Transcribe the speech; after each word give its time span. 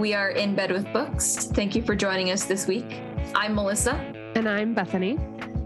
We 0.00 0.14
are 0.14 0.30
in 0.30 0.54
bed 0.54 0.72
with 0.72 0.90
books. 0.94 1.50
Thank 1.52 1.76
you 1.76 1.82
for 1.82 1.94
joining 1.94 2.30
us 2.30 2.46
this 2.46 2.66
week. 2.66 3.02
I'm 3.34 3.54
Melissa. 3.54 3.96
And 4.34 4.48
I'm 4.48 4.72
Bethany. 4.72 5.18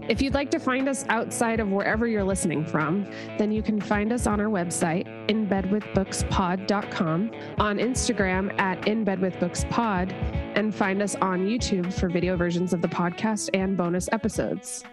If 0.09 0.21
you'd 0.21 0.33
like 0.33 0.51
to 0.51 0.59
find 0.59 0.89
us 0.89 1.05
outside 1.07 1.61
of 1.61 1.69
wherever 1.69 2.05
you're 2.05 2.25
listening 2.25 2.65
from, 2.65 3.05
then 3.37 3.53
you 3.53 3.63
can 3.63 3.79
find 3.79 4.11
us 4.11 4.27
on 4.27 4.41
our 4.41 4.49
website, 4.49 5.07
inbedwithbookspod.com, 5.29 7.31
on 7.59 7.77
Instagram 7.77 8.59
at 8.59 8.81
inbedwithbookspod, 8.81 10.11
and 10.57 10.75
find 10.75 11.01
us 11.01 11.15
on 11.15 11.45
YouTube 11.45 11.93
for 11.93 12.09
video 12.09 12.35
versions 12.35 12.73
of 12.73 12.81
the 12.81 12.89
podcast 12.89 13.49
and 13.53 13.77
bonus 13.77 14.09
episodes. 14.11 14.83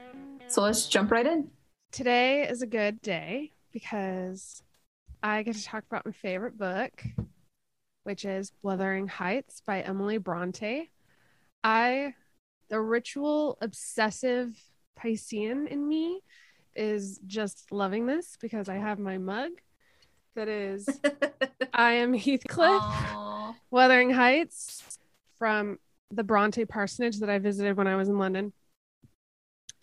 So 0.47 0.63
let's 0.63 0.87
jump 0.87 1.11
right 1.11 1.27
in. 1.27 1.51
Today 1.91 2.47
is 2.49 2.63
a 2.63 2.67
good 2.69 3.03
day 3.03 3.51
because 3.73 4.63
I 5.21 5.43
get 5.43 5.57
to 5.57 5.65
talk 5.65 5.83
about 5.91 6.07
my 6.07 6.13
favorite 6.13 6.57
book, 6.57 7.03
which 8.05 8.25
is 8.25 8.53
Wuthering 8.63 9.09
Heights 9.09 9.63
by 9.65 9.81
Emily 9.81 10.19
Bronte. 10.19 10.91
I, 11.63 12.15
the 12.69 12.81
ritual 12.81 13.59
obsessive 13.61 14.59
Piscean 14.99 15.69
in 15.69 15.87
me, 15.87 16.21
is 16.75 17.21
just 17.27 17.71
loving 17.71 18.07
this 18.07 18.37
because 18.41 18.69
I 18.69 18.77
have 18.77 18.99
my 18.99 19.19
mug 19.19 19.51
that 20.35 20.49
is 20.49 20.89
I 21.75 21.93
am 21.93 22.15
Heathcliff, 22.15 22.83
Aww. 22.83 23.55
Wuthering 23.71 24.11
Heights 24.11 24.99
from 25.39 25.79
the 26.11 26.25
Bronte 26.25 26.65
parsonage 26.65 27.21
that 27.21 27.31
I 27.31 27.39
visited 27.39 27.77
when 27.77 27.87
I 27.87 27.97
was 27.97 28.09
in 28.09 28.19
London. 28.19 28.53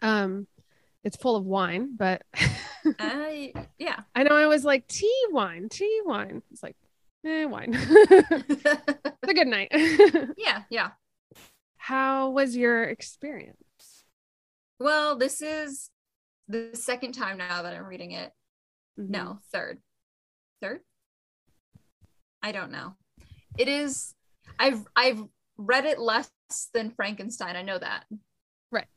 Um, 0.01 0.47
it's 1.03 1.17
full 1.17 1.35
of 1.35 1.45
wine, 1.45 1.95
but 1.97 2.23
I, 2.99 3.53
yeah. 3.77 4.01
I 4.15 4.23
know 4.23 4.35
I 4.35 4.47
was 4.47 4.63
like 4.63 4.87
tea 4.87 5.25
wine, 5.31 5.69
tea 5.69 6.01
wine. 6.05 6.41
It's 6.51 6.63
like, 6.63 6.75
eh, 7.25 7.45
wine. 7.45 7.71
it's 7.73 9.27
a 9.27 9.33
good 9.33 9.47
night. 9.47 9.69
yeah, 10.37 10.63
yeah. 10.69 10.91
How 11.77 12.29
was 12.29 12.55
your 12.55 12.83
experience? 12.83 13.57
Well, 14.79 15.17
this 15.17 15.41
is 15.41 15.89
the 16.47 16.69
second 16.73 17.13
time 17.13 17.37
now 17.37 17.63
that 17.63 17.75
I'm 17.75 17.85
reading 17.85 18.11
it. 18.11 18.31
Mm-hmm. 18.99 19.11
No, 19.11 19.39
third. 19.51 19.79
Third? 20.61 20.81
I 22.41 22.51
don't 22.51 22.71
know. 22.71 22.95
It 23.57 23.67
is 23.67 24.13
I've 24.57 24.85
I've 24.95 25.21
read 25.57 25.85
it 25.85 25.99
less 25.99 26.31
than 26.73 26.91
Frankenstein. 26.91 27.55
I 27.55 27.61
know 27.61 27.77
that. 27.77 28.05
Right. 28.71 28.87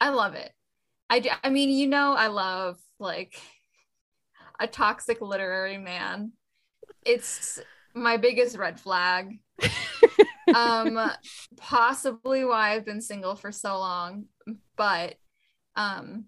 I 0.00 0.10
love 0.10 0.34
it. 0.34 0.52
I 1.10 1.20
do, 1.20 1.30
I 1.42 1.50
mean, 1.50 1.70
you 1.70 1.86
know 1.86 2.12
I 2.12 2.28
love 2.28 2.78
like 2.98 3.40
a 4.60 4.66
toxic 4.66 5.20
literary 5.20 5.78
man. 5.78 6.32
It's 7.04 7.60
my 7.94 8.16
biggest 8.16 8.56
red 8.56 8.78
flag. 8.80 9.38
um 10.54 10.98
possibly 11.56 12.44
why 12.44 12.74
I've 12.74 12.84
been 12.84 13.00
single 13.00 13.34
for 13.34 13.52
so 13.52 13.78
long, 13.78 14.26
but 14.76 15.16
um 15.76 16.26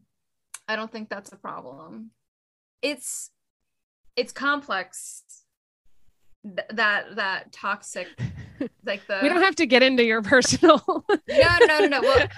I 0.68 0.76
don't 0.76 0.90
think 0.90 1.08
that's 1.08 1.32
a 1.32 1.36
problem. 1.36 2.10
It's 2.82 3.30
it's 4.16 4.32
complex 4.32 5.22
Th- 6.44 6.66
that 6.70 7.16
that 7.16 7.52
toxic 7.52 8.08
like 8.84 9.06
the 9.06 9.18
we 9.22 9.28
don't 9.28 9.42
have 9.42 9.56
to 9.56 9.66
get 9.66 9.82
into 9.82 10.04
your 10.04 10.22
personal. 10.22 10.82
no 11.08 11.58
no 11.66 11.78
no 11.80 11.86
no 11.86 12.00
well 12.00 12.28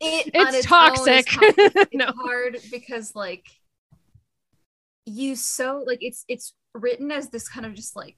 it 0.00 0.30
it's 0.34 0.66
toxic. 0.66 1.26
it's 1.28 1.94
no. 1.94 2.06
hard 2.06 2.58
because 2.70 3.14
like 3.14 3.46
you 5.04 5.34
so 5.36 5.82
like 5.86 5.98
it's 6.00 6.24
it's 6.28 6.54
written 6.74 7.10
as 7.10 7.28
this 7.28 7.48
kind 7.48 7.66
of 7.66 7.74
just 7.74 7.96
like 7.96 8.16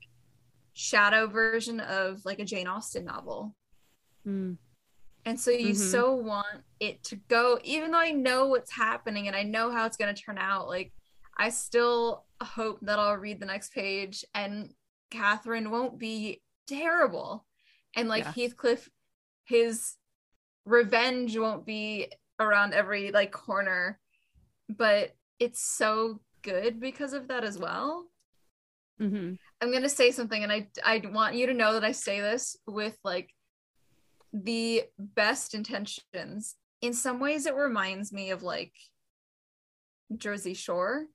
shadow 0.74 1.26
version 1.26 1.80
of 1.80 2.24
like 2.24 2.38
a 2.38 2.44
Jane 2.44 2.66
Austen 2.66 3.04
novel 3.04 3.54
Mm, 4.26 4.56
and 5.26 5.38
so 5.38 5.50
you 5.50 5.74
Mhm. 5.74 5.90
so 5.90 6.14
want 6.14 6.64
it 6.80 7.02
to 7.04 7.16
go 7.16 7.58
even 7.62 7.90
though 7.90 7.98
I 7.98 8.10
know 8.12 8.46
what's 8.46 8.72
happening 8.72 9.26
and 9.26 9.36
I 9.36 9.42
know 9.42 9.70
how 9.70 9.84
it's 9.84 9.98
going 9.98 10.14
to 10.14 10.20
turn 10.22 10.38
out 10.38 10.66
like 10.66 10.92
I 11.36 11.50
still 11.50 12.24
hope 12.42 12.78
that 12.82 12.98
I'll 12.98 13.16
read 13.16 13.40
the 13.40 13.46
next 13.46 13.72
page 13.72 14.24
and 14.34 14.72
Catherine 15.10 15.70
won't 15.70 15.98
be 15.98 16.42
terrible 16.66 17.44
and 17.96 18.08
like 18.08 18.24
Yeah. 18.24 18.32
Heathcliff 18.32 18.88
his 19.44 19.96
revenge 20.64 21.36
won't 21.36 21.66
be 21.66 22.10
around 22.40 22.72
every 22.72 23.10
like 23.12 23.30
corner 23.30 24.00
but 24.70 25.14
it's 25.38 25.60
so 25.60 26.20
good 26.44 26.78
because 26.78 27.12
of 27.12 27.28
that 27.28 27.42
as 27.42 27.58
well 27.58 28.06
mhm. 29.00 29.38
I'm 29.60 29.72
gonna 29.72 29.88
say 29.88 30.10
something, 30.10 30.42
and 30.42 30.52
I 30.52 30.68
I 30.84 31.02
want 31.10 31.36
you 31.36 31.46
to 31.46 31.54
know 31.54 31.72
that 31.72 31.84
I 31.84 31.92
say 31.92 32.20
this 32.20 32.56
with 32.66 32.96
like 33.02 33.30
the 34.32 34.82
best 34.98 35.54
intentions. 35.54 36.56
In 36.82 36.92
some 36.92 37.18
ways, 37.18 37.46
it 37.46 37.54
reminds 37.54 38.12
me 38.12 38.30
of 38.30 38.42
like 38.42 38.72
Jersey 40.14 40.54
Shore, 40.54 41.06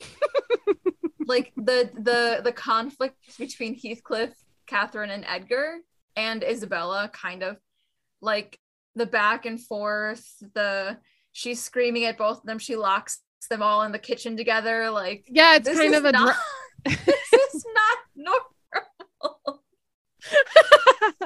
like 1.26 1.52
the 1.56 1.90
the 1.94 2.40
the 2.42 2.52
conflict 2.52 3.38
between 3.38 3.78
Heathcliff, 3.78 4.32
Catherine, 4.66 5.10
and 5.10 5.24
Edgar, 5.26 5.78
and 6.16 6.42
Isabella, 6.42 7.10
kind 7.12 7.42
of 7.42 7.58
like 8.22 8.58
the 8.94 9.06
back 9.06 9.44
and 9.44 9.60
forth. 9.60 10.24
The 10.54 10.98
she's 11.32 11.62
screaming 11.62 12.04
at 12.04 12.16
both 12.18 12.38
of 12.38 12.44
them. 12.44 12.58
She 12.58 12.76
locks 12.76 13.20
them 13.46 13.62
all 13.62 13.82
in 13.82 13.92
the 13.92 13.98
kitchen 13.98 14.36
together. 14.36 14.90
Like 14.90 15.24
Yeah, 15.28 15.56
it's 15.56 15.68
kind 15.68 15.94
of 15.94 16.04
a. 16.04 16.12
not, 16.12 16.36
dra- 16.84 16.96
this 17.06 17.54
is 17.54 17.64
not 17.74 17.98
normal. 18.16 19.62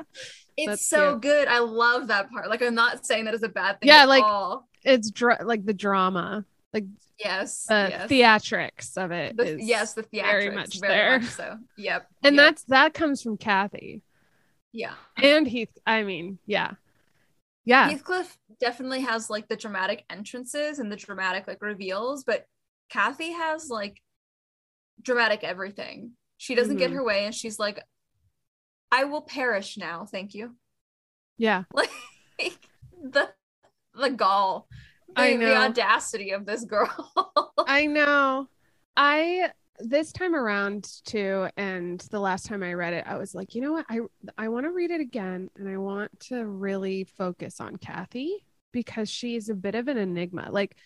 It's 0.55 0.67
That's 0.67 0.87
so 0.87 1.12
cute. 1.12 1.23
good. 1.23 1.49
I 1.49 1.61
love 1.61 2.09
that 2.09 2.31
part. 2.31 2.50
Like 2.50 2.61
I'm 2.61 2.75
not 2.75 3.06
saying 3.06 3.25
that 3.25 3.33
is 3.33 3.43
a 3.43 3.49
bad 3.49 3.81
thing. 3.81 3.89
Yeah, 3.89 4.05
like, 4.05 4.23
all. 4.23 4.69
it's 4.84 5.11
dra- 5.11 5.43
like 5.43 5.65
the 5.65 5.73
drama, 5.73 6.45
like 6.75 6.84
yes, 7.19 7.65
the 7.65 7.89
yes. 7.91 8.11
theatrics 8.11 9.03
of 9.03 9.12
it. 9.12 9.34
The- 9.34 9.55
is- 9.56 9.67
yes, 9.67 9.94
the 9.94 10.03
theatrics, 10.03 10.23
very 10.23 10.44
very 10.44 10.55
much 10.55 10.81
much, 10.81 10.89
there. 10.89 11.23
so. 11.23 11.59
Yep, 11.79 12.06
and 12.23 12.37
yep, 12.37 12.44
that's 12.44 12.65
that 12.65 12.93
comes 12.93 13.23
from 13.23 13.39
Kathy 13.39 14.03
yeah. 14.73 14.93
and 15.17 15.49
Heath. 15.49 15.71
I 15.87 16.03
mean, 16.03 16.39
yeah, 16.44 16.73
yeah, 17.65 17.89
Heathcliff 17.89 18.39
definitely 18.61 19.00
has 19.03 19.31
like 19.31 19.49
the 19.49 19.56
dramatic 19.56 20.05
entrances 20.11 20.78
and 20.78 20.91
the 20.91 20.97
dramatic 20.97 21.47
like 21.47 21.62
reveals, 21.62 22.25
but 22.25 22.47
Kathy 22.89 23.33
has 23.33 23.69
like 23.71 24.00
dramatic 25.00 25.45
everything. 25.45 26.12
She 26.37 26.55
doesn't 26.55 26.77
get 26.78 26.91
Mhm. 26.91 26.95
her 26.95 27.05
way, 27.05 27.25
and 27.25 27.34
she's 27.34 27.59
like, 27.59 27.83
"I 28.91 29.05
will 29.05 29.23
perish 29.23 29.77
now, 29.77 30.05
thank 30.05 30.34
you." 30.34 30.56
yeah. 31.39 31.65
like 31.75 31.91
the 33.03 33.33
the 33.94 34.11
gall 34.11 34.69
the, 35.09 35.23
I 35.23 35.37
the 35.37 35.56
audacity 35.56 36.31
of 36.31 36.47
this 36.47 36.65
girl 36.65 37.12
I 37.67 37.87
know. 37.87 38.49
I 38.97 39.53
this 39.78 40.12
time 40.12 40.34
around 40.34 40.88
too, 41.05 41.49
and 41.56 42.00
the 42.10 42.21
last 42.21 42.47
time 42.47 42.62
I 42.62 42.75
read 42.75 42.93
it, 42.93 43.05
I 43.06 43.16
was 43.16 43.34
like, 43.34 43.55
you 43.55 43.60
know 43.60 43.72
what? 43.72 43.87
I 43.88 44.00
I 44.38 44.49
want 44.49 44.66
to 44.66 44.71
read 44.71 44.91
it 44.91 45.00
again, 45.00 45.50
and 45.56 45.69
I 45.69 45.77
want 45.78 46.19
to 46.28 46.47
really 46.47 47.05
focus 47.05 47.60
on 47.60 47.77
Kathy 47.77 48.44
because 48.72 49.11
she's 49.11 49.49
a 49.49 49.55
bit 49.55 49.75
of 49.75 49.88
an 49.88 49.99
enigma. 49.99 50.49
Like 50.50 50.77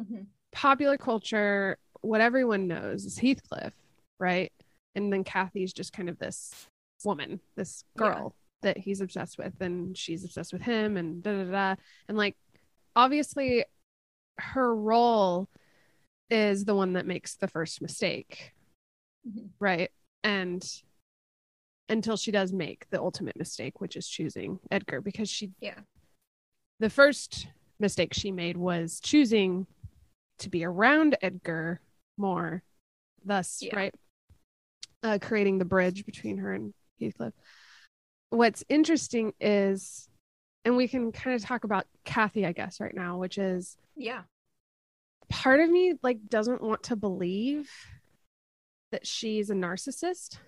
Mhm. 0.00 0.26
popular 0.52 0.96
culture, 0.98 1.78
what 2.00 2.20
everyone 2.20 2.66
knows 2.68 3.04
is 3.04 3.18
Heathcliff, 3.18 3.72
right? 4.18 4.52
And 4.94 5.12
then 5.12 5.24
Kathy's 5.24 5.72
just 5.72 5.92
kind 5.92 6.08
of 6.08 6.18
this 6.18 6.68
woman, 7.04 7.40
this 7.56 7.84
Yeah. 7.94 7.98
girl 7.98 8.36
that 8.62 8.78
he's 8.78 9.00
obsessed 9.00 9.36
with, 9.38 9.60
and 9.60 9.96
she's 9.96 10.24
obsessed 10.24 10.52
with 10.52 10.62
him, 10.62 10.96
and 10.96 11.22
da 11.22 11.44
da 11.44 11.50
da. 11.50 11.74
And 12.08 12.16
like, 12.16 12.36
obviously, 12.96 13.64
her 14.38 14.74
role 14.74 15.48
is 16.30 16.64
the 16.64 16.74
one 16.74 16.94
that 16.94 17.06
makes 17.06 17.36
the 17.36 17.48
first 17.48 17.82
mistake, 17.82 18.54
Mhm. 19.26 19.50
right? 19.58 19.90
And 20.22 20.64
until 21.88 22.16
she 22.16 22.30
does 22.30 22.52
make 22.52 22.88
the 22.90 23.00
ultimate 23.00 23.36
mistake, 23.36 23.80
which 23.80 23.96
is 23.96 24.08
choosing 24.08 24.58
Edgar, 24.70 25.00
because 25.00 25.28
she, 25.28 25.52
Yeah. 25.60 25.80
the 26.80 26.90
first 26.90 27.48
mistake 27.78 28.14
she 28.14 28.32
made 28.32 28.56
was 28.56 29.00
choosing 29.00 29.66
to 30.38 30.48
be 30.48 30.64
around 30.64 31.16
Edgar 31.20 31.80
more, 32.16 32.62
thus, 33.24 33.62
Yeah. 33.62 33.76
right? 33.76 33.94
Uh, 35.02 35.18
creating 35.20 35.58
the 35.58 35.64
bridge 35.66 36.06
between 36.06 36.38
her 36.38 36.54
and 36.54 36.72
Heathcliff. 36.98 37.34
What's 38.30 38.64
interesting 38.68 39.34
is, 39.38 40.08
and 40.64 40.76
we 40.76 40.88
can 40.88 41.12
kind 41.12 41.36
of 41.36 41.42
talk 41.42 41.64
about 41.64 41.86
Kathy, 42.04 42.46
I 42.46 42.52
guess, 42.52 42.80
right 42.80 42.94
now, 42.94 43.18
which 43.18 43.36
is 43.36 43.76
yeah 43.96 44.24
part 45.28 45.60
of 45.60 45.70
me 45.70 45.94
like 46.02 46.28
doesn't 46.28 46.62
want 46.62 46.84
to 46.84 46.96
believe 46.96 47.70
that 48.92 49.06
she's 49.06 49.50
a 49.50 49.54
narcissist, 49.54 50.38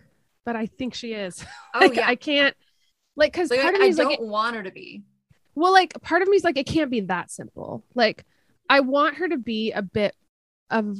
but 0.44 0.56
I 0.56 0.66
think 0.66 0.94
she 0.94 1.12
is. 1.12 1.44
oh 1.74 1.80
like, 1.80 1.96
yeah 1.96 2.06
I 2.06 2.16
can't 2.16 2.56
like 3.16 3.32
because 3.32 3.50
like, 3.50 3.60
part 3.60 3.74
I, 3.74 3.78
of 3.78 3.82
me 3.82 3.88
I 3.88 3.90
don't 3.92 4.10
like 4.10 4.20
want 4.20 4.56
her 4.56 4.62
to 4.62 4.70
be 4.70 5.02
well 5.54 5.72
like 5.72 6.00
part 6.02 6.22
of 6.22 6.28
me 6.28 6.36
is 6.36 6.44
like 6.44 6.58
it 6.58 6.66
can't 6.66 6.90
be 6.90 7.00
that 7.00 7.30
simple 7.30 7.82
like 7.94 8.26
i 8.68 8.80
want 8.80 9.16
her 9.16 9.26
to 9.26 9.38
be 9.38 9.72
a 9.72 9.80
bit 9.80 10.14
of 10.70 10.98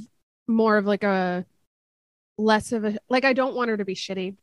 more 0.49 0.79
of 0.79 0.87
like 0.87 1.05
a 1.05 1.45
less 2.39 2.73
of 2.73 2.85
a 2.85 2.97
like 3.11 3.27
i 3.27 3.35
don't 3.35 3.55
want 3.55 3.69
her 3.69 3.77
to 3.77 3.85
be 3.85 3.95
shitty 3.95 4.35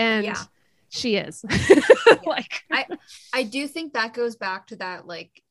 and 0.00 0.24
Yeah. 0.24 0.42
she 0.88 1.16
is. 1.16 1.44
like 2.26 2.64
I 2.70 2.86
I 3.34 3.42
do 3.42 3.68
think 3.68 3.92
that 3.92 4.14
goes 4.14 4.34
back 4.34 4.68
to 4.68 4.76
that 4.76 5.06
like 5.06 5.42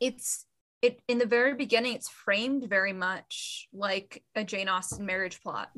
it's 0.00 0.46
it 0.82 1.00
in 1.08 1.18
the 1.18 1.26
very 1.26 1.54
beginning 1.54 1.94
it's 1.94 2.08
framed 2.08 2.68
very 2.68 2.92
much 2.92 3.68
like 3.72 4.22
a 4.34 4.44
Jane 4.44 4.68
Austen 4.68 5.06
marriage 5.06 5.40
plot. 5.42 5.70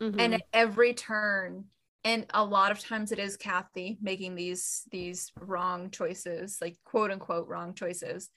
mhm. 0.00 0.14
And 0.18 0.34
at 0.34 0.42
every 0.52 0.94
turn 0.94 1.64
and 2.04 2.26
a 2.34 2.44
lot 2.44 2.72
of 2.72 2.80
times 2.80 3.12
it 3.12 3.18
is 3.20 3.36
Kathy 3.36 3.98
making 4.00 4.34
these 4.34 4.82
these 4.90 5.30
wrong 5.40 5.90
choices, 5.90 6.58
like 6.60 6.76
quote 6.84 7.10
unquote 7.10 7.46
wrong 7.48 7.74
choices. 7.74 8.30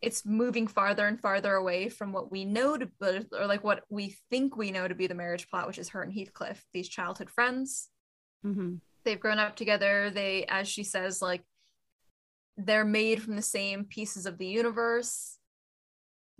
It's 0.00 0.26
moving 0.26 0.66
farther 0.66 1.06
and 1.06 1.20
farther 1.20 1.54
away 1.54 1.88
from 1.88 2.12
what 2.12 2.32
we 2.32 2.44
know 2.44 2.76
to 2.76 2.86
be, 2.86 3.20
or 3.32 3.46
like 3.46 3.62
what 3.62 3.84
we 3.88 4.16
think 4.30 4.56
we 4.56 4.70
know 4.72 4.88
to 4.88 4.94
be 4.94 5.06
the 5.06 5.14
marriage 5.14 5.48
plot, 5.48 5.66
which 5.68 5.78
is 5.78 5.90
her 5.90 6.02
and 6.02 6.12
Heathcliff, 6.12 6.64
these 6.72 6.88
childhood 6.88 7.30
friends 7.30 7.88
Mhm. 8.44 8.80
they've 9.04 9.20
grown 9.20 9.38
up 9.38 9.54
together 9.54 10.10
they 10.10 10.44
as 10.46 10.66
she 10.68 10.82
says 10.84 11.22
like 11.22 11.42
they're 12.56 12.84
made 12.84 13.22
from 13.22 13.36
the 13.36 13.42
same 13.42 13.84
pieces 13.84 14.26
of 14.26 14.38
the 14.38 14.46
universe 14.46 15.38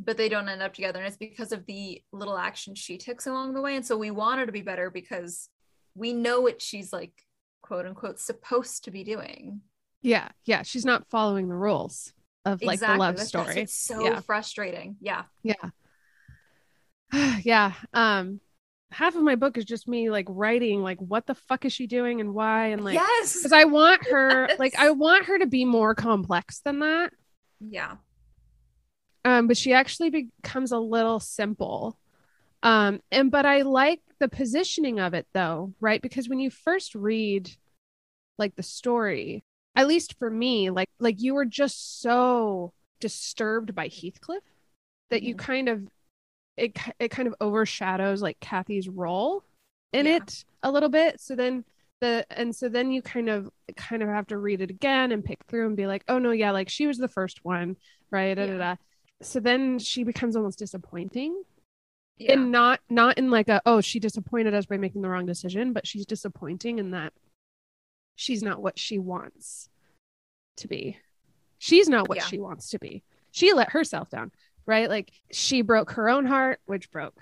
but 0.04 0.16
they 0.16 0.28
don't 0.28 0.48
end 0.48 0.62
up 0.62 0.74
together 0.74 0.98
and 0.98 1.06
it's 1.08 1.16
because 1.16 1.52
of 1.52 1.64
the 1.66 2.02
little 2.12 2.36
actions 2.36 2.78
she 2.78 2.98
takes 2.98 3.26
along 3.26 3.54
the 3.54 3.60
way 3.60 3.76
and 3.76 3.86
so 3.86 3.96
we 3.96 4.10
want 4.10 4.40
her 4.40 4.46
to 4.46 4.52
be 4.52 4.62
better 4.62 4.90
because 4.90 5.48
we 5.94 6.12
know 6.12 6.40
what 6.40 6.60
she's 6.60 6.92
like 6.92 7.12
quote 7.62 7.86
unquote 7.86 8.18
supposed 8.18 8.84
to 8.84 8.90
be 8.90 9.04
doing 9.04 9.60
yeah, 10.04 10.30
yeah. 10.44 10.62
She's 10.64 10.84
not 10.84 11.06
following 11.08 11.48
the 11.48 11.54
rules 11.54 12.12
of 12.44 12.60
like 12.60 12.80
the 12.80 12.86
love 12.88 13.14
That's- 13.14 13.18
that's 13.18 13.28
story. 13.28 13.54
what's 13.60 13.72
so 13.74 14.04
Yeah. 14.04 14.20
frustrating 14.20 14.96
yeah 15.00 15.22
Yeah. 15.44 15.54
yeah. 17.44 17.72
Um 17.94 18.40
half 18.92 19.16
of 19.16 19.22
my 19.22 19.36
book 19.36 19.56
is 19.58 19.64
just 19.64 19.88
me 19.88 20.10
like 20.10 20.26
writing 20.28 20.82
like 20.82 20.98
what 21.00 21.26
the 21.26 21.34
fuck 21.34 21.64
is 21.64 21.72
she 21.72 21.86
doing 21.86 22.20
and 22.20 22.34
why 22.34 22.68
and 22.68 22.84
like 22.84 22.94
yes 22.94 23.36
because 23.38 23.52
I 23.52 23.64
want 23.64 24.02
her 24.10 24.50
like 24.58 24.74
I 24.78 24.90
want 24.90 25.26
her 25.26 25.38
to 25.38 25.46
be 25.46 25.64
more 25.64 25.94
complex 25.94 26.60
than 26.60 26.80
that. 26.80 27.12
yeah 27.60 27.96
Um 29.24 29.46
but 29.46 29.56
she 29.56 29.72
actually 29.72 30.10
becomes 30.10 30.72
a 30.72 30.78
little 30.78 31.20
simple. 31.20 31.96
Um 32.62 33.00
and 33.10 33.30
but 33.30 33.46
I 33.46 33.62
like 33.62 34.00
the 34.20 34.28
positioning 34.28 35.00
of 35.00 35.14
it 35.14 35.26
though, 35.34 35.74
right? 35.80 36.02
Because 36.02 36.28
when 36.28 36.40
you 36.40 36.50
first 36.50 36.94
read 36.94 37.50
like 38.38 38.56
the 38.56 38.62
story, 38.62 39.44
at 39.76 39.88
least 39.88 40.18
for 40.18 40.30
me, 40.30 40.70
like 40.70 40.90
like 41.00 41.20
you 41.22 41.34
were 41.34 41.46
just 41.46 42.00
so 42.02 42.72
disturbed 43.00 43.74
by 43.74 43.88
Heathcliff 43.88 44.44
that 45.10 45.22
you 45.22 45.34
Mhm. 45.34 45.38
kind 45.38 45.68
of 45.68 45.88
it 46.56 46.76
it 46.98 47.08
kind 47.10 47.28
of 47.28 47.34
overshadows 47.40 48.22
like 48.22 48.38
Kathy's 48.40 48.88
role 48.88 49.44
in 49.92 50.06
Yeah. 50.06 50.16
it 50.16 50.44
a 50.62 50.70
little 50.70 50.88
bit. 50.88 51.20
So 51.20 51.34
then 51.34 51.64
the 52.00 52.26
and 52.30 52.54
so 52.54 52.68
then 52.68 52.90
you 52.90 53.00
kind 53.02 53.28
of 53.28 53.50
kind 53.76 54.02
of 54.02 54.08
have 54.08 54.26
to 54.28 54.38
read 54.38 54.60
it 54.60 54.70
again 54.70 55.12
and 55.12 55.24
pick 55.24 55.38
through 55.48 55.66
and 55.66 55.76
be 55.76 55.86
like, 55.86 56.04
oh 56.08 56.18
no, 56.18 56.30
yeah, 56.30 56.50
like 56.50 56.68
she 56.68 56.86
was 56.86 56.98
the 56.98 57.08
first 57.08 57.44
one, 57.44 57.76
right? 58.10 58.34
Da, 58.34 58.46
da, 58.46 58.52
Yeah. 58.52 58.58
da. 58.58 58.76
So 59.22 59.38
then 59.40 59.78
she 59.78 60.02
becomes 60.04 60.34
almost 60.36 60.58
disappointing 60.58 61.42
yeah 62.18 62.32
and 62.34 62.52
not 62.52 62.80
not 62.90 63.16
in 63.16 63.30
like 63.30 63.48
a 63.48 63.62
oh 63.64 63.80
she 63.80 63.98
disappointed 63.98 64.52
us 64.52 64.66
by 64.66 64.76
making 64.76 65.00
the 65.00 65.08
wrong 65.08 65.24
decision 65.24 65.72
but 65.72 65.86
she's 65.86 66.04
disappointing 66.04 66.78
in 66.78 66.90
that 66.90 67.10
she's 68.16 68.42
not 68.42 68.60
what 68.60 68.78
she 68.78 68.98
wants 68.98 69.70
to 70.58 70.68
be 70.68 70.98
she's 71.58 71.88
not 71.88 72.08
what 72.10 72.18
Yeah. 72.18 72.24
she 72.24 72.38
wants 72.38 72.68
to 72.70 72.78
be 72.78 73.02
she 73.30 73.54
let 73.54 73.70
herself 73.70 74.10
down 74.10 74.30
right 74.66 74.88
like 74.88 75.12
she 75.32 75.62
broke 75.62 75.92
her 75.92 76.08
own 76.08 76.26
heart 76.26 76.60
which 76.66 76.90
broke 76.90 77.18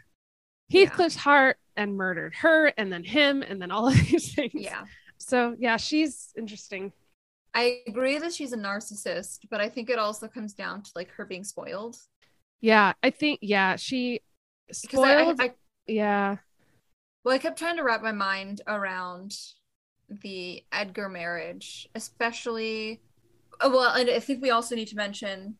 Yeah. 0.68 0.80
heathcliff's 0.80 1.16
heart 1.16 1.58
and 1.76 1.96
murdered 1.96 2.34
her 2.36 2.66
and 2.76 2.92
then 2.92 3.04
him 3.04 3.42
and 3.42 3.60
then 3.60 3.70
all 3.70 3.88
of 3.92 3.94
these 3.94 4.34
things 4.34 4.52
yeah 4.54 4.84
so 5.18 5.54
yeah 5.58 5.76
she's 5.76 6.32
interesting 6.36 6.92
I 7.52 7.80
agree 7.88 8.16
that 8.18 8.32
she's 8.32 8.52
a 8.52 8.56
narcissist, 8.56 9.40
but 9.50 9.60
I 9.60 9.68
think 9.68 9.90
it 9.90 9.98
also 9.98 10.28
comes 10.28 10.54
down 10.54 10.82
to 10.82 10.90
like 10.94 11.10
her 11.12 11.24
being 11.24 11.42
spoiled. 11.42 11.96
yeah 12.60 12.92
i 13.02 13.10
think 13.10 13.38
yeah 13.42 13.76
she 13.76 14.20
Because 14.82 15.02
I, 15.02 15.14
I, 15.14 15.24
spoiled 15.24 15.40
I 15.40 15.54
yeah 15.86 16.36
Well, 17.24 17.34
I 17.34 17.38
kept 17.38 17.58
trying 17.58 17.76
to 17.76 17.82
wrap 17.84 18.02
my 18.02 18.12
mind 18.12 18.62
around 18.66 19.36
the 20.08 20.64
Edgar 20.72 21.08
marriage, 21.08 21.88
especially. 21.94 23.00
oh, 23.60 23.70
Well, 23.70 23.92
and 23.94 24.10
I 24.10 24.20
think 24.20 24.42
we 24.42 24.50
also 24.50 24.74
need 24.74 24.88
to 24.88 24.96
mention 24.96 25.56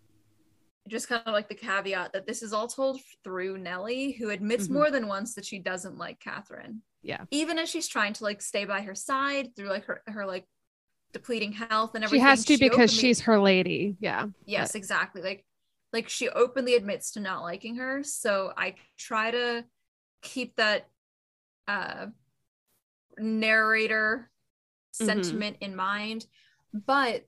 just 0.88 1.08
kind 1.08 1.22
of 1.26 1.32
like 1.32 1.48
the 1.48 1.54
caveat 1.54 2.12
that 2.12 2.26
this 2.26 2.42
is 2.42 2.52
all 2.52 2.66
told 2.68 3.00
through 3.22 3.58
Nellie, 3.58 4.12
who 4.12 4.30
admits 4.30 4.66
Mhm. 4.68 4.72
more 4.72 4.90
than 4.90 5.06
once 5.06 5.34
that 5.34 5.44
she 5.44 5.58
doesn't 5.58 5.96
like 5.98 6.18
Catherine. 6.20 6.82
Yeah. 7.02 7.24
Even 7.30 7.58
as 7.58 7.68
she's 7.68 7.86
trying 7.88 8.12
to 8.14 8.24
like 8.24 8.42
stay 8.42 8.64
by 8.64 8.80
her 8.82 8.94
side 8.94 9.54
through 9.54 9.68
like 9.68 9.84
her 9.86 10.02
her 10.06 10.26
like 10.26 10.46
depleting 11.12 11.52
health 11.52 11.94
and 11.94 12.04
everything. 12.04 12.24
she 12.24 12.28
has 12.28 12.44
to 12.44 12.56
because 12.58 12.90
openly- 12.92 13.00
she's 13.00 13.20
her 13.22 13.40
lady 13.40 13.96
yeah 14.00 14.26
yes 14.44 14.76
exactly 14.76 15.20
like 15.22 15.44
like 15.92 16.08
she 16.08 16.28
openly 16.28 16.76
admits 16.76 17.10
to 17.12 17.20
not 17.20 17.42
liking 17.42 17.74
her 17.76 18.04
so 18.04 18.52
i 18.56 18.76
try 18.96 19.32
to 19.32 19.64
keep 20.22 20.54
that 20.54 20.88
uh 21.66 22.06
narrator 23.18 24.30
Mhm. 24.94 25.06
sentiment 25.06 25.56
in 25.60 25.74
mind 25.74 26.26
but 26.72 27.26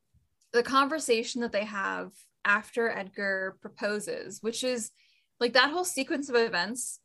the 0.53 0.63
conversation 0.63 1.41
that 1.41 1.51
they 1.53 1.65
have 1.65 2.13
after 2.45 2.91
edgar 2.91 3.57
proposes 3.61 4.43
which 4.43 4.65
is 4.65 4.91
like 5.41 5.53
that 5.53 5.71
whole 5.71 5.85
sequence 5.85 6.29
of 6.29 6.37
events 6.37 7.01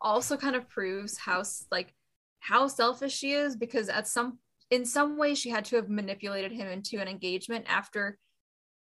also 0.00 0.36
kind 0.36 0.56
of 0.56 0.68
proves 0.68 1.18
how 1.18 1.42
like 1.70 1.94
how 2.40 2.68
selfish 2.68 3.16
she 3.16 3.32
is 3.32 3.56
because 3.56 3.88
at 3.88 4.06
some 4.06 4.38
in 4.70 4.84
some 4.84 5.16
way 5.18 5.34
she 5.34 5.50
had 5.50 5.64
to 5.64 5.76
have 5.76 5.88
manipulated 5.88 6.52
him 6.52 6.68
into 6.68 6.98
an 7.00 7.08
engagement 7.08 7.64
after 7.68 8.18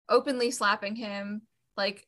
openly 0.08 0.50
slapping 0.50 0.94
him 0.94 1.42
like 1.76 2.06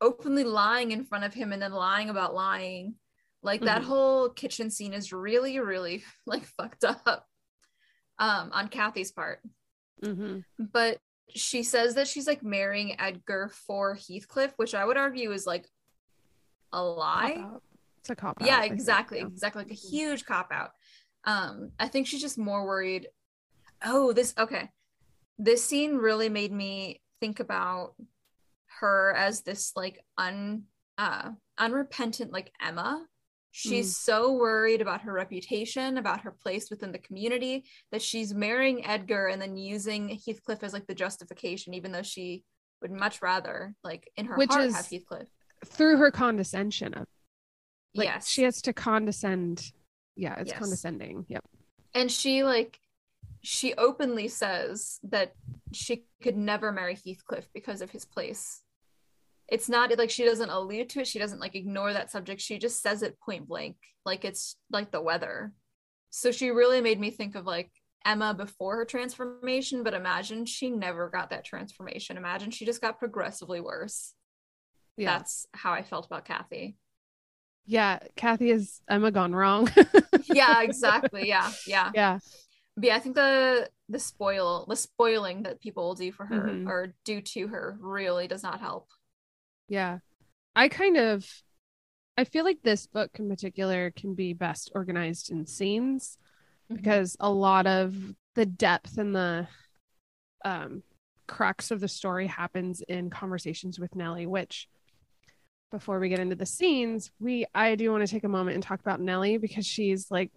openly 0.00 0.44
lying 0.44 0.92
in 0.92 1.04
front 1.04 1.24
of 1.24 1.34
him 1.34 1.52
and 1.52 1.60
then 1.60 1.72
lying 1.72 2.08
about 2.08 2.34
lying 2.34 2.94
like 3.42 3.60
that 3.62 3.82
Mhm. 3.82 3.86
whole 3.86 4.28
kitchen 4.30 4.70
scene 4.70 4.94
is 4.94 5.12
really 5.12 5.58
really 5.58 6.02
like 6.26 6.44
fucked 6.44 6.84
up 6.84 7.26
um 8.18 8.50
on 8.52 8.68
kathy's 8.68 9.12
part 9.12 9.40
mm-hmm. 10.02 10.40
but 10.58 10.98
she 11.34 11.62
says 11.62 11.94
that 11.94 12.06
she's 12.08 12.26
like 12.26 12.42
marrying 12.42 12.98
edgar 13.00 13.48
for 13.66 13.94
heathcliff 13.94 14.52
which 14.56 14.74
i 14.74 14.84
would 14.84 14.96
argue 14.96 15.32
is 15.32 15.46
like 15.46 15.66
a 16.72 16.82
lie. 16.82 17.44
It's 17.98 18.10
a 18.10 18.14
cop 18.16 18.40
out. 18.40 18.46
yeah 18.46 18.58
I 18.58 18.62
think, 18.62 18.74
exactly 18.74 19.18
yeah. 19.18 19.26
exactly 19.26 19.62
like 19.64 19.72
a 19.72 19.74
Mhm. 19.74 19.90
huge 19.90 20.24
cop 20.24 20.50
out 20.52 20.70
um 21.24 21.72
i 21.78 21.88
think 21.88 22.06
she's 22.06 22.20
just 22.22 22.38
more 22.38 22.64
worried 22.64 23.08
oh 23.84 24.12
this 24.12 24.32
okay 24.38 24.70
this 25.38 25.64
scene 25.64 25.96
really 25.96 26.28
made 26.28 26.52
me 26.52 27.00
think 27.20 27.40
about 27.40 27.94
her 28.80 29.12
as 29.16 29.42
this 29.42 29.72
like 29.76 30.04
un 30.16 30.62
uh 30.96 31.30
unrepentant 31.58 32.32
like 32.32 32.52
emma 32.60 33.04
she's 33.52 33.90
mm. 33.92 33.96
so 33.96 34.32
worried 34.32 34.80
about 34.80 35.02
her 35.02 35.12
reputation 35.12 35.98
about 35.98 36.20
her 36.20 36.30
place 36.30 36.70
within 36.70 36.92
the 36.92 36.98
community 36.98 37.64
that 37.90 38.02
she's 38.02 38.32
marrying 38.32 38.86
edgar 38.86 39.26
and 39.26 39.40
then 39.42 39.56
using 39.56 40.08
heathcliff 40.24 40.62
as 40.62 40.72
like 40.72 40.86
the 40.86 40.94
justification 40.94 41.74
even 41.74 41.92
though 41.92 42.02
she 42.02 42.44
would 42.80 42.92
much 42.92 43.20
rather 43.22 43.74
like 43.82 44.08
in 44.16 44.26
her 44.26 44.36
Which 44.36 44.50
heart 44.50 44.64
is- 44.66 44.76
have 44.76 44.86
heathcliff 44.86 45.28
Through 45.66 45.98
her 45.98 46.10
condescension 46.10 46.94
of 46.94 47.06
like 47.94 48.06
yes 48.06 48.28
she 48.28 48.42
has 48.44 48.62
to 48.62 48.72
condescend. 48.72 49.72
Yeah, 50.16 50.34
it's 50.38 50.50
Yes. 50.50 50.58
condescending. 50.58 51.26
Yep. 51.28 51.44
and 51.94 52.10
she 52.10 52.44
like 52.44 52.78
she 53.42 53.74
openly 53.74 54.28
says 54.28 55.00
that 55.02 55.34
she 55.72 56.04
could 56.22 56.36
never 56.36 56.72
marry 56.72 56.94
Heathcliff 56.94 57.48
because 57.54 57.80
of 57.80 57.90
his 57.90 58.04
place. 58.04 58.62
It's 59.50 59.68
not 59.68 59.96
like 59.98 60.10
she 60.10 60.24
doesn't 60.24 60.48
allude 60.50 60.88
to 60.90 61.00
it, 61.00 61.06
she 61.08 61.18
doesn't 61.18 61.40
like 61.40 61.54
ignore 61.54 61.92
that 61.92 62.10
subject. 62.10 62.40
She 62.40 62.58
just 62.58 62.82
says 62.82 63.02
it 63.02 63.18
point 63.20 63.48
blank, 63.48 63.76
like 64.06 64.24
it's 64.24 64.56
like 64.70 64.90
the 64.92 65.02
weather. 65.02 65.52
So 66.10 66.30
she 66.32 66.50
really 66.50 66.80
made 66.80 67.00
me 67.00 67.10
think 67.10 67.34
of 67.34 67.46
like 67.46 67.70
Emma 68.04 68.32
before 68.34 68.76
her 68.76 68.84
transformation, 68.84 69.82
but 69.82 69.92
imagine 69.94 70.46
she 70.46 70.70
never 70.70 71.08
got 71.10 71.30
that 71.30 71.44
transformation. 71.44 72.16
Imagine 72.16 72.50
she 72.50 72.64
just 72.64 72.80
got 72.80 72.98
progressively 72.98 73.60
worse. 73.60 74.14
Yeah. 74.96 75.18
That's 75.18 75.46
how 75.52 75.72
I 75.72 75.82
felt 75.82 76.06
about 76.06 76.24
Kathy. 76.24 76.76
yeah. 77.66 77.98
Kathy 78.16 78.50
is 78.50 78.80
Emma 78.88 79.10
gone 79.10 79.34
wrong. 79.34 79.70
Yeah, 80.32 80.62
exactly. 80.62 81.26
Yeah, 81.28 81.50
yeah. 81.66 81.90
yeah. 81.92 82.18
But 82.76 82.84
yeah, 82.86 82.96
I 82.96 83.00
think 83.00 83.16
the 83.16 83.68
the 83.88 83.98
spoil 83.98 84.64
the 84.68 84.76
spoiling 84.76 85.42
that 85.42 85.60
people 85.60 85.88
will 85.88 85.94
do 85.96 86.12
for 86.12 86.24
her 86.24 86.42
Mhm. 86.42 86.68
or 86.68 86.94
do 87.04 87.20
to 87.20 87.48
her 87.48 87.76
really 87.80 88.28
does 88.28 88.44
not 88.44 88.60
help. 88.60 88.86
Yeah. 89.70 89.98
I 90.54 90.68
kind 90.68 90.96
of 90.96 91.24
I 92.18 92.24
feel 92.24 92.44
like 92.44 92.58
this 92.62 92.86
book 92.86 93.12
in 93.18 93.28
particular 93.30 93.92
can 93.92 94.14
be 94.14 94.34
best 94.34 94.72
organized 94.74 95.30
in 95.30 95.46
scenes 95.46 96.18
because 96.68 97.16
a 97.20 97.30
lot 97.30 97.66
of 97.66 97.96
the 98.34 98.44
depth 98.44 98.98
and 98.98 99.14
the 99.14 99.46
um 100.44 100.82
crux 101.28 101.70
of 101.70 101.78
the 101.78 101.88
story 101.88 102.26
happens 102.26 102.82
in 102.88 103.08
conversations 103.08 103.78
with 103.78 103.94
Nellie, 103.94 104.26
which 104.26 104.68
before 105.70 106.00
we 106.00 106.08
get 106.08 106.18
into 106.18 106.34
the 106.34 106.44
scenes, 106.44 107.12
we 107.20 107.46
I 107.54 107.76
do 107.76 107.92
want 107.92 108.04
to 108.04 108.12
take 108.12 108.24
a 108.24 108.28
moment 108.28 108.56
and 108.56 108.62
talk 108.64 108.80
about 108.80 109.00
Nellie 109.00 109.38
because 109.38 109.64
she's 109.64 110.10
like 110.10 110.32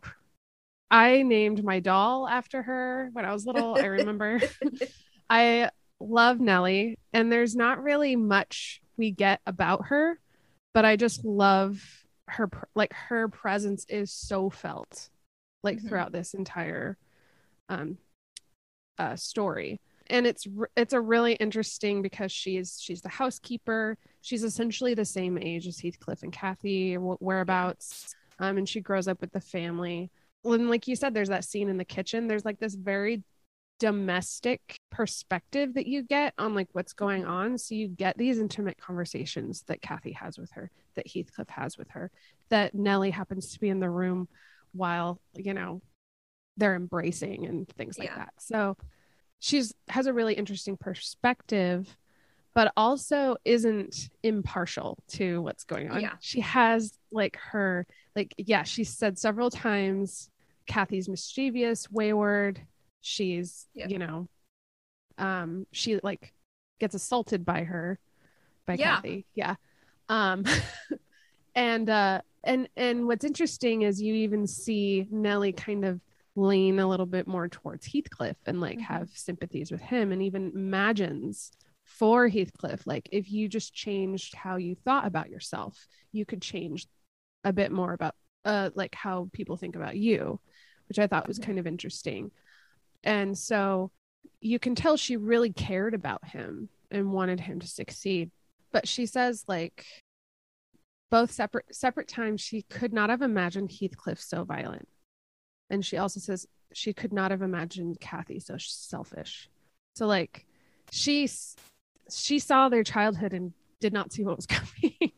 I 0.91 1.23
named 1.23 1.63
my 1.63 1.79
doll 1.79 2.27
after 2.27 2.61
her 2.61 3.09
when 3.13 3.25
I 3.25 3.33
was 3.33 3.47
little. 3.47 3.75
I 3.75 3.85
remember. 3.87 4.39
I 5.29 5.71
love 5.99 6.39
Nellie, 6.39 6.99
and 7.13 7.31
there's 7.31 7.55
not 7.55 7.81
really 7.81 8.15
much 8.15 8.82
we 8.97 9.11
get 9.11 9.41
about 9.45 9.87
her, 9.87 10.19
but 10.73 10.85
I 10.85 10.95
just 10.95 11.23
love 11.25 12.05
her. 12.27 12.49
Like 12.75 12.93
her 12.93 13.27
presence 13.27 13.85
is 13.89 14.11
so 14.11 14.49
felt, 14.49 15.09
like 15.63 15.77
mm-hmm. 15.77 15.87
throughout 15.87 16.11
this 16.11 16.33
entire 16.33 16.97
um, 17.69 17.97
uh, 18.97 19.15
story 19.15 19.79
and 20.07 20.27
it's 20.27 20.47
it's 20.75 20.93
a 20.93 21.01
really 21.01 21.33
interesting 21.33 22.01
because 22.01 22.31
she's 22.31 22.79
she's 22.81 23.01
the 23.01 23.09
housekeeper 23.09 23.97
she's 24.21 24.43
essentially 24.43 24.93
the 24.93 25.05
same 25.05 25.37
age 25.37 25.67
as 25.67 25.79
heathcliff 25.79 26.23
and 26.23 26.33
kathy 26.33 26.95
whereabouts 26.95 28.15
um 28.39 28.57
and 28.57 28.67
she 28.67 28.81
grows 28.81 29.07
up 29.07 29.21
with 29.21 29.31
the 29.31 29.41
family 29.41 30.11
and 30.43 30.69
like 30.69 30.87
you 30.87 30.95
said 30.95 31.13
there's 31.13 31.29
that 31.29 31.45
scene 31.45 31.69
in 31.69 31.77
the 31.77 31.85
kitchen 31.85 32.27
there's 32.27 32.45
like 32.45 32.59
this 32.59 32.75
very 32.75 33.23
domestic 33.79 34.75
perspective 34.93 35.73
that 35.73 35.87
you 35.87 36.03
get 36.03 36.33
on 36.37 36.53
like 36.53 36.69
what's 36.73 36.93
going 36.93 37.25
on 37.25 37.57
so 37.57 37.73
you 37.73 37.87
get 37.87 38.15
these 38.15 38.37
intimate 38.37 38.77
conversations 38.77 39.63
that 39.63 39.81
kathy 39.81 40.11
has 40.11 40.37
with 40.37 40.51
her 40.51 40.69
that 40.93 41.07
heathcliff 41.07 41.49
has 41.49 41.79
with 41.79 41.89
her 41.89 42.11
that 42.49 42.75
nellie 42.75 43.09
happens 43.09 43.51
to 43.51 43.59
be 43.59 43.69
in 43.69 43.79
the 43.79 43.89
room 43.89 44.27
while 44.71 45.19
you 45.35 45.53
know 45.53 45.81
they're 46.57 46.75
embracing 46.75 47.47
and 47.47 47.67
things 47.69 47.97
like 47.97 48.09
yeah. 48.09 48.17
that 48.17 48.33
so 48.37 48.77
she's 49.39 49.73
has 49.89 50.05
a 50.05 50.13
really 50.13 50.35
interesting 50.35 50.77
perspective 50.77 51.97
but 52.53 52.71
also 52.77 53.35
isn't 53.45 54.09
impartial 54.21 54.99
to 55.07 55.41
what's 55.41 55.63
going 55.63 55.89
on. 55.89 56.01
Yeah. 56.01 56.13
She 56.19 56.39
has 56.41 56.93
like 57.11 57.35
her 57.37 57.87
like 58.15 58.35
yeah, 58.37 58.61
she 58.61 58.83
said 58.83 59.17
several 59.17 59.49
times 59.49 60.29
Kathy's 60.67 61.09
mischievous, 61.09 61.89
wayward. 61.89 62.61
She's, 63.01 63.67
yeah. 63.73 63.87
you 63.87 63.99
know, 63.99 64.27
um 65.17 65.65
she 65.71 65.99
like 66.03 66.33
gets 66.79 66.95
assaulted 66.95 67.45
by 67.45 67.63
her 67.63 67.99
by 68.65 68.75
yeah. 68.75 68.95
Kathy. 68.95 69.25
Yeah. 69.35 69.55
Um 70.09 70.45
and 71.55 71.89
uh 71.89 72.21
and 72.43 72.67
and 72.75 73.07
what's 73.07 73.25
interesting 73.25 73.83
is 73.83 74.01
you 74.01 74.13
even 74.15 74.47
see 74.47 75.07
Nellie 75.11 75.53
kind 75.53 75.85
of 75.85 76.01
lean 76.35 76.79
a 76.79 76.87
little 76.87 77.05
bit 77.05 77.27
more 77.27 77.47
towards 77.47 77.85
Heathcliff 77.85 78.37
and 78.45 78.59
like 78.59 78.79
mm-hmm. 78.79 78.93
have 78.93 79.09
sympathies 79.13 79.71
with 79.71 79.81
him 79.81 80.11
and 80.11 80.21
even 80.23 80.51
imagines 80.55 81.51
for 81.83 82.27
Heathcliff 82.27 82.87
like 82.87 83.07
if 83.11 83.31
you 83.31 83.47
just 83.47 83.73
changed 83.73 84.33
how 84.35 84.57
you 84.57 84.75
thought 84.75 85.05
about 85.05 85.29
yourself 85.29 85.87
you 86.11 86.25
could 86.25 86.41
change 86.41 86.87
a 87.43 87.53
bit 87.53 87.71
more 87.71 87.93
about 87.93 88.15
uh 88.45 88.71
like 88.73 88.95
how 88.95 89.29
people 89.31 89.57
think 89.57 89.75
about 89.75 89.95
you 89.95 90.39
which 90.89 90.97
I 90.97 91.07
thought 91.07 91.27
was 91.27 91.37
mm-hmm. 91.37 91.47
kind 91.47 91.59
of 91.59 91.67
interesting 91.67 92.31
and 93.03 93.37
so 93.37 93.91
you 94.41 94.59
can 94.59 94.75
tell 94.75 94.97
she 94.97 95.17
really 95.17 95.51
cared 95.51 95.93
about 95.93 96.25
him 96.25 96.69
and 96.91 97.11
wanted 97.11 97.39
him 97.39 97.59
to 97.59 97.67
succeed 97.67 98.31
but 98.71 98.87
she 98.87 99.05
says 99.05 99.45
like 99.47 99.85
both 101.09 101.31
separate 101.31 101.73
separate 101.73 102.07
times 102.07 102.41
she 102.41 102.63
could 102.63 102.91
not 102.91 103.09
have 103.09 103.21
imagined 103.21 103.71
Heathcliff 103.71 104.19
so 104.19 104.43
violent 104.43 104.87
and 105.69 105.85
she 105.85 105.97
also 105.97 106.19
says 106.19 106.47
she 106.73 106.93
could 106.93 107.13
not 107.13 107.31
have 107.31 107.41
imagined 107.41 107.99
Kathy 107.99 108.39
so 108.39 108.55
selfish. 108.57 109.49
So 109.95 110.07
like 110.07 110.45
she 110.91 111.29
she 112.11 112.39
saw 112.39 112.69
their 112.69 112.83
childhood 112.83 113.33
and 113.33 113.53
did 113.79 113.93
not 113.93 114.11
see 114.11 114.23
what 114.23 114.35
was 114.35 114.45
coming. 114.47 115.11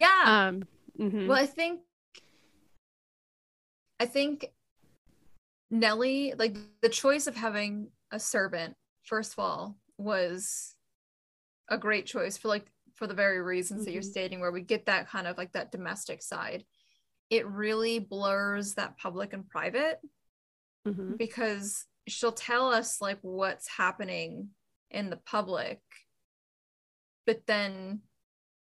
yeah. 0.00 0.48
Um 0.48 0.64
mm-hmm. 0.98 1.26
well 1.26 1.38
I 1.38 1.46
think 1.46 1.80
I 3.98 4.06
think 4.06 4.46
Nellie 5.70 6.34
like 6.38 6.56
the 6.82 6.88
choice 6.88 7.26
of 7.26 7.36
having 7.36 7.88
a 8.10 8.18
servant 8.18 8.74
first 9.04 9.32
of 9.32 9.38
all 9.38 9.76
was 9.98 10.74
a 11.68 11.78
great 11.78 12.06
choice 12.06 12.36
for 12.36 12.48
like 12.48 12.66
for 12.94 13.06
the 13.06 13.14
very 13.14 13.40
reasons 13.40 13.80
mm-hmm. 13.80 13.84
that 13.86 13.92
you're 13.92 14.02
mm-hmm. 14.02 14.10
stating 14.10 14.40
where 14.40 14.52
we 14.52 14.60
get 14.60 14.86
that 14.86 15.08
kind 15.08 15.26
of 15.26 15.38
like 15.38 15.52
that 15.52 15.72
domestic 15.72 16.22
side 16.22 16.64
it 17.30 17.46
really 17.46 17.98
blurs 17.98 18.74
that 18.74 18.98
public 18.98 19.32
and 19.32 19.48
private 19.48 20.00
mm-hmm. 20.86 21.14
because 21.16 21.86
she'll 22.08 22.32
tell 22.32 22.72
us 22.72 23.00
like 23.00 23.18
what's 23.22 23.68
happening 23.68 24.48
in 24.90 25.10
the 25.10 25.16
public 25.16 25.80
but 27.26 27.46
then 27.46 28.00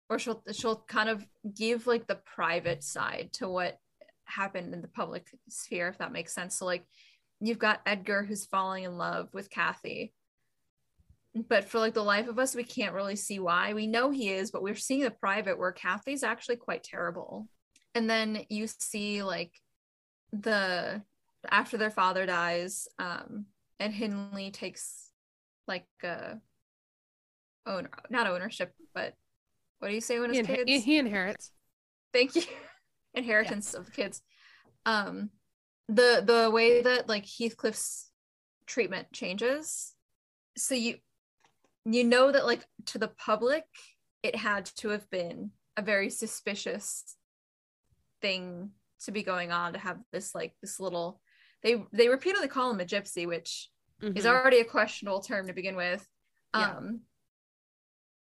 or 0.10 0.20
she'll 0.20 0.42
she'll 0.52 0.84
kind 0.88 1.10
of 1.10 1.26
give 1.56 1.88
like 1.88 2.08
the 2.08 2.20
private 2.26 2.84
side 2.84 3.30
to 3.34 3.48
what 3.48 3.80
happened 4.26 4.74
in 4.74 4.82
the 4.82 4.88
public 4.88 5.28
sphere 5.50 5.88
if 5.88 6.00
that 6.00 6.12
makes 6.12 6.34
sense 6.34 6.58
so 6.58 6.66
like 6.66 6.86
you've 7.40 7.60
got 7.60 7.82
edgar 7.86 8.24
who's 8.24 8.46
falling 8.46 8.84
in 8.84 8.98
love 8.98 9.30
with 9.34 9.50
kathy. 9.50 10.14
But 11.50 11.66
for 11.66 11.80
like 11.80 11.94
the 11.94 12.04
life 12.04 12.28
of 12.28 12.40
us 12.40 12.56
we 12.56 12.64
can't 12.64 12.94
really 12.94 13.16
see 13.18 13.40
why. 13.40 13.74
We 13.74 13.88
know 13.88 14.10
he 14.10 14.30
is 14.30 14.52
but 14.52 14.64
we're 14.64 14.76
seeing 14.76 15.02
the 15.02 15.12
private 15.12 15.60
where 15.60 15.72
kathy's 15.72 16.24
actually 16.24 16.58
quite 16.58 16.84
terrible. 16.84 17.48
And 17.94 18.10
then 18.10 18.46
you 18.50 18.68
see 18.68 19.24
like 19.24 19.52
the 20.32 21.02
after 21.50 21.78
their 21.78 21.92
father 21.92 22.26
dies 22.26 22.88
um 23.00 23.46
and 23.80 23.94
Hindley 23.94 24.52
takes 24.52 25.12
like 25.68 25.86
uh 26.04 26.36
owner 27.68 27.90
not 28.10 28.28
ownership 28.28 28.74
but 28.94 29.14
what 29.80 29.90
do 29.90 29.94
you 29.94 30.02
say 30.02 30.20
when 30.20 30.34
his 30.34 30.48
he, 30.48 30.56
kids? 30.56 30.84
he 30.84 30.98
inherits. 30.98 31.52
Thank 32.14 32.36
you. 32.36 32.44
Inheritance 33.14 33.72
yeah. 33.74 33.80
of 33.80 33.86
the 33.86 33.92
kids. 33.92 34.22
Um 34.86 35.30
the 35.88 36.24
the 36.26 36.50
way 36.52 36.82
that 36.82 37.08
like 37.08 37.26
Heathcliff's 37.26 38.10
treatment 38.66 39.12
changes 39.12 39.94
so 40.58 40.76
you 40.76 40.96
you 41.86 42.04
know 42.04 42.32
that 42.32 42.46
like 42.46 42.66
to 42.86 42.98
the 42.98 43.08
public 43.08 43.64
it 44.24 44.36
had 44.36 44.66
to 44.66 44.90
have 44.90 45.10
been 45.10 45.52
a 45.78 45.82
very 45.82 46.10
suspicious 46.10 47.16
thing 48.22 48.72
to 49.04 49.12
be 49.12 49.22
going 49.22 49.52
on 49.52 49.74
to 49.74 49.80
have 49.80 50.00
this 50.12 50.34
like 50.34 50.54
this 50.62 50.80
little 50.80 51.22
they 51.62 51.84
they 51.94 52.10
repeatedly 52.10 52.48
call 52.48 52.72
him 52.72 52.80
a 52.80 52.86
gypsy 52.86 53.28
which 53.28 53.70
mm-hmm. 54.02 54.18
is 54.18 54.26
already 54.26 54.60
a 54.60 54.66
questionable 54.66 55.22
term 55.22 55.46
to 55.46 55.54
begin 55.54 55.76
with 55.76 56.08
yeah. 56.56 56.78
um 56.78 57.02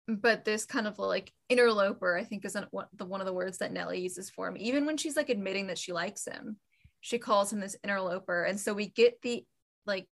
but 0.09 0.45
this 0.45 0.65
kind 0.65 0.89
of 0.89 0.99
like 0.99 1.33
interloper 1.49 2.17
i 2.17 2.25
think 2.25 2.45
is 2.45 2.57
one, 2.71 2.87
the 2.97 3.05
one 3.05 3.21
of 3.21 3.27
the 3.27 3.33
words 3.33 3.59
that 3.59 3.73
nellie 3.73 4.01
uses 4.01 4.29
for 4.29 4.49
him 4.49 4.57
even 4.57 4.87
when 4.87 4.97
she's 4.97 5.17
like 5.17 5.29
admitting 5.29 5.69
that 5.69 5.79
she 5.79 5.93
likes 5.93 6.27
him 6.27 6.57
she 7.03 7.19
calls 7.19 7.53
him 7.53 7.61
this 7.61 7.77
interloper. 7.83 8.45
And 8.45 8.59
so 8.59 8.73
we 8.73 8.87
get 8.87 9.21
the 9.23 9.45
like 9.85 10.07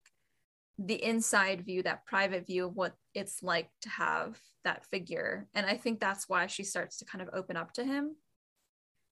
the 0.79 1.03
inside 1.03 1.65
view 1.65 1.83
that 1.83 2.07
private 2.07 2.47
view 2.47 2.67
of 2.67 2.77
what 2.77 2.95
it's 3.13 3.43
like 3.43 3.69
to 3.83 3.89
have 3.89 4.39
that 4.65 4.87
figure. 4.87 5.49
And 5.53 5.67
i 5.67 5.77
think 5.77 6.01
that's 6.01 6.29
why 6.29 6.47
she 6.47 6.63
starts 6.63 6.99
to 6.99 7.05
kind 7.05 7.21
of 7.21 7.29
open 7.35 7.57
up 7.57 7.73
to 7.73 7.85
him 7.85 8.17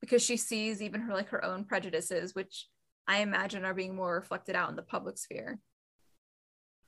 because 0.00 0.22
she 0.22 0.36
sees 0.36 0.80
even 0.80 1.00
her 1.00 1.12
like 1.12 1.30
her 1.30 1.44
own 1.44 1.64
prejudices 1.64 2.34
which 2.34 2.68
i 3.08 3.18
imagine 3.18 3.64
are 3.64 3.72
being 3.74 3.94
more 3.94 4.14
reflected 4.14 4.54
out 4.54 4.70
in 4.70 4.76
the 4.76 4.82
public 4.82 5.18
sphere. 5.18 5.58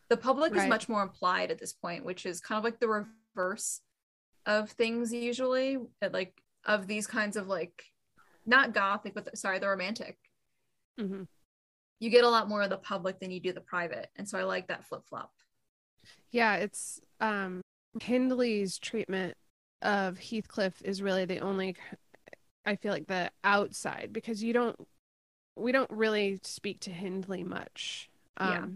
The 0.08 0.16
public 0.16 0.54
right. 0.54 0.64
is 0.64 0.68
much 0.68 0.88
more 0.88 1.02
implied 1.02 1.50
at 1.50 1.58
this 1.58 1.72
point 1.72 2.04
which 2.04 2.26
is 2.26 2.40
kind 2.40 2.58
of 2.58 2.64
like 2.64 2.78
the 2.78 3.08
reverse 3.34 3.80
of 4.44 4.70
things 4.70 5.12
usually 5.12 5.78
like 6.12 6.40
of 6.64 6.86
these 6.86 7.08
kinds 7.08 7.36
of 7.36 7.48
like 7.48 7.82
not 8.44 8.72
gothic 8.72 9.14
but 9.14 9.24
the, 9.24 9.36
sorry 9.36 9.58
the 9.58 9.68
romantic 9.68 10.16
mm-hmm. 10.98 11.22
you 12.00 12.10
get 12.10 12.24
a 12.24 12.28
lot 12.28 12.48
more 12.48 12.62
of 12.62 12.70
the 12.70 12.76
public 12.76 13.18
than 13.20 13.30
you 13.30 13.40
do 13.40 13.52
the 13.52 13.60
private 13.60 14.08
and 14.16 14.28
so 14.28 14.38
i 14.38 14.44
like 14.44 14.68
that 14.68 14.86
flip-flop 14.86 15.32
yeah 16.30 16.56
it's 16.56 17.00
um 17.20 17.60
hindley's 18.00 18.78
treatment 18.78 19.34
of 19.82 20.18
heathcliff 20.18 20.80
is 20.82 21.02
really 21.02 21.24
the 21.24 21.38
only 21.38 21.76
I 22.66 22.74
feel 22.74 22.92
like 22.92 23.06
the 23.06 23.30
outside 23.44 24.10
because 24.12 24.42
you 24.42 24.52
don't 24.52 24.76
we 25.54 25.72
don't 25.72 25.90
really 25.90 26.38
speak 26.42 26.80
to 26.80 26.90
Hindley 26.90 27.44
much. 27.44 28.10
Um, 28.36 28.50
yeah. 28.50 28.66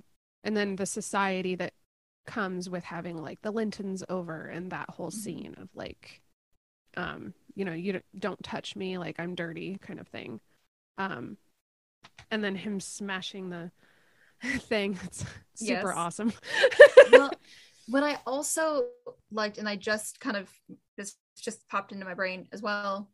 And 0.44 0.56
then 0.56 0.76
the 0.76 0.86
society 0.86 1.54
that 1.56 1.74
comes 2.26 2.70
with 2.70 2.84
having 2.84 3.20
like 3.20 3.42
the 3.42 3.50
Lintons 3.50 4.02
over 4.08 4.46
and 4.46 4.70
that 4.70 4.88
whole 4.88 5.10
mm-hmm. 5.10 5.20
scene 5.20 5.54
of 5.60 5.68
like, 5.74 6.22
um, 6.96 7.34
you 7.54 7.66
know, 7.66 7.74
you 7.74 8.00
don't 8.18 8.42
touch 8.42 8.76
me 8.76 8.96
like 8.96 9.20
I'm 9.20 9.34
dirty 9.34 9.78
kind 9.82 10.00
of 10.00 10.08
thing. 10.08 10.40
Um, 10.96 11.36
and 12.30 12.42
then 12.42 12.54
him 12.54 12.80
smashing 12.80 13.50
the 13.50 13.70
thing. 14.60 14.98
It's 15.04 15.24
super 15.54 15.88
yes. 15.88 15.94
awesome. 15.96 16.32
well, 17.12 17.30
what 17.88 18.02
I 18.02 18.18
also 18.26 18.84
liked, 19.30 19.58
and 19.58 19.68
I 19.68 19.76
just 19.76 20.20
kind 20.20 20.36
of 20.36 20.50
this 20.96 21.16
just 21.38 21.68
popped 21.68 21.92
into 21.92 22.06
my 22.06 22.14
brain 22.14 22.48
as 22.52 22.62
well, 22.62 23.10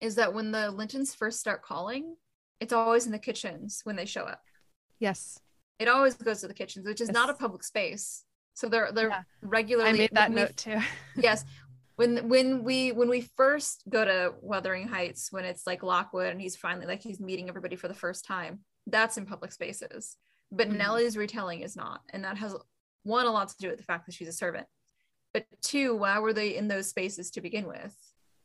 is 0.00 0.16
that 0.16 0.34
when 0.34 0.50
the 0.50 0.70
Lintons 0.70 1.14
first 1.14 1.40
start 1.40 1.62
calling, 1.62 2.16
it's 2.60 2.72
always 2.72 3.06
in 3.06 3.12
the 3.12 3.18
kitchens 3.18 3.80
when 3.84 3.96
they 3.96 4.06
show 4.06 4.22
up. 4.22 4.42
Yes. 4.98 5.38
It 5.78 5.88
always 5.88 6.14
goes 6.14 6.40
to 6.40 6.48
the 6.48 6.54
kitchens, 6.54 6.86
which 6.86 7.00
is 7.00 7.08
yes. 7.08 7.14
not 7.14 7.30
a 7.30 7.34
public 7.34 7.62
space. 7.62 8.24
So 8.54 8.70
they're 8.70 8.90
they're 8.90 9.10
yeah. 9.10 9.22
regularly. 9.42 9.90
I 9.90 9.92
made 9.92 10.10
that 10.12 10.30
note 10.30 10.56
too. 10.56 10.78
yes, 11.16 11.44
when 11.96 12.28
when 12.28 12.62
we 12.62 12.92
when 12.92 13.08
we 13.08 13.22
first 13.36 13.82
go 13.88 14.04
to 14.04 14.34
Wuthering 14.40 14.88
Heights, 14.88 15.32
when 15.32 15.44
it's 15.44 15.66
like 15.66 15.82
Lockwood 15.82 16.30
and 16.30 16.40
he's 16.40 16.56
finally 16.56 16.86
like 16.86 17.02
he's 17.02 17.20
meeting 17.20 17.48
everybody 17.48 17.76
for 17.76 17.88
the 17.88 17.94
first 17.94 18.24
time, 18.24 18.60
that's 18.86 19.16
in 19.16 19.26
public 19.26 19.52
spaces. 19.52 20.16
But 20.52 20.68
Mhm. 20.68 20.76
Nellie's 20.76 21.16
retelling 21.16 21.62
is 21.62 21.74
not. 21.76 22.02
And 22.10 22.24
that 22.24 22.36
has 22.38 22.54
one 23.02 23.26
a 23.26 23.30
lot 23.30 23.48
to 23.48 23.56
do 23.58 23.68
with 23.68 23.78
the 23.78 23.84
fact 23.84 24.06
that 24.06 24.14
she's 24.14 24.28
a 24.28 24.32
servant. 24.32 24.66
But 25.32 25.46
two, 25.62 25.96
why 25.96 26.18
were 26.18 26.32
they 26.32 26.56
in 26.56 26.68
those 26.68 26.88
spaces 26.88 27.30
to 27.32 27.40
begin 27.40 27.66
with? 27.66 27.94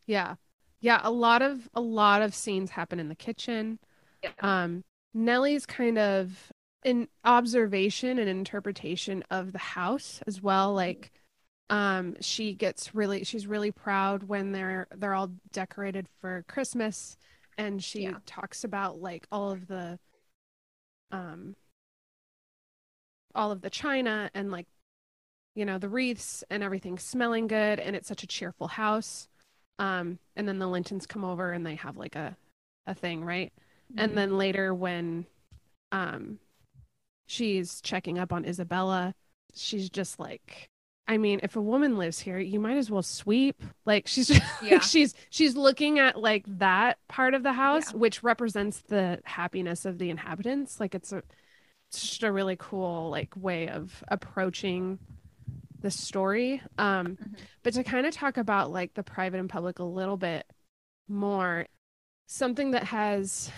Yeah. 0.08 0.36
Yeah, 0.80 1.00
a 1.04 1.12
lot 1.12 1.42
of 1.42 1.70
a 1.74 1.82
lot 1.82 2.22
of 2.22 2.34
scenes 2.34 2.72
happen 2.72 3.00
in 3.00 3.10
the 3.10 3.16
kitchen. 3.16 3.80
Yeah. 4.24 4.32
Um 4.40 4.84
Nellie's 5.14 5.66
kind 5.66 5.98
of 5.98 6.52
an 6.84 7.10
observation 7.26 8.18
and 8.18 8.30
interpretation 8.30 9.24
of 9.30 9.52
the 9.52 9.60
house 9.60 10.22
as 10.26 10.42
well 10.42 10.74
like 10.74 11.12
um 11.72 12.16
she 12.22 12.54
gets 12.54 12.94
really 12.94 13.24
she's 13.24 13.48
really 13.48 13.72
proud 13.72 14.24
when 14.24 14.52
they're 14.52 14.88
they're 14.98 15.16
all 15.16 15.32
decorated 15.54 16.08
for 16.20 16.46
Christmas 16.48 17.18
and 17.58 17.84
she 17.84 18.04
Yeah. 18.04 18.20
talks 18.28 18.64
about 18.64 19.02
like 19.02 19.26
all 19.32 19.52
of 19.52 19.68
the 19.68 19.98
um 21.12 21.56
all 23.36 23.52
of 23.52 23.62
the 23.62 23.70
china 23.70 24.30
and 24.34 24.52
like 24.52 24.68
you 25.56 25.66
know 25.66 25.78
the 25.78 25.90
wreaths 25.90 26.44
and 26.50 26.64
everything 26.64 26.98
smelling 27.00 27.48
good 27.48 27.80
and 27.80 27.96
it's 27.96 28.08
such 28.08 28.24
a 28.24 28.28
cheerful 28.28 28.68
house. 28.70 29.28
Um 29.80 30.20
and 30.36 30.48
then 30.48 30.60
the 30.60 30.68
Lintons 30.68 31.06
come 31.08 31.26
over 31.26 31.52
and 31.52 31.66
they 31.66 31.76
have 31.76 31.98
like 31.98 32.16
a 32.16 32.38
a 32.88 32.94
thing 32.96 33.24
right? 33.26 33.54
And 33.98 34.18
then 34.18 34.38
later 34.38 34.74
when 34.74 35.26
um 35.92 36.40
she's 37.28 37.82
checking 37.82 38.20
up 38.20 38.34
on 38.34 38.46
Isabella 38.46 39.14
she's 39.56 39.90
just 39.90 40.20
like 40.20 40.71
I 41.08 41.18
mean 41.18 41.40
if 41.44 41.56
a 41.56 41.62
woman 41.62 41.98
lives 41.98 42.20
here 42.20 42.40
you 42.40 42.60
might 42.60 42.78
as 42.78 42.90
well 42.90 43.04
sweep 43.04 43.62
like 43.86 44.08
she's 44.08 44.30
Yeah. 44.64 44.80
she's 44.80 45.14
she's 45.30 45.56
looking 45.56 46.00
at 46.00 46.20
like 46.20 46.46
that 46.60 46.98
part 47.10 47.34
of 47.34 47.44
the 47.44 47.54
house 47.54 47.92
Yeah. 47.92 47.98
which 47.98 48.24
represents 48.24 48.80
the 48.82 49.20
happiness 49.26 49.86
of 49.86 49.98
the 49.98 50.10
inhabitants 50.10 50.80
like 50.80 50.96
it's 50.96 51.12
a 51.12 51.24
it's 51.90 52.02
just 52.02 52.24
a 52.24 52.32
really 52.32 52.56
cool 52.58 53.10
like 53.10 53.34
way 53.36 53.68
of 53.68 54.04
approaching 54.08 55.00
the 55.82 55.92
story 55.92 56.62
um 56.78 57.18
Mhm. 57.18 57.36
but 57.64 57.74
to 57.74 57.84
kind 57.84 58.06
of 58.06 58.14
talk 58.14 58.38
about 58.38 58.72
like 58.72 58.94
the 58.94 59.04
private 59.04 59.40
and 59.40 59.50
public 59.50 59.80
a 59.80 59.84
little 59.84 60.18
bit 60.18 60.46
more 61.10 61.66
something 62.28 62.72
that 62.72 62.86
has 62.86 63.52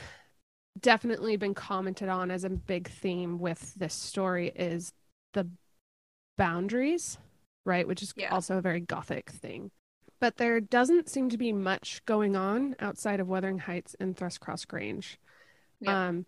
definitely 0.79 1.35
been 1.38 1.53
commented 1.53 2.09
on 2.09 2.31
as 2.31 2.43
a 2.43 2.50
big 2.50 2.89
theme 2.89 3.38
with 3.38 3.75
this 3.75 3.93
story 3.93 4.51
is 4.55 4.91
the 5.33 5.47
boundaries 6.38 7.19
right? 7.65 7.88
Which 7.88 8.01
is 8.03 8.13
Yeah. 8.15 8.34
also 8.34 8.58
a 8.58 8.62
very 8.62 8.79
gothic 8.79 9.29
thing. 9.29 9.72
But 10.20 10.38
there 10.38 10.62
doesn't 10.62 11.10
seem 11.10 11.29
to 11.29 11.38
be 11.38 11.51
much 11.51 12.03
going 12.05 12.36
on 12.36 12.75
outside 12.79 13.20
of 13.20 13.27
Wuthering 13.27 13.60
Heights 13.60 13.96
and 14.00 14.15
Thrushcross 14.15 14.67
Grange. 14.67 15.20
Yeah. 15.79 16.08
um 16.08 16.25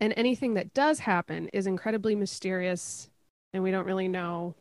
and 0.00 0.14
anything 0.16 0.54
that 0.54 0.72
does 0.72 1.00
happen 1.00 1.48
is 1.52 1.66
incredibly 1.66 2.14
mysterious 2.14 3.10
and 3.52 3.62
we 3.62 3.70
don't 3.70 3.86
really 3.86 4.08
know. 4.08 4.54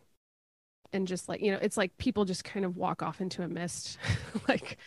And 0.92 1.08
just 1.08 1.30
like 1.30 1.42
you 1.42 1.52
know 1.52 1.60
it's 1.62 1.78
like 1.78 1.98
people 1.98 2.26
just 2.26 2.44
kind 2.44 2.66
of 2.66 2.78
walk 2.78 3.02
off 3.04 3.22
into 3.22 3.44
a 3.44 3.48
mist. 3.48 3.98
Like 4.48 4.78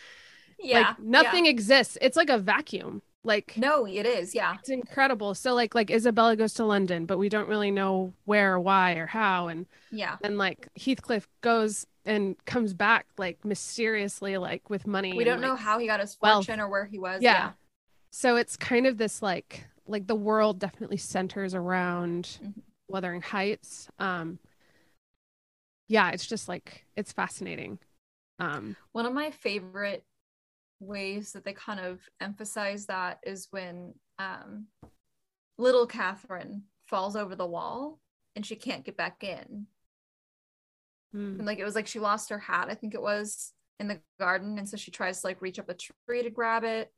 yeah. 0.59 0.79
like 0.89 0.99
nothing 0.99 1.45
exists. 1.45 1.97
It's 2.01 2.17
like 2.17 2.29
a 2.29 2.37
vacuum 2.37 3.01
like 3.23 3.55
No, 3.57 3.85
it 3.85 4.05
is. 4.05 4.35
Yeah. 4.35 4.55
it's 4.59 4.69
incredible 4.69 5.33
so 5.33 5.53
like 5.53 5.73
like 5.75 5.89
isabella 5.89 6.35
goes 6.35 6.53
to 6.55 6.65
london 6.65 7.05
but 7.05 7.17
we 7.17 7.29
don't 7.29 7.47
really 7.47 7.71
know 7.71 8.13
where 8.25 8.53
or 8.55 8.59
why 8.59 8.93
or 8.95 9.05
how 9.07 9.47
and 9.47 9.65
Yeah. 9.91 10.17
and 10.21 10.37
like 10.37 10.67
heathcliff 10.75 11.27
goes 11.41 11.85
and 12.05 12.35
comes 12.45 12.73
back 12.73 13.05
like 13.17 13.45
mysteriously 13.45 14.37
like 14.37 14.69
with 14.69 14.85
money 14.85 15.13
We 15.15 15.23
don't 15.23 15.39
know 15.41 15.51
like- 15.51 15.59
how 15.59 15.79
he 15.79 15.87
got 15.87 16.01
his 16.01 16.17
wealth. 16.21 16.45
fortune 16.45 16.59
or 16.59 16.67
where 16.67 16.85
he 16.85 16.99
was. 16.99 17.21
yeah. 17.21 17.51
so 18.11 18.35
it's 18.35 18.57
kind 18.57 18.85
of 18.87 18.97
this 18.97 19.21
like 19.21 19.65
like 19.87 20.07
the 20.07 20.15
world 20.15 20.59
definitely 20.59 20.97
centers 20.97 21.53
around 21.55 22.39
Mhm. 22.43 22.53
wuthering 22.89 23.21
heights 23.21 23.87
um 23.99 24.37
yeah 25.87 26.11
it's 26.11 26.25
just 26.25 26.47
like 26.47 26.85
it's 26.95 27.11
fascinating 27.13 27.79
um 28.39 28.75
One 28.91 29.05
of 29.05 29.13
my 29.13 29.31
favorite 29.31 30.03
ways 30.79 31.33
that 31.33 31.45
they 31.45 31.53
kind 31.53 31.79
of 31.79 31.99
emphasize 32.19 32.87
that 32.87 33.19
is 33.23 33.47
when 33.51 33.93
um, 34.19 34.67
little 35.57 35.87
Catherine 35.87 36.63
falls 36.87 37.15
over 37.15 37.35
the 37.35 37.45
wall 37.47 37.99
and 38.35 38.45
she 38.45 38.55
can't 38.55 38.85
get 38.85 38.97
back 38.97 39.23
in. 39.23 39.67
mm, 41.13 41.37
And 41.37 41.47
like 41.47 41.59
it 41.59 41.65
was 41.65 41.75
like 41.75 41.87
she 41.87 41.99
lost 41.99 42.29
her 42.29 42.39
hat, 42.39 42.67
I 42.69 42.75
think 42.75 42.93
it 42.93 43.01
was 43.01 43.53
in 43.79 43.87
the 43.87 43.99
garden. 44.19 44.57
And 44.57 44.67
so 44.67 44.77
she 44.77 44.91
tries 44.91 45.21
to 45.21 45.27
like 45.27 45.41
reach 45.41 45.59
up 45.59 45.69
a 45.69 45.75
tree 45.75 46.23
to 46.23 46.29
grab 46.29 46.63
it. 46.63 46.91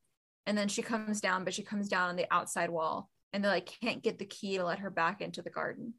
And 0.46 0.58
then 0.58 0.68
she 0.68 0.82
comes 0.82 1.22
down, 1.22 1.44
but 1.44 1.54
she 1.54 1.64
comes 1.64 1.88
down 1.90 2.10
on 2.10 2.16
the 2.16 2.28
outside 2.32 2.70
wall 2.70 3.10
and 3.34 3.44
they 3.44 3.48
like 3.48 3.70
can't 3.82 4.04
get 4.04 4.20
the 4.20 4.26
key 4.26 4.58
to 4.58 4.64
let 4.66 4.80
her 4.80 4.90
back 4.90 5.22
into 5.22 5.42
the 5.42 5.50
garden. 5.50 5.96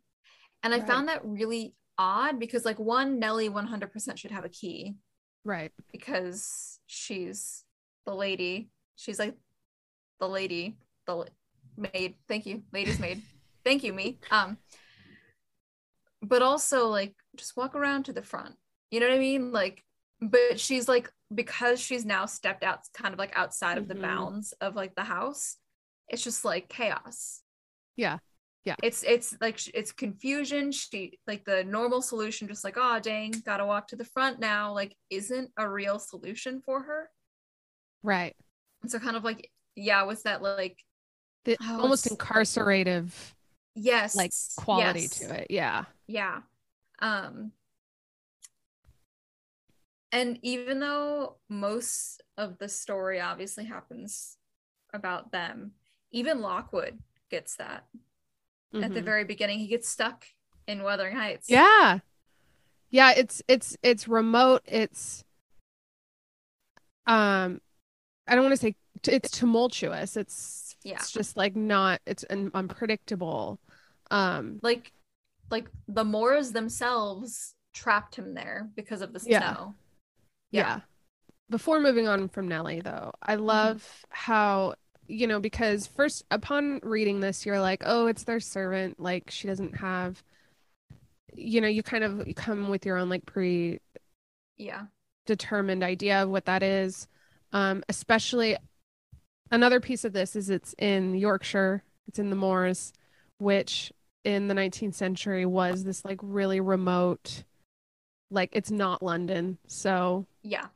And 0.62 0.74
I 0.74 0.78
Right. 0.78 0.86
found 0.86 1.08
that 1.08 1.24
really 1.24 1.74
odd 1.98 2.38
because 2.38 2.64
like 2.64 2.78
one, 2.78 3.18
Nellie 3.18 3.48
100% 3.48 4.18
should 4.18 4.30
have 4.30 4.44
a 4.44 4.48
key 4.50 4.96
right 5.44 5.72
because 5.92 6.78
she's 6.86 7.64
the 8.06 8.14
lady. 8.14 8.70
She's 8.96 9.18
like 9.18 9.34
the 10.20 10.28
lady, 10.28 10.78
the 11.06 11.26
maid. 11.76 12.14
Thank 12.28 12.46
you, 12.46 12.62
ladies 12.72 12.98
maid. 12.98 13.20
Thank 13.64 13.82
you, 13.84 13.92
me. 13.92 14.18
Um, 14.30 14.56
but 16.22 16.42
also 16.42 16.88
like 16.88 17.14
just 17.36 17.56
walk 17.56 17.74
around 17.74 18.04
to 18.04 18.12
the 18.12 18.22
front. 18.22 18.54
You 18.90 19.00
know 19.00 19.08
what 19.08 19.16
I 19.16 19.20
mean? 19.20 19.52
Like, 19.52 19.82
but 20.20 20.58
she's 20.58 20.88
like 20.88 21.10
because 21.34 21.80
she's 21.80 22.04
now 22.06 22.26
stepped 22.26 22.62
out, 22.62 22.80
kind 22.94 23.12
of 23.12 23.18
like 23.18 23.36
outside 23.36 23.78
of 23.78 23.88
the 23.88 23.94
Mhm. 23.94 24.02
bounds 24.02 24.52
of 24.60 24.76
like 24.76 24.94
the 24.94 25.04
house. 25.04 25.56
It's 26.08 26.22
just 26.22 26.44
like 26.44 26.68
chaos. 26.68 27.42
Yeah. 27.96 28.18
Yeah. 28.64 28.76
It's 28.82 29.02
it's 29.02 29.36
like 29.40 29.60
it's 29.74 29.92
confusion. 29.92 30.72
She 30.72 31.18
like 31.26 31.44
the 31.44 31.64
normal 31.64 32.00
solution, 32.02 32.48
just 32.48 32.64
like 32.64 32.76
oh 32.76 32.98
dang, 33.00 33.32
gotta 33.44 33.66
walk 33.66 33.88
to 33.88 33.96
the 33.96 34.04
front 34.04 34.38
now. 34.40 34.72
Like 34.72 34.96
isn't 35.10 35.50
a 35.56 35.68
real 35.68 35.98
solution 35.98 36.62
for 36.64 36.82
her. 36.82 37.10
Right 38.06 38.36
And 38.82 38.90
so 38.90 38.98
kind 38.98 39.16
of 39.16 39.24
like 39.24 39.50
yeah, 39.74 40.04
with 40.04 40.22
that 40.22 40.42
like 40.42 40.84
the 41.44 41.58
Oh, 41.60 41.78
almost 41.78 42.06
incarcerative 42.08 43.12
yes 43.74 44.14
like 44.16 44.32
quality 44.56 45.08
yes, 45.08 45.10
to 45.10 45.28
it 45.30 45.46
yeah 45.50 45.84
Yeah. 46.08 46.42
Um 47.00 47.52
and 50.12 50.38
even 50.42 50.80
though 50.80 51.36
most 51.48 52.22
of 52.36 52.58
the 52.58 52.68
story 52.68 53.20
obviously 53.20 53.64
happens 53.64 54.36
about 54.92 55.32
them, 55.32 55.72
even 56.12 56.40
Lockwood 56.40 56.98
gets 57.30 57.56
that. 57.56 57.86
At 58.82 58.94
the 58.94 59.00
Mhm. 59.00 59.04
very 59.04 59.24
beginning, 59.24 59.58
he 59.60 59.68
gets 59.68 59.88
stuck 59.88 60.26
in 60.66 60.82
Wuthering 60.82 61.16
Heights. 61.16 61.48
yeah 61.48 62.00
yeah 62.90 63.12
it's 63.16 63.42
it's 63.48 63.76
it's 63.82 64.08
remote 64.08 64.62
it's 64.66 65.24
um 67.06 67.60
i 68.28 68.34
don't 68.34 68.44
want 68.44 68.52
to 68.52 68.56
say 68.60 68.74
t- 69.02 69.12
it's 69.12 69.30
tumultuous 69.30 70.16
it's 70.16 70.76
Yeah. 70.84 70.94
it's 70.94 71.12
just 71.12 71.36
like 71.36 71.56
not 71.56 72.00
it's 72.06 72.24
un- 72.30 72.50
unpredictable 72.54 73.58
um 74.10 74.60
Like 74.62 74.92
like 75.50 75.68
the 75.88 76.04
Moors 76.04 76.52
themselves 76.52 77.54
trapped 77.72 78.16
him 78.16 78.34
there 78.34 78.68
because 78.74 79.00
of 79.02 79.12
the 79.12 79.20
snow. 79.20 79.74
Yeah. 80.50 80.60
yeah. 80.68 80.80
Before 81.48 81.80
moving 81.80 82.08
on 82.08 82.28
from 82.28 82.48
Nellie, 82.48 82.80
though, 82.80 83.12
I 83.22 83.36
love 83.36 84.04
how, 84.08 84.74
you 85.06 85.28
know, 85.28 85.38
because 85.38 85.86
first, 85.86 86.24
upon 86.32 86.80
reading 86.82 87.20
this, 87.20 87.46
you're 87.46 87.60
like, 87.60 87.82
oh, 87.86 88.08
it's 88.08 88.24
their 88.24 88.40
servant. 88.40 88.98
Like, 88.98 89.30
she 89.30 89.46
doesn't 89.46 89.76
have, 89.76 90.20
you 91.34 91.60
know, 91.60 91.68
you 91.68 91.84
kind 91.84 92.02
of 92.02 92.26
come 92.34 92.68
with 92.68 92.84
your 92.84 92.96
own, 92.96 93.08
like, 93.08 93.24
pre. 93.24 93.78
Yeah. 94.56 94.86
Determined 95.26 95.84
idea 95.84 96.24
of 96.24 96.30
what 96.30 96.46
that 96.46 96.64
is. 96.64 97.06
Um, 97.56 97.82
especially, 97.88 98.58
another 99.50 99.80
piece 99.80 100.04
of 100.04 100.12
this 100.12 100.36
is 100.36 100.50
it's 100.50 100.74
in 100.78 101.14
Yorkshire, 101.14 101.82
it's 102.06 102.18
in 102.18 102.28
the 102.28 102.36
Moors, 102.36 102.92
which 103.38 103.90
in 104.24 104.46
the 104.48 104.54
19th 104.54 104.94
century 104.94 105.46
was 105.46 105.82
this, 105.82 106.04
like, 106.04 106.20
really 106.22 106.60
remote, 106.60 107.44
like, 108.30 108.50
it's 108.52 108.70
not 108.70 109.02
London. 109.02 109.56
So, 109.66 110.26
Yeah. 110.42 110.66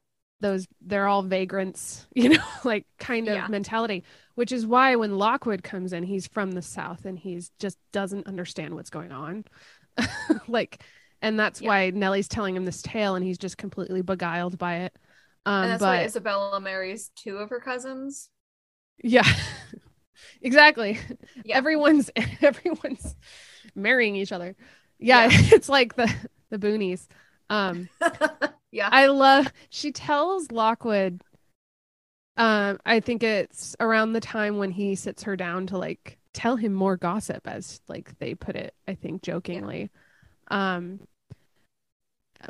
those 0.40 0.66
they're 0.80 1.06
all 1.06 1.22
vagrants, 1.22 2.06
you 2.14 2.30
know, 2.30 2.44
like 2.64 2.86
kind 2.98 3.28
of 3.28 3.34
Yeah. 3.34 3.48
mentality, 3.48 4.04
which 4.36 4.52
is 4.52 4.66
why 4.66 4.96
when 4.96 5.18
Lockwood 5.18 5.62
comes 5.62 5.92
in, 5.92 6.02
he's 6.02 6.26
from 6.28 6.52
the 6.52 6.62
south 6.62 7.04
and 7.04 7.18
he's 7.18 7.50
just 7.58 7.76
doesn't 7.92 8.26
understand 8.26 8.74
what's 8.74 8.88
going 8.90 9.12
on. 9.12 9.44
like 10.48 10.82
and 11.20 11.38
that's 11.38 11.60
Yeah. 11.60 11.68
why 11.68 11.90
Nellie's 11.90 12.28
telling 12.28 12.56
him 12.56 12.64
this 12.64 12.80
tale 12.80 13.16
and 13.16 13.24
he's 13.24 13.36
just 13.36 13.58
completely 13.58 14.00
beguiled 14.00 14.56
by 14.56 14.76
it. 14.76 14.96
Um 15.46 15.64
and 15.64 15.70
that's 15.72 15.84
why 15.84 16.04
Isabella 16.04 16.60
marries 16.60 17.10
two 17.16 17.38
of 17.38 17.50
her 17.50 17.60
cousins. 17.60 18.30
yeah. 19.02 19.26
exactly. 20.42 20.98
Yeah. 21.44 21.58
Everyone's 21.58 22.10
everyone's 22.42 23.16
marrying 23.74 24.16
each 24.16 24.32
other. 24.32 24.56
Yeah, 24.98 25.24
Yeah. 25.24 25.28
it's 25.32 25.68
like 25.68 25.96
the 25.96 26.12
the 26.50 26.58
boonies. 26.58 27.06
Um 27.48 27.88
yeah. 28.70 28.90
I 28.92 29.06
love 29.06 29.52
she 29.70 29.92
tells 29.92 30.50
Lockwood 30.52 31.22
um 32.36 32.78
I 32.86 33.00
think 33.00 33.22
it's 33.22 33.76
around 33.80 34.12
the 34.12 34.20
time 34.20 34.58
when 34.58 34.70
he 34.70 34.94
sits 34.94 35.22
her 35.24 35.36
down 35.36 35.66
to 35.68 35.78
like 35.78 36.18
tell 36.32 36.56
him 36.56 36.72
more 36.72 36.96
gossip 36.96 37.46
as 37.46 37.80
like 37.88 38.16
they 38.20 38.34
put 38.36 38.54
it 38.54 38.72
i 38.86 38.94
think 38.94 39.20
jokingly 39.22 39.90
um 40.50 41.00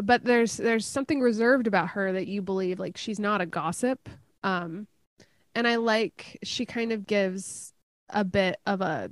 but 0.03 0.25
there's 0.25 0.57
there's 0.57 0.87
something 0.87 1.21
reserved 1.21 1.67
about 1.67 1.89
her 1.91 2.13
that 2.13 2.29
you 2.29 2.43
believe 2.43 2.79
like 2.79 2.97
she's 2.97 3.19
not 3.19 3.41
a 3.41 3.47
gossip. 3.47 4.09
Um 4.43 4.87
and 5.55 5.67
i 5.67 5.77
like 5.77 6.39
she 6.45 6.65
kind 6.65 6.93
of 6.93 7.07
gives 7.07 7.73
a 8.09 8.25
bit 8.25 8.57
of 8.67 8.81
a 8.81 9.11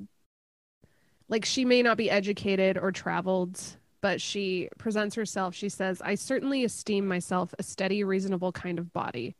like 1.28 1.44
she 1.44 1.64
may 1.64 1.82
not 1.82 1.96
be 1.96 2.10
educated 2.10 2.78
or 2.78 2.92
traveled 2.92 3.60
but 4.00 4.20
she 4.20 4.68
presents 4.78 5.16
herself. 5.16 5.54
She 5.54 5.68
says 5.68 6.00
i 6.04 6.14
certainly 6.14 6.64
esteem 6.64 7.06
myself 7.06 7.54
a 7.58 7.62
steady 7.62 8.04
reasonable 8.04 8.52
kind 8.52 8.78
of 8.78 8.92
body. 8.92 9.36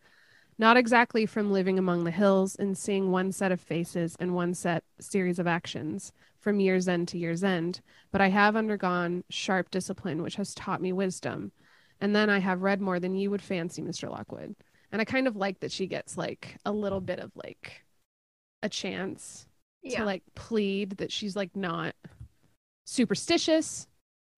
Not 0.61 0.77
exactly 0.77 1.24
from 1.24 1.53
living 1.53 1.79
among 1.79 2.03
the 2.03 2.11
hills 2.11 2.57
and 2.57 2.77
seeing 2.77 3.12
one 3.12 3.31
set 3.31 3.53
of 3.53 3.61
faces 3.61 4.16
and 4.18 4.35
one 4.35 4.55
set 4.55 4.83
series 4.98 5.38
of 5.38 5.46
actions 5.46 6.12
from 6.40 6.61
year's 6.61 6.88
end 6.88 7.09
to 7.09 7.18
year's 7.18 7.44
end, 7.44 7.81
but 8.12 8.20
I 8.20 8.29
have 8.29 8.57
undergone 8.57 9.24
sharp 9.29 9.70
discipline 9.70 10.22
which 10.22 10.37
has 10.37 10.55
taught 10.55 10.81
me 10.81 10.92
wisdom. 10.92 11.53
And 12.01 12.14
then 12.14 12.31
I 12.31 12.38
have 12.38 12.62
read 12.62 12.81
more 12.81 13.01
than 13.01 13.16
you 13.16 13.31
would 13.31 13.42
fancy, 13.42 13.83
Mr. 13.83 14.09
Lockwood. 14.09 14.55
And 14.92 15.03
I 15.03 15.05
kind 15.05 15.27
of 15.27 15.37
like 15.37 15.61
that 15.61 15.72
she 15.72 15.87
gets 15.87 16.16
like 16.16 16.57
a 16.64 16.72
little 16.72 17.01
bit 17.01 17.18
of 17.18 17.33
like 17.35 17.85
a 18.62 18.68
chance 18.68 19.46
Yeah. 19.83 20.01
to 20.01 20.05
like 20.05 20.22
plead 20.35 20.98
that 20.98 21.12
she's 21.12 21.37
like 21.37 21.55
not 21.55 21.94
superstitious 22.87 23.87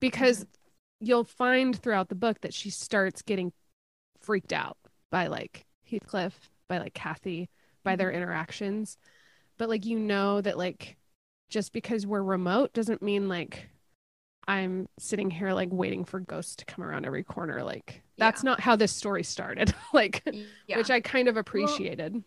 because 0.01 0.41
mm-hmm. 0.41 1.07
you'll 1.07 1.25
find 1.25 1.77
throughout 1.77 2.09
the 2.09 2.15
book 2.15 2.41
that 2.41 2.55
she 2.55 2.71
starts 2.71 3.23
getting 3.23 3.53
freaked 4.21 4.53
out 4.53 4.77
by 5.11 5.29
like 5.29 5.67
Heathcliff, 5.85 6.51
by 6.69 6.79
like 6.79 6.95
Kathy, 6.95 7.49
by 7.85 7.97
their 7.97 8.09
mm-hmm. 8.09 8.23
interactions. 8.23 8.99
But 9.59 9.69
like 9.69 9.85
you 9.85 9.99
know 9.99 10.41
that 10.41 10.59
like 10.59 10.97
just 11.51 11.73
because 11.73 12.07
we're 12.07 12.23
remote 12.23 12.73
doesn't 12.73 13.03
mean 13.03 13.29
like 13.29 13.69
I'm 14.49 14.89
sitting 14.99 15.31
here 15.31 15.53
like 15.53 15.69
waiting 15.71 16.05
for 16.05 16.21
ghosts 16.21 16.57
to 16.57 16.65
come 16.65 16.83
around 16.85 17.05
every 17.05 17.23
corner. 17.23 17.63
Like 17.63 18.03
that's 18.17 18.43
Yeah. 18.43 18.51
not 18.51 18.61
how 18.61 18.77
this 18.77 18.93
story 18.93 19.23
started. 19.23 19.75
like 19.93 20.23
yeah. 20.67 20.79
which 20.79 20.91
I 20.91 21.01
kind 21.01 21.29
of 21.29 21.37
appreciated. 21.37 22.23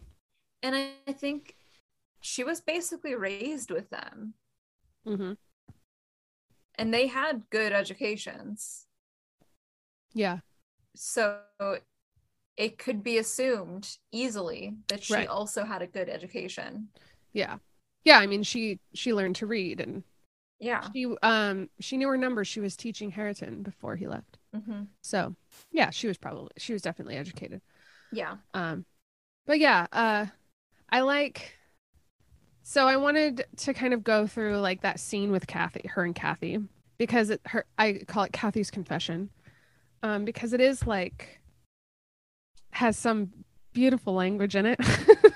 and 0.62 0.76
I, 0.76 0.92
I 1.08 1.14
think 1.14 1.56
she 2.22 2.44
was 2.44 2.62
basically 2.62 3.16
raised 3.16 3.72
with 3.72 3.90
them 3.90 4.36
Mm-hmm. 5.08 5.34
and 6.76 6.94
they 6.94 7.08
had 7.08 7.44
good 7.50 7.74
educations. 7.74 8.86
Yeah. 10.14 10.40
So 10.96 11.40
it 12.56 12.78
could 12.78 13.04
be 13.04 13.18
assumed 13.18 13.98
easily 14.12 14.76
that 14.88 15.04
she 15.04 15.14
Right. 15.14 15.28
also 15.28 15.66
had 15.66 15.82
a 15.82 15.88
good 15.88 16.08
education. 16.08 16.90
Yeah. 17.34 17.58
Yeah. 18.04 18.20
I 18.20 18.28
mean 18.28 18.44
she 18.44 18.80
she 18.94 19.14
learned 19.14 19.36
to 19.38 19.46
read 19.46 19.80
and 19.80 20.04
Yeah. 20.60 20.88
she 20.94 21.06
um 21.24 21.70
she 21.80 21.98
knew 21.98 22.08
her 22.10 22.18
numbers. 22.18 22.48
She 22.48 22.60
was 22.60 22.76
teaching 22.76 23.12
Hareton 23.12 23.64
before 23.64 23.96
he 23.96 24.08
left. 24.08 24.38
hmm 24.54 24.84
So 25.02 25.36
yeah, 25.72 25.90
she 25.90 26.08
was 26.08 26.18
probably 26.18 26.52
she 26.58 26.74
was 26.74 26.82
definitely 26.82 27.16
educated. 27.18 27.62
Yeah. 28.12 28.38
Um 28.54 28.86
but 29.46 29.60
yeah, 29.60 29.88
uh 29.92 30.28
I 30.90 31.02
like 31.02 31.54
so 32.62 32.88
I 32.88 32.96
wanted 32.98 33.46
to 33.58 33.74
kind 33.74 33.94
of 33.94 34.04
go 34.04 34.26
through 34.28 34.58
like 34.60 34.82
that 34.82 35.00
scene 35.00 35.32
with 35.32 35.48
Kathy, 35.48 35.82
her 35.90 36.04
and 36.06 36.16
Kathy, 36.16 36.60
because 36.98 37.30
it 37.30 37.42
her 37.48 37.66
I 37.78 38.02
call 38.08 38.24
it 38.24 38.34
Kathy's 38.34 38.72
confession. 38.72 39.30
Um 40.02 40.26
because 40.26 40.54
it 40.54 40.62
is 40.62 40.86
like 40.88 41.42
has 42.72 42.98
some 42.98 43.32
beautiful 43.74 44.14
language 44.14 44.56
in 44.56 44.66
it. 44.66 44.80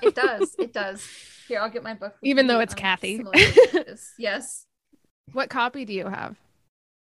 It 0.02 0.14
does. 0.14 0.54
It 0.58 0.72
does. 0.72 1.06
Here, 1.48 1.60
I'll 1.60 1.70
get 1.70 1.82
my 1.82 1.94
book. 1.94 2.14
Even 2.22 2.46
though 2.46 2.60
it's 2.60 2.74
I'm 2.74 2.78
Kathy. 2.78 3.16
similar 3.16 3.34
to 3.34 3.84
this. 3.86 4.12
yes. 4.18 4.66
what 5.32 5.48
copy 5.48 5.84
do 5.84 5.94
you 5.94 6.06
have? 6.06 6.36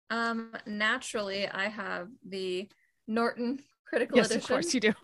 Um, 0.10 0.54
naturally, 0.66 1.48
I 1.48 1.68
have 1.68 2.08
the 2.28 2.70
Norton 3.08 3.60
Critical 3.88 4.18
yes, 4.18 4.28
Edition. 4.28 4.42
of 4.42 4.48
course 4.48 4.74
you 4.74 4.80
do. 4.80 4.94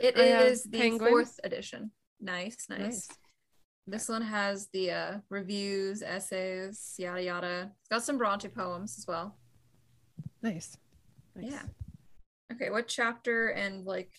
It 0.00 0.18
is 0.18 0.64
the 0.64 0.78
Penguin. 0.78 1.08
fourth 1.08 1.38
edition. 1.44 1.92
Nice, 2.20 2.66
nice. 2.68 2.80
Nice. 2.80 3.08
This 3.86 4.08
one 4.08 4.22
has 4.22 4.68
the 4.72 4.90
uh, 4.90 5.12
reviews, 5.30 6.02
essays, 6.02 6.94
yada 6.98 7.22
yada. 7.22 7.70
It's 7.80 7.88
got 7.88 8.02
some 8.02 8.18
Bronte 8.18 8.48
poems 8.48 8.98
as 8.98 9.06
well. 9.06 9.38
Nice. 10.42 10.76
nice. 11.36 11.52
Yeah. 11.52 11.62
Okay, 12.52 12.70
what 12.70 12.88
chapter 12.88 13.48
and 13.48 13.86
like? 13.86 14.10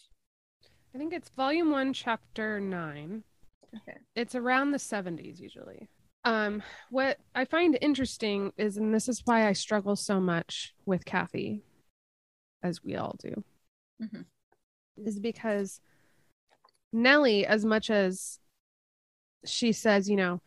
I 0.95 0.97
think 0.97 1.12
it's 1.13 1.29
volume 1.29 1.71
one, 1.71 1.91
chapter 1.91 2.59
nine. 2.62 3.23
Okay. 3.75 3.97
It's 4.15 4.36
around 4.36 4.71
the 4.71 4.77
70s 4.79 5.39
usually. 5.39 5.89
Um, 6.25 6.62
what 6.89 7.17
I 7.34 7.45
find 7.45 7.77
interesting 7.82 8.51
is, 8.58 8.77
and 8.77 8.93
this 8.93 9.08
is 9.08 9.21
why 9.25 9.47
I 9.47 9.53
struggle 9.53 9.95
so 9.95 10.19
much 10.19 10.73
with 10.86 11.05
Kathy, 11.05 11.63
as 12.62 12.84
we 12.84 12.95
all 12.95 13.15
do, 13.19 13.43
Mhm. 14.01 14.25
is 14.97 15.19
because 15.19 15.82
Nellie, 16.91 17.45
as 17.45 17.63
much 17.63 17.89
as 17.89 18.39
she 19.45 19.71
says, 19.71 20.10
you 20.10 20.15
know, 20.17 20.41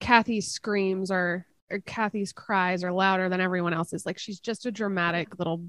Kathy's 0.00 0.50
screams 0.50 1.10
are 1.10 1.46
or 1.68 1.80
Kathy's 1.80 2.32
cries 2.32 2.84
are 2.84 2.92
louder 2.92 3.28
than 3.28 3.40
everyone 3.40 3.74
else's, 3.74 4.06
like 4.06 4.18
she's 4.18 4.38
just 4.38 4.66
a 4.66 4.70
dramatic 4.70 5.36
little 5.38 5.64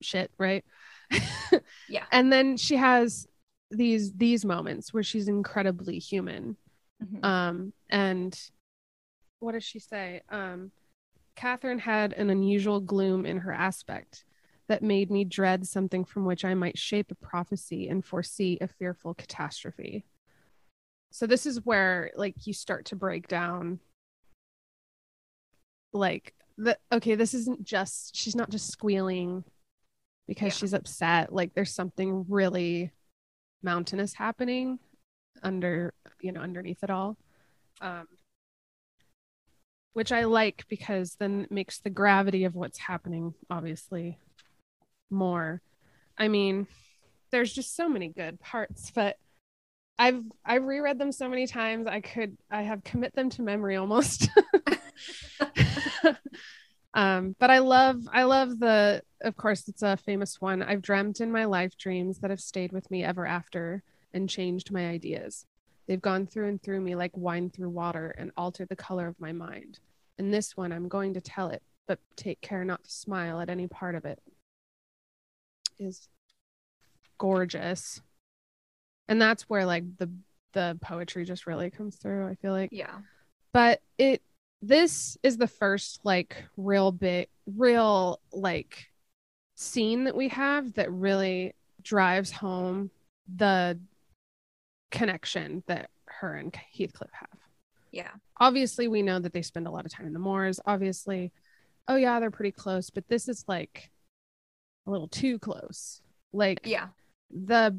shit, 0.00 0.32
right? 0.38 0.64
Yeah. 1.88 2.04
And 2.10 2.32
then 2.32 2.56
she 2.56 2.76
has 2.76 3.28
these 3.72 4.12
these 4.12 4.44
moments 4.44 4.92
where 4.92 5.02
she's 5.02 5.28
incredibly 5.28 5.98
human 5.98 6.56
Mhm. 7.02 7.24
um 7.24 7.72
and 7.90 8.38
what 9.40 9.52
does 9.52 9.64
she 9.64 9.78
say 9.80 10.20
um 10.28 10.70
catherine 11.34 11.78
had 11.80 12.12
an 12.12 12.30
unusual 12.30 12.78
gloom 12.80 13.26
in 13.26 13.38
her 13.38 13.52
aspect 13.52 14.24
that 14.68 14.82
made 14.82 15.10
me 15.10 15.24
dread 15.24 15.66
something 15.66 16.04
from 16.04 16.24
which 16.26 16.44
i 16.44 16.54
might 16.54 16.78
shape 16.78 17.10
a 17.10 17.14
prophecy 17.16 17.88
and 17.88 18.04
foresee 18.04 18.58
a 18.60 18.68
fearful 18.68 19.14
catastrophe 19.14 20.04
so 21.10 21.26
this 21.26 21.46
is 21.46 21.64
where 21.64 22.10
like 22.14 22.46
you 22.46 22.52
start 22.52 22.84
to 22.86 22.96
break 22.96 23.26
down 23.26 23.80
like 25.92 26.34
the 26.58 26.78
okay 26.92 27.14
this 27.14 27.34
isn't 27.34 27.62
just 27.64 28.14
she's 28.14 28.36
not 28.36 28.50
just 28.50 28.70
squealing 28.70 29.44
because 30.28 30.46
Yeah. 30.52 30.58
she's 30.58 30.74
upset 30.74 31.32
like 31.32 31.52
there's 31.54 31.74
something 31.74 32.24
really 32.28 32.90
mountainous 33.62 34.14
happening 34.14 34.78
under 35.42 35.92
you 36.20 36.32
know 36.32 36.40
underneath 36.40 36.82
it 36.82 36.90
all 36.90 37.16
um 37.80 38.06
which 39.92 40.12
i 40.12 40.24
like 40.24 40.64
because 40.68 41.16
then 41.18 41.42
it 41.42 41.50
makes 41.50 41.78
the 41.78 41.90
gravity 41.90 42.44
of 42.44 42.54
what's 42.54 42.78
happening 42.78 43.34
obviously 43.50 44.18
more. 45.10 45.60
I 46.16 46.28
mean 46.28 46.66
there's 47.30 47.52
just 47.52 47.74
so 47.76 47.88
many 47.88 48.08
good 48.08 48.38
parts 48.40 48.90
but 48.94 49.16
i've 49.98 50.22
i've 50.44 50.64
reread 50.64 50.98
them 50.98 51.12
so 51.12 51.28
many 51.28 51.46
times 51.46 51.86
i 51.86 52.00
could 52.00 52.36
i 52.50 52.62
have 52.62 52.84
commit 52.84 53.14
them 53.14 53.30
to 53.30 53.42
memory 53.42 53.76
almost 53.76 54.28
um 56.94 57.34
but 57.38 57.50
i 57.50 57.58
love 57.58 58.00
i 58.12 58.22
love 58.22 58.58
the 58.58 59.02
of 59.22 59.36
course 59.36 59.68
it's 59.68 59.82
a 59.82 59.96
famous 59.96 60.40
one. 60.40 60.62
I've 60.62 60.82
dreamt 60.82 61.20
in 61.20 61.30
my 61.30 61.44
life 61.44 61.76
dreams 61.76 62.18
that 62.18 62.30
have 62.30 62.40
stayed 62.40 62.72
with 62.72 62.90
me 62.90 63.04
ever 63.04 63.26
after 63.26 63.82
and 64.12 64.28
changed 64.28 64.72
my 64.72 64.88
ideas. 64.88 65.46
They've 65.86 66.00
gone 66.00 66.26
through 66.26 66.48
and 66.48 66.62
through 66.62 66.80
me 66.80 66.94
like 66.94 67.16
wine 67.16 67.50
through 67.50 67.70
water 67.70 68.14
and 68.18 68.30
altered 68.36 68.68
the 68.68 68.76
color 68.76 69.06
of 69.06 69.20
my 69.20 69.32
mind. 69.32 69.78
And 70.18 70.32
this 70.32 70.56
one 70.56 70.72
i'm 70.72 70.88
going 70.88 71.14
to 71.14 71.20
tell 71.20 71.48
it 71.48 71.62
but 71.88 71.98
take 72.16 72.40
care 72.40 72.64
not 72.64 72.84
to 72.84 72.90
smile 72.90 73.40
at 73.40 73.50
any 73.50 73.66
part 73.66 73.94
of 73.94 74.04
it 74.04 74.20
is 75.78 76.08
gorgeous. 77.18 78.00
And 79.08 79.20
that's 79.20 79.42
where 79.44 79.66
like 79.66 79.84
the 79.98 80.10
the 80.52 80.78
poetry 80.82 81.24
just 81.24 81.46
really 81.46 81.70
comes 81.70 81.96
through 81.96 82.26
i 82.26 82.34
feel 82.34 82.52
like. 82.52 82.70
Yeah. 82.72 82.98
but 83.52 83.80
it 83.98 84.22
this 84.62 85.18
is 85.22 85.36
the 85.36 85.48
first 85.48 86.00
like 86.04 86.44
real 86.56 86.92
big 86.92 87.26
real 87.46 88.20
like 88.32 88.86
scene 89.56 90.04
that 90.04 90.16
we 90.16 90.28
have 90.28 90.72
that 90.74 90.90
really 90.90 91.52
drives 91.82 92.30
home 92.30 92.90
the 93.36 93.78
connection 94.90 95.62
that 95.66 95.90
her 96.06 96.34
and 96.36 96.54
Heathcliff 96.76 97.10
have. 97.12 97.38
Yeah. 97.90 98.10
Obviously, 98.38 98.88
we 98.88 99.02
know 99.02 99.18
that 99.18 99.32
they 99.32 99.42
spend 99.42 99.66
a 99.66 99.70
lot 99.70 99.84
of 99.84 99.92
time 99.92 100.06
in 100.06 100.12
the 100.12 100.18
moors. 100.18 100.60
Obviously, 100.64 101.32
oh 101.88 101.96
yeah, 101.96 102.20
they're 102.20 102.30
pretty 102.30 102.52
close, 102.52 102.90
but 102.90 103.08
this 103.08 103.28
is 103.28 103.44
like 103.48 103.90
a 104.86 104.90
little 104.90 105.08
too 105.08 105.38
close. 105.38 106.00
Like 106.32 106.60
Yeah. 106.64 106.88
the 107.30 107.78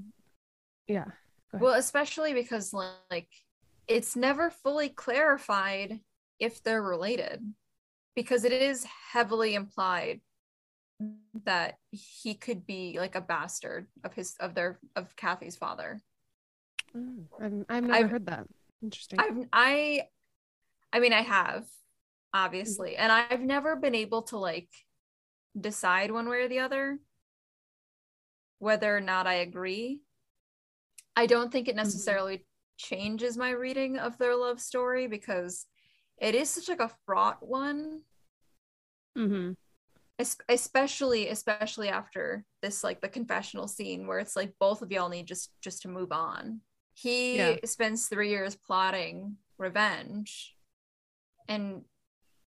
yeah. 0.88 1.06
Well, 1.54 1.74
especially 1.76 2.34
because 2.34 2.74
like 2.74 3.30
it's 3.88 4.15
never 4.15 4.50
fully 4.50 4.89
clarified 4.89 6.00
if 6.39 6.63
they're 6.63 6.82
related 6.82 7.41
because 8.15 8.43
it 8.43 8.52
is 8.52 8.86
heavily 9.12 9.56
implied 9.56 10.22
that 11.46 11.76
he 11.91 12.36
could 12.36 12.65
be 12.65 12.98
like 13.00 13.15
a 13.15 13.22
bastard 13.22 13.88
of 14.04 14.13
his 14.13 14.36
of 14.39 14.56
their 14.56 14.80
of 14.96 15.15
Kathy's 15.15 15.56
father. 15.56 16.02
Oh, 16.96 17.28
I've, 17.41 17.65
I've 17.69 17.84
never 17.84 17.93
I've- 17.93 18.10
heard 18.10 18.26
that. 18.28 18.48
Interesting. 18.82 19.19
I've 19.19 19.48
I 19.52 20.04
I 20.91 21.00
mean, 21.00 21.13
I 21.13 21.22
have, 21.22 21.65
obviously. 22.34 22.96
And 22.98 23.12
I've 23.12 23.41
never 23.41 23.76
been 23.76 23.96
able 23.96 24.22
to 24.24 24.38
like 24.38 24.69
decide 25.60 26.12
one 26.12 26.30
way 26.30 26.43
or 26.43 26.48
the 26.48 26.60
other 26.60 27.00
whether 28.60 28.96
or 28.96 29.02
not 29.02 29.28
I 29.28 29.36
agree. 29.36 30.00
I 31.17 31.26
don't 31.26 31.52
think 31.52 31.67
it 31.67 31.76
necessarily 31.76 32.36
mm-hmm. 32.36 32.96
changes 32.96 33.36
my 33.36 33.50
reading 33.50 33.98
of 33.98 34.17
their 34.17 34.38
love 34.38 34.62
story 34.62 35.08
because 35.08 35.65
it 36.19 36.36
is 36.36 36.49
such 36.49 36.69
like 36.69 36.80
a 36.80 36.91
fraught 37.06 37.39
one. 37.41 38.02
Mm-hmm. 39.17 39.54
Es- 40.19 40.38
especially 40.47 41.30
especially 41.30 41.89
after 41.89 42.45
this 42.62 42.84
like 42.84 43.02
the 43.02 43.10
confessional 43.10 43.67
scene 43.67 44.06
where 44.06 44.19
it's 44.19 44.36
like 44.36 44.54
both 44.60 44.82
of 44.82 44.91
y'all 44.91 45.10
need 45.10 45.26
just 45.26 45.52
just 45.62 45.82
to 45.82 45.88
move 45.88 46.12
on 46.12 46.62
he 46.93 47.38
yeah. 47.38 47.56
spends 47.65 48.08
three 48.08 48.30
years 48.30 48.56
plotting 48.56 49.38
revenge 49.58 50.56
and 51.47 51.82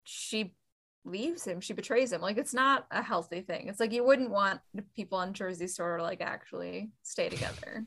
she 0.05 0.55
leaves 1.05 1.47
him 1.47 1.61
she 1.61 1.73
betrays 1.73 2.13
him 2.13 2.21
like 2.21 2.39
it's 2.39 2.55
not 2.55 2.87
a 2.91 3.03
healthy 3.03 3.43
thing 3.43 3.69
it's 3.69 3.81
like 3.81 3.93
you 3.93 4.05
wouldn't 4.05 4.31
want 4.31 4.61
people 4.95 5.19
on 5.19 5.33
jersey 5.33 5.69
shore 5.69 5.99
to 5.99 6.03
like 6.03 6.21
actually 6.21 6.91
stay 7.03 7.29
together 7.29 7.87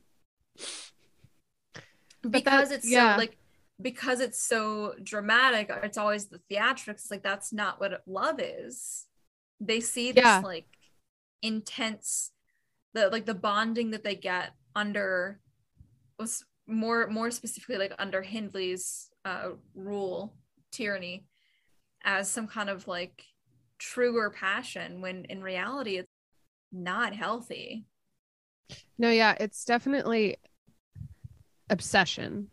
because 2.30 2.72
it's 2.72 2.90
yeah. 2.90 3.14
so 3.16 3.20
like 3.20 3.38
because 3.82 4.20
it's 4.20 4.40
so 4.40 4.94
dramatic 5.04 5.70
it's 5.84 5.98
always 5.98 6.28
the 6.28 6.40
theatrics 6.52 7.10
like 7.10 7.24
that's 7.24 7.52
not 7.52 7.80
what 7.80 8.02
love 8.06 8.40
is 8.40 9.08
they 9.60 9.80
see 9.80 10.12
this 10.12 10.24
yeah. 10.24 10.40
like 10.44 10.68
intense 11.42 12.32
the 12.94 13.10
like 13.10 13.26
the 13.26 13.34
bonding 13.34 13.92
that 13.92 14.04
they 14.04 14.16
get 14.16 14.54
under 14.76 15.40
was 16.20 16.44
more 16.68 17.08
more 17.08 17.32
specifically 17.32 17.78
like 17.78 17.94
under 18.00 18.22
Hindley's 18.22 19.10
uh, 19.26 19.50
rule 19.76 20.36
tyranny 20.72 21.26
as 22.04 22.30
some 22.30 22.48
kind 22.48 22.70
of 22.70 22.88
like 22.88 23.26
truer 23.80 24.30
passion 24.30 25.02
when 25.02 25.26
in 25.26 25.42
reality 25.42 25.98
it's 25.98 26.10
not 26.72 27.14
healthy. 27.14 27.86
No, 28.98 29.10
yeah, 29.10 29.36
it's 29.40 29.66
definitely 29.66 30.38
obsession. 31.70 32.48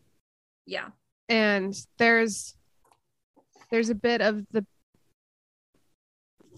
Yeah. 0.67 0.89
And 1.31 1.75
there's 1.97 2.55
there's 3.71 3.89
a 3.89 3.95
bit 3.95 4.21
of 4.21 4.45
the 4.51 4.67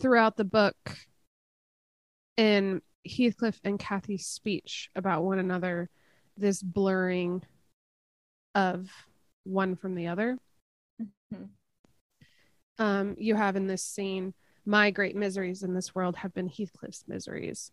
throughout 0.01 0.37
the 0.37 0.45
book 0.45 0.97
in 2.37 2.81
Heathcliff 3.07 3.61
and 3.65 3.79
Kathy's 3.79 4.27
speech 4.27 4.91
about 4.97 5.23
one 5.23 5.39
another 5.39 5.91
this 6.37 6.63
blurring 6.63 7.43
of 8.55 8.91
one 9.45 9.77
from 9.77 9.95
the 9.95 10.09
other. 10.09 10.39
Mm-hmm. 11.01 11.45
Um, 12.79 13.15
you 13.19 13.35
have 13.35 13.57
in 13.57 13.67
this 13.67 13.85
scene, 13.85 14.35
my 14.65 14.91
great 14.91 15.17
miseries 15.17 15.63
in 15.63 15.75
this 15.75 15.95
world 15.95 16.17
have 16.17 16.33
been 16.33 16.49
Heathcliff's 16.49 17.05
miseries. 17.07 17.71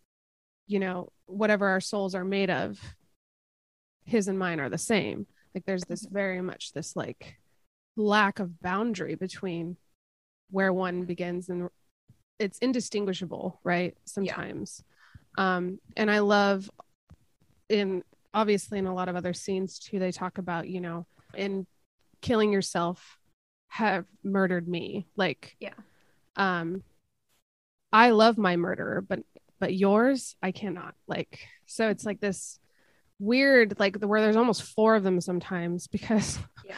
You 0.66 0.78
know, 0.78 1.08
whatever 1.26 1.68
our 1.68 1.80
souls 1.80 2.14
are 2.14 2.24
made 2.24 2.50
of, 2.50 2.78
his 4.04 4.28
and 4.28 4.38
mine 4.38 4.60
are 4.60 4.68
the 4.68 4.78
same. 4.78 5.26
Like 5.54 5.64
there's 5.66 5.84
this 5.84 6.06
very 6.06 6.40
much 6.40 6.72
this 6.72 6.96
like 6.96 7.36
lack 7.96 8.38
of 8.38 8.60
boundary 8.60 9.14
between 9.14 9.76
where 10.50 10.72
one 10.72 11.04
begins 11.04 11.48
and 11.48 11.68
it's 12.38 12.58
indistinguishable, 12.58 13.60
right? 13.64 13.96
Sometimes. 14.04 14.82
Yeah. 15.38 15.56
Um, 15.56 15.78
and 15.96 16.10
I 16.10 16.20
love 16.20 16.70
in 17.68 18.02
obviously 18.34 18.78
in 18.78 18.86
a 18.86 18.94
lot 18.94 19.08
of 19.08 19.16
other 19.16 19.32
scenes 19.32 19.78
too 19.78 19.98
they 19.98 20.12
talk 20.12 20.38
about 20.38 20.68
you 20.68 20.80
know 20.80 21.06
in 21.34 21.66
killing 22.20 22.52
yourself 22.52 23.18
have 23.68 24.04
murdered 24.22 24.68
me 24.68 25.06
like 25.16 25.56
yeah 25.60 25.74
um 26.36 26.82
i 27.92 28.10
love 28.10 28.36
my 28.36 28.56
murderer 28.56 29.00
but 29.00 29.20
but 29.58 29.74
yours 29.74 30.36
i 30.42 30.50
cannot 30.52 30.94
like 31.06 31.46
so 31.66 31.88
it's 31.88 32.04
like 32.04 32.20
this 32.20 32.58
weird 33.20 33.78
like 33.78 34.00
the 34.00 34.08
where 34.08 34.20
there's 34.20 34.36
almost 34.36 34.62
four 34.62 34.96
of 34.96 35.04
them 35.04 35.20
sometimes 35.20 35.86
because 35.86 36.38
yeah. 36.64 36.74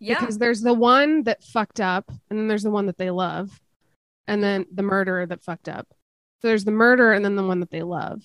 Yeah. 0.00 0.18
because 0.18 0.38
there's 0.38 0.60
the 0.60 0.74
one 0.74 1.22
that 1.22 1.44
fucked 1.44 1.80
up 1.80 2.10
and 2.28 2.38
then 2.38 2.48
there's 2.48 2.64
the 2.64 2.70
one 2.70 2.86
that 2.86 2.98
they 2.98 3.10
love 3.10 3.60
and 4.26 4.42
then 4.42 4.66
the 4.72 4.82
murderer 4.82 5.24
that 5.26 5.42
fucked 5.42 5.68
up. 5.68 5.86
So 6.42 6.48
there's 6.48 6.64
the 6.64 6.72
murderer 6.72 7.12
and 7.12 7.24
then 7.24 7.36
the 7.36 7.46
one 7.46 7.60
that 7.60 7.70
they 7.70 7.82
love. 7.82 8.22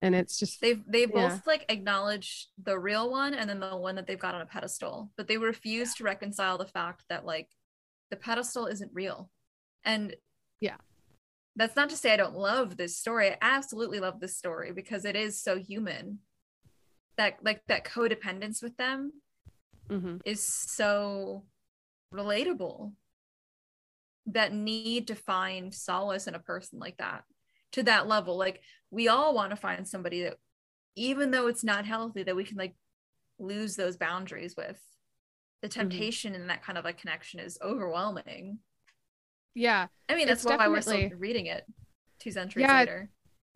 And 0.00 0.14
it's 0.14 0.38
just 0.38 0.60
they've 0.60 0.82
they 0.86 1.00
yeah. 1.00 1.28
both 1.28 1.46
like 1.46 1.64
acknowledge 1.68 2.48
the 2.62 2.78
real 2.78 3.10
one 3.10 3.34
and 3.34 3.50
then 3.50 3.60
the 3.60 3.76
one 3.76 3.96
that 3.96 4.06
they've 4.06 4.18
got 4.18 4.34
on 4.34 4.42
a 4.42 4.46
pedestal 4.46 5.10
but 5.16 5.26
they 5.26 5.38
refuse 5.38 5.94
to 5.94 6.04
reconcile 6.04 6.58
the 6.58 6.66
fact 6.66 7.04
that 7.08 7.26
like 7.26 7.48
the 8.10 8.16
pedestal 8.16 8.66
isn't 8.66 8.92
real. 8.94 9.30
And 9.84 10.14
yeah. 10.60 10.76
that's 11.56 11.76
not 11.76 11.90
to 11.90 11.96
say 11.96 12.12
i 12.12 12.16
don't 12.16 12.36
love 12.36 12.76
this 12.76 12.96
story. 12.96 13.30
I 13.30 13.38
absolutely 13.40 14.00
love 14.00 14.20
this 14.20 14.36
story 14.36 14.72
because 14.72 15.04
it 15.04 15.16
is 15.16 15.40
so 15.40 15.58
human 15.58 16.20
that 17.16 17.38
like 17.42 17.62
that 17.68 17.84
codependence 17.84 18.62
with 18.62 18.76
them 18.76 19.12
mm-hmm. 19.90 20.16
is 20.24 20.46
so 20.46 21.44
relatable 22.12 22.92
that 24.26 24.52
need 24.52 25.06
to 25.06 25.14
find 25.14 25.72
solace 25.72 26.26
in 26.26 26.34
a 26.34 26.40
person 26.40 26.78
like 26.78 26.96
that 26.98 27.24
to 27.72 27.82
that 27.82 28.08
level 28.08 28.36
like 28.36 28.60
we 28.90 29.08
all 29.08 29.34
want 29.34 29.50
to 29.50 29.56
find 29.56 29.86
somebody 29.86 30.22
that 30.22 30.36
even 30.96 31.30
though 31.30 31.46
it's 31.46 31.64
not 31.64 31.84
healthy 31.84 32.22
that 32.22 32.36
we 32.36 32.44
can 32.44 32.56
like 32.56 32.74
lose 33.38 33.76
those 33.76 33.96
boundaries 33.96 34.54
with 34.56 34.80
the 35.62 35.68
mm-hmm. 35.68 35.80
temptation 35.80 36.32
mm-hmm. 36.32 36.42
in 36.42 36.48
that 36.48 36.64
kind 36.64 36.78
of 36.78 36.84
like 36.84 36.98
connection 36.98 37.38
is 37.38 37.58
overwhelming 37.62 38.58
yeah 39.54 39.86
i 40.08 40.14
mean 40.14 40.26
that's 40.26 40.44
why 40.44 40.68
we're 40.68 40.80
still 40.80 41.10
reading 41.18 41.46
it 41.46 41.64
two 42.18 42.30
centuries 42.30 42.66
yeah, 42.66 42.78
later 42.78 43.08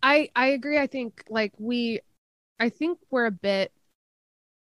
i 0.03 0.31
i 0.37 0.49
agree 0.49 0.79
i 0.79 0.87
think 0.87 1.25
like 1.29 1.53
we 1.59 2.01
i 2.61 2.69
think 2.69 2.99
we're 3.11 3.27
a 3.27 3.31
bit 3.31 3.73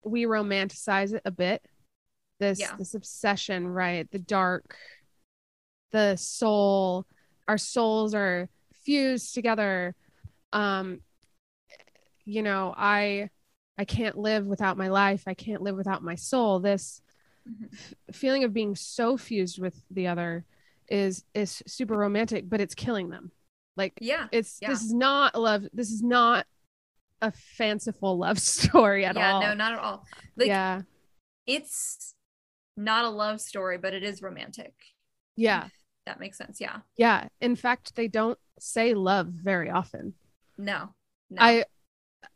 we 0.04 0.26
romanticize 0.26 1.14
it 1.14 1.22
a 1.26 1.32
bit. 1.32 1.64
This 2.40 2.60
yeah. 2.60 2.76
this 2.78 2.94
obsession 2.94 3.68
right? 3.68 4.10
The 4.12 4.20
dark 4.20 4.76
the 5.92 6.16
soul. 6.16 7.06
Our 7.48 7.58
souls 7.58 8.14
are 8.14 8.48
fused 8.84 9.34
together. 9.34 9.96
Um 10.54 11.02
you 12.26 12.44
know 12.44 12.74
i 12.78 13.30
i 13.78 13.86
can't 13.86 14.18
live 14.18 14.46
without 14.46 14.78
my 14.78 14.88
life. 14.88 15.24
I 15.28 15.34
can't 15.34 15.62
live 15.62 15.76
without 15.76 16.04
my 16.04 16.16
soul. 16.16 16.60
This 16.60 17.02
mm-hmm. 17.48 17.66
f- 17.74 18.16
feeling 18.16 18.44
of 18.44 18.54
being 18.54 18.76
so 18.76 19.18
fused 19.18 19.60
with 19.60 19.82
the 19.92 20.08
other 20.08 20.46
is 20.88 21.24
is 21.34 21.62
super 21.68 21.96
romantic 21.96 22.50
but 22.50 22.62
it's 22.62 22.76
killing 22.76 23.10
them. 23.10 23.32
Like 23.76 23.94
yeah 24.00 24.28
it's 24.32 24.60
yeah. 24.62 24.70
this 24.70 24.82
is 24.82 24.94
not 24.94 25.36
love. 25.38 25.66
This 25.74 25.92
is 25.92 26.02
not 26.02 26.46
a 27.22 27.32
fanciful 27.32 28.18
love 28.18 28.40
story 28.40 29.06
at 29.06 29.16
yeah, 29.16 29.34
all 29.34 29.42
Yeah, 29.42 29.48
no 29.50 29.54
not 29.54 29.74
at 29.74 29.80
all 29.80 30.06
like, 30.38 30.48
yeah 30.48 30.82
it's 31.46 32.14
not 32.78 33.06
a 33.06 33.10
love 33.10 33.42
story 33.42 33.78
but 33.78 33.94
it 33.94 34.04
is 34.04 34.22
romantic 34.22 34.74
yeah 35.36 35.68
that 36.06 36.20
makes 36.20 36.38
sense 36.38 36.60
yeah 36.60 36.78
yeah 36.98 37.28
in 37.42 37.56
fact 37.56 37.96
they 37.96 38.08
don't 38.08 38.38
say 38.60 38.94
love 38.94 39.28
very 39.28 39.70
often 39.70 40.14
no, 40.60 40.94
no. 41.30 41.38
I 41.40 41.64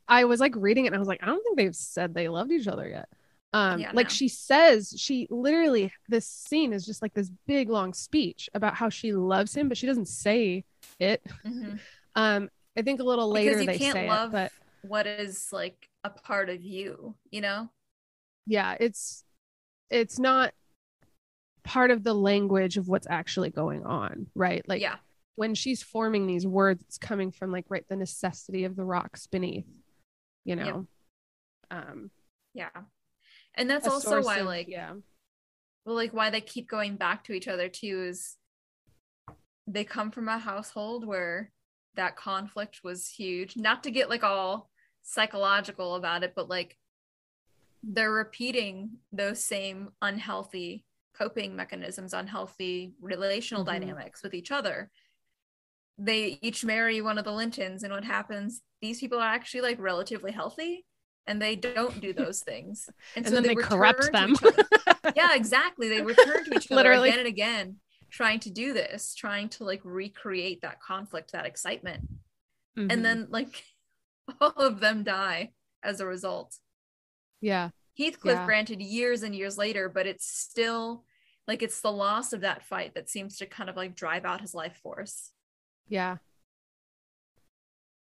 I 0.08 0.26
was 0.26 0.40
like 0.40 0.54
reading 0.56 0.86
it 0.86 0.88
and 0.88 0.96
I 0.96 1.00
was 1.00 1.08
like, 1.08 1.22
I 1.22 1.26
don't 1.26 1.44
think 1.44 1.58
they've 1.58 1.76
said 1.76 2.14
they 2.14 2.30
loved 2.30 2.52
each 2.52 2.68
other 2.68 2.88
yet. 2.88 3.10
Um, 3.52 3.80
yeah, 3.80 3.92
like 3.94 4.08
no. 4.08 4.14
she 4.14 4.28
says, 4.30 4.96
she 4.98 5.28
literally 5.30 5.92
this 6.08 6.26
scene 6.26 6.74
is 6.74 6.86
just 6.86 7.02
like 7.02 7.14
this 7.14 7.30
big 7.46 7.70
long 7.70 7.94
speech 7.94 8.50
about 8.54 8.76
how 8.76 8.90
she 8.90 9.14
loves 9.14 9.56
him, 9.56 9.68
but 9.68 9.78
she 9.78 9.86
doesn't 9.86 10.08
say 10.08 10.64
it. 11.00 11.22
Mm-hmm. 11.46 11.76
Um, 12.16 12.52
I 12.78 12.84
think 12.84 13.00
a 13.00 13.04
little 13.04 13.28
later 13.32 13.66
they 13.66 13.80
say 13.80 14.08
it, 14.08 14.32
but 14.32 14.52
what 14.84 15.08
is 15.08 15.50
like 15.52 15.90
a 16.04 16.10
part 16.10 16.50
of 16.50 16.62
you, 16.62 17.16
you 17.32 17.42
know? 17.42 17.70
Yeah, 18.46 18.76
it's 18.80 19.24
it's 19.90 20.20
not 20.20 20.54
part 21.64 21.92
of 21.92 22.04
the 22.04 22.14
language 22.14 22.78
of 22.78 22.88
what's 22.88 23.08
actually 23.10 23.50
going 23.50 23.84
on, 23.86 24.28
right? 24.36 24.68
Like 24.68 24.82
yeah 24.82 24.98
when 25.36 25.56
she's 25.56 25.82
forming 25.82 26.28
these 26.28 26.46
words, 26.46 26.84
it's 26.84 26.98
coming 26.98 27.32
from 27.32 27.52
like 27.52 27.66
right 27.70 27.86
the 27.88 27.96
necessity 27.96 28.66
of 28.66 28.76
the 28.76 28.84
rocks 28.84 29.28
beneath, 29.28 29.66
you 30.46 30.56
know. 30.56 30.88
Yep. 31.72 31.80
Um 31.80 32.12
yeah. 32.54 32.70
And 33.56 33.70
that's 33.70 33.88
also 33.88 34.22
why 34.22 34.40
of, 34.40 34.46
like 34.46 34.68
yeah. 34.68 34.94
Well, 35.86 35.96
like 35.96 36.14
why 36.14 36.30
they 36.30 36.42
keep 36.42 36.70
going 36.70 36.96
back 36.96 37.24
to 37.26 37.34
each 37.34 37.48
other 37.48 37.68
too 37.68 38.06
is 38.08 38.36
they 39.68 39.84
come 39.84 40.12
from 40.12 40.30
a 40.30 40.38
household 40.38 41.06
where 41.06 41.52
that 41.96 42.16
conflict 42.16 42.82
was 42.84 43.08
huge. 43.08 43.58
Not 43.58 43.84
to 43.84 43.92
get 43.92 44.10
like 44.10 44.24
all 44.24 44.70
psychological 45.04 45.96
about 45.96 46.24
it, 46.24 46.34
but 46.36 46.50
like 46.50 46.78
they're 47.84 48.12
repeating 48.12 48.98
those 49.12 49.44
same 49.44 49.90
unhealthy 50.02 50.86
coping 51.16 51.56
mechanisms, 51.56 52.14
unhealthy 52.14 52.94
relational 53.00 53.64
mm-hmm. 53.64 53.80
dynamics 53.82 54.24
with 54.24 54.34
each 54.34 54.52
other 54.52 54.90
they 55.98 56.40
each 56.42 56.66
marry 56.66 57.02
one 57.02 57.18
of 57.18 57.26
the 57.26 57.32
Lintons, 57.32 57.84
and 57.84 57.94
what 57.94 58.04
happens? 58.04 58.62
These 58.82 59.00
people 59.00 59.20
are 59.20 59.28
actually 59.28 59.62
like 59.62 59.80
relatively 59.80 60.32
healthy, 60.32 60.86
and 61.28 61.42
they 61.42 61.56
don't 61.56 62.02
do 62.02 62.14
those 62.14 62.40
things. 62.44 62.90
And, 63.16 63.26
then 63.26 63.44
they, 63.44 63.56
corrupt 63.56 64.12
them. 64.12 64.36
to 64.36 64.48
each 64.48 64.54
other. 64.54 65.14
yeah, 65.16 65.36
exactly. 65.36 65.90
They 65.90 66.02
return 66.02 66.46
to 66.46 66.56
each 66.56 66.68
other 66.72 66.76
Literally. 66.76 67.10
again 67.10 67.20
and 67.20 67.28
again, 67.28 67.76
trying 68.10 68.40
to 68.42 68.50
do 68.50 68.74
this, 68.74 69.14
trying 69.16 69.50
to 69.50 69.64
like 69.64 69.82
recreate 69.84 70.62
that 70.62 70.82
conflict, 70.82 71.32
that 71.34 71.46
excitement. 71.46 72.08
Mhm. 72.78 72.92
And 72.92 73.06
then 73.06 73.28
like 73.30 73.64
all 74.42 74.52
of 74.52 74.80
them 74.80 75.04
die 75.04 75.52
as 75.84 76.00
a 76.00 76.06
result. 76.06 76.56
yeah, 77.42 77.70
Heathcliff, 77.98 78.36
Yeah. 78.38 78.46
granted, 78.46 78.82
years 78.82 79.22
and 79.24 79.36
years 79.36 79.58
later, 79.58 79.90
but 79.90 80.08
it's 80.08 80.26
still 80.28 81.04
like 81.48 81.62
it's 81.62 81.82
the 81.82 81.92
loss 81.92 82.32
of 82.34 82.42
that 82.42 82.64
fight 82.64 82.96
that 82.96 83.10
seems 83.10 83.38
to 83.38 83.46
kind 83.46 83.70
of 83.70 83.76
like 83.76 83.96
drive 83.96 84.26
out 84.26 84.42
his 84.42 84.54
life 84.54 84.80
force. 84.82 85.32
yeah. 85.88 86.18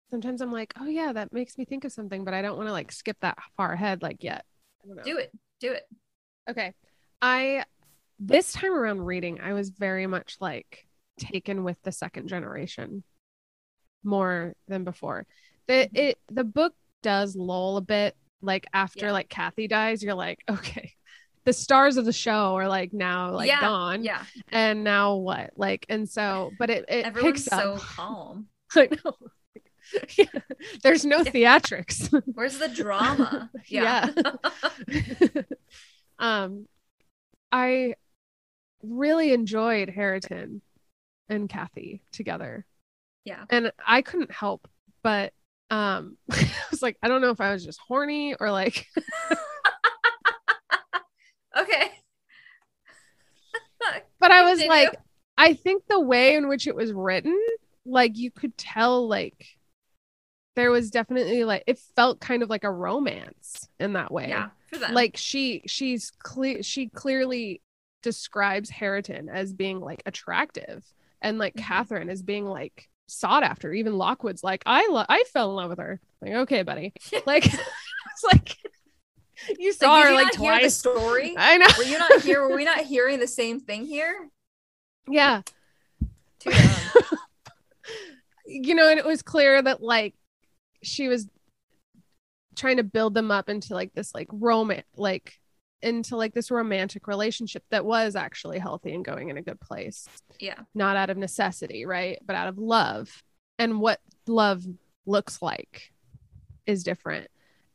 Sometimes 0.09 0.41
I'm 0.41 0.51
like, 0.51 0.73
oh 0.79 0.87
yeah, 0.87 1.13
that 1.13 1.31
makes 1.31 1.57
me 1.57 1.63
think 1.63 1.85
of 1.85 1.91
something, 1.93 2.25
but 2.25 2.33
I 2.33 2.41
don't 2.41 2.57
want 2.57 2.67
to 2.67 2.73
like 2.73 2.91
skip 2.91 3.15
that 3.21 3.37
far 3.55 3.71
ahead 3.71 4.01
like 4.01 4.23
yet. 4.23 4.43
I 4.83 4.87
don't 4.87 4.97
know. 4.97 5.03
Do 5.03 5.17
it. 5.17 5.31
Do 5.61 5.71
it. 5.71 5.83
Okay. 6.49 6.73
I 7.21 7.63
this 8.19 8.51
time 8.51 8.73
around 8.73 9.01
reading, 9.05 9.39
I 9.39 9.53
was 9.53 9.69
very 9.69 10.07
much 10.07 10.35
like 10.41 10.85
taken 11.17 11.63
with 11.63 11.81
the 11.83 11.93
second 11.93 12.27
generation 12.27 13.03
more 14.03 14.53
than 14.67 14.83
before. 14.83 15.25
The 15.71 15.87
Mhm. 15.87 15.97
it 15.97 16.19
the 16.29 16.43
book 16.43 16.73
does 17.01 17.35
lull 17.35 17.77
a 17.77 17.81
bit. 17.81 18.15
Like 18.41 18.65
after 18.73 19.05
Yeah. 19.07 19.11
like 19.13 19.29
Kathy 19.29 19.67
dies, 19.67 20.03
you're 20.03 20.13
like, 20.15 20.43
okay. 20.49 20.93
The 21.45 21.53
stars 21.53 21.97
of 21.97 22.05
the 22.05 22.13
show 22.13 22.55
are 22.55 22.67
like 22.67 22.93
now 22.93 23.31
like 23.31 23.47
Yeah, 23.47 23.61
gone. 23.61 24.03
Yeah. 24.03 24.23
And 24.49 24.83
now 24.83 25.15
what? 25.15 25.51
Like 25.55 25.85
and 25.89 26.07
so 26.09 26.51
but 26.59 26.69
it, 26.69 26.85
it 26.89 27.05
Everyone's 27.05 27.43
picks 27.45 27.45
so 27.45 27.77
calm. 27.77 28.47
I 28.75 28.89
know. 29.03 29.15
Yeah. 30.17 30.25
There's 30.83 31.03
no 31.05 31.17
Yeah. 31.17 31.31
theatrics. 31.31 32.23
Where's 32.33 32.59
the 32.59 32.69
drama? 32.69 33.49
Yeah. 33.67 34.09
um 36.19 36.67
i 37.51 37.95
really 38.83 39.33
enjoyed 39.33 39.89
Hareton 39.89 40.61
and 41.29 41.49
Kathy 41.49 42.03
together 42.11 42.65
yeah. 43.25 43.45
and 43.49 43.71
i 43.85 44.01
couldn't 44.01 44.31
help 44.31 44.67
but 45.03 45.33
um 45.71 46.17
i 46.31 46.49
was 46.69 46.81
like 46.83 46.97
i 47.01 47.07
don't 47.07 47.21
know 47.21 47.31
if 47.31 47.41
i 47.41 47.51
was 47.53 47.65
just 47.65 47.79
horny 47.87 48.35
or 48.39 48.51
like 48.51 48.85
Okay. 51.57 51.91
but 54.19 54.31
i 54.31 54.43
was 54.43 54.59
Continue. 54.59 54.69
like 54.69 54.95
i 55.37 55.53
think 55.53 55.83
the 55.87 55.99
way 55.99 56.35
in 56.35 56.47
which 56.47 56.67
it 56.67 56.75
was 56.75 56.93
written 56.93 57.37
like 57.85 58.17
you 58.17 58.31
could 58.31 58.55
tell 58.57 59.07
like 59.07 59.47
there 60.55 60.69
was 60.71 60.91
definitely 60.91 61.43
like 61.43 61.63
it 61.67 61.79
felt 61.95 62.19
kind 62.19 62.43
of 62.43 62.49
like 62.49 62.63
a 62.63 62.71
romance 62.71 63.67
in 63.79 63.93
that 63.93 64.11
way 64.11 64.29
yeah, 64.29 64.49
like 64.91 65.17
she 65.17 65.63
she's 65.65 66.11
clear 66.19 66.61
she 66.61 66.87
clearly 66.87 67.61
describes 68.03 68.69
Hareton 68.69 69.29
as 69.29 69.53
being 69.53 69.79
like 69.79 70.03
attractive 70.05 70.83
and 71.21 71.37
like 71.37 71.53
Mhm. 71.55 71.61
Catherine 71.61 72.09
as 72.09 72.21
being 72.21 72.45
like 72.45 72.89
sought 73.11 73.43
after 73.43 73.73
even 73.73 73.97
Lockwood's 73.97 74.43
like 74.43 74.63
I 74.65 74.87
lo- 74.89 75.05
I 75.09 75.23
fell 75.33 75.49
in 75.49 75.55
love 75.55 75.69
with 75.69 75.79
her 75.79 75.99
like 76.21 76.33
okay 76.33 76.63
buddy 76.63 76.93
like 77.25 77.45
it's 77.45 78.23
like 78.31 78.57
you 79.59 79.73
saw 79.73 79.91
Like, 79.93 80.03
her 80.03 80.09
you 80.11 80.15
like 80.15 80.35
hear 80.35 80.51
the 80.53 80.59
twice 80.61 80.75
story. 80.75 81.35
I 81.37 81.57
know 81.57 81.67
Were 81.77 81.83
you 81.83 81.97
not 81.99 82.21
here? 82.21 82.41
Were 82.47 82.55
we 82.55 82.63
not 82.65 82.79
hearing 82.81 83.19
the 83.19 83.27
same 83.27 83.59
thing 83.59 83.85
here? 83.85 84.29
yeah 85.07 85.41
Too 86.39 86.51
dumb. 86.51 87.03
you 88.45 88.75
know 88.75 88.87
and 88.87 88.99
it 88.99 89.05
was 89.05 89.21
clear 89.21 89.61
that 89.61 89.81
like 89.81 90.13
she 90.83 91.07
was 91.07 91.27
trying 92.55 92.77
to 92.77 92.83
build 92.83 93.13
them 93.13 93.31
up 93.31 93.49
into 93.49 93.73
like 93.73 93.93
this 93.93 94.13
like 94.13 94.27
romance 94.31 94.85
like 94.95 95.39
into 95.83 96.15
like 96.15 96.33
this 96.33 96.51
romantic 96.51 97.07
relationship 97.07 97.63
that 97.69 97.85
was 97.85 98.15
actually 98.15 98.59
healthy 98.59 98.93
and 98.93 99.03
going 99.05 99.29
in 99.29 99.37
a 99.37 99.41
good 99.41 99.59
place 99.59 100.07
yeah. 100.39 100.59
not 100.75 100.95
out 100.97 101.09
of 101.09 101.17
necessity 101.17 101.85
right 101.85 102.19
but 102.25 102.35
out 102.35 102.47
of 102.47 102.57
love 102.57 103.23
and 103.59 103.79
what 103.79 103.99
love 104.27 104.63
looks 105.05 105.41
like 105.41 105.91
is 106.65 106.83
different 106.83 107.27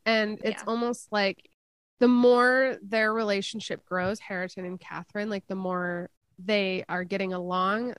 and 0.05 0.39
it's 0.45 0.63
Yeah. 0.63 0.69
almost 0.69 1.11
like 1.11 1.51
the 1.99 2.09
more 2.09 2.77
their 2.83 3.13
relationship 3.13 3.85
grows 3.85 4.21
hareton 4.21 4.65
and 4.65 4.79
catherine 4.81 5.29
like 5.31 5.47
the 5.49 5.55
more 5.57 6.11
they 6.39 6.85
are 6.89 7.05
getting 7.05 7.33
along 7.33 7.95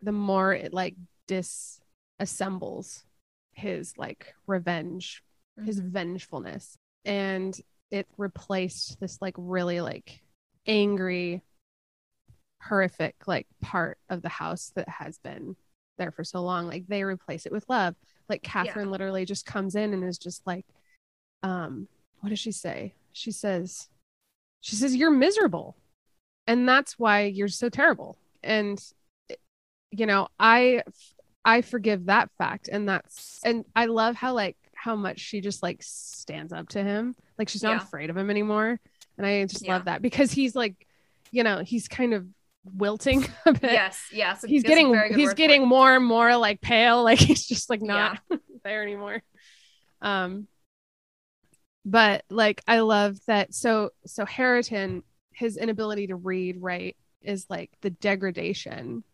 the 0.00 0.12
more 0.12 0.52
it 0.52 0.72
like 0.74 0.96
disassembles 1.28 3.04
his 3.52 3.96
like 3.98 4.34
revenge 4.46 5.22
his 5.64 5.80
Mhm. 5.80 5.90
vengefulness 5.90 6.78
and 7.04 7.60
it 7.92 8.08
replaced 8.16 8.98
this 8.98 9.18
like 9.20 9.34
really 9.36 9.80
like 9.80 10.22
angry 10.66 11.42
horrific 12.62 13.14
like 13.26 13.46
part 13.60 13.98
of 14.08 14.22
the 14.22 14.28
house 14.28 14.72
that 14.74 14.88
has 14.88 15.18
been 15.18 15.54
there 15.98 16.10
for 16.10 16.24
so 16.24 16.40
long. 16.40 16.66
Like 16.66 16.86
they 16.88 17.04
replace 17.04 17.46
it 17.46 17.52
with 17.52 17.68
love. 17.68 17.94
Like 18.28 18.42
catherine 18.42 18.90
literally 18.90 19.26
just 19.26 19.44
comes 19.44 19.74
in 19.74 19.92
and 19.92 20.02
is 20.02 20.18
just 20.18 20.44
like 20.46 20.64
um 21.42 21.86
what 22.20 22.30
does 22.30 22.38
she 22.38 22.52
say? 22.52 22.94
She 23.12 23.30
says 23.30 23.88
she 24.62 24.74
says 24.74 24.96
you're 24.96 25.10
miserable. 25.10 25.76
And 26.46 26.68
that's 26.68 26.98
why 26.98 27.24
you're 27.24 27.48
so 27.48 27.68
terrible. 27.68 28.16
And 28.42 28.82
you 29.90 30.06
know 30.06 30.28
i 30.40 30.82
i 31.44 31.60
forgive 31.60 32.06
that 32.06 32.30
fact. 32.38 32.70
And 32.72 32.88
that's 32.88 33.40
and 33.44 33.66
i 33.76 33.84
love 33.84 34.16
how 34.16 34.32
like 34.32 34.56
how 34.82 34.96
much 34.96 35.20
she 35.20 35.40
just 35.40 35.62
like 35.62 35.78
stands 35.80 36.52
up 36.52 36.68
to 36.68 36.82
him 36.82 37.14
like 37.38 37.48
she's 37.48 37.62
not 37.62 37.76
Yeah. 37.76 37.82
afraid 37.82 38.10
of 38.10 38.16
him 38.16 38.30
anymore 38.30 38.80
and 39.16 39.24
i 39.24 39.44
just 39.44 39.64
Yeah. 39.64 39.74
love 39.74 39.84
that 39.84 40.02
because 40.02 40.32
he's 40.32 40.56
like 40.56 40.74
you 41.30 41.44
know 41.44 41.62
he's 41.62 41.86
kind 41.86 42.12
of 42.14 42.26
wilting 42.64 43.24
a 43.46 43.52
bit 43.52 43.72
Yes. 43.72 44.00
Yes. 44.12 44.42
he's 44.44 44.64
that's 44.64 44.74
getting 44.74 45.14
he's 45.14 45.34
getting 45.34 45.68
more 45.68 45.94
and 45.94 46.04
more 46.04 46.36
like 46.36 46.60
pale 46.60 47.04
like 47.10 47.20
he's 47.20 47.46
just 47.46 47.70
like 47.70 47.80
not 47.80 48.18
there 48.64 48.82
anymore 48.82 49.22
um 50.00 50.48
but 51.84 52.24
like 52.28 52.60
i 52.66 52.80
love 52.80 53.18
that 53.28 53.54
so 53.54 53.90
so 54.04 54.24
Hareton 54.24 55.02
his 55.32 55.56
inability 55.56 56.08
to 56.08 56.16
read 56.16 56.56
right 56.60 56.96
is 57.22 57.46
like 57.48 57.70
the 57.82 57.90
degradation 57.90 59.04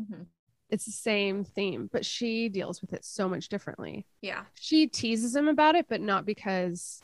Mhm. 0.00 0.24
It's 0.72 0.86
the 0.86 0.90
same 0.90 1.44
theme 1.44 1.88
but 1.92 2.04
she 2.04 2.48
deals 2.48 2.80
with 2.80 2.92
it 2.92 3.04
so 3.04 3.28
much 3.28 3.48
differently 3.48 4.06
Yeah. 4.22 4.42
she 4.58 4.88
teases 4.88 5.36
him 5.36 5.46
about 5.46 5.76
it 5.76 5.86
but 5.88 6.00
not 6.00 6.26
because 6.26 7.00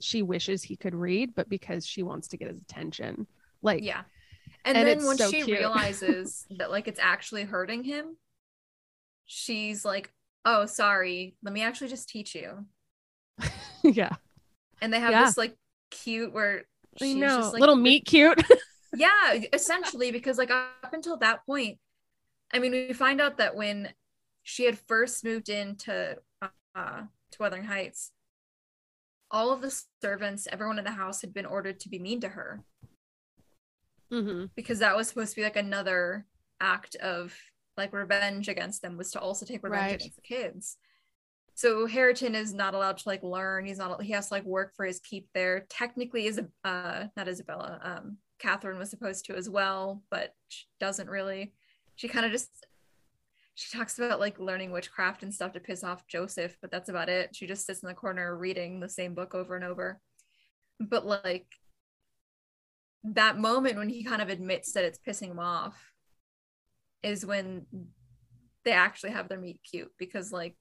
she 0.00 0.20
wishes 0.20 0.62
he 0.62 0.76
could 0.76 0.94
read 0.94 1.34
but 1.34 1.48
because 1.48 1.86
she 1.86 2.02
wants 2.02 2.28
to 2.28 2.36
get 2.36 2.48
his 2.48 2.58
attention 2.58 3.26
like 3.62 3.82
Yeah. 3.82 4.02
And, 4.66 4.76
And 4.76 4.88
then 4.88 5.06
when 5.06 5.16
so 5.16 5.30
she 5.30 5.42
cute. 5.44 5.48
realizes 5.60 6.46
that 6.58 6.70
like 6.70 6.88
it's 6.88 7.00
actually 7.00 7.44
hurting 7.44 7.84
him, 7.84 8.16
she's 9.26 9.84
like, 9.84 10.12
"Oh, 10.44 10.66
sorry. 10.66 11.36
Let 11.42 11.52
me 11.52 11.62
actually 11.62 11.88
just 11.88 12.08
teach 12.08 12.34
you." 12.34 12.66
yeah 13.82 14.10
And 14.80 14.92
they 14.92 15.00
have 15.00 15.12
Yeah. 15.12 15.26
this 15.26 15.36
like 15.36 15.56
cute 15.90 16.32
where 16.32 16.64
she's 16.96 17.14
know 17.14 17.36
just 17.36 17.52
like 17.52 17.60
little 17.60 17.76
meet 17.76 18.04
cute 18.06 18.42
Yeah, 18.96 19.40
essentially 19.52 20.12
because 20.12 20.38
like 20.38 20.50
up 20.50 20.92
until 20.92 21.16
that 21.18 21.44
point, 21.46 21.78
I 22.54 22.60
mean, 22.60 22.72
we 22.72 22.92
find 22.92 23.20
out 23.20 23.38
that 23.38 23.56
when 23.56 23.92
she 24.44 24.64
had 24.64 24.78
first 24.78 25.24
moved 25.24 25.48
into 25.48 26.16
uh 26.74 27.02
to 27.32 27.38
Wuthering 27.40 27.64
Heights, 27.64 28.12
all 29.30 29.52
of 29.52 29.60
the 29.60 29.82
servants, 30.00 30.46
everyone 30.50 30.78
in 30.78 30.84
the 30.84 30.92
house 30.92 31.20
had 31.20 31.34
been 31.34 31.46
ordered 31.46 31.80
to 31.80 31.88
be 31.88 31.98
mean 31.98 32.20
to 32.20 32.28
her. 32.28 32.62
hmm 34.10 34.44
because 34.54 34.78
that 34.78 34.94
was 34.96 35.08
supposed 35.08 35.30
to 35.30 35.36
be 35.36 35.42
like 35.42 35.56
another 35.56 36.26
act 36.60 36.94
of 36.96 37.34
like 37.76 37.92
revenge 37.92 38.48
against 38.48 38.82
them 38.82 38.96
was 38.96 39.10
to 39.10 39.20
also 39.20 39.44
take 39.44 39.64
revenge 39.64 39.82
Right. 39.82 39.94
against 39.96 40.14
the 40.16 40.22
kids. 40.22 40.76
So 41.56 41.86
Hareton 41.86 42.34
is 42.36 42.52
not 42.54 42.74
allowed 42.74 42.98
to 42.98 43.08
like 43.08 43.22
learn. 43.24 43.64
He's 43.66 43.78
not. 43.78 44.00
He 44.02 44.12
has 44.12 44.28
to 44.28 44.34
like 44.34 44.44
work 44.44 44.74
for 44.76 44.84
his 44.86 45.00
keep 45.00 45.28
there. 45.34 45.66
Technically, 45.68 46.26
is 46.26 46.40
uh 46.64 47.06
not 47.16 47.28
Isabella. 47.28 47.80
Um, 47.82 48.18
Catherine 48.38 48.78
was 48.78 48.90
supposed 48.90 49.24
to 49.26 49.36
as 49.36 49.48
well, 49.48 50.02
but 50.10 50.34
doesn't 50.80 51.08
really. 51.10 51.52
She 51.96 52.08
kind 52.08 52.26
of 52.26 52.32
just. 52.32 52.50
She 53.56 53.76
talks 53.76 53.98
about 54.00 54.18
like 54.18 54.40
learning 54.40 54.72
witchcraft 54.72 55.22
and 55.22 55.32
stuff 55.32 55.52
to 55.52 55.60
piss 55.60 55.84
off 55.84 56.06
Joseph, 56.08 56.56
but 56.60 56.72
that's 56.72 56.88
about 56.88 57.08
it. 57.08 57.36
She 57.36 57.46
just 57.46 57.64
sits 57.66 57.82
in 57.84 57.88
the 57.88 57.94
corner 57.94 58.36
reading 58.36 58.80
the 58.80 58.88
same 58.88 59.14
book 59.14 59.32
over 59.32 59.54
and 59.54 59.64
over. 59.64 60.00
But 60.80 61.06
like 61.06 61.46
that 63.04 63.38
moment 63.38 63.76
when 63.76 63.88
he 63.88 64.02
kind 64.02 64.20
of 64.22 64.28
admits 64.28 64.72
that 64.72 64.84
it's 64.84 64.98
pissing 64.98 65.30
him 65.30 65.38
off 65.38 65.92
is 67.02 67.24
when 67.24 67.66
they 68.64 68.72
actually 68.72 69.10
have 69.12 69.28
their 69.28 69.38
meet 69.38 69.60
cute 69.70 69.92
because 69.98 70.32
like 70.32 70.56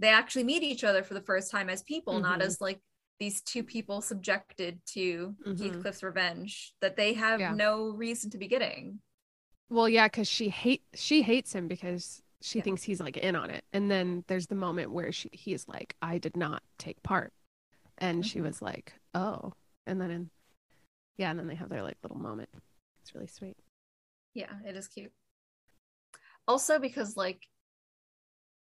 they 0.00 0.08
actually 0.08 0.42
meet 0.44 0.62
each 0.62 0.82
other 0.84 1.02
for 1.04 1.14
the 1.14 1.20
first 1.20 1.50
time 1.50 1.68
as 1.68 1.82
people 1.82 2.18
not 2.18 2.40
Mhm. 2.40 2.44
as 2.44 2.60
like 2.60 2.80
these 3.20 3.40
two 3.42 3.62
people 3.62 4.00
subjected 4.00 4.80
to 4.86 5.36
Mhm. 5.46 5.60
Heathcliff's 5.60 6.02
revenge 6.02 6.74
that 6.80 6.96
they 6.96 7.12
have 7.12 7.38
Yeah. 7.38 7.52
no 7.54 7.90
reason 7.90 8.30
to 8.30 8.38
be 8.38 8.48
getting. 8.48 9.00
Well, 9.74 9.88
yeah, 9.88 10.06
because 10.06 10.28
she 10.28 10.50
hate 10.50 10.84
she 10.94 11.22
hates 11.22 11.52
him 11.52 11.66
because 11.66 12.22
she 12.40 12.60
Yeah. 12.60 12.64
thinks 12.64 12.84
he's 12.84 13.00
like 13.00 13.16
in 13.16 13.34
on 13.34 13.50
it, 13.50 13.64
and 13.72 13.90
then 13.90 14.24
there's 14.28 14.46
the 14.46 14.54
moment 14.54 14.92
where 14.92 15.10
she 15.10 15.28
he 15.32 15.52
is 15.52 15.66
like, 15.68 15.96
"I 16.00 16.18
did 16.18 16.36
not 16.36 16.62
take 16.78 17.02
part," 17.02 17.32
And 17.98 18.24
she 18.26 18.40
Mhm. 18.40 18.42
was 18.42 18.62
like, 18.62 18.94
"Oh." 19.14 19.54
And 19.86 20.00
then 20.00 20.10
in 20.12 20.30
yeah, 21.18 21.30
and 21.30 21.38
then 21.40 21.48
they 21.48 21.56
have 21.56 21.70
their 21.70 21.82
like 21.82 21.98
little 22.02 22.18
moment. 22.18 22.50
It's 23.02 23.14
really 23.14 23.28
sweet. 23.28 23.56
Yeah, 24.34 24.52
it 24.66 24.76
is 24.76 24.88
cute. 24.88 25.12
Also 26.46 26.78
because 26.78 27.16
like 27.16 27.48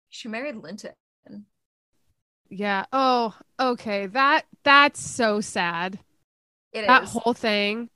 she 0.10 0.28
married 0.28 0.58
Linton. 0.58 0.96
Yeah. 2.50 2.86
Oh, 2.94 3.36
okay. 3.60 4.08
That 4.08 4.46
that's 4.64 5.00
so 5.02 5.42
sad. 5.42 6.00
It 6.72 6.84
is. 6.86 6.88
that 6.88 7.04
whole 7.06 7.34
thing 7.34 7.90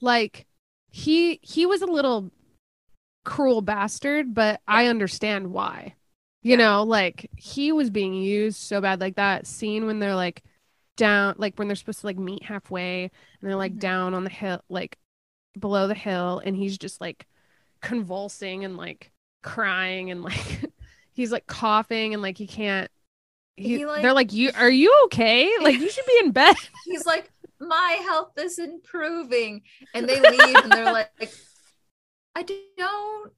like 0.00 0.46
he 0.90 1.40
he 1.42 1.66
was 1.66 1.82
a 1.82 1.86
little 1.86 2.30
cruel 3.26 3.60
bastard 3.62 4.34
but 4.34 4.60
i 4.68 4.86
understand 4.86 5.52
why 5.52 5.94
you 6.42 6.52
Yeah. 6.52 6.56
know 6.58 6.82
like 6.84 7.28
he 7.36 7.72
was 7.72 7.90
being 7.90 8.14
used 8.14 8.56
so 8.58 8.80
bad 8.80 9.00
like 9.00 9.16
that 9.16 9.46
scene 9.46 9.86
when 9.86 9.98
they're 9.98 10.14
like 10.14 10.42
down 10.96 11.34
like 11.38 11.56
when 11.58 11.68
they're 11.68 11.76
supposed 11.76 12.00
to 12.00 12.06
like 12.06 12.18
meet 12.18 12.44
halfway 12.44 13.02
and 13.04 13.10
they're 13.50 13.56
like 13.56 13.74
Mhm. 13.74 13.80
down 13.80 14.14
on 14.14 14.24
the 14.24 14.30
hill 14.30 14.62
like 14.70 14.96
below 15.58 15.88
the 15.88 15.94
hill 15.94 16.40
and 16.44 16.56
he's 16.56 16.78
just 16.78 17.00
like 17.00 17.26
convulsing 17.82 18.64
and 18.64 18.76
like 18.76 19.12
crying 19.42 20.10
and 20.10 20.22
like 20.28 20.70
he's 21.12 21.32
like 21.32 21.46
coughing 21.48 22.14
and 22.14 22.22
like 22.22 22.38
he 22.38 22.46
can't 22.46 22.90
he, 23.56 23.78
He, 23.78 23.86
like- 23.86 24.02
they're 24.02 24.12
like 24.12 24.32
you 24.32 24.50
are 24.54 24.70
you 24.70 24.94
okay 25.06 25.50
like 25.62 25.78
you 25.80 25.90
should 25.90 26.06
be 26.06 26.20
in 26.24 26.30
bed 26.32 26.56
He's 26.84 27.06
like, 27.06 27.30
my 27.58 27.98
health 28.06 28.38
is 28.38 28.58
improving. 28.58 29.62
And 29.94 30.08
they 30.08 30.20
leave 30.30 30.56
and 30.56 30.70
they're 30.70 30.92
like, 30.92 31.32
I 32.36 32.42
don't 32.76 33.32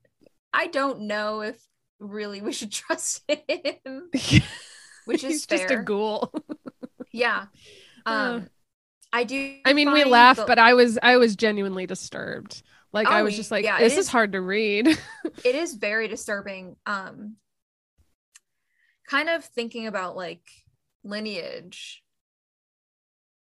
I 0.53 0.67
don't 0.67 1.03
know 1.03 1.43
if 1.43 1.57
really 2.01 2.41
we 2.43 2.53
should 2.53 2.73
trust 2.83 3.23
him. 3.29 4.11
Which 5.05 5.23
is 5.25 5.31
He's 5.33 5.47
just 5.47 5.71
a 5.71 5.77
ghoul. 5.77 6.33
Yeah. 7.13 7.47
Uh, 8.05 8.11
Um 8.11 8.51
I 9.13 9.25
do 9.25 9.57
I 9.65 9.73
mean, 9.73 9.93
we 9.93 10.05
laugh, 10.05 10.37
the- 10.37 10.45
but 10.45 10.59
I 10.59 10.75
was 10.75 10.99
I 11.03 11.17
was 11.17 11.37
genuinely 11.37 11.87
disturbed. 11.87 12.63
Like 12.93 13.07
I 13.09 13.21
Oh, 13.21 13.25
was 13.25 13.37
just 13.37 13.51
like, 13.51 13.65
yeah, 13.65 13.79
this 13.79 13.93
is 13.95 14.01
is- 14.01 14.09
hard 14.09 14.33
to 14.33 14.41
read. 14.41 14.89
it 14.89 15.55
is 15.55 15.75
very 15.75 16.09
disturbing 16.09 16.77
um 16.87 17.37
kind 19.09 19.29
of 19.29 19.45
thinking 19.45 19.87
about 19.87 20.17
like 20.17 20.43
lineage 21.05 22.03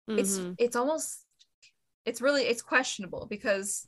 it's 0.07 0.39
Mhm. 0.39 0.55
it's 0.57 0.75
almost 0.75 1.25
it's 2.05 2.21
really 2.21 2.43
it's 2.43 2.61
questionable 2.61 3.27
because 3.29 3.87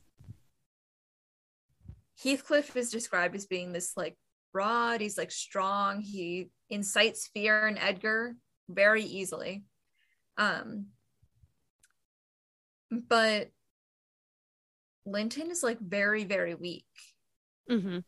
Heathcliff 2.26 2.76
is 2.76 2.90
described 2.90 3.36
as 3.36 3.46
being 3.46 3.72
this 3.72 3.92
like 3.96 4.16
broad 4.52 5.00
he's 5.00 5.18
like 5.18 5.30
strong 5.30 6.00
he 6.00 6.50
incites 6.70 7.30
fear 7.32 7.68
in 7.68 7.78
Edgar 7.78 8.34
very 8.68 9.04
easily 9.04 9.64
um 10.38 10.86
but 12.90 13.48
Linton 15.04 15.50
is 15.50 15.62
like 15.62 15.78
very 15.80 16.24
very 16.24 16.54
weak 16.54 16.84
Mm-hmm. 17.70 17.98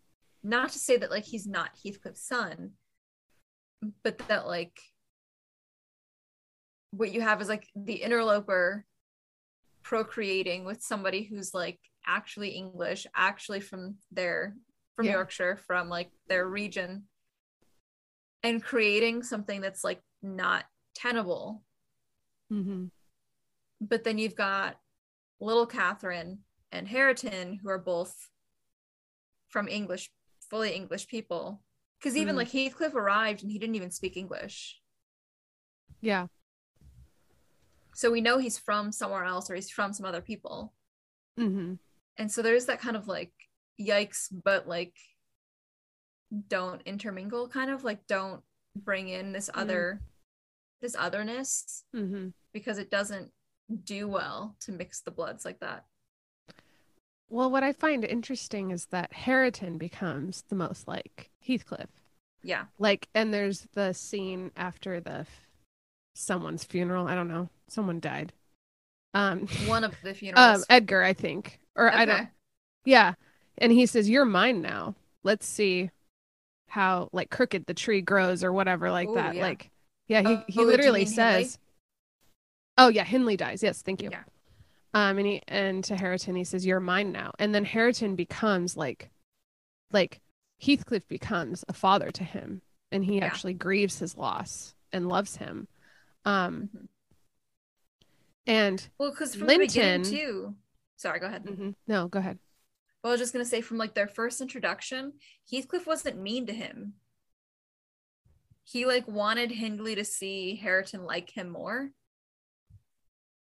not 0.45 0.71
to 0.71 0.79
say 0.79 0.97
that 0.97 1.11
like 1.11 1.25
he's 1.25 1.47
not 1.47 1.71
Heathcliff's 1.85 2.23
son, 2.23 2.73
but 4.05 4.19
that 4.29 4.47
like 4.47 4.79
what 6.93 7.13
you 7.13 7.21
have 7.21 7.43
is 7.43 7.49
like 7.49 7.67
the 7.75 7.95
interloper 7.95 8.85
procreating 9.83 10.65
with 10.65 10.81
somebody 10.81 11.25
who's 11.25 11.53
like 11.53 11.81
actually 12.09 12.51
English, 12.51 13.07
actually 13.15 13.61
from 13.61 13.99
their 14.11 14.57
from 14.97 15.07
Yeah. 15.07 15.13
Yorkshire, 15.13 15.57
from 15.57 15.89
like 15.89 16.11
their 16.27 16.49
region, 16.49 17.09
and 18.43 18.61
creating 18.61 19.23
something 19.23 19.61
that's 19.61 19.85
like 19.85 20.03
not 20.23 20.65
tenable. 20.95 21.65
Mhm. 22.51 22.91
But 23.81 24.03
then 24.03 24.19
you've 24.19 24.35
got 24.35 24.81
little 25.39 25.67
Catherine 25.67 26.45
and 26.73 26.89
Hareton, 26.89 27.59
who 27.61 27.69
are 27.69 27.79
both 27.79 28.29
from 29.49 29.69
English, 29.69 30.11
fully 30.51 30.75
English 30.75 31.07
people. 31.07 31.63
Because 31.99 32.17
even 32.17 32.35
Mhm. 32.35 32.39
like 32.39 32.49
Heathcliff 32.49 32.95
arrived 32.95 33.43
and 33.43 33.53
he 33.53 33.59
didn't 33.59 33.77
even 33.77 33.93
speak 33.93 34.17
English. 34.17 34.83
Yeah. 36.01 36.27
So 37.95 38.11
we 38.11 38.21
know 38.21 38.39
he's 38.39 38.59
from 38.59 38.91
somewhere 38.93 39.25
else 39.25 39.49
or 39.51 39.55
he's 39.55 39.71
from 39.71 39.93
some 39.93 40.07
other 40.07 40.23
people. 40.23 40.75
Mhm. 41.37 41.79
And 42.19 42.31
so 42.31 42.43
there's 42.43 42.67
that 42.67 42.81
kind 42.81 42.97
of 42.97 43.07
like 43.09 43.33
yikes, 43.81 44.27
but 44.31 44.67
like 44.69 44.95
don't 46.49 46.83
intermingle 46.83 47.49
kind 47.49 47.71
of 47.71 47.85
like 47.85 48.07
don't 48.07 48.43
bring 48.77 49.09
in 49.09 49.33
this 49.33 49.49
other 49.55 50.01
this 50.81 50.95
otherness 50.97 51.85
Mhm. 51.95 52.33
because 52.53 52.79
it 52.79 52.91
doesn't 52.91 53.33
do 53.85 54.07
well 54.09 54.57
to 54.61 54.73
mix 54.73 55.01
the 55.01 55.11
bloods 55.11 55.45
like 55.45 55.61
that. 55.61 55.87
Well, 57.31 57.51
what 57.51 57.63
I 57.65 57.73
find 57.73 58.05
interesting 58.05 58.71
is 58.71 58.87
that 58.87 59.13
Hareton 59.13 59.77
becomes 59.79 60.43
the 60.49 60.55
most 60.55 60.87
like 60.89 61.31
Heathcliff. 61.41 61.91
Yeah. 62.43 62.67
Like, 62.79 63.09
and 63.15 63.35
there's 63.35 63.67
the 63.75 63.93
scene 63.93 64.53
after 64.57 65.01
the 65.01 65.21
f- 65.21 65.47
someone's 66.15 66.65
funeral. 66.65 67.07
I 67.09 67.15
don't 67.15 67.29
know. 67.29 67.49
Someone 67.67 68.01
died. 68.01 68.33
Um, 69.15 69.47
One 69.67 69.83
of 69.85 69.95
the 70.03 70.11
um, 70.11 70.15
funerals. 70.15 70.67
Edgar, 70.71 71.03
I 71.03 71.13
think, 71.13 71.59
or 71.79 71.93
I 71.93 72.05
don't. 72.05 72.29
Yeah. 72.85 73.15
And 73.57 73.73
he 73.73 73.87
says, 73.87 74.09
You're 74.11 74.25
mine 74.25 74.61
now. 74.63 74.95
Let's 75.25 75.47
see 75.47 75.91
how 76.69 77.09
like 77.13 77.31
crooked 77.31 77.65
the 77.67 77.75
tree 77.75 78.03
grows 78.03 78.45
or 78.45 78.53
whatever 78.53 78.91
like 78.91 79.09
Ooh, 79.09 79.15
that. 79.15 79.35
yeah. 79.35 79.43
Like 79.43 79.71
yeah, 80.07 80.21
he, 80.21 80.27
Oh, 80.35 80.45
he 80.47 80.61
do 80.61 80.67
literally 80.67 81.05
mean 81.05 81.09
Hindley? 81.15 81.45
says 81.45 81.59
Oh 82.77 82.89
yeah, 82.89 83.05
Hindley 83.05 83.37
dies. 83.37 83.63
Yes, 83.63 83.81
thank 83.83 84.03
you. 84.03 84.11
Yeah. 84.13 84.23
Um 84.95 85.19
and 85.19 85.27
he 85.27 85.43
and 85.49 85.83
to 85.85 85.97
Hareton 85.97 86.37
he 86.37 86.45
says, 86.45 86.67
You're 86.67 86.81
mine 86.81 87.11
now. 87.13 87.33
And 87.39 87.55
then 87.55 87.65
Hareton 87.65 88.17
becomes 88.17 88.77
like 88.77 89.11
like 89.93 90.21
Heathcliff 90.61 91.07
becomes 91.09 91.65
a 91.69 91.73
father 91.73 92.11
to 92.11 92.25
him 92.25 92.63
and 92.93 93.05
he 93.05 93.17
Yeah. 93.19 93.27
actually 93.27 93.55
grieves 93.55 93.99
his 93.99 94.17
loss 94.17 94.75
and 94.93 95.09
loves 95.09 95.37
him. 95.37 95.69
Um 96.25 96.69
Mhm. 96.75 96.89
and 98.47 98.89
Well, 98.99 99.11
because 99.11 99.35
from 99.35 99.47
the 99.47 99.59
beginning 99.59 100.05
too. 100.05 100.55
Sorry, 100.99 101.21
go 101.21 101.27
ahead. 101.27 101.45
mhm. 101.45 101.75
no, 101.87 102.09
go 102.09 102.19
ahead. 102.19 102.39
Well, 103.03 103.13
I 103.13 103.15
was 103.15 103.21
just 103.21 103.33
gonna 103.33 103.45
say 103.47 103.63
from 103.63 103.79
like 103.79 103.95
their 103.95 104.09
first 104.09 104.41
introduction, 104.43 105.15
Heathcliff 105.51 105.87
wasn't 105.87 106.21
mean 106.21 106.47
to 106.47 106.53
him. 106.53 106.95
He 108.65 108.85
like 108.85 109.09
wanted 109.09 109.51
Hindley 109.51 109.95
to 109.95 110.05
see 110.05 110.57
Hareton 110.57 111.05
like 111.05 111.31
him 111.31 111.49
more. 111.49 111.91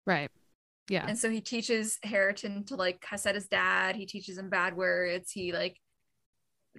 Right. 0.06 0.30
Yeah. 0.90 1.06
And 1.08 1.18
so 1.18 1.30
he 1.30 1.40
teaches 1.42 1.98
Hareton 2.04 2.66
to 2.66 2.76
like 2.76 3.00
cuss 3.02 3.26
at 3.26 3.36
his 3.36 3.48
dad. 3.48 3.96
He 3.96 4.06
teaches 4.06 4.38
him 4.38 4.50
bad 4.50 4.76
words. 4.76 5.32
He 5.32 5.54
like 5.54 5.80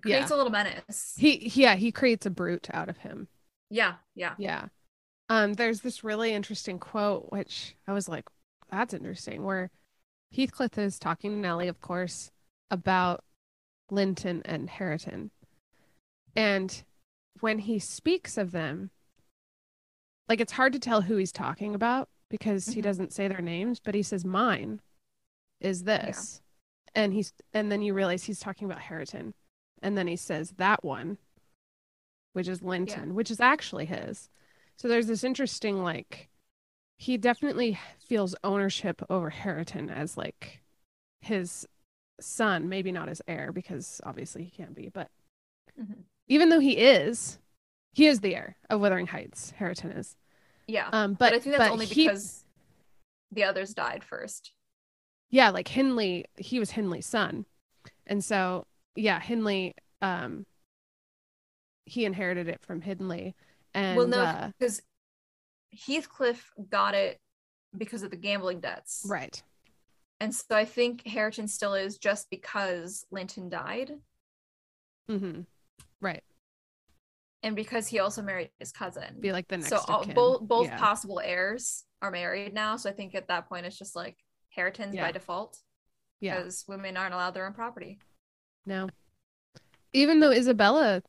creates 0.03 0.31
a 0.31 0.37
little 0.37 0.53
menace. 0.53 1.15
He 1.17 1.49
yeah, 1.55 1.77
he 1.77 1.93
creates 1.93 2.27
a 2.27 2.31
brute 2.31 2.69
out 2.73 2.89
of 2.91 2.99
him. 2.99 3.29
yeah, 3.71 3.95
yeah. 4.15 4.35
Yeah. 4.39 4.67
Um, 5.31 5.55
there's 5.55 5.81
this 5.81 6.05
really 6.05 6.35
interesting 6.35 6.79
quote, 6.79 7.33
which 7.33 7.77
I 7.89 7.93
was 7.95 8.09
like, 8.09 8.29
that's 8.71 8.93
interesting, 8.93 9.43
where 9.43 9.71
Heathcliff 10.33 10.79
is 10.79 10.99
talking 10.99 11.31
to 11.31 11.37
Nellie, 11.37 11.69
of 11.69 11.81
course, 11.81 12.31
about 12.71 13.25
Linton 13.91 14.43
and 14.45 14.69
Hareton. 14.69 15.31
And 16.35 16.83
when 17.41 17.61
he 17.61 17.79
speaks 17.79 18.37
of 18.37 18.51
them, 18.53 18.91
like 20.29 20.41
it's 20.41 20.53
hard 20.53 20.73
to 20.73 20.79
tell 20.79 21.03
who 21.03 21.17
he's 21.17 21.33
talking 21.33 21.75
about 21.75 22.09
because 22.29 22.67
he 22.67 22.81
Mhm. 22.81 22.85
doesn't 22.85 23.13
say 23.13 23.29
their 23.29 23.43
names, 23.43 23.79
but 23.79 23.95
he 23.95 24.03
says 24.03 24.25
mine 24.25 24.81
is 25.61 25.85
this. 25.85 26.41
And 26.95 27.13
he's 27.13 27.33
and 27.53 27.71
then 27.71 27.83
you 27.83 27.93
realize 27.95 28.25
he's 28.25 28.41
talking 28.41 28.65
about 28.67 28.83
Hareton. 28.83 29.35
And 29.83 29.99
then 29.99 30.07
he 30.07 30.17
says 30.17 30.53
that 30.53 30.83
one, 30.83 31.19
which 32.33 32.49
is 32.49 32.63
Linton, 32.63 33.15
which 33.15 33.31
is 33.31 33.41
actually 33.41 33.85
his. 33.87 34.31
So 34.77 34.89
there's 34.89 35.07
this 35.07 35.23
interesting 35.25 35.83
like 35.83 36.31
he 36.97 37.17
definitely 37.17 37.79
feels 37.99 38.35
ownership 38.45 39.03
over 39.11 39.31
Hareton 39.31 39.91
as 39.91 40.17
like 40.17 40.63
his 41.21 41.67
son, 42.21 42.69
maybe 42.69 42.93
not 42.93 43.09
his 43.09 43.21
heir 43.27 43.53
because 43.53 44.01
obviously 44.05 44.45
he 44.45 44.51
can't 44.51 44.75
be, 44.75 44.89
but 44.89 45.11
Mhm. 45.79 46.05
even 46.29 46.49
though 46.51 46.61
he 46.61 46.79
is, 46.79 47.39
he 47.93 48.07
is 48.07 48.21
the 48.21 48.35
heir 48.37 48.57
of 48.71 48.81
Wuthering 48.81 49.09
Heights. 49.09 49.51
Hareton 49.53 49.91
is. 49.93 50.17
Yeah. 50.67 50.89
Um, 50.93 51.15
but, 51.15 51.31
but 51.31 51.33
I 51.35 51.39
think 51.41 51.57
that's 51.57 51.73
only 51.73 51.87
he- 51.87 52.07
because 52.07 52.45
the 53.31 53.45
others 53.45 53.75
died 53.75 54.05
first. 54.05 54.53
yeah, 55.31 55.51
like 55.51 55.69
Hindley, 55.69 56.27
he 56.37 56.59
was 56.61 56.71
Hindley's 56.71 57.07
son, 57.07 57.47
and 58.07 58.23
so 58.25 58.67
yeah, 58.95 59.19
Hindley, 59.19 59.75
um, 60.01 60.47
he 61.87 62.05
inherited 62.05 62.49
it 62.49 62.61
from 62.63 62.81
Hindley, 62.81 63.35
and 63.75 63.97
well, 63.99 64.07
no, 64.07 64.23
uh, 64.23 64.51
because 64.59 64.81
Heathcliff 65.87 66.51
got 66.71 66.95
it 66.95 67.19
because 67.77 68.03
of 68.03 68.11
the 68.11 68.17
gambling 68.17 68.61
debts. 68.61 69.05
right, 69.09 69.43
And 70.21 70.35
so 70.35 70.55
I 70.57 70.65
think 70.65 71.03
Hareton 71.07 71.49
still 71.49 71.75
is 71.75 71.99
just 71.99 72.31
because 72.31 73.05
Linton 73.11 73.49
died. 73.49 73.93
Mm-hmm. 75.11 75.41
right, 76.01 76.23
and 77.43 77.55
because 77.57 77.87
he 77.87 77.99
also 77.99 78.23
married 78.23 78.51
his 78.59 78.73
cousin. 78.73 79.17
Be 79.21 79.33
like 79.33 79.49
the 79.49 79.59
next. 79.59 79.69
so 79.69 79.81
all, 79.89 80.07
both 80.07 80.41
both 80.43 80.67
Yeah. 80.69 80.79
possible 80.79 81.21
heirs 81.23 81.85
are 82.01 82.11
married 82.11 82.55
now. 82.55 82.77
So 82.77 82.89
I 82.89 82.95
think 82.95 83.15
at 83.15 83.29
that 83.29 83.49
point 83.49 83.67
it's 83.67 83.79
just 83.79 83.95
like 83.95 84.17
Hareton's 84.51 84.95
Yeah. 84.95 85.03
by 85.03 85.13
default 85.13 85.59
Yeah. 86.21 86.37
because 86.37 86.65
women 86.67 86.97
aren't 86.97 87.13
allowed 87.13 87.33
their 87.35 87.47
own 87.47 87.53
property. 87.53 87.99
No. 88.65 88.89
Even 89.93 90.21
though 90.21 90.31
Isabella, 90.33 91.03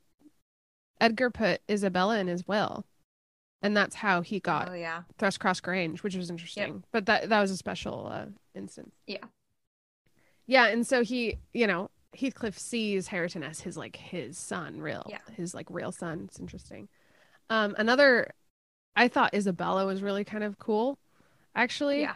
Edgar 0.99 1.29
put 1.29 1.61
Isabella 1.69 2.19
in 2.19 2.27
his 2.27 2.45
will, 2.45 2.85
and 3.65 3.75
that's 3.75 3.95
how 3.95 4.21
he 4.21 4.39
got 4.39 4.69
Oh 4.69 4.73
yeah, 4.73 5.03
Thrushcross 5.19 5.61
Grange, 5.61 6.03
which 6.03 6.15
was 6.15 6.29
interesting. 6.29 6.83
But 6.91 7.05
that 7.07 7.29
that 7.29 7.41
was 7.41 7.51
a 7.51 7.57
special 7.57 8.07
uh, 8.11 8.25
instance. 8.53 8.95
Yeah. 9.07 9.25
Yeah, 10.47 10.67
and 10.67 10.85
so 10.85 11.03
he, 11.03 11.37
you 11.53 11.65
know, 11.67 11.89
Heathcliff 12.13 12.57
sees 12.57 13.07
Hareton 13.07 13.43
as 13.43 13.61
his 13.61 13.77
like 13.77 13.95
his 13.95 14.37
son, 14.37 14.79
real, 14.79 15.05
Yeah. 15.09 15.17
his 15.35 15.53
like 15.53 15.67
real 15.69 15.91
son. 15.91 16.25
It's 16.25 16.39
interesting. 16.39 16.87
Um, 17.49 17.75
another, 17.77 18.31
I 18.95 19.07
thought 19.07 19.33
Isabella 19.33 19.85
was 19.85 20.01
really 20.03 20.23
kind 20.23 20.43
of 20.43 20.59
cool, 20.59 20.97
actually. 21.55 22.01
yeah, 22.01 22.15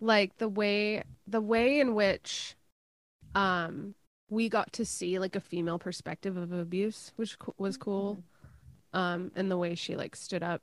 Like 0.00 0.36
the 0.38 0.48
way 0.48 1.02
the 1.26 1.40
way 1.40 1.80
in 1.80 1.94
which, 1.94 2.56
um, 3.34 3.94
we 4.30 4.48
got 4.48 4.72
to 4.74 4.84
see 4.84 5.18
like 5.18 5.36
a 5.36 5.40
female 5.40 5.78
perspective 5.78 6.36
of 6.36 6.52
abuse, 6.52 7.12
which 7.16 7.38
co- 7.38 7.54
was 7.58 7.76
cool 7.76 8.22
um 8.92 9.30
and 9.36 9.50
the 9.50 9.56
way 9.56 9.74
she 9.74 9.96
like 9.96 10.16
stood 10.16 10.42
up 10.42 10.62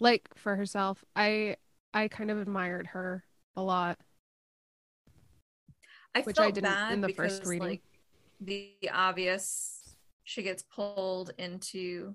like 0.00 0.28
for 0.34 0.56
herself 0.56 1.04
i 1.16 1.56
i 1.94 2.08
kind 2.08 2.30
of 2.30 2.40
admired 2.40 2.86
her 2.88 3.24
a 3.56 3.62
lot 3.62 3.98
I 6.14 6.20
Which 6.20 6.36
felt 6.36 6.48
I 6.48 6.50
didn't 6.50 6.68
bad 6.70 6.92
in 6.94 7.00
the 7.00 7.06
because 7.08 7.38
first 7.38 7.46
reading. 7.50 7.68
like 7.68 7.82
the 8.40 8.74
obvious 8.92 9.94
she 10.24 10.42
gets 10.42 10.62
pulled 10.62 11.32
into 11.38 12.14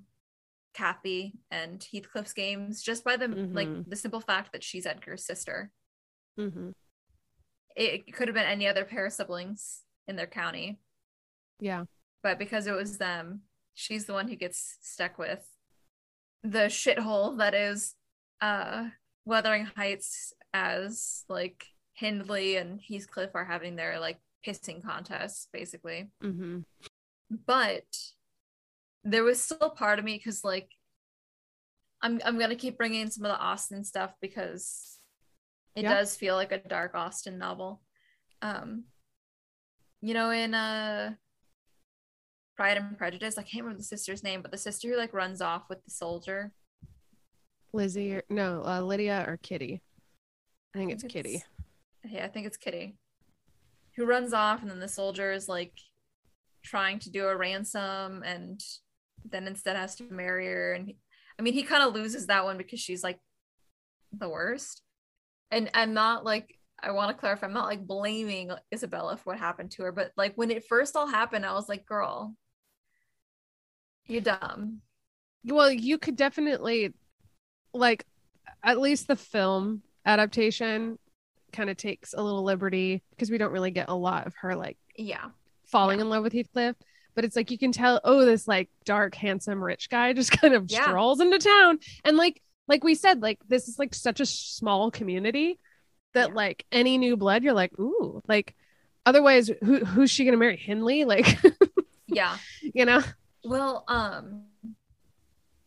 Kathy 0.74 1.34
and 1.50 1.84
Heathcliff's 1.92 2.34
games 2.34 2.84
just 2.84 3.04
by 3.04 3.18
the 3.18 3.28
like 3.28 3.68
Mhm. 3.68 3.90
the 3.90 3.96
simple 3.96 4.20
fact 4.22 4.52
that 4.52 4.64
she's 4.64 4.86
Edgar's 4.86 5.26
sister. 5.26 5.72
mm-hmm. 6.40 6.70
It 7.76 8.14
could 8.14 8.28
have 8.28 8.36
been 8.36 8.46
any 8.46 8.68
other 8.68 8.86
pair 8.86 9.06
of 9.08 9.14
siblings 9.14 9.82
in 10.08 10.16
their 10.16 10.28
county, 10.28 10.80
yeah 11.60 11.86
but 12.24 12.38
because 12.40 12.68
it 12.68 12.72
was 12.74 12.98
them, 12.98 13.42
she's 13.80 14.06
the 14.06 14.14
one 14.14 14.28
who 14.28 14.36
gets 14.36 14.78
stuck 14.82 15.20
with 15.20 15.48
the 16.44 16.66
shithole 16.68 17.38
that 17.38 17.54
is 17.54 17.94
uh 18.42 18.88
Wuthering 19.26 19.66
Heights 19.76 20.34
as 20.54 21.24
like 21.30 21.66
Hindley 21.94 22.56
and 22.58 22.80
Heathcliff 22.82 23.36
are 23.36 23.46
having 23.46 23.76
their 23.76 24.00
like 24.00 24.18
pissing 24.46 24.84
contests 24.84 25.48
basically. 25.54 26.10
mm-hmm. 26.24 26.60
but 27.46 27.86
there 29.04 29.24
was 29.24 29.42
still 29.42 29.70
part 29.70 30.00
of 30.00 30.06
me 30.06 30.16
because 30.18 30.44
like 30.44 30.72
I'm 32.02 32.20
I'm 32.26 32.40
gonna 32.40 32.56
keep 32.56 32.78
bringing 32.78 33.02
in 33.02 33.12
some 33.12 33.26
of 33.26 33.32
the 33.32 33.40
Austen 33.40 33.84
stuff 33.84 34.14
because 34.22 34.98
it 35.76 35.84
Yeah. 35.84 35.94
does 35.94 36.16
feel 36.16 36.36
like 36.36 36.52
a 36.52 36.58
dark 36.58 36.96
Austen 36.96 37.38
novel. 37.38 37.82
Um, 38.42 38.86
you 40.02 40.14
know, 40.14 40.30
in 40.32 40.54
uh 40.54 41.14
Pride 42.58 42.78
and 42.78 42.98
Prejudice, 42.98 43.38
I 43.38 43.44
can't 43.44 43.64
remember 43.64 43.78
the 43.78 43.84
sister's 43.86 44.24
name, 44.24 44.42
but 44.42 44.52
the 44.52 44.58
sister 44.58 44.90
who 44.90 44.98
like 44.98 45.14
runs 45.14 45.42
off 45.42 45.64
with 45.70 45.84
the 45.86 45.92
soldier. 45.92 46.52
lizzie 47.72 48.16
or 48.16 48.24
no 48.30 48.64
uh, 48.66 48.82
lydia 48.82 49.24
or 49.28 49.38
kitty 49.38 49.82
i 50.74 50.80
think 50.80 50.92
it's 50.92 51.04
kitty 51.04 51.44
Yeah, 52.10 52.26
I 52.26 52.30
think 52.30 52.48
it's 52.48 52.58
Kitty. 52.58 52.96
Who 53.98 54.06
runs 54.06 54.32
off 54.34 54.62
and 54.62 54.72
then 54.72 54.80
the 54.80 54.88
soldier 54.88 55.32
is 55.32 55.48
like 55.50 55.74
trying 56.64 57.00
to 57.00 57.10
do 57.12 57.26
a 57.28 57.36
ransom 57.36 58.24
and 58.24 58.60
then 59.30 59.46
instead 59.48 59.76
has 59.76 59.96
to 59.96 60.04
marry 60.10 60.48
her 60.48 60.74
and 60.74 60.88
he- 60.88 60.98
I 61.38 61.42
mean 61.44 61.54
he 61.54 61.64
kind 61.64 61.84
of 61.84 61.94
loses 61.94 62.28
that 62.28 62.44
one 62.46 62.58
because 62.58 62.80
she's 62.80 63.04
like 63.04 63.20
the 64.12 64.30
worst. 64.30 64.82
And 65.52 65.70
I'm 65.74 65.94
not 65.94 66.24
like 66.26 66.58
I 66.82 66.92
want 66.92 67.10
to 67.12 67.20
clarify 67.20 67.46
I'm 67.48 67.54
not 67.54 67.68
like 67.68 67.86
blaming 67.86 68.52
Isabella 68.74 69.18
for 69.18 69.32
what 69.34 69.40
happened 69.40 69.72
to 69.72 69.84
her, 69.84 69.92
but 69.92 70.12
like 70.16 70.34
when 70.36 70.50
it 70.52 70.66
first 70.68 70.96
all 70.96 71.08
happened 71.08 71.46
I 71.46 71.54
was 71.54 71.68
like, 71.70 71.86
"Girl, 71.86 72.36
you 74.08 74.22
dumb." 74.22 74.82
well 75.46 75.72
you 75.72 75.98
could 75.98 76.16
definitely 76.16 76.94
like 77.74 78.06
at 78.64 78.80
least 78.80 79.08
the 79.08 79.16
film 79.16 79.82
adaptation 80.06 80.98
kind 81.54 81.70
of 81.70 81.78
takes 81.78 82.14
a 82.14 82.22
little 82.22 82.44
liberty 82.44 83.02
because 83.12 83.32
we 83.32 83.38
don't 83.38 83.52
really 83.54 83.72
get 83.72 83.88
a 83.90 83.96
lot 83.96 84.28
of 84.28 84.34
her 84.42 84.56
like 84.56 84.78
Yeah. 84.98 85.26
falling 85.66 86.00
Yeah. 86.00 86.06
in 86.06 86.10
love 86.10 86.24
with 86.24 86.34
Heathcliff. 86.34 86.76
But 87.16 87.24
it's 87.26 87.36
like 87.36 87.50
you 87.50 87.58
can 87.58 87.72
tell, 87.72 88.00
oh, 88.04 88.26
this 88.26 88.48
like 88.48 88.70
dark, 88.86 89.16
handsome, 89.16 89.64
rich 89.64 89.90
guy 89.90 90.14
just 90.14 90.32
kind 90.42 90.54
of 90.54 90.66
Yeah. 90.70 90.84
strolls 90.84 91.20
into 91.20 91.40
town. 91.40 91.80
And 92.04 92.18
like 92.18 92.42
like 92.68 92.84
we 92.84 92.96
said, 92.96 93.22
like 93.22 93.40
this 93.48 93.68
is 93.70 93.80
like 93.80 93.96
such 93.96 94.20
a 94.20 94.26
small 94.26 94.92
community 94.92 95.60
that 96.14 96.30
Yeah. 96.30 96.36
like 96.36 96.66
any 96.72 96.98
new 96.98 97.16
blood, 97.16 97.44
you're 97.44 97.54
like, 97.54 97.78
ooh, 97.80 98.22
like 98.28 98.56
otherwise 99.06 99.50
who 99.64 99.86
who's 99.86 100.12
she 100.12 100.26
gonna 100.26 100.38
marry? 100.38 100.58
Hindley? 100.58 101.06
Like, 101.06 101.26
Yeah. 102.08 102.38
you 102.62 102.86
know? 102.86 103.02
Well, 103.44 103.84
um, 103.88 104.46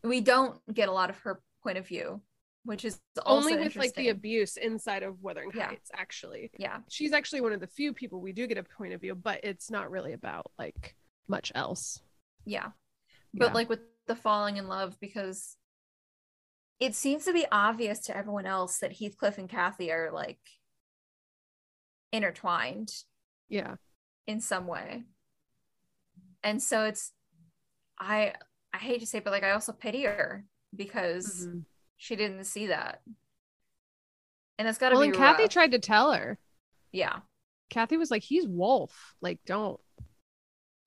we 0.02 0.20
don't 0.20 0.58
get 0.72 0.88
a 0.88 0.92
lot 0.92 1.10
of 1.10 1.18
her 1.20 1.40
point 1.62 1.78
of 1.78 1.86
view, 1.86 2.20
which 2.64 2.84
is 2.84 2.98
Only 3.24 3.56
with 3.56 3.76
like 3.76 3.94
the 3.94 4.08
abuse 4.08 4.56
inside 4.56 5.02
of 5.02 5.20
Wuthering 5.22 5.50
Yeah. 5.54 5.68
Heights, 5.68 5.90
actually. 5.94 6.50
yeah, 6.58 6.78
She's 6.88 7.12
actually 7.12 7.40
one 7.42 7.52
of 7.52 7.60
the 7.60 7.66
few 7.66 7.92
people 7.92 8.20
we 8.20 8.32
do 8.32 8.46
get 8.46 8.58
a 8.58 8.64
point 8.64 8.92
of 8.92 9.00
view, 9.00 9.14
but 9.14 9.44
it's 9.44 9.70
not 9.70 9.90
really 9.90 10.12
about 10.12 10.50
like 10.58 10.96
much 11.28 11.52
else. 11.54 12.00
yeah, 12.44 12.70
but 13.34 13.48
Yeah. 13.48 13.52
like 13.52 13.68
with 13.68 13.80
the 14.06 14.16
falling 14.16 14.56
in 14.56 14.66
love 14.68 14.98
because 15.00 15.56
it 16.80 16.94
seems 16.94 17.26
to 17.26 17.32
be 17.32 17.46
obvious 17.52 18.00
to 18.00 18.16
everyone 18.16 18.46
else 18.46 18.78
that 18.78 18.94
Heathcliff 18.94 19.36
and 19.38 19.48
Kathy 19.48 19.92
are 19.92 20.10
like 20.10 20.40
intertwined 22.12 22.90
yeah. 23.48 23.76
in 24.26 24.40
some 24.40 24.66
way, 24.66 25.04
and 26.42 26.62
so 26.62 26.84
it's 26.84 27.12
I 28.01 28.34
I 28.72 28.78
hate 28.78 29.01
to 29.01 29.07
say, 29.07 29.18
it, 29.18 29.24
but 29.24 29.30
like 29.32 29.44
I 29.44 29.51
also 29.51 29.72
pity 29.72 30.05
her 30.05 30.44
because 30.74 31.46
Mhm. 31.46 31.64
she 31.96 32.16
didn't 32.16 32.44
see 32.44 32.68
that, 32.68 33.03
and 34.59 34.66
it's 34.68 34.78
got 34.78 34.88
to 34.90 34.94
Well, 34.94 35.03
be 35.03 35.09
and 35.09 35.16
Kathy 35.16 35.42
rough. 35.44 35.51
tried 35.53 35.72
to 35.72 35.78
tell 35.78 36.12
her. 36.12 36.38
yeah. 36.92 37.20
Kathy 37.68 37.96
was 37.96 38.11
like, 38.11 38.22
"He's 38.24 38.48
Wolf. 38.48 39.14
Like, 39.20 39.38
don't, 39.46 39.80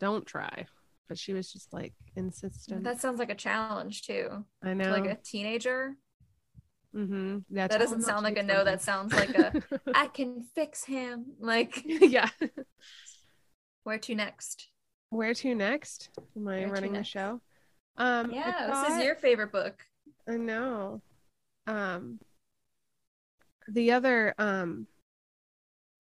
don't 0.01 0.25
try." 0.25 0.65
But 1.07 1.17
she 1.17 1.33
was 1.33 1.51
just 1.51 1.71
like 1.71 1.93
insistent. 2.15 2.83
That 2.83 2.99
sounds 2.99 3.19
like 3.19 3.29
a 3.29 3.35
challenge 3.35 4.01
too. 4.01 4.45
I 4.61 4.69
To 4.69 4.75
know. 4.75 4.91
like 4.91 5.05
a 5.05 5.15
teenager. 5.15 5.95
mm-hmm. 6.95 7.39
That 7.51 7.71
doesn't 7.71 8.01
sound 8.03 8.23
like 8.23 8.37
a 8.37 8.43
no. 8.43 8.63
That 8.65 8.81
sounds 8.81 9.13
like 9.13 9.29
a 9.29 9.53
I 9.95 10.07
can 10.07 10.43
fix 10.55 10.83
him. 10.85 11.35
Like 11.39 11.81
yeah. 11.85 12.29
where 13.83 13.97
to 13.99 14.15
next? 14.15 14.67
Where 15.13 15.35
to 15.35 15.53
next? 15.53 16.09
Am 16.35 16.47
I 16.47 16.61
Where 16.61 16.69
running 16.69 16.93
the 16.93 17.03
show? 17.03 17.39
Um, 17.97 18.31
Yeah, 18.31 18.83
this 18.83 18.97
is 18.97 19.05
your 19.05 19.15
favorite 19.15 19.51
book. 19.51 19.85
I 20.27 20.37
know. 20.37 21.01
Um, 21.67 22.19
the 23.67 23.91
other 23.91 24.33
um 24.39 24.87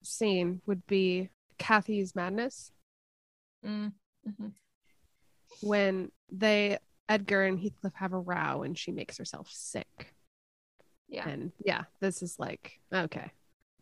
scene 0.01 0.61
would 0.65 0.85
be 0.87 1.29
Kathy's 1.59 2.15
madness 2.15 2.71
Mm, 3.63 3.93
mhm. 4.27 4.51
when 5.61 6.11
they 6.31 6.79
Edgar 7.07 7.43
and 7.43 7.57
Heathcliff 7.59 7.93
have 7.93 8.11
a 8.13 8.19
row 8.19 8.63
and 8.63 8.77
she 8.77 8.91
makes 8.91 9.17
herself 9.17 9.47
sick. 9.51 10.13
Yeah. 11.07 11.29
and 11.29 11.51
yeah 11.63 11.83
this 11.99 12.23
is 12.23 12.39
like 12.39 12.79
okay 12.91 13.29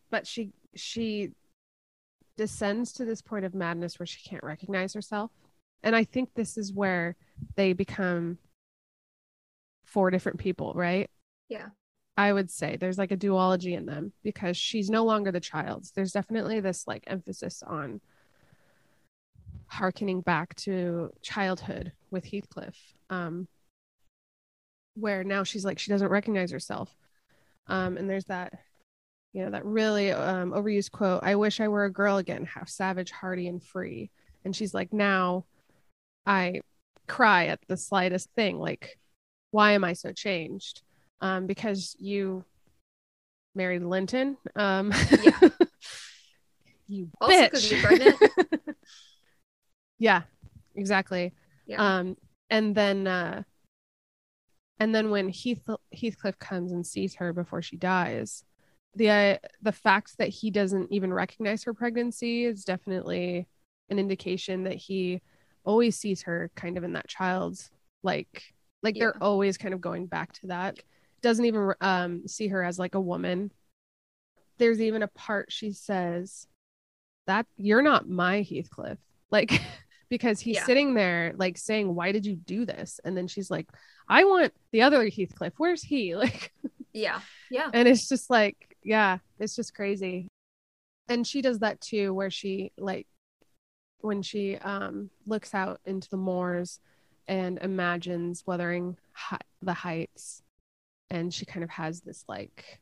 but 0.10 0.28
she 0.28 0.52
she 0.76 1.32
descends 2.42 2.92
to 2.94 3.06
this 3.06 3.22
point 3.22 3.46
of 3.46 3.54
madness 3.54 4.00
where 4.00 4.08
she 4.08 4.28
can't 4.28 4.44
recognize 4.44 4.94
herself. 4.96 5.30
And 5.84 5.96
i 5.96 6.04
think 6.04 6.34
this 6.34 6.58
is 6.58 6.74
where 6.74 7.16
they 7.56 7.74
become 7.74 8.40
four 9.86 10.10
different 10.10 10.40
people 10.40 10.74
right? 10.76 11.08
Yeah. 11.50 11.68
i 12.18 12.34
would 12.34 12.50
say 12.50 12.78
there's 12.78 12.98
like 12.98 13.12
a 13.12 13.18
duology 13.18 13.78
in 13.78 13.86
them 13.86 14.14
because 14.24 14.58
she's 14.58 14.90
no 14.90 15.06
longer 15.06 15.32
the 15.32 15.40
child. 15.40 15.86
There's 15.96 16.14
definitely 16.14 16.60
this 16.62 16.88
like 16.88 17.04
emphasis 17.06 17.62
on 17.62 18.02
harkening 19.68 20.22
back 20.22 20.56
to 20.56 21.12
childhood 21.22 21.92
with 22.10 22.26
heathcliff 22.26 22.76
um 23.10 23.48
where 24.96 25.24
now 25.24 25.44
she's 25.44 25.64
like 25.64 25.78
she 25.78 25.92
doesn't 25.92 26.10
recognize 26.10 26.52
herself. 26.52 26.98
Um, 27.68 27.98
and 27.98 28.10
there's 28.10 28.26
that, 28.26 28.54
you 29.34 29.44
know, 29.44 29.52
that 29.52 29.66
really 29.66 30.12
um, 30.12 30.52
overused 30.52 30.92
quote, 30.92 31.22
I 31.24 31.36
wish 31.36 31.60
I 31.60 31.68
were 31.70 31.86
a 31.86 31.92
girl 31.92 32.18
again, 32.18 32.46
half 32.46 32.68
savage, 32.70 33.12
hardy, 33.12 33.48
and 33.48 33.64
free. 33.64 34.12
And 34.44 34.56
she's 34.56 34.74
like, 34.74 34.92
now 34.92 35.46
I 36.26 36.62
cry 37.08 37.48
at 37.48 37.60
the 37.68 37.78
slightest 37.78 38.30
thing. 38.36 38.60
Like, 38.60 38.98
why 39.52 39.74
am 39.74 39.84
I 39.84 39.94
so 39.94 40.12
changed? 40.12 40.82
Um, 41.22 41.46
because 41.48 41.96
you 42.00 42.44
married 43.56 43.84
Linton. 43.84 44.38
Um, 44.56 44.92
Yeah. 45.24 45.40
you 46.88 47.10
Also 47.22 47.36
bitch. 47.36 47.72
you're 47.72 47.82
pregnant. 47.82 48.18
yeah, 50.00 50.24
exactly. 50.76 51.34
Yeah. 51.66 51.98
Um, 52.00 52.18
and 52.50 52.76
then 52.76 53.08
uh 53.08 53.44
and 54.80 54.94
then 54.96 55.10
when 55.12 55.30
Heath 55.30 55.62
Heathcliff 55.94 56.40
comes 56.40 56.72
and 56.72 56.86
sees 56.86 57.16
her 57.16 57.34
before 57.34 57.62
she 57.62 57.78
dies, 57.78 58.44
the 58.96 59.10
uh, 59.10 59.38
the 59.62 59.72
fact 59.72 60.18
that 60.18 60.30
he 60.30 60.52
doesn't 60.52 60.92
even 60.92 61.14
recognize 61.14 61.64
her 61.64 61.74
pregnancy 61.74 62.46
is 62.46 62.66
definitely 62.66 63.48
an 63.90 64.00
indication 64.00 64.64
that 64.64 64.76
he 64.76 65.22
always 65.64 65.96
sees 65.96 66.24
her 66.24 66.50
kind 66.56 66.78
of 66.78 66.84
in 66.84 66.94
that 66.94 67.08
child's 67.08 67.72
like 68.04 68.54
like 68.84 68.96
Yeah. 68.96 69.06
they're 69.06 69.24
always 69.24 69.58
kind 69.58 69.74
of 69.74 69.82
going 69.82 70.08
back 70.08 70.34
to 70.34 70.48
that 70.48 70.80
doesn't 71.22 71.46
even 71.46 71.74
um 71.82 72.28
see 72.28 72.48
her 72.48 72.64
as 72.64 72.80
like 72.80 72.96
a 72.96 73.00
woman 73.02 73.52
there's 74.58 74.82
even 74.82 75.04
a 75.04 75.08
part 75.08 75.52
she 75.52 75.72
says 75.72 76.48
that 77.28 77.46
you're 77.58 77.82
not 77.82 78.10
my 78.10 78.42
heathcliff 78.42 78.98
like 79.30 79.62
because 80.10 80.40
he's 80.40 80.58
Yeah. 80.58 80.66
sitting 80.66 80.94
there 80.96 81.34
like 81.38 81.58
saying 81.58 81.94
why 81.94 82.12
did 82.12 82.26
you 82.26 82.36
do 82.36 82.66
this 82.66 83.00
and 83.06 83.16
then 83.16 83.28
she's 83.28 83.50
like 83.52 83.70
i 84.10 84.24
want 84.24 84.54
the 84.72 84.82
other 84.82 85.08
heathcliff 85.08 85.54
where's 85.58 85.84
he 85.84 86.16
like 86.18 86.52
Yeah. 86.94 87.20
Yeah. 87.50 87.70
and 87.74 87.88
it's 87.88 88.10
just 88.10 88.30
like 88.30 88.71
yeah 88.84 89.18
it's 89.40 89.56
just 89.56 89.74
crazy. 89.74 90.28
And 91.08 91.26
she 91.26 91.42
does 91.42 91.60
that 91.60 91.82
too 91.82 92.14
where 92.14 92.30
she 92.30 92.72
like 92.78 93.08
when 94.00 94.22
she 94.22 94.58
um 94.58 95.10
looks 95.26 95.54
out 95.54 95.80
into 95.86 96.10
the 96.10 96.18
moors 96.18 96.80
and 97.28 97.60
imagines 97.60 98.44
wuthering 98.46 98.98
hi- 99.14 99.40
the 99.62 99.74
heights 99.74 100.42
and 101.10 101.34
she 101.34 101.46
kind 101.46 101.64
of 101.64 101.70
has 101.70 102.02
this 102.02 102.24
like 102.28 102.80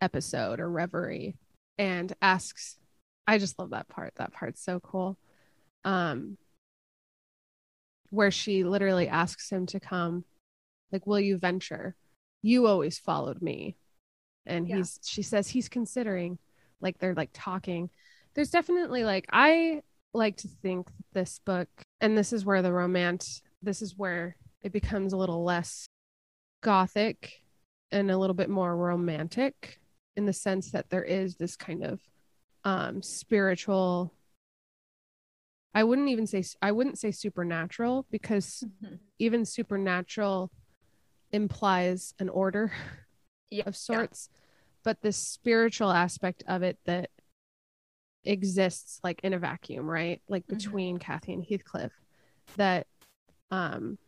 episode 0.00 0.60
or 0.60 0.70
reverie 0.70 1.36
and 1.78 2.12
asks 2.20 2.78
i 3.26 3.38
just 3.38 3.58
love 3.58 3.70
that 3.70 3.88
part. 3.88 4.12
That 4.16 4.32
part's 4.32 4.62
so 4.62 4.80
cool. 4.80 5.16
Um 5.84 6.38
where 8.10 8.30
she 8.30 8.62
literally 8.64 9.08
asks 9.08 9.50
him 9.50 9.66
to 9.66 9.80
come 9.80 10.24
like 10.92 11.06
will 11.06 11.20
you 11.20 11.38
venture? 11.38 11.96
You 12.42 12.66
always 12.66 12.98
followed 12.98 13.40
me 13.42 13.76
and 14.46 14.68
Yeah. 14.68 14.76
he's 14.76 14.98
she 15.04 15.22
says 15.22 15.48
he's 15.48 15.68
considering 15.68 16.38
like 16.80 16.98
they're 16.98 17.14
like 17.14 17.30
talking 17.32 17.90
there's 18.34 18.50
definitely 18.50 19.04
like 19.04 19.26
i 19.32 19.82
like 20.12 20.36
to 20.38 20.48
think 20.48 20.88
this 21.12 21.40
book 21.44 21.68
and 22.00 22.16
this 22.16 22.32
is 22.32 22.44
where 22.44 22.62
the 22.62 22.72
romance 22.72 23.42
this 23.62 23.80
is 23.82 23.96
where 23.96 24.36
it 24.62 24.72
becomes 24.72 25.12
a 25.12 25.16
little 25.16 25.42
less 25.44 25.86
gothic 26.62 27.40
and 27.92 28.10
a 28.10 28.18
little 28.18 28.34
bit 28.34 28.50
more 28.50 28.76
romantic 28.76 29.80
in 30.16 30.26
the 30.26 30.32
sense 30.32 30.70
that 30.70 30.88
there 30.90 31.04
is 31.04 31.36
this 31.36 31.56
kind 31.56 31.84
of 31.84 32.00
um 32.64 33.02
spiritual 33.02 34.12
i 35.74 35.82
wouldn't 35.84 36.08
even 36.08 36.26
say 36.26 36.42
i 36.62 36.70
wouldn't 36.72 36.98
say 36.98 37.10
supernatural 37.10 38.06
because 38.10 38.64
Mhm. 38.82 38.98
even 39.18 39.44
supernatural 39.44 40.50
implies 41.32 42.14
an 42.18 42.28
order 42.28 42.72
Yeah. 43.58 43.64
of 43.66 43.76
sorts 43.76 44.28
but 44.82 45.00
this 45.02 45.16
spiritual 45.16 45.90
aspect 45.90 46.42
of 46.46 46.62
it 46.62 46.78
that 46.84 47.10
exists 48.24 49.00
like 49.04 49.20
in 49.22 49.34
a 49.34 49.38
vacuum 49.38 49.88
right 49.88 50.20
like 50.28 50.44
Mhm. 50.46 50.56
between 50.56 50.96
kathy 50.98 51.32
and 51.34 51.44
heathcliff 51.44 51.92
that 52.56 52.86
um 53.50 53.98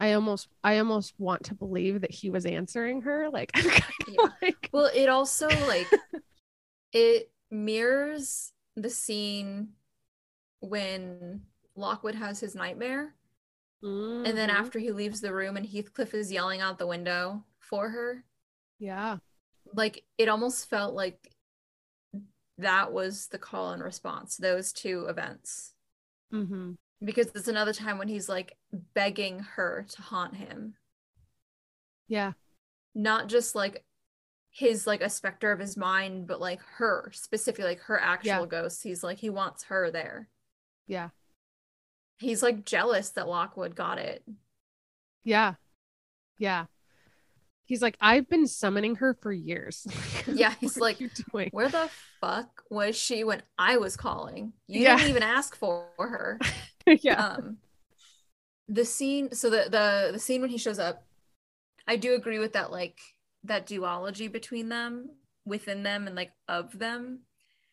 i 0.00 0.12
almost 0.14 0.48
i 0.62 0.78
almost 0.78 1.14
want 1.18 1.44
to 1.44 1.54
believe 1.54 2.00
that 2.00 2.10
he 2.10 2.30
was 2.30 2.46
answering 2.46 3.02
her 3.02 3.28
like 3.30 3.52
kind 3.52 3.66
of 4.08 4.14
Yeah. 4.14 4.28
like 4.42 4.70
Well, 4.72 4.90
it 4.94 5.08
also 5.08 5.48
like 5.48 5.86
it 6.92 7.30
mirrors 7.50 8.52
the 8.76 8.90
scene 8.90 9.68
when 10.60 11.42
Lockwood 11.76 12.14
has 12.14 12.40
his 12.40 12.54
nightmare, 12.54 13.14
and 13.84 14.36
then 14.38 14.48
Mhm. 14.48 14.54
after 14.54 14.78
he 14.78 14.90
leaves 14.92 15.20
the 15.20 15.32
room 15.34 15.56
and 15.56 15.66
Heathcliff 15.66 16.14
is 16.14 16.32
yelling 16.32 16.60
out 16.60 16.78
the 16.78 16.86
window 16.86 17.44
for 17.58 17.90
her, 17.90 18.24
yeah 18.78 19.18
like 19.72 20.04
it 20.18 20.28
almost 20.28 20.68
felt 20.68 20.94
like 20.94 21.34
that 22.58 22.92
was 22.92 23.28
the 23.28 23.38
call 23.38 23.72
and 23.72 23.82
response, 23.82 24.36
those 24.36 24.72
two 24.72 25.06
events. 25.06 25.74
hmm 26.30 26.74
Because 27.02 27.26
it's 27.34 27.48
another 27.48 27.72
time 27.72 27.98
when 27.98 28.08
he's 28.08 28.28
like 28.28 28.56
begging 28.72 29.40
her 29.40 29.84
to 29.90 30.02
haunt 30.02 30.36
him. 30.36 30.76
yeah 32.08 32.32
not 32.94 33.26
just 33.28 33.54
like 33.54 33.84
his 34.50 34.86
like 34.86 35.00
a 35.02 35.10
specter 35.10 35.50
of 35.50 35.58
his 35.58 35.76
mind, 35.76 36.28
but 36.28 36.40
like 36.40 36.60
her 36.78 37.10
specifically, 37.12 37.64
like 37.64 37.80
her 37.80 37.98
actual 38.00 38.28
Yeah. 38.42 38.46
ghost. 38.46 38.82
He's 38.84 39.02
like 39.02 39.18
he 39.18 39.28
wants 39.30 39.64
her 39.64 39.90
there. 39.90 40.28
yeah 40.86 41.10
He's 42.24 42.42
like 42.42 42.64
jealous 42.64 43.10
that 43.10 43.28
Lockwood 43.28 43.76
got 43.76 43.98
it. 43.98 44.24
yeah 45.22 45.54
yeah 46.38 46.66
he's 47.64 47.80
like 47.80 47.96
i've 48.00 48.28
been 48.28 48.46
summoning 48.46 48.96
her 48.96 49.14
for 49.14 49.32
years 49.32 49.86
Yeah, 50.26 50.54
he's 50.60 50.78
like, 50.78 50.98
Where 51.52 51.68
the 51.68 51.90
fuck 52.20 52.62
was 52.70 52.96
she 52.96 53.24
when 53.24 53.42
I 53.58 53.76
was 53.76 53.96
calling? 53.96 54.52
You 54.66 54.80
Yeah. 54.82 54.96
didn't 54.96 55.10
even 55.10 55.22
ask 55.22 55.54
for 55.54 55.86
her. 55.98 56.38
yeah 56.86 57.36
Um 57.36 57.58
the 58.68 58.84
scene 58.84 59.32
so 59.34 59.50
the 59.50 59.64
the 59.70 60.10
the 60.12 60.18
scene 60.18 60.40
when 60.40 60.50
he 60.50 60.58
shows 60.58 60.78
up, 60.78 61.04
I 61.86 61.96
do 61.96 62.14
agree 62.14 62.38
with 62.38 62.54
that 62.54 62.70
like 62.70 62.98
that 63.44 63.66
duology 63.66 64.32
between 64.32 64.68
them, 64.70 65.10
within 65.44 65.82
them 65.82 66.06
and 66.06 66.16
like 66.16 66.32
of 66.48 66.78
them. 66.78 67.20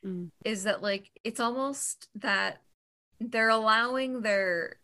Mm. 0.06 0.30
is 0.44 0.64
that 0.64 0.82
like 0.82 1.10
it's 1.24 1.40
almost 1.40 2.10
that 2.16 2.62
they're 3.30 3.50
allowing 3.50 4.22
their 4.22 4.78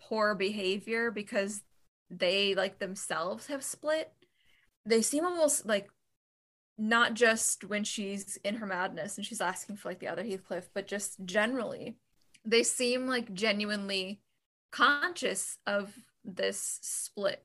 poor 0.00 0.34
behavior 0.34 1.10
because 1.10 1.62
they 2.10 2.54
like 2.54 2.78
themselves 2.78 3.46
have 3.46 3.62
split. 3.62 4.12
They 4.84 5.02
seem 5.02 5.24
almost 5.24 5.66
like 5.66 5.88
not 6.76 7.14
just 7.14 7.64
when 7.64 7.84
she's 7.84 8.38
in 8.44 8.56
her 8.56 8.66
madness 8.66 9.16
and 9.16 9.26
she's 9.26 9.40
asking 9.40 9.76
for 9.76 9.88
like 9.88 10.00
the 10.00 10.08
other 10.08 10.24
Heathcliff, 10.24 10.70
but 10.72 10.86
just 10.86 11.24
generally, 11.24 11.96
they 12.44 12.62
seem 12.62 13.06
like 13.06 13.32
genuinely 13.34 14.22
conscious 14.70 15.58
of 15.66 15.94
this 16.24 16.78
split. 16.82 17.44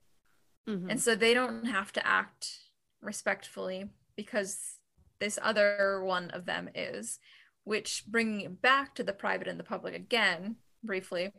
Mhm. 0.67 0.89
And 0.89 1.01
so 1.01 1.15
they 1.15 1.33
don't 1.33 1.65
have 1.65 1.91
to 1.93 2.07
act 2.07 2.59
respectfully 3.01 3.89
because 4.15 4.79
this 5.19 5.39
other 5.41 6.03
one 6.03 6.29
of 6.31 6.45
them 6.45 6.69
is. 6.73 7.19
Which, 7.65 8.03
bringing 8.07 8.41
it 8.41 8.61
back 8.61 8.95
to 8.95 9.03
the 9.03 9.13
private 9.13 9.47
and 9.47 9.59
the 9.59 9.63
public 9.63 9.93
again, 9.95 10.57
briefly, 10.83 11.31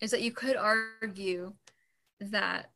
is 0.00 0.10
that 0.12 0.22
you 0.22 0.32
could 0.32 0.56
argue 0.56 1.54
that. 2.20 2.70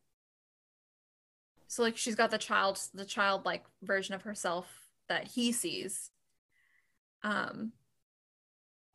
So, 1.68 1.82
like, 1.82 1.96
she's 1.96 2.14
got 2.16 2.30
the 2.30 2.38
child, 2.38 2.80
the 2.94 3.04
childlike 3.04 3.64
version 3.82 4.14
of 4.14 4.22
herself 4.22 4.66
that 5.08 5.28
he 5.28 5.52
sees. 5.52 6.10
Um, 7.22 7.72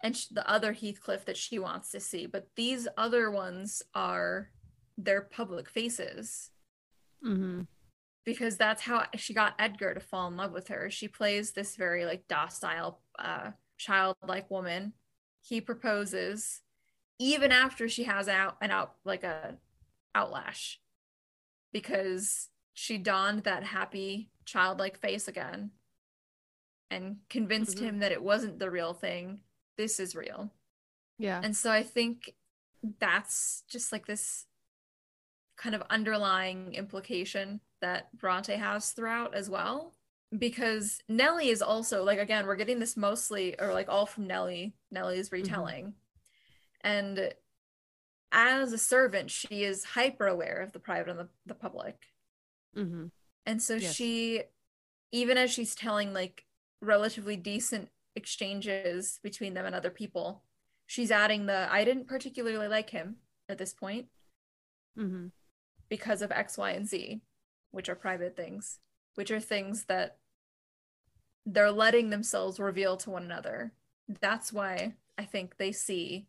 and 0.01 0.17
sh- 0.17 0.27
the 0.27 0.47
other 0.49 0.73
Heathcliff 0.73 1.25
that 1.25 1.37
she 1.37 1.57
wants 1.59 1.91
to 1.91 1.99
see. 1.99 2.25
But 2.25 2.49
these 2.55 2.87
other 2.97 3.31
ones 3.31 3.81
are 3.95 4.51
their 4.97 5.21
public 5.21 5.69
faces 5.69 6.51
Mm 7.23 7.37
Mhm. 7.37 7.67
Because 8.25 8.57
that's 8.57 8.81
how 8.83 9.05
she 9.15 9.33
got 9.33 9.55
Edgar 9.59 9.93
to 9.93 9.99
fall 9.99 10.27
in 10.27 10.37
love 10.37 10.51
with 10.51 10.67
her. 10.69 10.89
She 10.89 11.07
plays 11.07 11.51
this 11.51 11.75
very 11.75 12.05
like 12.05 12.27
docile, 12.27 12.99
uh, 13.19 13.51
childlike 13.77 14.49
woman. 14.49 14.93
He 15.41 15.59
proposes 15.61 16.61
even 17.19 17.51
after 17.51 17.87
she 17.87 18.05
has 18.05 18.27
out 18.27 18.57
an 18.61 18.71
out 18.71 18.95
like 19.03 19.23
a 19.23 19.57
outlash 20.15 20.77
because 21.71 22.49
she 22.73 22.97
donned 22.97 23.43
that 23.43 23.63
happy 23.63 24.31
childlike 24.45 24.97
face 24.99 25.27
again 25.27 25.71
and 26.89 27.17
convinced 27.29 27.77
Mhm. 27.77 27.81
him 27.81 27.99
that 27.99 28.11
it 28.11 28.21
wasn't 28.23 28.59
the 28.59 28.69
real 28.71 28.93
thing. 28.93 29.41
This 29.77 29.99
is 29.99 30.15
real. 30.15 30.53
yeah 31.17 31.41
And 31.43 31.55
so 31.55 31.71
I 31.71 31.83
think 31.83 32.35
that's 32.99 33.63
just 33.67 33.91
like 33.91 34.05
this 34.05 34.45
kind 35.55 35.75
of 35.75 35.81
underlying 35.89 36.73
implication 36.73 37.61
that 37.83 38.17
Bronte 38.17 38.55
has 38.55 38.91
throughout 38.91 39.35
as 39.35 39.49
well. 39.49 39.93
Because 40.37 40.99
Nellie 41.07 41.49
is 41.49 41.61
also 41.61 42.03
like 42.03 42.19
again, 42.19 42.47
we're 42.47 42.55
getting 42.55 42.79
this 42.79 42.97
mostly 42.97 43.59
or 43.59 43.73
like 43.73 43.87
all 43.89 44.07
from 44.07 44.27
Nelly. 44.27 44.73
Nellie, 44.91 45.15
Nellie's 45.15 45.31
retelling. 45.31 45.93
And 46.81 47.33
as 48.31 48.73
a 48.73 48.77
servant, 48.77 49.31
she 49.31 49.63
is 49.63 49.83
hyper 49.83 50.27
aware 50.27 50.61
of 50.61 50.71
the 50.71 50.79
private 50.79 51.09
and 51.11 51.19
the, 51.19 51.29
the 51.45 51.53
public. 51.53 52.07
hmm 52.75 53.05
And 53.45 53.61
so 53.61 53.79
Yes. 53.79 53.95
she, 53.95 54.43
even 55.11 55.37
as 55.37 55.51
she's 55.51 55.75
telling 55.75 56.13
like 56.13 56.45
relatively 56.81 57.37
decent 57.37 57.89
exchanges 58.15 59.19
between 59.23 59.53
them 59.53 59.65
and 59.65 59.75
other 59.75 59.91
people, 59.91 60.43
she's 60.87 61.11
adding 61.11 61.45
the 61.45 61.67
I 61.71 61.83
didn't 61.83 62.07
particularly 62.07 62.67
like 62.67 62.89
him 62.89 63.17
at 63.49 63.57
this 63.57 63.73
point 63.73 64.07
hmm 64.95 65.27
because 65.89 66.21
of 66.21 66.31
X, 66.31 66.57
Y, 66.57 66.71
and 66.71 66.87
Z, 66.87 67.21
which 67.73 67.89
are 67.89 67.95
private 67.95 68.37
things, 68.37 68.79
which 69.15 69.31
are 69.31 69.39
things 69.39 69.85
that 69.85 70.17
they're 71.45 71.71
letting 71.71 72.09
themselves 72.11 72.59
reveal 72.59 72.95
to 72.95 73.09
one 73.09 73.23
another. 73.23 73.73
That's 74.21 74.53
why 74.53 74.93
I 75.17 75.25
think 75.25 75.57
they 75.57 75.71
see 75.71 76.27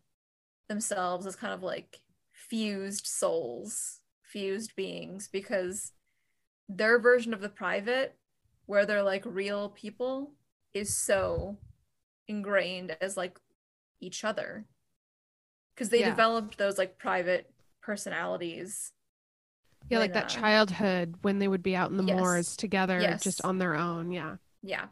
themselves 0.67 1.25
as 1.25 1.35
kind 1.35 1.53
of 1.53 1.61
like 1.63 2.01
fused 2.33 3.05
souls, 3.05 4.01
fused 4.23 4.75
beings, 4.75 5.29
because 5.31 5.93
their 6.67 6.97
version 6.99 7.33
of 7.33 7.41
the 7.41 7.49
private, 7.49 8.17
where 8.65 8.85
they're 8.85 9.03
like 9.03 9.23
real 9.25 9.69
people, 9.69 10.33
is 10.73 10.97
so 10.97 11.57
ingrained 12.27 12.97
as 12.99 13.15
like 13.15 13.39
each 14.01 14.23
other. 14.23 14.65
Because 15.75 15.89
they 15.89 15.99
Yeah. 15.99 16.09
developed 16.09 16.57
those 16.57 16.79
like 16.79 16.97
private 16.97 17.53
personalities. 17.81 18.91
Yeah, 19.89 19.99
like 19.99 20.13
that 20.13 20.25
uh, 20.25 20.27
childhood 20.27 21.15
when 21.21 21.39
they 21.39 21.47
would 21.47 21.61
be 21.63 21.75
out 21.75 21.91
in 21.91 21.97
the 21.97 22.03
Yes. 22.03 22.19
moors 22.19 22.55
together, 22.57 22.99
Yes. 22.99 23.23
just 23.23 23.43
on 23.45 23.59
their 23.59 23.75
own. 23.75 24.11
Yeah. 24.11 24.37
Yeah. 24.63 24.87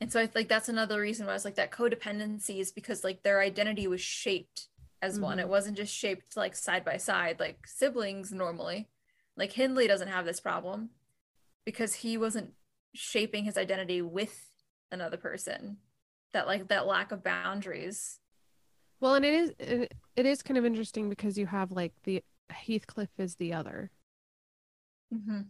And 0.00 0.12
so 0.12 0.20
I 0.20 0.26
think 0.26 0.48
that's 0.48 0.68
another 0.68 1.00
reason 1.00 1.26
why 1.26 1.34
it's 1.34 1.44
like 1.44 1.54
that 1.56 1.70
codependency 1.70 2.58
is 2.58 2.72
because 2.72 3.04
like 3.04 3.22
their 3.22 3.40
identity 3.40 3.86
was 3.86 4.00
shaped 4.00 4.68
as 5.00 5.20
one. 5.20 5.38
Mhm. 5.38 5.42
It 5.42 5.48
wasn't 5.48 5.76
just 5.76 5.94
shaped 5.94 6.36
like 6.36 6.56
side 6.56 6.84
by 6.84 6.96
side 6.96 7.38
like 7.40 7.66
siblings 7.66 8.32
normally. 8.32 8.88
Like 9.36 9.52
Hindley 9.52 9.86
doesn't 9.86 10.08
have 10.08 10.24
this 10.24 10.40
problem 10.40 10.90
because 11.64 11.94
he 11.96 12.16
wasn't 12.16 12.54
shaping 12.94 13.44
his 13.44 13.56
identity 13.56 14.00
with 14.02 14.48
another 14.90 15.16
person. 15.16 15.78
That 16.32 16.46
like 16.46 16.68
that 16.68 16.86
lack 16.86 17.12
of 17.12 17.22
boundaries. 17.22 18.18
Well, 19.00 19.14
and 19.14 19.24
it 19.24 19.34
is 19.34 19.50
it, 19.58 19.94
it 20.16 20.26
is 20.26 20.42
kind 20.42 20.58
of 20.58 20.64
interesting 20.64 21.08
because 21.08 21.38
you 21.38 21.46
have 21.46 21.70
like 21.70 21.92
the 22.04 22.24
Heathcliff 22.50 23.10
is 23.18 23.36
the 23.36 23.52
other, 23.52 23.90
Mm-hmm. 25.14 25.42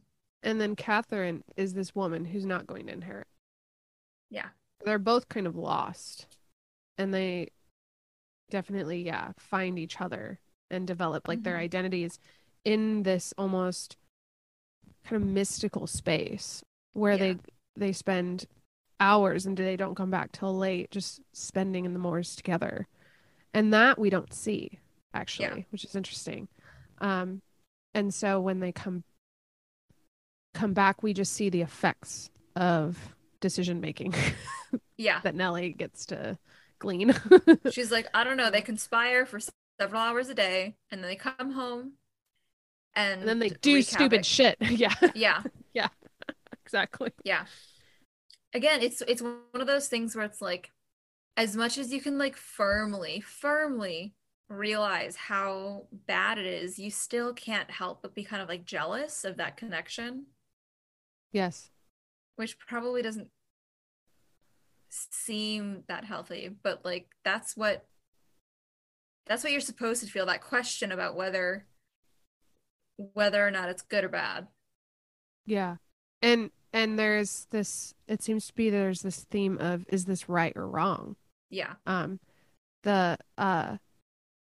and 0.43 0.61
then 0.61 0.77
Catherine 0.77 1.43
is 1.57 1.73
this 1.75 1.95
woman 1.95 2.25
who's 2.27 2.45
not 2.45 2.67
going 2.67 2.87
to 2.87 2.93
inherit. 2.93 3.27
Yeah. 4.31 4.49
They're 4.85 4.99
both 4.99 5.29
kind 5.29 5.47
of 5.47 5.57
lost, 5.57 6.27
and 6.99 7.15
they 7.15 7.49
definitely 8.51 9.03
yeah 9.07 9.33
find 9.39 9.79
each 9.79 10.01
other 10.01 10.39
and 10.71 10.87
develop 10.87 11.27
like 11.27 11.43
their 11.43 11.57
Mhm. 11.57 11.61
identities 11.61 12.19
in 12.65 13.03
this 13.03 13.33
almost 13.39 13.97
kind 15.05 15.23
of 15.23 15.29
mystical 15.29 15.87
space 15.87 16.63
where 16.93 17.15
Yeah. 17.15 17.19
they 17.35 17.39
they 17.77 17.93
spend 17.93 18.45
hours 19.01 19.47
and 19.47 19.57
they 19.57 19.77
don't 19.77 19.95
come 19.97 20.11
back 20.11 20.31
till 20.31 20.57
late 20.57 20.91
just 20.91 21.21
spending 21.33 21.85
in 21.85 21.93
the 21.95 21.99
moors 21.99 22.37
together 22.37 22.87
and 23.53 23.73
that 23.73 23.99
we 23.99 24.09
don't 24.11 24.33
see 24.33 24.79
actually 25.15 25.67
which 25.71 25.85
is 25.85 25.97
interesting 25.97 26.47
um 26.99 27.41
and 27.95 28.13
so 28.13 28.41
when 28.41 28.61
they 28.61 28.73
come 28.73 29.05
come 30.53 30.73
back 30.73 31.03
we 31.03 31.13
just 31.13 31.33
see 31.33 31.51
the 31.51 31.63
effects 31.63 32.31
of 32.57 32.97
decision 33.41 33.81
making 33.81 34.15
Yeah. 34.97 35.21
that 35.23 35.35
Nellie 35.35 35.71
gets 35.73 36.07
to 36.07 36.39
glean 36.79 37.15
She's 37.71 37.91
like, 37.91 38.09
I 38.15 38.25
don't 38.25 38.37
know, 38.37 38.51
they 38.51 38.61
conspire 38.63 39.27
for 39.27 39.41
several 39.81 40.01
hours 40.01 40.29
a 40.29 40.35
day 40.35 40.77
and 40.91 41.03
then 41.03 41.11
they 41.11 41.17
come 41.17 41.51
home 41.53 41.95
and, 42.95 43.21
and 43.21 43.29
then 43.29 43.39
they 43.41 43.51
do 43.51 43.83
stupid 43.83 44.25
shit 44.25 44.57
Yeah, 44.61 44.95
yeah 45.15 45.43
Yeah. 45.73 45.89
exactly 46.65 47.11
Yeah. 47.25 47.45
Again, 48.55 48.83
it's 48.83 49.03
it's 49.09 49.21
one 49.21 49.41
of 49.55 49.67
those 49.67 49.89
things 49.89 50.15
where 50.15 50.25
it's 50.25 50.41
like 50.41 50.71
as 51.37 51.57
much 51.57 51.77
as 51.77 51.93
you 51.93 52.01
can 52.01 52.19
like 52.19 52.37
firmly, 52.37 53.21
firmly 53.21 54.15
realize 54.49 55.17
how 55.17 55.87
bad 56.07 56.39
it 56.39 56.47
is, 56.47 56.79
you 56.79 56.91
still 56.91 57.33
can't 57.33 57.71
help 57.71 58.03
but 58.03 58.15
be 58.15 58.25
kind 58.25 58.43
of 58.43 58.49
like 58.49 58.65
jealous 58.65 59.25
of 59.25 59.37
that 59.39 59.57
connection, 59.57 60.27
yes 61.33 61.71
which 62.37 62.59
probably 62.59 63.03
doesn't 63.03 63.29
seem 64.91 65.83
that 65.89 66.05
healthy, 66.05 66.51
but 66.63 66.85
like 66.85 67.09
that's 67.25 67.57
what 67.57 67.85
that's 69.27 69.43
what 69.43 69.53
you're 69.53 69.61
supposed 69.61 70.05
to 70.05 70.11
feel 70.11 70.27
that 70.27 70.43
question 70.43 70.93
about 70.93 71.17
whether 71.17 71.67
whether 72.97 73.47
or 73.47 73.51
not 73.51 73.69
it's 73.69 73.83
good 73.83 74.05
or 74.05 74.09
bad. 74.09 74.47
Yeah. 75.47 75.77
And 76.23 76.51
and 76.73 76.99
there's 76.99 77.47
this 77.51 77.95
it 78.07 78.23
seems 78.23 78.47
to 78.49 78.55
be 78.55 78.71
there's 78.71 79.03
this 79.03 79.25
theme 79.31 79.59
of 79.59 79.87
is 79.89 80.05
this 80.05 80.29
right 80.29 80.53
or 80.57 80.69
wrong? 80.69 81.17
Yeah. 81.51 81.75
Um 81.87 82.21
the 82.83 83.19
uh 83.39 83.79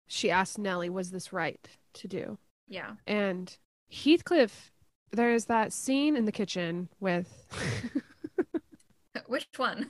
she 0.08 0.32
asked 0.32 0.58
Nellie 0.58 0.90
was 0.90 1.12
this 1.12 1.34
right 1.34 1.68
to 1.94 2.08
do? 2.08 2.38
Yeah. 2.68 2.94
And 3.08 3.56
Heathcliff 3.90 4.72
there's 5.12 5.46
that 5.46 5.72
scene 5.72 6.16
in 6.16 6.26
the 6.26 6.32
kitchen 6.32 6.90
with 7.00 7.46
Which 9.28 9.48
one? 9.58 9.90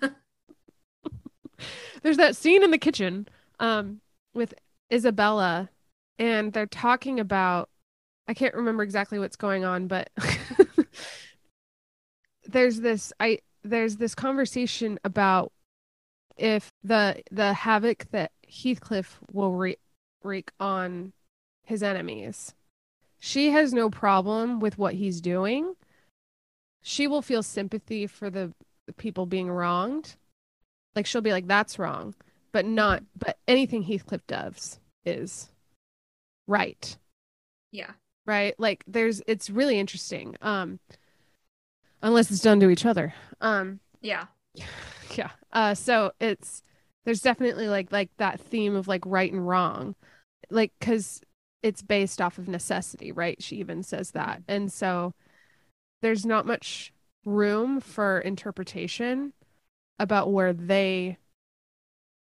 there's 2.03 2.18
that 2.18 2.36
scene 2.36 2.64
in 2.64 2.72
the 2.72 2.78
kitchen 2.78 3.28
um 3.59 4.01
with 4.34 4.53
Isabella 4.91 5.70
and 6.20 6.51
they're 6.51 6.66
talking 6.66 7.20
about 7.20 7.70
I 8.28 8.34
can't 8.34 8.55
remember 8.55 8.84
exactly 8.84 9.20
what's 9.20 9.36
going 9.36 9.64
on 9.64 9.88
but 9.88 10.09
there's 12.45 12.82
this 12.82 13.14
I 13.20 13.39
there's 13.64 13.97
this 13.97 14.16
conversation 14.16 14.99
about 15.03 15.51
if 16.38 16.72
the 16.84 17.22
the 17.32 17.53
havoc 17.53 18.05
that 18.11 18.32
Heathcliff 18.47 19.20
will 19.32 19.51
wreak, 19.51 19.80
wreak 20.24 20.51
on 20.59 21.13
his 21.63 21.84
enemies. 21.84 22.53
She 23.19 23.51
has 23.51 23.74
no 23.74 23.89
problem 23.89 24.59
with 24.59 24.78
what 24.78 24.95
he's 24.95 25.21
doing. 25.21 25.76
She 26.82 27.07
will 27.07 27.21
feel 27.21 27.41
sympathy 27.41 28.05
for 28.07 28.30
the, 28.30 28.53
the 28.86 28.93
people 28.93 29.26
being 29.26 29.49
wronged. 29.49 30.15
Like 30.95 31.05
she'll 31.05 31.21
be 31.21 31.32
like 31.32 31.47
that's 31.47 31.80
wrong, 31.80 32.13
but 32.51 32.65
not 32.65 33.03
but 33.17 33.38
anything 33.47 33.84
Heathcliff 33.84 34.26
does 34.28 34.80
is 35.05 35.49
right 36.47 36.97
yeah. 37.71 37.91
right 38.26 38.53
like 38.57 38.84
there's 38.88 39.21
it's 39.28 39.49
really 39.49 39.80
interesting 39.80 40.36
um 40.41 40.80
unless 42.01 42.30
it's 42.32 42.41
done 42.41 42.59
to 42.59 42.69
each 42.69 42.86
other 42.86 43.13
um 43.41 43.80
Yeah. 44.01 44.26
yeah 45.15 45.32
uh 45.51 45.74
so 45.74 46.11
it's 46.19 46.61
there's 47.05 47.21
definitely 47.21 47.67
like 47.67 47.91
like 47.91 48.09
that 48.17 48.39
theme 48.39 48.76
of 48.76 48.88
like 48.88 49.03
right 49.05 49.32
and 49.32 49.47
wrong 49.47 49.95
like 50.54 50.72
because 50.80 51.22
it's 51.62 51.82
based 51.82 52.22
off 52.22 52.38
of 52.38 52.47
necessity 52.47 53.12
right? 53.12 53.41
She 53.41 53.58
even 53.58 53.84
says 53.84 54.12
that. 54.12 54.41
And 54.47 54.72
so 54.72 55.14
there's 56.01 56.26
not 56.26 56.45
much 56.45 56.93
room 57.26 57.80
for 57.80 58.20
interpretation 58.20 59.34
about 59.99 60.32
where 60.32 60.54
they 60.54 61.18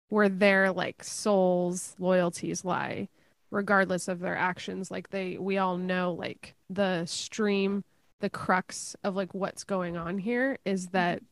where 0.10 0.28
their 0.28 0.72
like 0.74 1.04
souls 1.04 1.96
loyalties 1.98 2.66
lie 2.66 3.08
regardless 3.50 4.08
of 4.08 4.20
their 4.20 4.36
actions. 4.36 4.92
Like 4.92 5.10
they 5.10 5.38
we 5.38 5.58
all 5.58 5.78
know 5.78 6.14
like 6.14 6.56
the 6.70 7.06
stream 7.06 7.84
the 8.20 8.30
crux 8.30 8.96
of 9.04 9.16
like 9.16 9.34
what's 9.34 9.64
going 9.64 9.98
on 9.98 10.18
here 10.20 10.58
is 10.64 10.88
that 10.90 11.24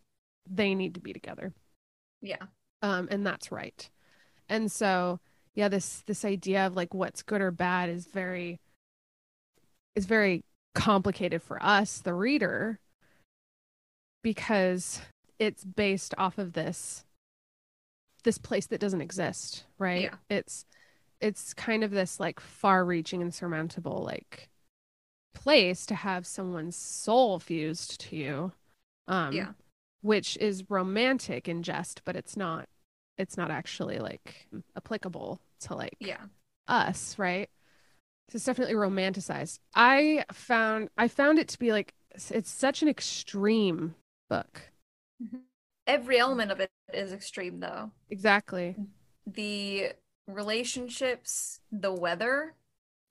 they 0.50 0.74
need 0.74 0.96
to 0.96 1.02
be 1.02 1.14
together. 1.14 1.54
Yeah. 2.22 2.46
um 2.82 3.08
and 3.12 3.26
that's 3.26 3.52
right. 3.52 3.90
And 4.48 4.72
so 4.72 5.20
yeah 5.60 5.68
this 5.68 6.04
this 6.08 6.24
idea 6.24 6.66
of 6.66 6.74
like 6.78 6.94
what's 6.94 7.22
good 7.22 7.42
or 7.42 7.52
bad 7.52 7.90
is 7.90 8.06
very 8.08 8.62
is 9.94 10.06
very 10.06 10.42
complicated 10.74 11.44
for 11.44 11.62
us 11.62 12.00
the 12.00 12.14
reader 12.14 12.80
because 14.24 15.02
it's 15.38 15.66
based 15.66 16.16
off 16.18 16.38
of 16.38 16.54
this 16.54 17.04
this 18.24 18.38
place 18.38 18.68
that 18.68 18.80
doesn't 18.80 19.02
exist 19.02 19.66
right 19.78 20.04
Yeah. 20.04 20.16
it's 20.30 20.66
it's 21.20 21.54
kind 21.54 21.84
of 21.84 21.92
this 21.92 22.22
like 22.22 22.40
far 22.40 22.86
reaching 22.86 23.22
insurmountable 23.22 24.02
like 24.02 24.48
place 25.34 25.86
to 25.88 25.96
have 25.96 26.26
someone's 26.26 26.78
soul 26.78 27.38
fused 27.40 28.00
to 28.00 28.16
you 28.16 28.52
um 29.10 29.34
Yeah. 29.34 29.52
which 30.02 30.38
is 30.38 30.70
romantic 30.70 31.50
in 31.50 31.64
jest 31.64 32.02
but 32.06 32.16
it's 32.16 32.38
not 32.38 32.70
it's 33.18 33.36
not 33.36 33.52
actually 33.52 34.00
like 34.00 34.48
applicable 34.78 35.42
to 35.62 35.76
like 35.76 35.96
Yeah. 36.00 36.22
us 36.68 37.18
right 37.18 37.50
so 38.30 38.36
it's 38.36 38.46
definitely 38.46 38.76
romanticized 38.76 39.60
i 39.76 40.24
found 40.32 40.90
i 40.98 41.08
found 41.08 41.40
it 41.40 41.48
to 41.50 41.60
be 41.60 41.72
like 41.72 41.94
it's- 42.12 42.32
it's 42.32 42.50
such 42.52 42.82
an 42.82 42.88
extreme 42.90 43.96
book 44.30 44.62
mm-hmm. 45.22 45.38
Every 45.88 46.20
element 46.20 46.52
of 46.52 46.60
it 46.60 46.70
is 46.94 47.12
extreme, 47.12 47.60
though. 47.62 47.90
exactly 48.12 48.76
The 49.26 49.94
relationships, 50.28 51.62
the 51.72 51.92
weather, 51.92 52.54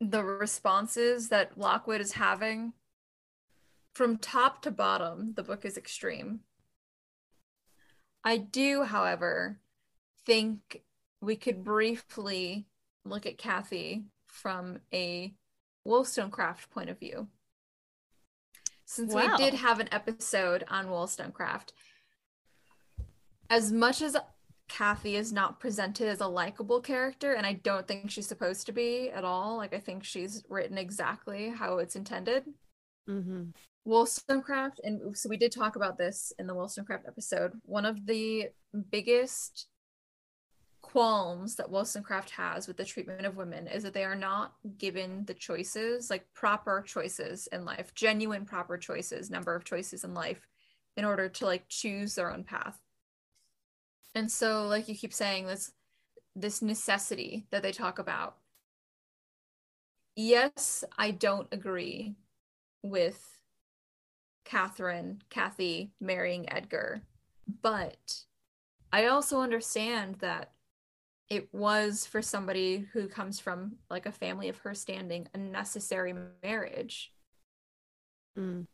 the 0.01 0.23
responses 0.23 1.29
that 1.31 1.59
Lockwood 1.59 2.01
is 2.01 2.13
having 2.13 2.75
from 3.95 4.17
top 4.17 4.63
to 4.63 4.71
bottom, 4.71 5.33
the 5.35 5.43
book 5.43 5.65
is 5.65 5.77
extreme. 5.77 6.41
I 8.23 8.37
do, 8.37 8.85
however, 8.85 9.59
think 10.25 10.83
we 11.21 11.37
could 11.37 11.65
briefly 11.65 12.67
look 13.05 13.27
at 13.27 13.39
Kathy 13.39 14.05
from 14.27 14.79
a 14.93 15.35
Wollstonecraft 15.85 16.71
point 16.71 16.91
of 16.91 16.99
view. 16.99 17.29
Since 18.85 19.15
we 19.15 19.29
did 19.37 19.55
have 19.55 19.81
an 19.81 19.89
episode 19.93 20.65
on 20.69 20.91
Wollstonecraft, 20.91 21.73
as 23.51 23.71
much 23.71 24.01
as 24.01 24.17
Kathy 24.69 25.17
is 25.17 25.33
not 25.33 25.61
presented 25.61 26.09
as 26.09 26.21
a 26.21 26.27
likable 26.27 26.81
character, 26.81 27.33
and 27.33 27.47
I 27.47 27.55
don't 27.55 27.87
think 27.87 28.11
she's 28.11 28.27
supposed 28.27 28.67
to 28.67 28.73
be 28.73 29.11
at 29.11 29.25
all. 29.25 29.57
Like 29.57 29.75
I 29.75 29.79
think 29.79 30.05
she's 30.05 30.45
written 30.49 30.79
exactly 30.79 31.51
how 31.51 31.79
it's 31.79 31.97
intended. 31.97 32.45
Mm-hmm. 33.09 33.45
Wollstonecraft, 33.85 34.81
and 34.85 35.17
so 35.17 35.29
we 35.29 35.39
did 35.39 35.53
talk 35.53 35.77
about 35.77 35.97
this 35.97 36.33
in 36.39 36.47
the 36.47 36.55
Wollstonecraft 36.55 37.07
episode. 37.07 37.53
One 37.65 37.87
of 37.87 38.05
the 38.07 38.49
biggest 38.91 39.67
qualms 40.93 41.57
that 41.57 41.71
Wollstonecraft 41.71 42.31
has 42.31 42.67
with 42.67 42.79
the 42.79 42.85
treatment 42.85 43.27
of 43.27 43.37
women 43.37 43.67
is 43.67 43.83
that 43.83 43.93
they 43.93 44.05
are 44.05 44.15
not 44.15 44.55
given 44.79 45.25
the 45.27 45.35
choices, 45.35 46.09
like 46.09 46.25
proper 46.33 46.83
choices 46.87 47.47
in 47.49 47.67
life, 47.67 47.95
genuine 47.95 48.47
proper 48.47 48.79
choices, 48.79 49.31
number 49.31 49.55
of 49.55 49.65
choices 49.65 50.03
in 50.03 50.15
life, 50.15 50.49
in 50.97 51.05
order 51.05 51.29
to 51.29 51.45
like 51.45 51.69
choose 51.69 52.15
their 52.15 52.33
own 52.33 52.43
path. 52.43 52.81
And 54.15 54.33
so, 54.33 54.67
like 54.67 54.89
you 54.89 54.95
keep 54.95 55.13
saying, 55.13 55.47
this 55.47 55.73
this 56.35 56.63
necessity 56.63 57.47
that 57.51 57.63
they 57.63 57.73
talk 57.73 57.99
about. 57.99 58.37
Yes, 60.17 60.85
I 60.97 61.11
don't 61.11 61.49
agree 61.53 62.15
with 62.83 63.43
Catherine, 64.47 65.21
Kathy 65.29 65.93
marrying 66.01 66.51
Edgar, 66.51 67.03
but 67.61 68.23
I 68.91 69.07
also 69.07 69.43
understand 69.43 70.17
that 70.21 70.53
it 71.31 71.53
was 71.53 72.07
for 72.07 72.23
somebody 72.23 72.87
who 72.93 73.07
comes 73.07 73.39
from 73.39 73.77
like 73.91 74.07
a 74.07 74.13
family 74.13 74.49
of 74.49 74.59
her 74.59 74.75
standing 74.75 75.29
a 75.35 75.39
necessary 75.39 76.15
marriage. 76.43 77.13
Mm. 78.39 78.67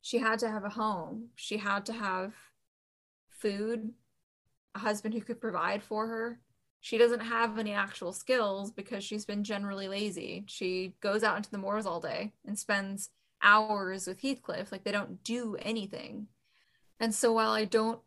She 0.00 0.18
had 0.18 0.38
to 0.40 0.50
have 0.50 0.64
a 0.64 0.70
home. 0.70 1.30
She 1.34 1.58
had 1.58 1.84
to 1.86 1.92
have 1.92 2.34
food, 3.30 3.92
a 4.74 4.78
husband 4.78 5.14
who 5.14 5.20
could 5.20 5.40
provide 5.40 5.82
for 5.82 6.06
her. 6.06 6.40
She 6.80 6.96
doesn't 6.96 7.20
have 7.20 7.58
any 7.58 7.72
actual 7.72 8.12
skills 8.12 8.70
because 8.70 9.04
she's 9.04 9.26
been 9.26 9.44
generally 9.44 9.88
lazy. 9.88 10.44
She 10.46 10.94
goes 11.00 11.22
out 11.22 11.36
into 11.36 11.50
the 11.50 11.58
moors 11.58 11.84
all 11.84 12.00
day 12.00 12.32
and 12.46 12.58
spends 12.58 13.10
hours 13.42 14.06
with 14.06 14.22
Heathcliff. 14.22 14.72
Like 14.72 14.84
they 14.84 14.92
don't 14.92 15.22
do 15.22 15.56
anything. 15.60 16.28
And 16.98 17.14
so 17.14 17.32
while 17.32 17.50
I 17.50 17.64
don't, 17.64 18.00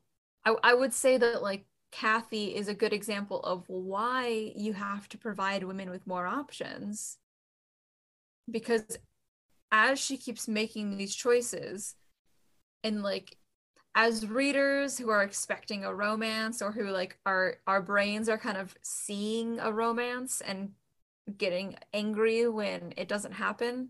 I, 0.45 0.55
I 0.63 0.73
would 0.73 0.93
say 0.93 1.17
that 1.17 1.43
like 1.43 1.65
Kathy 1.93 2.55
is 2.55 2.67
a 2.67 2.73
good 2.73 2.91
example 2.91 3.39
of 3.41 3.65
why 3.67 4.51
you 4.55 4.73
have 4.73 5.07
to 5.09 5.17
provide 5.17 5.63
women 5.63 5.91
with 5.91 6.07
more 6.07 6.25
options. 6.25 7.19
Because 8.49 8.97
as 9.71 9.99
she 9.99 10.17
keeps 10.17 10.47
making 10.47 10.97
these 10.97 11.13
choices, 11.13 11.95
and 12.83 13.03
like 13.03 13.37
as 13.93 14.25
readers 14.25 14.97
who 14.97 15.09
are 15.09 15.21
expecting 15.21 15.85
a 15.85 15.93
romance 15.93 16.63
or 16.63 16.71
who 16.71 16.89
like 16.89 17.19
our 17.27 17.57
our 17.67 17.81
brains 17.81 18.27
are 18.27 18.39
kind 18.39 18.57
of 18.57 18.75
seeing 18.81 19.59
a 19.59 19.71
romance 19.71 20.41
and 20.41 20.71
getting 21.37 21.75
angry 21.93 22.47
when 22.49 22.93
it 22.97 23.07
doesn't 23.07 23.33
happen 23.33 23.89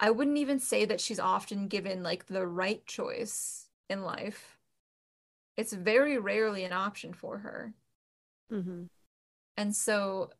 i 0.00 0.10
wouldn't 0.10 0.36
even 0.36 0.58
say 0.58 0.84
that 0.84 1.00
she's 1.00 1.20
often 1.20 1.68
given 1.68 2.02
like 2.02 2.26
the 2.26 2.46
right 2.46 2.84
choice 2.84 3.68
in 3.88 4.02
life 4.02 4.51
it's 5.56 5.72
very 5.72 6.18
rarely 6.18 6.64
an 6.64 6.72
option 6.72 7.12
for 7.12 7.38
her. 7.38 7.74
Mm-hmm. 8.52 8.84
And 9.56 9.76
so 9.76 10.30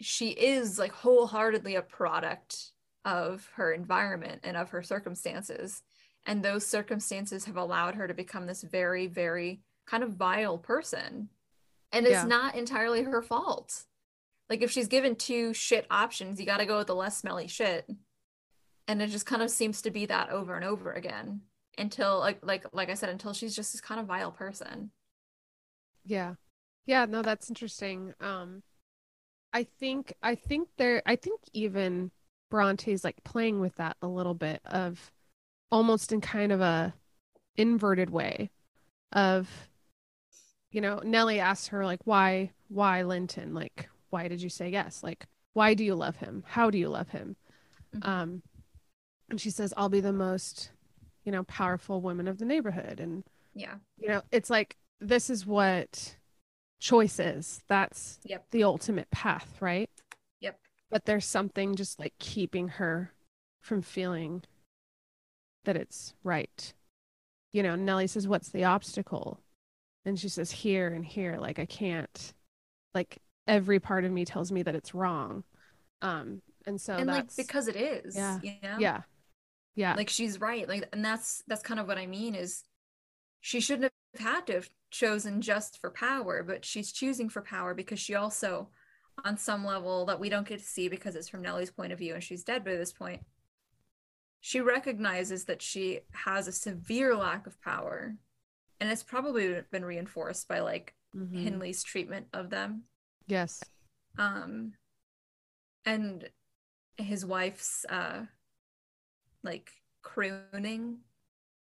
she 0.00 0.30
is 0.30 0.78
like 0.78 0.92
wholeheartedly 0.92 1.74
a 1.74 1.82
product 1.82 2.72
of 3.04 3.48
her 3.54 3.72
environment 3.72 4.40
and 4.44 4.56
of 4.56 4.70
her 4.70 4.82
circumstances. 4.82 5.82
And 6.26 6.42
those 6.42 6.66
circumstances 6.66 7.46
have 7.46 7.56
allowed 7.56 7.94
her 7.94 8.06
to 8.06 8.14
become 8.14 8.46
this 8.46 8.62
very, 8.62 9.06
very 9.06 9.60
kind 9.86 10.02
of 10.02 10.14
vile 10.14 10.58
person. 10.58 11.28
And 11.92 12.06
it's 12.06 12.14
yeah. 12.14 12.24
not 12.24 12.54
entirely 12.54 13.02
her 13.02 13.22
fault. 13.22 13.84
Like 14.48 14.62
if 14.62 14.70
she's 14.70 14.88
given 14.88 15.16
two 15.16 15.52
shit 15.54 15.86
options, 15.90 16.38
you 16.38 16.46
got 16.46 16.58
to 16.58 16.66
go 16.66 16.78
with 16.78 16.86
the 16.86 16.94
less 16.94 17.16
smelly 17.16 17.48
shit. 17.48 17.88
And 18.86 19.00
it 19.00 19.08
just 19.08 19.26
kind 19.26 19.42
of 19.42 19.50
seems 19.50 19.82
to 19.82 19.90
be 19.90 20.06
that 20.06 20.30
over 20.30 20.56
and 20.56 20.64
over 20.64 20.92
again 20.92 21.42
until 21.80 22.18
like 22.18 22.38
like 22.42 22.64
like 22.72 22.90
I 22.90 22.94
said 22.94 23.08
until 23.08 23.32
she's 23.32 23.56
just 23.56 23.72
this 23.72 23.80
kind 23.80 24.00
of 24.00 24.06
vile 24.06 24.30
person. 24.30 24.90
Yeah. 26.04 26.34
Yeah, 26.86 27.06
no 27.06 27.22
that's 27.22 27.48
interesting. 27.48 28.14
Um 28.20 28.62
I 29.52 29.64
think 29.64 30.14
I 30.22 30.34
think 30.34 30.68
there 30.76 31.02
I 31.06 31.16
think 31.16 31.40
even 31.52 32.10
Bronte's 32.50 33.04
like 33.04 33.22
playing 33.24 33.60
with 33.60 33.76
that 33.76 33.96
a 34.02 34.08
little 34.08 34.34
bit 34.34 34.60
of 34.64 35.12
almost 35.70 36.12
in 36.12 36.20
kind 36.20 36.52
of 36.52 36.60
a 36.60 36.94
inverted 37.56 38.10
way 38.10 38.50
of 39.12 39.48
you 40.70 40.80
know 40.80 41.00
Nellie 41.04 41.40
asks 41.40 41.68
her 41.68 41.84
like 41.84 42.00
why 42.04 42.52
why 42.68 43.02
Linton 43.02 43.54
like 43.54 43.88
why 44.10 44.28
did 44.28 44.40
you 44.40 44.48
say 44.48 44.68
yes 44.68 45.02
like 45.02 45.26
why 45.52 45.74
do 45.74 45.84
you 45.84 45.94
love 45.94 46.16
him 46.16 46.44
how 46.46 46.70
do 46.70 46.78
you 46.78 46.88
love 46.88 47.08
him 47.08 47.36
mm-hmm. 47.94 48.08
um 48.08 48.42
and 49.28 49.40
she 49.40 49.50
says 49.50 49.74
I'll 49.76 49.88
be 49.88 50.00
the 50.00 50.12
most 50.12 50.70
you 51.30 51.36
know, 51.36 51.44
powerful 51.44 52.00
women 52.00 52.26
of 52.26 52.38
the 52.38 52.44
neighborhood. 52.44 52.98
And, 52.98 53.22
yeah, 53.54 53.74
you 53.98 54.08
know, 54.08 54.22
it's 54.32 54.50
like, 54.50 54.76
this 55.00 55.30
is 55.30 55.46
what 55.46 56.16
choice 56.80 57.20
is. 57.20 57.62
That's 57.68 58.18
yep. 58.24 58.46
the 58.50 58.64
ultimate 58.64 59.08
path, 59.12 59.46
right? 59.60 59.88
Yep. 60.40 60.58
But 60.90 61.04
there's 61.04 61.24
something 61.24 61.76
just 61.76 62.00
like 62.00 62.14
keeping 62.18 62.66
her 62.66 63.12
from 63.60 63.80
feeling 63.80 64.42
that 65.66 65.76
it's 65.76 66.14
right. 66.24 66.74
You 67.52 67.62
know, 67.62 67.76
Nellie 67.76 68.08
says, 68.08 68.26
What's 68.26 68.48
the 68.48 68.64
obstacle? 68.64 69.38
And 70.04 70.18
she 70.18 70.28
says, 70.28 70.50
Here 70.50 70.88
and 70.88 71.04
here. 71.04 71.36
Like, 71.38 71.60
I 71.60 71.66
can't, 71.66 72.34
like, 72.92 73.18
every 73.46 73.78
part 73.78 74.04
of 74.04 74.10
me 74.10 74.24
tells 74.24 74.50
me 74.50 74.64
that 74.64 74.74
it's 74.74 74.96
wrong. 74.96 75.44
Um, 76.02 76.42
and 76.66 76.80
so 76.80 76.94
and 76.94 77.08
that's 77.08 77.38
like 77.38 77.46
because 77.46 77.68
it 77.68 77.76
is, 77.76 78.16
yeah, 78.16 78.40
you 78.42 78.54
know? 78.64 78.78
yeah, 78.80 79.02
yeah. 79.74 79.94
Like 79.94 80.08
she's 80.08 80.40
right. 80.40 80.68
Like 80.68 80.88
and 80.92 81.04
that's 81.04 81.42
that's 81.46 81.62
kind 81.62 81.80
of 81.80 81.86
what 81.86 81.98
I 81.98 82.06
mean 82.06 82.34
is 82.34 82.64
she 83.40 83.60
shouldn't 83.60 83.92
have 84.14 84.26
had 84.26 84.46
to 84.48 84.54
have 84.54 84.70
chosen 84.90 85.40
just 85.40 85.80
for 85.80 85.90
power, 85.90 86.42
but 86.42 86.64
she's 86.64 86.92
choosing 86.92 87.28
for 87.28 87.42
power 87.42 87.74
because 87.74 87.98
she 87.98 88.14
also 88.14 88.68
on 89.24 89.36
some 89.36 89.64
level 89.64 90.06
that 90.06 90.20
we 90.20 90.28
don't 90.28 90.48
get 90.48 90.58
to 90.58 90.64
see 90.64 90.88
because 90.88 91.14
it's 91.14 91.28
from 91.28 91.42
Nellie's 91.42 91.70
point 91.70 91.92
of 91.92 91.98
view 91.98 92.14
and 92.14 92.22
she's 92.22 92.44
dead 92.44 92.64
by 92.64 92.76
this 92.76 92.92
point. 92.92 93.22
She 94.40 94.60
recognizes 94.60 95.44
that 95.44 95.60
she 95.60 96.00
has 96.12 96.48
a 96.48 96.52
severe 96.52 97.14
lack 97.14 97.46
of 97.46 97.60
power. 97.60 98.14
And 98.80 98.90
it's 98.90 99.02
probably 99.02 99.60
been 99.70 99.84
reinforced 99.84 100.48
by 100.48 100.60
like 100.60 100.94
mm-hmm. 101.14 101.36
Hindley's 101.36 101.82
treatment 101.82 102.28
of 102.32 102.48
them. 102.48 102.84
Yes. 103.26 103.62
Um 104.18 104.72
and 105.84 106.28
his 106.96 107.24
wife's 107.24 107.84
uh 107.88 108.22
like 109.42 109.70
crooning. 110.02 110.98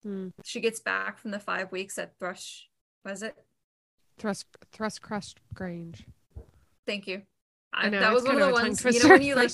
Mm. 0.06 0.32
She 0.44 0.60
gets 0.60 0.80
back 0.80 1.18
from 1.18 1.30
the 1.30 1.38
five 1.38 1.72
weeks 1.72 1.98
at 1.98 2.18
Thrush. 2.18 2.68
Was 3.04 3.22
it? 3.22 3.36
Thrust 4.18 4.46
Thrushcross 4.72 5.34
Grange. 5.54 6.06
Thank 6.86 7.06
you. 7.06 7.22
I, 7.72 7.88
know, 7.88 8.00
that 8.00 8.12
was 8.12 8.24
one 8.24 8.40
of 8.40 8.46
the 8.46 8.52
ones. 8.52 8.84
You 8.84 9.02
know 9.02 9.08
when 9.10 9.22
you 9.22 9.34
like 9.34 9.50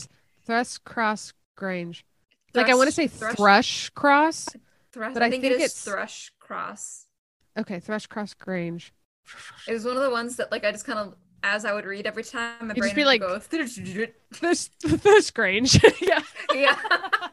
Thrushcross 0.46 1.32
Grange. 1.56 2.04
Thrush, 2.52 2.64
like 2.64 2.72
I 2.72 2.74
want 2.74 2.88
to 2.88 2.92
say 2.92 3.06
Thrush, 3.06 3.36
Thrush 3.36 3.90
Cross, 3.90 4.48
Thrush, 4.92 5.14
but 5.14 5.22
I, 5.22 5.26
I 5.26 5.30
think, 5.30 5.42
think 5.42 5.54
it 5.54 5.60
it's 5.60 5.84
Thrush 5.84 6.32
Cross. 6.40 7.06
Okay, 7.58 7.80
Thrush 7.80 8.06
Cross 8.06 8.34
Grange. 8.34 8.92
It 9.68 9.72
was 9.72 9.84
one 9.84 9.96
of 9.96 10.02
the 10.02 10.10
ones 10.10 10.36
that 10.36 10.50
like 10.50 10.64
I 10.64 10.72
just 10.72 10.84
kind 10.86 10.98
of 10.98 11.16
as 11.42 11.64
I 11.64 11.72
would 11.72 11.84
read 11.84 12.06
every 12.06 12.24
time, 12.24 12.68
my 12.68 12.74
You'd 12.74 12.80
brain 12.80 12.94
be 12.94 13.04
like, 13.04 13.20
go 13.20 13.38
Thrush 13.40 14.68
Thrush 14.68 15.30
Grange. 15.30 15.82
yeah. 16.00 16.22
Yeah. 16.52 16.76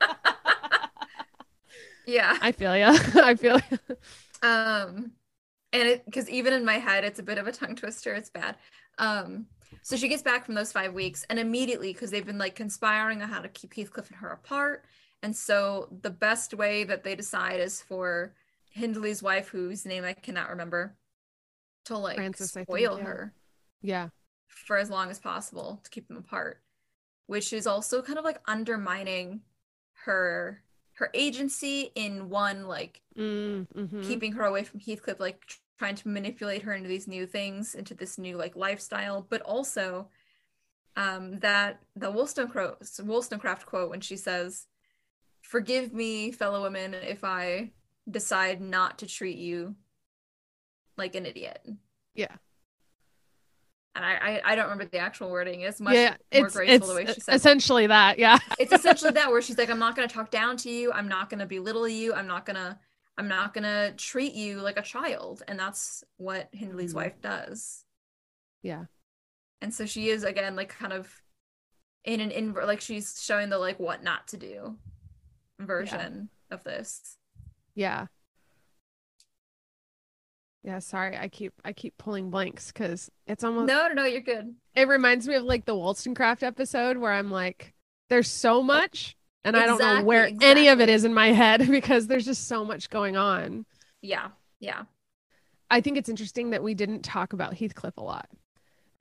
Yeah. 2.05 2.37
I 2.41 2.51
feel 2.51 2.75
you. 2.75 2.85
I 3.21 3.35
feel 3.35 3.59
you. 3.69 3.77
Um 4.41 5.11
and 5.71 5.87
it 5.89 6.05
because 6.05 6.29
even 6.29 6.53
in 6.53 6.65
my 6.65 6.79
head 6.79 7.03
it's 7.03 7.19
a 7.19 7.23
bit 7.23 7.37
of 7.37 7.47
a 7.47 7.51
tongue 7.51 7.75
twister. 7.75 8.13
It's 8.13 8.29
bad. 8.29 8.55
Um 8.97 9.47
so 9.81 9.97
she 9.97 10.07
gets 10.07 10.21
back 10.21 10.45
from 10.45 10.55
those 10.55 10.71
five 10.71 10.93
weeks 10.93 11.25
and 11.29 11.39
immediately 11.39 11.93
because 11.93 12.11
they've 12.11 12.25
been 12.25 12.37
like 12.37 12.55
conspiring 12.55 13.21
on 13.21 13.29
how 13.29 13.41
to 13.41 13.49
keep 13.49 13.73
Heathcliff 13.73 14.09
and 14.09 14.19
her 14.19 14.29
apart. 14.29 14.85
And 15.21 15.35
so 15.35 15.87
the 16.01 16.09
best 16.09 16.53
way 16.53 16.83
that 16.83 17.03
they 17.03 17.15
decide 17.15 17.59
is 17.59 17.81
for 17.81 18.33
Hindley's 18.71 19.23
wife, 19.23 19.47
whose 19.47 19.85
name 19.85 20.03
I 20.03 20.13
cannot 20.13 20.49
remember, 20.49 20.95
to 21.85 21.97
like 21.97 22.17
Frances, 22.17 22.51
spoil 22.51 22.65
think, 22.65 22.99
yeah. 22.99 23.05
her. 23.05 23.33
Yeah. 23.81 24.09
For 24.47 24.77
as 24.77 24.89
long 24.89 25.09
as 25.09 25.19
possible 25.19 25.79
to 25.83 25.89
keep 25.89 26.07
them 26.07 26.17
apart. 26.17 26.61
Which 27.27 27.53
is 27.53 27.67
also 27.67 28.01
kind 28.01 28.19
of 28.19 28.25
like 28.25 28.39
undermining 28.45 29.41
her 30.05 30.61
her 30.95 31.09
agency 31.13 31.91
in 31.95 32.29
one 32.29 32.67
like 32.67 33.01
mm, 33.17 33.67
mm-hmm. 33.75 34.01
keeping 34.03 34.31
her 34.33 34.43
away 34.43 34.63
from 34.63 34.79
Heathcliff, 34.79 35.19
like 35.19 35.43
trying 35.77 35.95
to 35.95 36.07
manipulate 36.07 36.61
her 36.63 36.73
into 36.73 36.89
these 36.89 37.07
new 37.07 37.25
things, 37.25 37.75
into 37.75 37.93
this 37.93 38.17
new 38.17 38.37
like 38.37 38.55
lifestyle, 38.55 39.25
but 39.29 39.41
also 39.41 40.07
um 40.95 41.39
that 41.39 41.79
the 41.95 42.11
Wollstonecraft 42.11 42.99
Wollstonecraft 43.03 43.65
quote 43.65 43.89
when 43.89 44.01
she 44.01 44.17
says, 44.17 44.67
"Forgive 45.41 45.93
me, 45.93 46.31
fellow 46.31 46.61
women, 46.61 46.93
if 46.93 47.23
I 47.23 47.71
decide 48.09 48.61
not 48.61 48.99
to 48.99 49.07
treat 49.07 49.37
you 49.37 49.75
like 50.97 51.15
an 51.15 51.25
idiot. 51.25 51.65
Yeah. 52.13 52.35
And 53.95 54.03
I, 54.03 54.13
I, 54.13 54.41
I 54.51 54.55
don't 54.55 54.65
remember 54.65 54.85
the 54.85 54.97
actual 54.97 55.29
wording. 55.29 55.61
It's 55.61 55.79
much 55.79 55.93
yeah, 55.93 56.15
more 56.33 56.47
it's 56.47 56.55
graceful 56.55 56.75
it's 56.75 56.87
the 56.87 56.95
way 56.95 57.05
she 57.13 57.19
said 57.21 57.33
it. 57.33 57.35
essentially 57.37 57.87
that. 57.87 58.17
Yeah. 58.17 58.39
it's 58.59 58.73
essentially 58.73 59.11
that 59.11 59.29
where 59.29 59.41
she's 59.41 59.57
like 59.57 59.69
i'm 59.69 59.77
not 59.79 59.95
going 59.95 60.07
to 60.07 60.13
talk 60.13 60.31
down 60.31 60.57
to 60.57 60.69
you 60.71 60.91
i'm 60.91 61.07
not 61.07 61.29
going 61.29 61.39
to 61.39 61.45
belittle 61.45 61.87
you 61.87 62.11
i'm 62.13 62.25
not 62.25 62.45
going 62.45 62.55
to 62.55 62.77
i'm 63.19 63.27
not 63.27 63.53
going 63.53 63.63
to 63.63 63.93
treat 63.95 64.33
you 64.33 64.59
like 64.61 64.77
a 64.77 64.81
child 64.81 65.43
and 65.47 65.59
that's 65.59 66.03
what 66.17 66.49
hindley's 66.53 66.93
Mhm. 66.93 66.95
wife 66.95 67.21
does 67.21 67.85
Yeah. 68.63 68.85
and 69.61 69.71
so 69.71 69.85
she 69.85 70.09
is 70.09 70.23
again 70.23 70.55
like 70.55 70.69
kind 70.69 70.91
of 70.93 71.21
in 72.03 72.19
an 72.19 72.31
invert 72.31 72.65
like 72.65 72.81
she's 72.81 73.21
showing 73.21 73.49
the 73.49 73.59
like 73.59 73.79
what 73.79 74.03
not 74.03 74.27
to 74.29 74.37
do 74.37 74.75
version 75.59 76.29
of 76.49 76.63
this 76.63 77.17
Yeah. 77.75 78.07
Yeah, 80.64 80.80
sorry. 80.80 81.18
I 81.18 81.28
keep 81.28 81.53
I 81.66 81.74
keep 81.74 81.97
pulling 81.97 82.30
blanks 82.30 82.72
cuz 82.72 83.09
it's 83.28 83.43
almost 83.43 83.68
no 83.68 83.88
no 83.89 83.93
no 83.93 84.05
you're 84.05 84.22
good 84.22 84.55
it 84.76 84.88
reminds 84.88 85.28
me 85.28 85.36
of 85.36 85.43
like 85.43 85.66
the 85.66 85.76
Wollstonecraft 85.76 86.41
episode 86.43 86.97
where 86.97 87.11
I'm 87.11 87.30
like 87.30 87.74
there's 88.09 88.30
so 88.30 88.64
much 88.64 89.16
and 89.43 89.55
I 89.57 89.66
don't 89.66 89.78
know 89.78 89.86
Exactly, 89.86 90.05
where 90.05 90.32
any 90.41 90.68
of 90.70 90.80
it 90.80 90.88
is 90.89 91.03
in 91.03 91.14
my 91.14 91.28
head 91.34 91.68
because 91.70 92.07
there's 92.07 92.26
just 92.26 92.47
so 92.47 92.64
much 92.64 92.89
going 92.89 93.18
on. 93.18 93.66
yeah 94.01 94.30
yeah 94.59 94.84
I 95.70 95.82
think 95.82 95.97
it's 95.97 96.09
interesting 96.09 96.51
that 96.51 96.64
we 96.64 96.74
didn't 96.76 97.01
talk 97.01 97.34
about 97.34 97.55
Heathcliff 97.55 97.97
a 97.97 98.01
lot. 98.01 98.30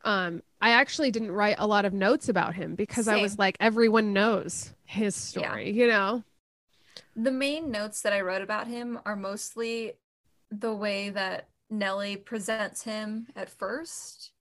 Um, 0.05 0.43
I 0.61 0.71
actually 0.71 1.11
didn't 1.11 1.31
write 1.33 1.57
a 1.59 1.67
lot 1.67 1.85
of 1.85 1.93
notes 1.93 2.29
about 2.31 2.55
him 2.55 2.75
because 2.77 3.09
I 3.09 3.17
was 3.21 3.39
like, 3.39 3.57
everyone 3.61 4.13
knows 4.15 4.73
his 4.85 5.15
Yeah. 5.37 5.43
story, 5.43 5.71
you 5.71 5.87
know? 5.87 6.25
the 7.15 7.31
main 7.31 7.71
notes 7.71 8.03
that 8.03 8.13
i 8.13 8.21
wrote 8.21 8.43
about 8.43 8.67
him 8.67 8.99
are 9.07 9.17
mostly 9.17 9.93
the 10.51 10.75
way 10.75 11.09
that 11.11 11.49
nellie 11.73 12.17
presents 12.17 12.83
him 12.83 13.27
at 13.35 13.51
first 13.51 14.33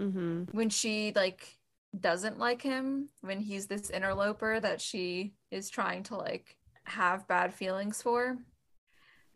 Mm-hmm. 0.00 0.44
when 0.56 0.68
she 0.68 1.12
like 1.16 1.56
doesn't 1.98 2.38
like 2.38 2.60
him 2.60 3.08
when 3.22 3.40
he's 3.40 3.66
this 3.66 3.88
interloper 3.88 4.60
that 4.60 4.80
she 4.80 5.32
is 5.50 5.70
trying 5.70 6.02
to 6.04 6.16
like 6.16 6.56
have 6.84 7.26
bad 7.28 7.54
feelings 7.54 8.02
for. 8.02 8.36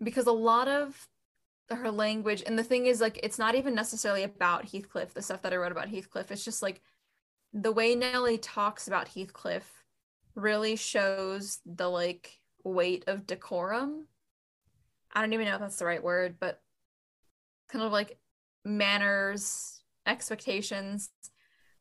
Because 0.02 0.26
a 0.26 0.32
lot 0.32 0.68
of 0.68 1.08
her 1.70 1.90
language 1.90 2.42
and 2.46 2.58
the 2.58 2.64
thing 2.64 2.86
is 2.86 3.00
like 3.00 3.18
it's 3.22 3.38
not 3.38 3.54
even 3.54 3.74
necessarily 3.74 4.24
about 4.24 4.66
Heathcliff 4.66 5.14
the 5.14 5.22
stuff 5.22 5.42
that 5.42 5.52
I 5.52 5.56
wrote 5.56 5.72
about 5.72 5.88
Heathcliff. 5.88 6.30
It's 6.30 6.44
just 6.44 6.62
like 6.62 6.82
the 7.52 7.72
way 7.72 7.94
Nellie 7.94 8.38
talks 8.38 8.86
about 8.86 9.08
Heathcliff 9.08 9.84
really 10.34 10.76
shows 10.76 11.60
the 11.64 11.88
like 11.88 12.38
weight 12.64 13.04
of 13.06 13.26
decorum. 13.26 14.08
I 15.12 15.20
don't 15.20 15.32
even 15.32 15.46
know 15.46 15.54
if 15.54 15.60
that's 15.60 15.78
the 15.78 15.86
right 15.86 16.02
word 16.02 16.36
but 16.38 16.60
kind 17.70 17.84
of 17.84 17.92
like 17.92 18.18
manners 18.64 19.80
expectations 20.06 21.10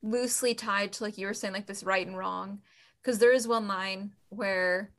loosely 0.01 0.53
tied 0.53 0.93
to 0.93 1.03
like 1.03 1.17
you 1.17 1.27
were 1.27 1.33
saying 1.33 1.53
like 1.53 1.65
this 1.67 1.83
right 1.83 2.05
and 2.07 2.17
wrong. 2.17 2.59
Because 3.01 3.19
there 3.19 3.33
is 3.33 3.47
one 3.47 3.67
line 3.67 4.11
where 4.29 4.91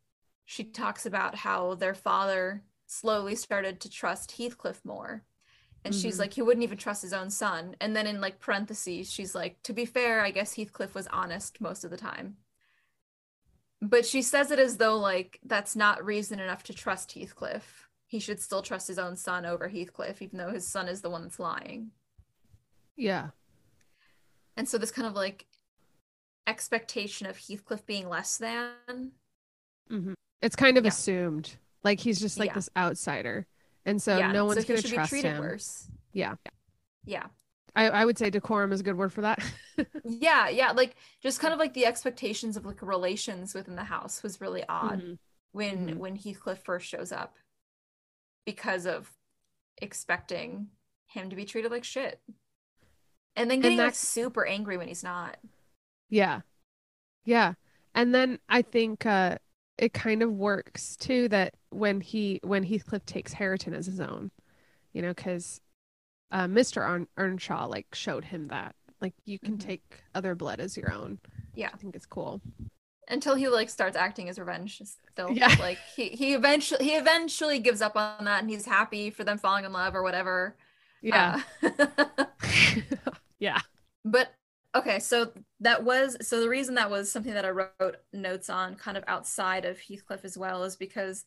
she 0.47 0.65
talks 0.65 1.07
about 1.07 1.35
how 1.35 1.75
their 1.75 1.95
father 1.95 2.63
slowly 2.87 3.35
started 3.35 3.81
to 3.81 3.91
trust 3.91 4.33
Heathcliff 4.33 4.85
more. 4.85 5.25
And 5.85 5.95
she's 5.95 6.17
Mhm. 6.17 6.21
like 6.21 6.35
he 6.35 6.43
wouldn't 6.43 6.65
even 6.65 6.77
trust 6.79 7.03
his 7.03 7.13
own 7.13 7.31
son. 7.31 7.77
And 7.81 7.95
then 7.95 8.07
in 8.07 8.21
like 8.21 8.41
parentheses 8.41 9.11
she's 9.11 9.35
like 9.35 9.63
to 9.63 9.73
be 9.73 9.85
fair 9.87 10.21
I 10.23 10.31
guess 10.31 10.55
Heathcliff 10.55 10.95
was 10.95 11.07
honest 11.09 11.61
most 11.61 11.85
of 11.85 11.91
the 11.91 11.97
time. 11.97 12.37
But 13.83 14.05
she 14.05 14.21
says 14.23 14.51
it 14.51 14.59
as 14.59 14.77
though 14.77 14.99
like 14.99 15.41
that's 15.45 15.75
not 15.77 16.05
reason 16.05 16.41
enough 16.41 16.63
to 16.65 16.75
trust 16.75 17.13
Heathcliff 17.13 17.89
he 18.11 18.19
should 18.19 18.41
still 18.41 18.61
trust 18.61 18.89
his 18.89 18.99
own 18.99 19.17
son 19.17 19.47
over 19.47 19.69
Heathcliff 19.69 20.21
even 20.21 20.37
though 20.39 20.51
his 20.51 20.67
son 20.67 20.89
is 20.89 21.01
the 21.01 21.09
one 21.11 21.23
that's 21.23 21.39
lying 21.39 21.93
Yeah. 22.97 23.29
and 24.57 24.69
so 24.69 24.79
this 24.79 24.91
kind 24.91 25.07
of 25.07 25.15
like 25.15 25.47
expectation 26.47 27.27
of 27.27 27.37
Heathcliff 27.39 27.87
being 27.87 28.09
less 28.09 28.37
than. 28.37 29.13
hmm 29.89 30.13
It's 30.43 30.57
kind 30.57 30.77
of 30.77 30.85
Yeah. 30.85 30.89
assumed. 30.89 31.57
Like 31.85 32.01
he's 32.01 32.19
just 32.21 32.39
like 32.39 32.49
Yeah. 32.51 32.55
this 32.55 32.69
outsider. 32.77 33.47
And 33.87 34.03
so 34.03 34.19
yeah, 34.19 34.33
no 34.33 34.45
one's 34.45 34.63
so 34.63 34.69
going 34.69 34.83
to 34.83 34.89
trust 34.89 35.13
him. 35.15 35.39
worse. 35.41 35.89
Yeah. 36.13 36.35
Yeah. 37.05 37.27
I, 37.77 37.89
I 37.89 38.05
would 38.05 38.19
say 38.19 38.31
decorum 38.31 38.73
is 38.73 38.81
a 38.81 38.83
good 38.83 38.99
word 38.99 39.13
for 39.13 39.21
that. 39.23 39.39
Yeah, 40.05 40.49
yeah, 40.51 40.73
like 40.73 40.97
just 41.23 41.41
kind 41.41 41.55
of 41.55 41.59
like 41.61 41.73
the 41.73 41.87
expectations 41.87 42.57
of 42.59 42.67
like 42.67 42.83
relations 42.83 43.55
within 43.55 43.77
the 43.77 43.85
house 43.85 44.23
was 44.23 44.39
really 44.41 44.63
odd 44.69 45.01
Mhm. 45.01 45.19
when 45.53 45.89
Mhm. 45.91 45.97
when 45.97 46.17
Heathcliff 46.17 46.59
first 46.65 46.87
shows 46.87 47.13
up 47.13 47.37
because 48.45 48.87
of 48.87 49.11
expecting 49.81 50.69
him 51.07 51.31
to 51.31 51.37
be 51.37 51.45
treated 51.45 51.71
like 51.71 51.85
shit. 51.85 52.21
And 53.37 53.51
then 53.51 53.61
getting 53.61 53.79
like 53.79 53.95
super 53.95 54.45
angry 54.45 54.77
when 54.77 54.89
he's 54.89 55.05
not. 55.05 55.39
Yeah. 56.09 56.41
Yeah. 57.25 57.55
And 57.95 58.15
then 58.15 58.39
I 58.49 58.63
think 58.63 59.07
uh 59.07 59.39
it 59.79 59.93
kind 59.95 60.23
of 60.23 60.33
works 60.33 60.97
too 60.97 61.29
that 61.29 61.55
when 61.71 62.01
he 62.01 62.41
when 62.43 62.65
Heathcliff 62.65 63.07
takes 63.07 63.33
Hareton 63.33 63.73
as 63.75 63.87
his 63.87 64.01
own, 64.01 64.31
you 64.93 65.01
know, 65.01 65.15
because 65.15 65.61
uh, 66.33 66.45
Mr. 66.45 66.83
Earn- 66.89 67.09
Earnshaw 67.17 67.67
like 67.67 67.95
showed 67.95 68.25
him 68.27 68.49
that 68.49 68.75
like 69.01 69.15
you 69.25 69.39
can 69.39 69.57
Mhm. 69.57 69.61
take 69.61 70.03
other 70.15 70.35
blood 70.35 70.61
as 70.61 70.77
your 70.77 70.93
own. 70.93 71.19
Yeah. 71.55 71.71
I 71.73 71.77
think 71.77 71.97
it's 71.97 72.07
cool. 72.07 72.41
Until 73.11 73.35
he 73.35 73.49
like 73.49 73.69
starts 73.69 73.97
acting 73.97 74.29
as 74.29 74.39
revenge 74.39 74.81
still. 75.13 75.31
Yeah. 75.33 75.55
Like 75.59 75.79
he 75.97 76.09
he 76.11 76.35
eventually 76.35 76.85
he 76.85 76.93
eventually 76.93 77.59
gives 77.59 77.83
up 77.83 77.97
on 77.97 78.25
that 78.25 78.41
and 78.41 78.51
he's 78.51 78.67
happy 78.67 79.11
for 79.11 79.25
them 79.25 79.39
falling 79.39 79.65
in 79.65 79.73
love 79.73 79.95
or 79.95 80.03
whatever. 80.03 80.57
Yeah. 81.03 81.43
Uh, 81.63 82.25
yeah. 83.39 83.61
But 84.05 84.33
okay, 84.75 84.99
so 84.99 85.33
that 85.61 85.85
was 85.85 86.17
so 86.27 86.41
the 86.41 86.49
reason 86.49 86.75
that 86.77 86.91
was 86.91 87.11
something 87.11 87.35
that 87.35 87.45
I 87.45 87.51
wrote 87.51 87.97
notes 88.13 88.49
on 88.49 88.77
kind 88.77 88.97
of 88.97 89.05
outside 89.07 89.65
of 89.65 89.79
Heathcliff 89.81 90.25
as 90.25 90.39
well 90.39 90.65
is 90.65 90.77
because 90.77 91.25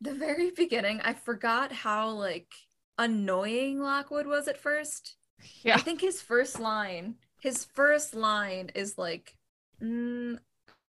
the 0.00 0.14
very 0.14 0.50
beginning 0.50 1.00
I 1.02 1.12
forgot 1.12 1.72
how 1.72 2.10
like 2.10 2.52
annoying 2.98 3.80
Lockwood 3.80 4.26
was 4.26 4.48
at 4.48 4.58
first. 4.58 5.16
Yeah. 5.62 5.76
I 5.76 5.80
think 5.80 6.00
his 6.00 6.22
first 6.22 6.58
line, 6.58 7.16
his 7.40 7.64
first 7.64 8.14
line 8.14 8.70
is 8.74 8.96
like 8.96 9.36
mm, 9.82 10.38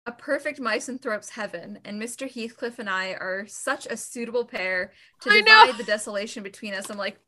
a 0.07 0.13
perfect 0.13 0.59
misanthrope's 0.59 1.31
heaven, 1.31 1.79
and 1.85 2.01
Mr. 2.01 2.31
Heathcliff 2.31 2.79
and 2.79 2.91
I 2.91 3.13
are 3.13 3.47
such 3.47 3.87
a 3.87 3.97
suitable 3.97 4.45
pair 4.45 4.93
to 5.21 5.31
divide 5.31 5.77
the 5.79 5.85
desolation 5.85 6.43
between 6.43 6.75
us. 6.75 6.91
I'm 6.91 6.99
like, 6.99 7.19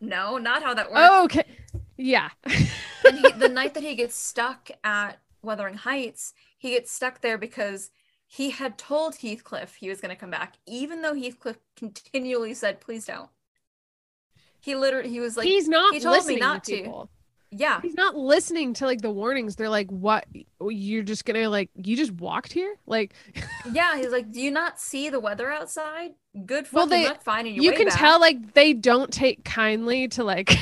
no, 0.00 0.38
not 0.38 0.62
how 0.62 0.74
that 0.74 0.90
works. 0.90 1.00
Oh, 1.02 1.24
okay. 1.24 1.44
Yeah. 1.96 2.30
and 2.44 3.18
he, 3.18 3.30
the 3.32 3.48
night 3.48 3.74
that 3.74 3.82
he 3.82 3.94
gets 3.96 4.16
stuck 4.16 4.70
at 4.82 5.18
Wuthering 5.42 5.76
Heights, 5.76 6.34
he 6.58 6.70
gets 6.70 6.90
stuck 6.92 7.20
there 7.20 7.38
because 7.38 7.90
he 8.26 8.50
had 8.50 8.76
told 8.76 9.16
Heathcliff 9.16 9.76
he 9.76 9.88
was 9.88 10.00
going 10.00 10.14
to 10.14 10.20
come 10.20 10.30
back, 10.30 10.56
even 10.66 11.02
though 11.02 11.14
Heathcliff 11.14 11.58
continually 11.76 12.54
said, 12.54 12.80
"Please 12.80 13.06
don't." 13.06 13.30
He 14.60 14.74
literally, 14.74 15.08
he 15.08 15.20
was 15.20 15.36
like, 15.36 15.46
he's 15.46 15.68
not 15.68 15.94
he 15.94 16.00
told 16.00 16.26
me 16.26 16.36
not 16.36 16.64
to 16.64 16.72
to. 16.72 16.82
people. 16.82 17.10
"Yeah, 17.56 17.80
He's 17.80 17.94
not 17.94 18.16
listening 18.16 18.74
to 18.74 18.86
like 18.86 19.00
the 19.02 19.10
warnings. 19.10 19.56
They're 19.56 19.68
like, 19.68 19.90
"What? 19.90 20.26
You're 20.60 21.02
just 21.02 21.24
gonna 21.24 21.48
like? 21.48 21.70
You 21.74 21.96
just 21.96 22.12
walked 22.12 22.52
here? 22.52 22.76
Like, 22.86 23.14
yeah." 23.72 23.96
He's 23.96 24.10
like, 24.10 24.30
"Do 24.32 24.40
you 24.40 24.50
not 24.50 24.80
see 24.80 25.08
the 25.10 25.20
weather 25.20 25.50
outside? 25.50 26.12
Good 26.44 26.66
for 26.66 26.76
Well, 26.76 26.86
they- 26.86 27.04
luck 27.06 27.22
finding 27.22 27.54
your 27.54 27.64
you 27.64 27.72
can 27.72 27.88
back." 27.88 27.98
tell 27.98 28.20
like 28.20 28.54
they 28.54 28.72
don't 28.72 29.12
take 29.12 29.44
kindly 29.44 30.08
to 30.08 30.24
like 30.24 30.52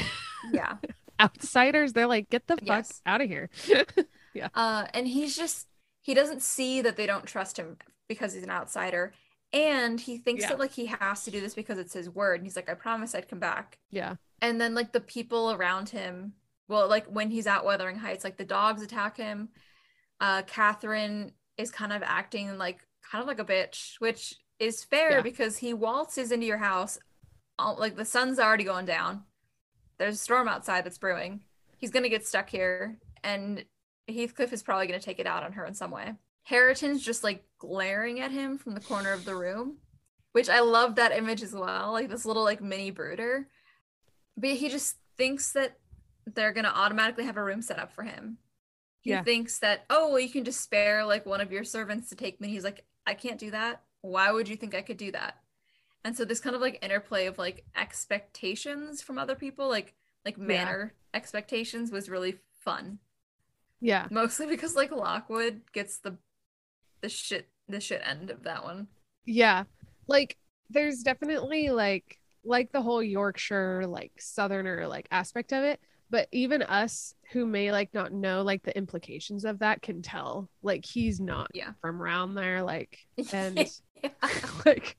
Yeah. 0.53 0.77
outsiders. 1.21 1.93
They're 1.93 2.07
like, 2.07 2.29
get 2.31 2.47
the 2.47 2.57
fuck 2.57 2.67
Yes. 2.67 3.01
out 3.07 3.21
of 3.21 3.29
here. 3.29 3.51
Yeah. 4.35 4.49
Uh, 4.53 4.87
and 4.93 5.07
he's 5.07 5.37
just 5.37 5.69
he 6.03 6.13
doesn't 6.13 6.43
see 6.43 6.81
that 6.83 6.97
they 6.97 7.07
don't 7.07 7.25
trust 7.25 7.57
him 7.57 7.77
because 8.09 8.33
he's 8.35 8.43
an 8.43 8.51
outsider, 8.51 9.13
and 9.53 10.01
he 10.01 10.19
thinks 10.19 10.43
Yeah. 10.43 10.49
that 10.49 10.59
like 10.59 10.73
he 10.73 10.87
has 10.87 11.23
to 11.25 11.31
do 11.31 11.41
this 11.41 11.55
because 11.55 11.79
it's 11.79 11.93
his 11.93 12.11
word. 12.11 12.41
And 12.41 12.47
he's 12.47 12.57
like, 12.57 12.69
"I 12.69 12.75
promise 12.75 13.15
I'd 13.15 13.29
come 13.29 13.39
back." 13.39 13.79
yeah. 13.93 14.17
and 14.43 14.61
then 14.61 14.75
like 14.75 14.91
the 14.91 14.99
people 15.01 15.53
around 15.53 15.91
him 15.91 16.33
well 16.69 16.89
like 16.89 17.07
when 17.07 17.31
he's 17.31 17.47
at 17.47 17.65
wuthering 17.65 17.97
heights 17.97 18.25
like 18.25 18.37
the 18.37 18.45
dogs 18.45 18.83
attack 18.83 19.17
him. 19.17 19.49
Uh 20.21 20.43
catherine 20.47 21.33
is 21.59 21.71
kind 21.71 21.93
of 21.93 22.03
acting 22.03 22.57
like 22.59 22.81
kind 23.09 23.21
of 23.23 23.29
like 23.29 23.39
a 23.39 23.45
bitch 23.45 23.95
which 23.99 24.35
is 24.59 24.85
fair 24.85 25.11
Yeah. 25.13 25.21
because 25.23 25.59
he 25.59 25.75
waltzes 25.75 26.33
into 26.33 26.47
your 26.47 26.59
house. 26.59 26.99
Like 27.59 27.97
the 27.97 28.05
sun's 28.05 28.39
already 28.39 28.65
going 28.65 28.87
down. 28.87 29.25
There's 29.99 30.15
a 30.17 30.19
storm 30.19 30.49
outside 30.49 30.85
that's 30.85 30.99
brewing. 30.99 31.43
He's 31.79 31.91
gonna 31.91 32.09
get 32.09 32.27
stuck 32.27 32.49
here 32.49 32.99
and 33.23 33.65
heathcliff 34.09 34.53
is 34.53 34.63
probably 34.63 34.87
gonna 34.87 35.01
take 35.01 35.19
it 35.19 35.27
out 35.27 35.43
on 35.45 35.53
her 35.53 35.65
in 35.67 35.75
some 35.75 35.91
way. 35.91 36.15
Hareton's 36.45 37.03
just 37.03 37.25
like 37.25 37.45
glaring 37.59 38.21
at 38.21 38.31
him 38.31 38.59
from 38.59 38.75
the 38.75 38.81
corner 38.81 39.13
of 39.13 39.25
the 39.25 39.35
room 39.35 39.79
which 40.33 40.49
i 40.51 40.59
love 40.61 40.97
that 40.97 41.17
image 41.17 41.43
as 41.45 41.55
well 41.55 41.93
like 41.93 42.09
this 42.11 42.27
little 42.27 42.43
like 42.43 42.61
mini 42.61 42.91
brooder. 42.91 43.47
But 44.37 44.51
he 44.51 44.69
just 44.69 44.97
thinks 45.17 45.53
that 45.53 45.79
they're 46.27 46.53
gonna 46.53 46.73
automatically 46.75 47.25
have 47.25 47.37
a 47.37 47.45
room 47.45 47.63
set 47.63 47.79
up 47.79 47.93
for 47.93 48.03
him. 48.05 48.39
He 49.03 49.11
Yeah. 49.11 49.23
thinks 49.23 49.59
that, 49.61 49.87
oh 49.91 50.11
well, 50.11 50.21
you 50.21 50.31
can 50.31 50.45
just 50.45 50.61
spare 50.63 51.05
like 51.05 51.27
one 51.27 51.41
of 51.41 51.53
your 51.53 51.65
servants 51.65 52.09
to 52.11 52.17
take 52.17 52.41
me. 52.41 52.49
He's 52.49 52.65
like, 52.65 52.85
I 53.07 53.15
can't 53.15 53.39
do 53.41 53.51
that. 53.53 53.83
Why 54.03 54.31
would 54.33 54.49
you 54.49 54.57
think 54.57 54.75
I 54.75 54.83
could 54.83 54.97
do 54.99 55.13
that? 55.13 55.39
and 56.05 56.17
so 56.17 56.25
this 56.25 56.41
kind 56.41 56.55
of 56.55 56.63
like 56.63 56.79
interplay 56.85 57.27
of 57.27 57.39
like 57.39 57.65
expectations 57.77 59.03
from 59.03 59.19
other 59.19 59.35
people 59.35 59.69
like 59.69 59.95
like 60.25 60.39
manner 60.39 60.95
yeah. 60.95 61.19
expectations 61.19 61.91
was 61.91 62.09
really 62.11 62.39
fun 62.61 62.99
yeah 63.81 64.07
mostly 64.11 64.47
because 64.47 64.75
like 64.77 64.91
lockwood 64.91 65.63
gets 65.73 65.99
the 65.99 66.17
the 67.03 67.09
shit 67.09 67.49
the 67.69 67.81
shit 67.81 68.03
end 68.05 68.31
of 68.31 68.45
that 68.45 68.65
one 68.65 68.89
yeah 69.25 69.65
like 70.07 70.37
there's 70.71 71.03
definitely 71.03 71.71
like 71.71 72.19
like 72.45 72.73
the 72.73 72.83
whole 72.83 73.03
yorkshire 73.03 73.85
like 73.87 74.13
southerner 74.19 74.87
like 74.87 75.07
aspect 75.11 75.53
of 75.53 75.65
it 75.65 75.81
but 76.15 76.29
even 76.31 76.63
us 76.63 77.13
who 77.33 77.45
may 77.45 77.73
like 77.73 77.93
not 77.93 78.13
know 78.13 78.43
like 78.43 78.63
the 78.63 78.77
implications 78.79 79.45
of 79.45 79.59
that 79.59 79.83
can 79.83 80.01
tell 80.01 80.49
like 80.63 80.85
he's 80.85 81.19
not 81.19 81.49
yeah. 81.53 81.73
from 81.81 82.01
around 82.01 82.37
there 82.37 82.63
like 82.63 83.01
and 83.33 83.69
yeah. 84.01 84.11
like 84.65 84.97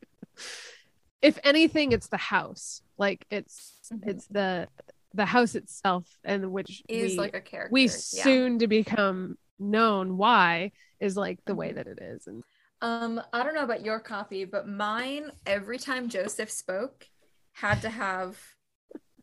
if 1.21 1.39
anything 1.45 1.93
it's 1.93 2.07
the 2.07 2.17
house 2.17 2.81
like 2.97 3.25
it's 3.31 3.79
mm-hmm. 3.93 4.09
it's 4.09 4.27
the 4.27 4.67
the 5.13 5.25
house 5.25 5.55
itself 5.55 6.05
and 6.25 6.51
which 6.51 6.83
is 6.89 7.13
we, 7.13 7.17
like 7.17 7.33
a 7.33 7.39
character 7.39 7.71
we 7.71 7.83
yeah. 7.83 7.87
soon 7.87 8.59
to 8.59 8.67
become 8.67 9.37
known 9.57 10.17
why 10.17 10.69
is 10.99 11.15
like 11.15 11.39
the 11.45 11.55
way 11.55 11.69
mm-hmm. 11.69 11.77
that 11.77 11.87
it 11.87 11.99
is 12.01 12.27
and 12.27 12.43
um 12.81 13.21
i 13.31 13.41
don't 13.41 13.55
know 13.55 13.63
about 13.63 13.85
your 13.85 14.01
copy 14.01 14.43
but 14.43 14.67
mine 14.67 15.31
every 15.45 15.79
time 15.79 16.09
joseph 16.09 16.51
spoke 16.51 17.07
had 17.53 17.81
to 17.81 17.89
have 17.89 18.37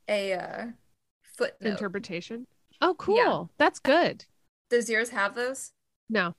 a 0.09 0.33
uh, 0.33 0.67
footnote. 1.37 1.69
interpretation. 1.71 2.47
Oh 2.81 2.95
cool. 2.95 3.17
Yeah. 3.17 3.45
that's 3.59 3.79
good. 3.79 4.25
Does 4.71 4.89
yours 4.89 5.11
have 5.11 5.35
those? 5.35 5.73
No. 6.09 6.35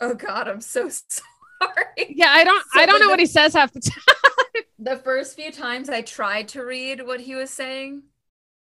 Oh 0.00 0.14
god 0.14 0.48
i'm 0.48 0.60
so 0.60 0.88
sorry. 1.08 1.86
Yeah 2.08 2.30
i 2.30 2.42
don't 2.44 2.64
so 2.72 2.80
i 2.80 2.86
don't 2.86 2.98
know 2.98 3.06
the, 3.06 3.10
what 3.12 3.20
he 3.20 3.26
says 3.26 3.54
half 3.54 3.72
the 3.72 3.80
time. 3.80 4.02
The 4.84 4.96
first 4.96 5.36
few 5.36 5.52
times 5.52 5.88
i 5.88 6.02
tried 6.02 6.48
to 6.48 6.64
read 6.64 7.06
what 7.06 7.20
he 7.20 7.36
was 7.36 7.50
saying 7.50 8.02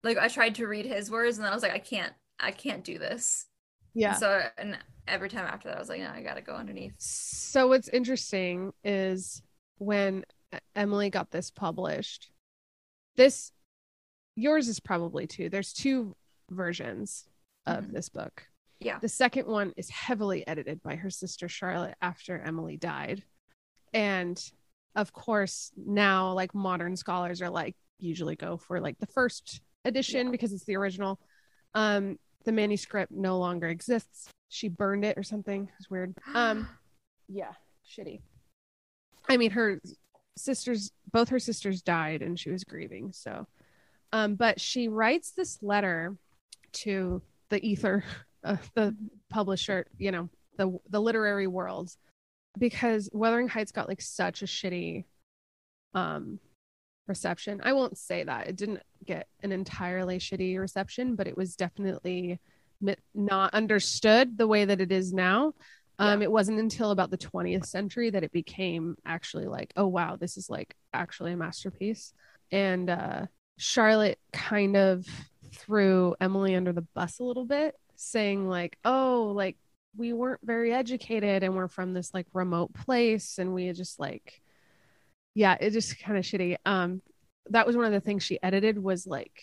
like 0.03 0.20
i 0.20 0.28
tried 0.28 0.53
to 0.55 0.68
read 0.68 0.86
his 0.86 1.09
words 1.09 1.38
and 1.38 1.45
then 1.45 1.51
i 1.51 1.55
was 1.55 1.64
like 1.64 1.74
i 1.74 1.80
can't 1.80 2.14
i 2.39 2.51
can't 2.51 2.84
do 2.84 2.99
this. 2.99 3.47
Yeah. 3.95 4.12
and 4.12 4.20
so 4.20 4.41
and 4.59 4.78
every 5.07 5.30
time 5.30 5.45
after 5.47 5.68
that 5.70 5.78
i 5.78 5.80
was 5.80 5.89
like 5.89 5.99
no 5.99 6.09
i 6.14 6.22
gotta 6.22 6.41
go 6.41 6.53
underneath. 6.53 6.93
So 6.99 7.68
what's 7.70 7.88
interesting 7.89 8.72
is 8.84 9.41
when 9.80 10.26
emily 10.76 11.09
got 11.09 11.32
this 11.32 11.49
published 11.49 12.30
this 13.16 13.51
yours 14.36 14.68
is 14.68 14.80
probably 14.80 15.28
two 15.28 15.50
there's 15.50 15.74
two 15.74 16.16
versions 16.50 17.26
of 17.66 17.86
mm-hmm. 17.86 17.94
this 17.94 18.10
book. 18.10 18.48
Yeah. 18.80 18.98
The 19.00 19.10
second 19.10 19.48
one 19.48 19.74
is 19.78 19.90
heavily 19.90 20.46
edited 20.48 20.82
by 20.82 20.96
her 20.96 21.10
sister 21.10 21.48
charlotte 21.48 21.96
after 22.02 22.40
emily 22.40 22.78
died. 22.78 23.24
And 23.94 24.42
of 24.96 25.14
course 25.14 25.72
now 25.78 26.34
like 26.34 26.54
modern 26.54 26.96
scholars 26.96 27.42
are 27.42 27.50
like 27.50 27.76
usually 28.00 28.36
go 28.36 28.58
for 28.58 28.80
like 28.80 28.98
the 29.00 29.08
first 29.08 29.62
edition 29.86 30.28
yeah. 30.28 30.32
because 30.32 30.54
it's 30.54 30.66
the 30.66 30.78
original. 30.78 31.20
Um 31.74 32.18
the 32.44 32.52
manuscript 32.52 33.12
no 33.12 33.38
longer 33.38 33.68
exists. 33.68 34.30
She 34.50 34.68
burned 34.68 35.06
it 35.06 35.18
or 35.18 35.24
something. 35.24 35.70
It's 35.80 35.90
weird. 35.90 36.16
Um 36.36 36.68
yeah 37.28 37.54
shitty. 37.88 38.22
I 39.30 39.38
mean 39.38 39.52
her 39.52 39.80
sisters 40.38 40.92
both 41.12 41.30
her 41.30 41.40
sisters 41.40 41.82
died 41.82 42.22
and 42.22 42.40
she 42.40 42.50
was 42.50 42.64
grieving 42.64 43.12
so 43.12 43.46
um 44.14 44.36
but 44.36 44.59
she 44.59 44.88
writes 44.88 45.32
this 45.32 45.59
letter 45.62 46.16
to 46.72 47.22
the 47.49 47.66
ether 47.66 48.03
uh, 48.43 48.57
the 48.76 48.95
publisher 49.30 49.86
you 49.97 50.12
know 50.12 50.30
the 50.57 50.78
the 50.89 51.01
literary 51.01 51.47
world 51.47 51.95
because 52.57 53.09
wuthering 53.14 53.47
heights 53.47 53.72
got 53.72 53.88
like 53.88 54.01
such 54.01 54.41
a 54.41 54.45
shitty 54.45 55.05
um 55.93 56.39
reception. 57.07 57.59
I 57.64 57.74
won't 57.74 57.97
say 57.97 58.24
that 58.24 58.47
it 58.47 58.55
didn't 58.55 58.82
get 59.05 59.28
an 59.43 59.51
entirely 59.51 60.18
shitty 60.18 60.57
reception, 60.57 61.16
but 61.16 61.28
it 61.28 61.38
was 61.38 61.55
definitely 61.55 62.39
not 63.14 63.53
understood 63.53 64.38
the 64.38 64.47
way 64.47 64.66
that 64.66 64.82
it 64.82 64.91
is 64.91 65.14
now. 65.14 65.53
Um, 65.99 66.22
It 66.22 66.32
wasn't 66.32 66.59
until 66.59 66.91
about 66.91 67.12
the 67.12 67.18
20th 67.18 67.66
century 67.66 68.09
that 68.09 68.24
it 68.24 68.32
became 68.32 68.95
actually 69.05 69.47
like, 69.47 69.72
oh 69.76 69.88
wow, 69.88 70.16
this 70.16 70.38
is 70.38 70.49
like 70.49 70.76
actually 70.93 71.34
a 71.34 71.38
masterpiece. 71.38 72.14
And 72.51 72.89
uh, 72.89 73.26
Charlotte 73.58 74.20
kind 74.34 74.76
of 74.76 75.06
threw 75.54 76.16
Emily 76.20 76.56
under 76.56 76.74
the 76.74 76.82
bus 76.82 77.20
a 77.20 77.24
little 77.24 77.45
bit, 77.45 77.76
saying 77.95 78.47
like, 78.47 78.78
oh, 78.84 79.34
like 79.36 79.58
we 79.95 80.14
weren't 80.14 80.41
very 80.43 80.74
educated 80.74 81.43
and 81.43 81.56
we're 81.56 81.68
from 81.68 81.93
this 81.93 82.14
like 82.14 82.28
remote 82.34 82.74
place 82.74 83.38
and 83.38 83.54
we 83.54 83.72
just 83.74 83.99
like 83.99 84.41
yeah, 85.34 85.56
it 85.60 85.72
just 85.72 85.97
kind 85.99 86.18
of 86.18 86.26
shitty. 86.26 86.58
Um, 86.66 87.02
that 87.49 87.66
was 87.66 87.78
one 87.78 87.86
of 87.86 87.91
the 87.91 88.02
things 88.02 88.24
she 88.24 88.41
edited 88.43 88.82
was 88.82 89.08
like 89.08 89.41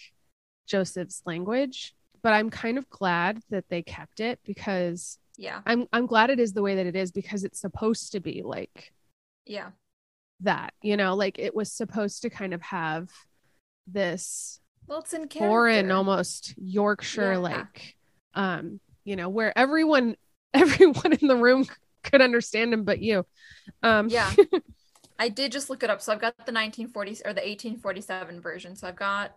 Joseph's 0.66 1.22
language, 1.24 1.94
but 2.22 2.32
I'm 2.32 2.50
kind 2.50 2.78
of 2.78 2.88
glad 2.90 3.40
that 3.50 3.68
they 3.68 3.82
kept 3.82 4.20
it 4.20 4.40
because 4.44 5.18
yeah, 5.36 5.60
I'm 5.66 5.86
I'm 5.92 6.06
glad 6.06 6.30
it 6.30 6.40
is 6.40 6.52
the 6.52 6.62
way 6.62 6.76
that 6.76 6.86
it 6.86 6.96
is 6.96 7.12
because 7.12 7.44
it's 7.44 7.60
supposed 7.60 8.12
to 8.12 8.20
be 8.20 8.42
like 8.44 8.92
yeah 9.46 9.70
that 10.40 10.74
you 10.82 10.96
know 10.96 11.14
like 11.14 11.38
it 11.38 11.54
was 11.54 11.72
supposed 11.72 12.22
to 12.22 12.30
kind 12.30 12.52
of 12.52 12.60
have 12.62 13.08
this 13.90 14.60
well 14.86 15.00
it's 15.00 15.12
in 15.14 15.28
foreign 15.28 15.90
almost 15.90 16.54
Yorkshire 16.56 17.32
yeah. 17.32 17.38
like 17.38 17.96
um 18.34 18.80
you 19.04 19.16
know 19.16 19.28
where 19.28 19.56
everyone 19.56 20.16
everyone 20.54 21.12
in 21.12 21.28
the 21.28 21.36
room 21.36 21.66
could 22.02 22.22
understand 22.22 22.72
him 22.72 22.84
but 22.84 23.00
you 23.00 23.24
um 23.82 24.08
yeah 24.08 24.32
I 25.18 25.28
did 25.28 25.52
just 25.52 25.68
look 25.68 25.82
it 25.82 25.90
up. 25.90 26.00
So 26.00 26.12
I've 26.12 26.20
got 26.20 26.46
the 26.46 26.52
1940s 26.52 27.20
or 27.24 27.32
the 27.32 27.42
1847 27.42 28.40
version. 28.40 28.76
So 28.76 28.86
I've 28.86 28.96
got 28.96 29.36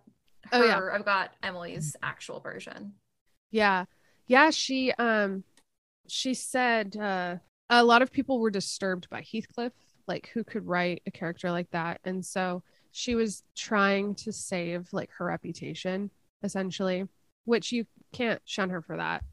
her, 0.51 0.63
oh, 0.63 0.63
yeah. 0.63 0.89
I've 0.93 1.05
got 1.05 1.31
Emily's 1.41 1.95
actual 2.03 2.39
version. 2.39 2.93
Yeah. 3.49 3.85
Yeah, 4.27 4.51
she 4.51 4.91
um 4.93 5.43
she 6.07 6.33
said 6.33 6.95
uh 6.95 7.37
a 7.69 7.83
lot 7.83 8.01
of 8.01 8.11
people 8.11 8.39
were 8.39 8.51
disturbed 8.51 9.09
by 9.09 9.21
Heathcliff, 9.21 9.73
like 10.07 10.29
who 10.33 10.43
could 10.43 10.67
write 10.67 11.01
a 11.07 11.11
character 11.11 11.51
like 11.51 11.69
that. 11.71 11.99
And 12.03 12.23
so 12.25 12.63
she 12.91 13.15
was 13.15 13.43
trying 13.55 14.15
to 14.15 14.31
save 14.31 14.87
like 14.91 15.09
her 15.17 15.25
reputation 15.25 16.09
essentially, 16.43 17.07
which 17.45 17.71
you 17.71 17.85
can't 18.11 18.41
shun 18.45 18.69
her 18.69 18.81
for 18.81 18.97
that. 18.97 19.23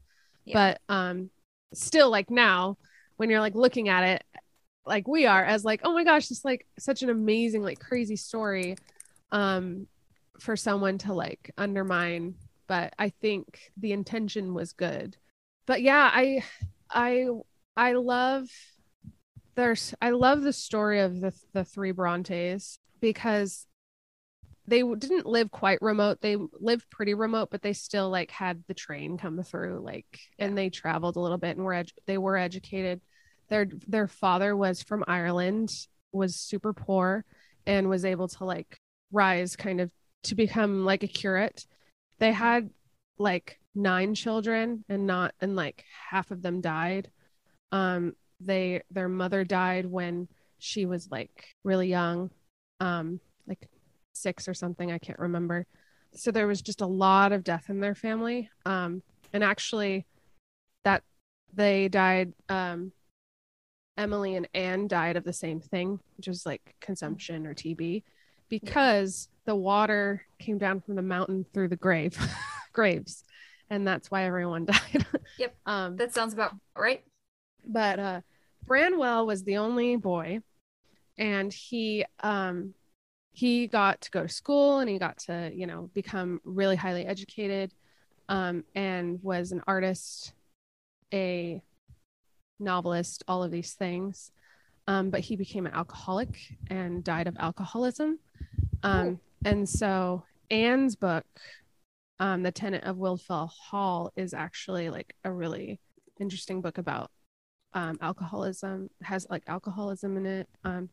Yeah. 0.45 0.77
But 0.87 0.93
um 0.93 1.29
still 1.73 2.09
like 2.09 2.29
now 2.29 2.77
when 3.17 3.29
you're 3.29 3.39
like 3.39 3.55
looking 3.55 3.89
at 3.89 4.03
it 4.03 4.23
like 4.85 5.07
we 5.07 5.25
are 5.25 5.43
as 5.43 5.63
like 5.63 5.81
oh 5.83 5.93
my 5.93 6.03
gosh 6.03 6.31
it's 6.31 6.43
like 6.43 6.65
such 6.77 7.03
an 7.03 7.09
amazing 7.09 7.61
like 7.61 7.79
crazy 7.79 8.15
story 8.15 8.75
um 9.31 9.87
for 10.39 10.55
someone 10.55 10.97
to 10.97 11.13
like 11.13 11.51
undermine 11.57 12.33
but 12.67 12.93
i 12.97 13.09
think 13.09 13.71
the 13.77 13.91
intention 13.91 14.53
was 14.53 14.73
good 14.73 15.15
but 15.65 15.81
yeah 15.81 16.09
i 16.13 16.43
i 16.89 17.27
i 17.77 17.93
love 17.93 18.47
there's 19.55 19.93
i 20.01 20.09
love 20.09 20.41
the 20.41 20.53
story 20.53 20.99
of 20.99 21.19
the 21.19 21.33
the 21.53 21.63
three 21.63 21.91
brontes 21.91 22.79
because 22.99 23.65
they 24.67 24.83
didn't 24.83 25.25
live 25.25 25.49
quite 25.49 25.81
remote 25.81 26.21
they 26.21 26.37
lived 26.59 26.87
pretty 26.91 27.13
remote 27.15 27.49
but 27.49 27.61
they 27.61 27.73
still 27.73 28.09
like 28.09 28.29
had 28.29 28.63
the 28.67 28.73
train 28.73 29.17
come 29.17 29.41
through 29.41 29.81
like 29.83 30.19
and 30.37 30.57
they 30.57 30.69
traveled 30.69 31.15
a 31.15 31.19
little 31.19 31.39
bit 31.39 31.57
and 31.57 31.65
were 31.65 31.73
edu- 31.73 31.91
they 32.05 32.17
were 32.17 32.37
educated 32.37 33.01
their 33.49 33.67
their 33.87 34.07
father 34.07 34.55
was 34.55 34.81
from 34.81 35.03
Ireland, 35.07 35.71
was 36.11 36.35
super 36.35 36.73
poor, 36.73 37.25
and 37.65 37.89
was 37.89 38.05
able 38.05 38.27
to 38.29 38.45
like 38.45 38.77
rise 39.11 39.55
kind 39.55 39.81
of 39.81 39.91
to 40.23 40.35
become 40.35 40.85
like 40.85 41.03
a 41.03 41.07
curate. 41.07 41.65
They 42.19 42.31
had 42.31 42.69
like 43.17 43.59
nine 43.75 44.15
children 44.15 44.85
and 44.87 45.05
not 45.05 45.33
and 45.41 45.55
like 45.55 45.83
half 46.09 46.31
of 46.31 46.41
them 46.41 46.61
died. 46.61 47.09
Um 47.71 48.13
they 48.39 48.81
their 48.91 49.09
mother 49.09 49.43
died 49.43 49.85
when 49.85 50.27
she 50.59 50.85
was 50.85 51.09
like 51.11 51.47
really 51.63 51.89
young. 51.89 52.31
Um 52.79 53.19
like 53.47 53.67
6 54.13 54.47
or 54.47 54.53
something, 54.53 54.91
I 54.91 54.97
can't 54.97 55.19
remember. 55.19 55.65
So 56.13 56.31
there 56.31 56.47
was 56.47 56.61
just 56.61 56.81
a 56.81 56.87
lot 56.87 57.31
of 57.31 57.43
death 57.43 57.69
in 57.69 57.79
their 57.79 57.95
family. 57.95 58.49
Um 58.65 59.01
and 59.33 59.43
actually 59.43 60.05
that 60.83 61.03
they 61.53 61.87
died 61.87 62.33
um 62.47 62.91
Emily 63.99 64.35
and 64.35 64.47
Anne 64.53 64.87
died 64.87 65.17
of 65.17 65.25
the 65.25 65.33
same 65.33 65.59
thing, 65.59 65.99
which 66.15 66.29
was 66.29 66.45
like 66.45 66.73
consumption 66.79 67.45
or 67.45 67.53
TB, 67.53 68.01
because 68.47 69.27
yeah. 69.29 69.51
the 69.51 69.55
water 69.57 70.25
came 70.39 70.57
down 70.57 70.79
from 70.79 70.95
the 70.95 71.01
mountain 71.01 71.45
through 71.53 71.67
the 71.67 71.75
grave 71.75 72.17
graves, 72.73 73.25
and 73.69 73.85
that's 73.85 74.09
why 74.09 74.23
everyone 74.23 74.63
died. 74.65 75.05
Yep, 75.37 75.55
um, 75.65 75.97
that 75.97 76.13
sounds 76.13 76.33
about 76.33 76.55
right. 76.77 77.03
But 77.65 77.99
uh, 77.99 78.21
Branwell 78.65 79.25
was 79.25 79.43
the 79.43 79.57
only 79.57 79.97
boy, 79.97 80.39
and 81.19 81.53
he 81.53 82.03
um, 82.21 82.73
he 83.31 83.67
got 83.67 84.01
to 84.01 84.09
go 84.09 84.23
to 84.23 84.29
school 84.29 84.79
and 84.79 84.89
he 84.89 84.97
got 84.97 85.19
to 85.19 85.51
you 85.53 85.67
know 85.67 85.91
become 85.93 86.41
really 86.43 86.75
highly 86.75 87.05
educated, 87.05 87.71
um, 88.29 88.63
and 88.73 89.21
was 89.21 89.51
an 89.51 89.61
artist, 89.67 90.33
a 91.13 91.61
novelist, 92.59 93.23
all 93.27 93.43
of 93.43 93.51
these 93.51 93.73
things. 93.73 94.31
um, 94.89 95.11
but 95.11 95.19
he 95.19 95.35
became 95.35 95.67
an 95.67 95.73
alcoholic 95.73 96.57
and 96.71 97.03
died 97.03 97.27
of 97.27 97.37
alcoholism. 97.37 98.17
Um, 98.81 99.19
and 99.45 99.69
so 99.69 100.23
Anne's 100.49 100.95
book, 100.95 101.25
um, 102.19 102.41
The 102.41 102.51
Tenant 102.51 102.85
of 102.85 102.97
Wildfell 102.97 103.49
Hall, 103.49 104.11
is 104.15 104.33
actually 104.33 104.89
like 104.89 105.15
a 105.23 105.31
really 105.31 105.79
interesting 106.19 106.61
book 106.61 106.79
about 106.79 107.11
um, 107.73 107.99
alcoholism, 108.01 108.89
has 109.03 109.27
like 109.29 109.43
alcoholism 109.45 110.17
in 110.17 110.25
it. 110.25 110.49
Um, 110.63 110.89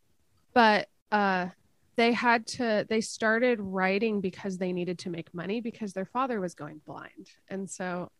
but 0.56 0.88
uh, 1.12 1.48
they 1.96 2.12
had 2.12 2.46
to, 2.46 2.86
they 2.88 3.02
started 3.02 3.60
writing 3.60 4.22
because 4.22 4.56
they 4.56 4.72
needed 4.72 4.98
to 5.00 5.10
make 5.10 5.32
money 5.34 5.60
because 5.60 5.92
their 5.92 6.06
father 6.06 6.40
was 6.40 6.54
going 6.54 6.80
blind. 6.86 7.28
And 7.50 7.68
so 7.68 8.10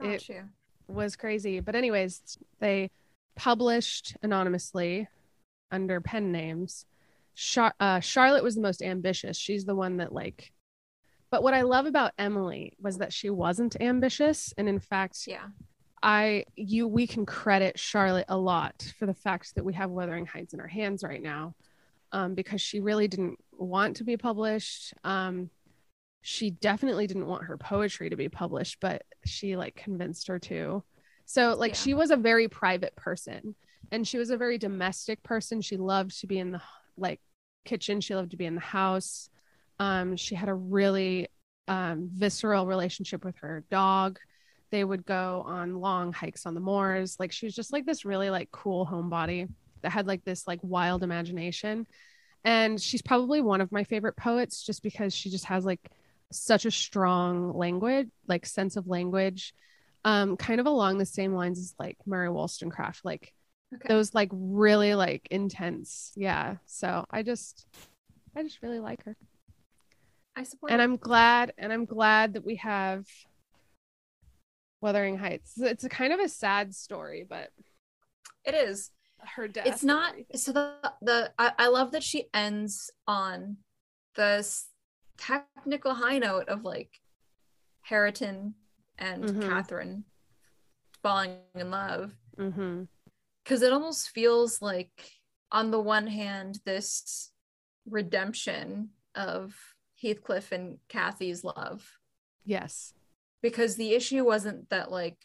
Got 0.00 0.08
it- 0.08 0.28
you. 0.30 0.44
was 0.88 1.14
crazy. 1.14 1.60
But 1.60 1.74
anyways, 1.74 2.38
they 2.58 2.90
published 3.36 4.16
anonymously 4.22 5.08
under 5.70 6.00
pen 6.00 6.32
names. 6.32 6.86
Char- 7.34 7.74
uh, 7.78 8.00
Charlotte 8.00 8.42
was 8.42 8.54
the 8.54 8.62
most 8.62 8.80
ambitious. 8.82 9.36
She's 9.36 9.66
the 9.66 9.74
one 9.74 9.98
that 9.98 10.12
like. 10.12 10.52
But 11.30 11.42
what 11.42 11.52
I 11.52 11.60
love 11.62 11.84
about 11.84 12.12
Emily 12.16 12.72
was 12.80 12.96
that 12.98 13.12
she 13.12 13.28
wasn't 13.28 13.76
ambitious, 13.78 14.54
and 14.56 14.66
in 14.70 14.80
fact, 14.80 15.26
Yeah. 15.26 15.48
I 16.02 16.44
you 16.56 16.86
we 16.86 17.06
can 17.06 17.26
credit 17.26 17.78
Charlotte 17.78 18.26
a 18.28 18.36
lot 18.36 18.92
for 18.98 19.06
the 19.06 19.14
fact 19.14 19.54
that 19.54 19.64
we 19.64 19.74
have 19.74 19.90
Wuthering 19.90 20.26
Heights 20.26 20.54
in 20.54 20.60
our 20.60 20.66
hands 20.66 21.02
right 21.02 21.22
now, 21.22 21.54
um, 22.12 22.34
because 22.34 22.60
she 22.60 22.80
really 22.80 23.08
didn't 23.08 23.38
want 23.52 23.96
to 23.96 24.04
be 24.04 24.16
published. 24.16 24.94
Um, 25.04 25.50
she 26.22 26.50
definitely 26.50 27.06
didn't 27.06 27.26
want 27.26 27.44
her 27.44 27.56
poetry 27.56 28.10
to 28.10 28.16
be 28.16 28.28
published, 28.28 28.78
but 28.80 29.02
she 29.24 29.56
like 29.56 29.76
convinced 29.76 30.28
her 30.28 30.38
to. 30.40 30.82
So 31.24 31.54
like 31.56 31.72
Yeah. 31.72 31.78
she 31.78 31.94
was 31.94 32.10
a 32.10 32.16
very 32.16 32.48
private 32.48 32.94
person, 32.96 33.54
and 33.90 34.06
she 34.06 34.18
was 34.18 34.30
a 34.30 34.36
very 34.36 34.58
domestic 34.58 35.22
person. 35.22 35.60
She 35.60 35.76
loved 35.76 36.20
to 36.20 36.26
be 36.26 36.38
in 36.38 36.52
the 36.52 36.60
like 36.96 37.20
kitchen. 37.64 38.00
She 38.00 38.14
loved 38.14 38.30
to 38.30 38.36
be 38.36 38.46
in 38.46 38.54
the 38.54 38.60
house. 38.60 39.30
Um, 39.78 40.16
she 40.16 40.34
had 40.34 40.48
a 40.48 40.54
really 40.54 41.28
um, 41.68 42.08
visceral 42.12 42.66
relationship 42.66 43.24
with 43.24 43.36
her 43.38 43.64
dog 43.70 44.18
they 44.70 44.84
would 44.84 45.04
go 45.04 45.42
on 45.46 45.80
long 45.80 46.12
hikes 46.12 46.46
on 46.46 46.54
the 46.54 46.60
moors 46.60 47.16
like 47.18 47.32
she 47.32 47.46
was 47.46 47.54
just 47.54 47.72
like 47.72 47.86
this 47.86 48.04
really 48.04 48.30
like 48.30 48.50
cool 48.50 48.86
homebody 48.86 49.48
that 49.82 49.90
had 49.92 50.06
like 50.06 50.24
this 50.24 50.46
like 50.46 50.60
wild 50.62 51.02
imagination 51.02 51.86
and 52.44 52.80
she's 52.80 53.02
probably 53.02 53.40
one 53.40 53.60
of 53.60 53.72
my 53.72 53.84
favorite 53.84 54.16
poets 54.16 54.62
just 54.62 54.82
because 54.82 55.14
she 55.14 55.30
just 55.30 55.44
has 55.46 55.64
like 55.64 55.90
such 56.30 56.66
a 56.66 56.70
strong 56.70 57.56
language 57.56 58.08
like 58.26 58.44
sense 58.44 58.76
of 58.76 58.86
language 58.86 59.54
um 60.04 60.36
kind 60.36 60.60
of 60.60 60.66
along 60.66 60.98
the 60.98 61.06
same 61.06 61.34
lines 61.34 61.58
as 61.58 61.74
like 61.78 61.96
mary 62.06 62.28
wollstonecraft 62.28 63.04
like 63.04 63.32
Okay. 63.74 63.88
those 63.88 64.14
like 64.14 64.30
really 64.32 64.94
like 64.94 65.28
intense 65.30 66.12
yeah 66.16 66.56
so 66.64 67.04
i 67.10 67.22
just 67.22 67.66
i 68.34 68.42
just 68.42 68.62
really 68.62 68.78
like 68.78 69.04
her 69.04 69.14
I 70.36 70.44
support. 70.44 70.70
and 70.72 70.80
it. 70.80 70.84
I'm 70.84 70.96
glad, 70.96 71.52
and 71.58 71.72
I'm 71.72 71.84
glad 71.84 72.34
that 72.34 72.44
we 72.44 72.56
have 72.56 73.04
Wuthering 74.80 75.18
Heights. 75.18 75.54
It's 75.60 75.84
a 75.84 75.88
kind 75.88 76.12
of 76.12 76.20
a 76.20 76.28
sad 76.28 76.74
story, 76.74 77.24
but 77.28 77.50
It 78.44 78.54
is. 78.54 78.90
her 79.20 79.48
death. 79.48 79.66
it's 79.66 79.82
not 79.82 80.14
so 80.36 80.52
the 80.52 80.92
the 81.02 81.32
I, 81.38 81.52
I 81.58 81.66
love 81.68 81.90
that 81.92 82.04
she 82.04 82.28
ends 82.32 82.90
on 83.06 83.58
this 84.14 84.68
technical 85.16 85.94
high 85.94 86.18
note 86.18 86.48
of 86.48 86.62
like 86.64 87.00
Hareton 87.82 88.54
and 88.98 89.24
Mhm. 89.24 89.42
Catherine 89.42 90.04
falling 91.02 91.38
in 91.54 91.70
love 91.70 92.12
Mhm. 92.36 92.86
because 93.42 93.62
it 93.62 93.72
almost 93.72 94.10
feels 94.10 94.62
like 94.62 95.18
on 95.50 95.70
the 95.72 95.80
one 95.80 96.06
hand 96.06 96.60
this 96.64 97.32
redemption 97.86 98.90
of 99.16 99.74
Heathcliff 100.00 100.52
and 100.52 100.78
Kathy's 100.88 101.42
love 101.42 101.98
Yes. 102.44 102.94
Because 103.42 103.76
the 103.76 103.92
issue 103.94 104.24
wasn't 104.24 104.68
that 104.70 104.90
like 104.90 105.16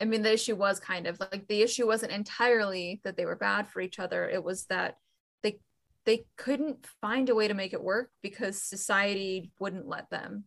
I 0.00 0.04
mean 0.04 0.22
the 0.22 0.32
issue 0.32 0.56
was 0.56 0.78
kind 0.78 1.06
of 1.06 1.18
like 1.20 1.46
the 1.48 1.62
issue 1.62 1.86
wasn't 1.86 2.12
entirely 2.12 3.00
that 3.04 3.16
they 3.16 3.24
were 3.24 3.36
bad 3.36 3.68
for 3.68 3.80
each 3.80 3.98
other. 3.98 4.28
It 4.28 4.44
was 4.44 4.66
that 4.66 4.98
they 5.42 5.58
they 6.04 6.26
couldn't 6.36 6.86
find 7.00 7.28
a 7.28 7.34
way 7.34 7.48
to 7.48 7.54
make 7.54 7.72
it 7.72 7.82
work 7.82 8.10
because 8.22 8.60
society 8.60 9.52
wouldn't 9.58 9.88
let 9.88 10.10
them 10.10 10.44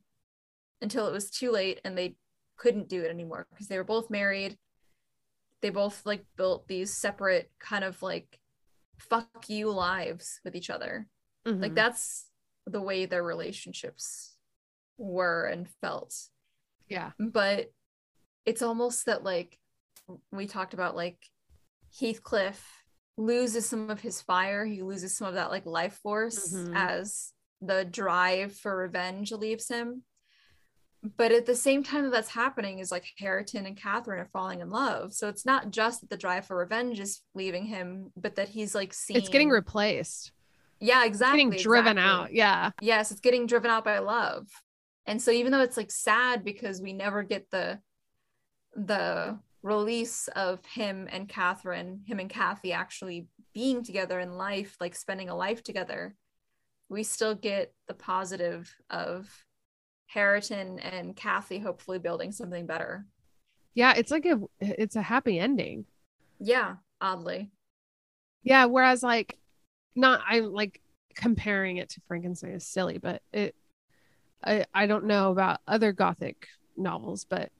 until 0.82 1.08
it 1.08 1.12
was 1.12 1.32
too 1.32 1.52
late 1.52 1.82
and 1.84 1.98
they 1.98 2.16
couldn't 2.58 2.90
do 2.90 3.02
it 3.04 3.10
anymore 3.10 3.48
because 3.52 3.68
they 3.68 3.78
were 3.78 3.84
both 3.84 4.10
married. 4.10 4.58
They 5.62 5.72
both 5.72 6.06
like 6.06 6.26
built 6.38 6.68
these 6.68 6.94
separate 6.96 7.52
kind 7.60 7.84
of 7.84 8.02
like 8.02 8.40
fuck 9.00 9.50
you 9.50 9.72
lives 9.72 10.40
with 10.44 10.56
each 10.56 10.70
other. 10.70 11.08
Like 11.46 11.72
Mhm. 11.72 11.76
that's 11.76 12.30
the 12.68 12.82
way 12.82 13.06
their 13.06 13.24
relationships 13.24 14.29
were 15.00 15.46
and 15.46 15.68
felt 15.82 16.14
Yeah. 16.88 17.12
but 17.20 17.72
it's 18.46 18.62
almost 18.62 19.06
that 19.06 19.24
like 19.24 19.58
we 20.32 20.46
talked 20.48 20.74
about 20.74 20.96
like 20.96 21.18
Heathcliff 22.00 22.60
loses 23.18 23.68
some 23.68 23.90
of 23.90 24.00
his 24.02 24.22
fire 24.22 24.66
he 24.66 24.82
loses 24.82 25.16
some 25.18 25.28
of 25.28 25.34
that 25.36 25.50
like 25.52 25.66
life 25.66 26.00
force 26.04 26.54
Mhm. 26.54 26.74
as 26.76 27.34
the 27.62 27.84
drive 27.86 28.56
for 28.56 28.76
revenge 28.78 29.32
leaves 29.32 29.68
him 29.68 30.04
but 31.18 31.32
at 31.32 31.46
the 31.46 31.56
same 31.56 31.82
time 31.84 32.04
that 32.04 32.12
that's 32.12 32.30
happening 32.30 32.80
is 32.80 32.92
like 32.92 33.06
Hareton 33.20 33.66
and 33.66 33.78
Catherine 33.78 34.20
are 34.20 34.30
falling 34.34 34.60
in 34.62 34.70
love 34.70 35.14
so 35.14 35.28
it's 35.28 35.46
not 35.46 35.72
just 35.72 36.02
that 36.02 36.10
the 36.10 36.18
drive 36.18 36.46
for 36.46 36.58
revenge 36.58 37.00
is 37.00 37.22
leaving 37.34 37.66
him 37.66 38.12
but 38.18 38.36
that 38.36 38.50
he's 38.50 38.74
like 38.76 38.94
seeing 38.94 39.18
It's 39.20 39.30
getting 39.30 39.50
replaced. 39.50 40.32
yeah 40.80 41.00
It's 41.00 41.08
exactly 41.08 41.44
getting 41.46 41.60
driven 41.62 41.98
exactly 41.98 42.02
out. 42.26 42.34
Yeah. 42.34 42.72
yes 42.82 43.12
it's 43.12 43.22
getting 43.22 43.46
driven 43.48 43.70
out 43.72 43.84
by 43.86 44.00
love 44.00 44.48
and 45.10 45.22
so 45.22 45.32
even 45.32 45.52
though 45.52 45.62
it's 45.62 45.78
like 45.78 45.92
sad 45.92 46.44
because 46.44 46.82
we 46.82 46.94
never 46.94 47.24
get 47.24 47.50
the 47.52 47.80
the 48.76 49.38
release 49.62 50.30
of 50.30 50.66
him 50.66 51.08
and 51.12 51.28
catherine 51.28 52.02
him 52.06 52.20
and 52.20 52.30
kathy 52.30 52.72
actually 52.72 53.28
being 53.54 53.84
together 53.84 54.20
in 54.20 54.38
life 54.38 54.78
like 54.80 54.96
spending 54.96 55.28
a 55.28 55.36
life 55.36 55.62
together 55.64 56.16
we 56.90 57.04
still 57.04 57.36
get 57.36 57.74
the 57.88 57.94
positive 57.94 58.74
of 58.90 59.30
Hareton 60.14 60.80
and 60.80 61.16
Kathy 61.16 61.60
hopefully 61.60 62.00
building 62.00 62.32
something 62.32 62.66
better. 62.66 63.06
Yeah. 63.76 63.94
It's 63.96 64.12
like 64.12 64.26
a 64.26 64.40
it's 64.60 64.96
a 64.96 65.02
happy 65.02 65.40
ending. 65.40 65.86
Yeah, 66.40 66.76
oddly. 67.00 67.52
Yeah. 68.44 68.66
Whereas 68.66 69.04
like 69.04 69.38
not 69.96 70.22
I'm 70.28 70.52
like 70.52 70.82
comparing 71.16 71.78
it 71.78 71.90
to 71.90 72.02
Frankenstein 72.08 72.52
is 72.52 72.66
silly, 72.66 72.98
but 72.98 73.22
it 73.32 73.56
I 74.44 74.66
I 74.74 74.88
don't 74.88 75.06
know 75.06 75.32
about 75.32 75.60
other 75.68 75.92
gothic 75.92 76.48
novels, 76.78 77.26
but 77.26 77.52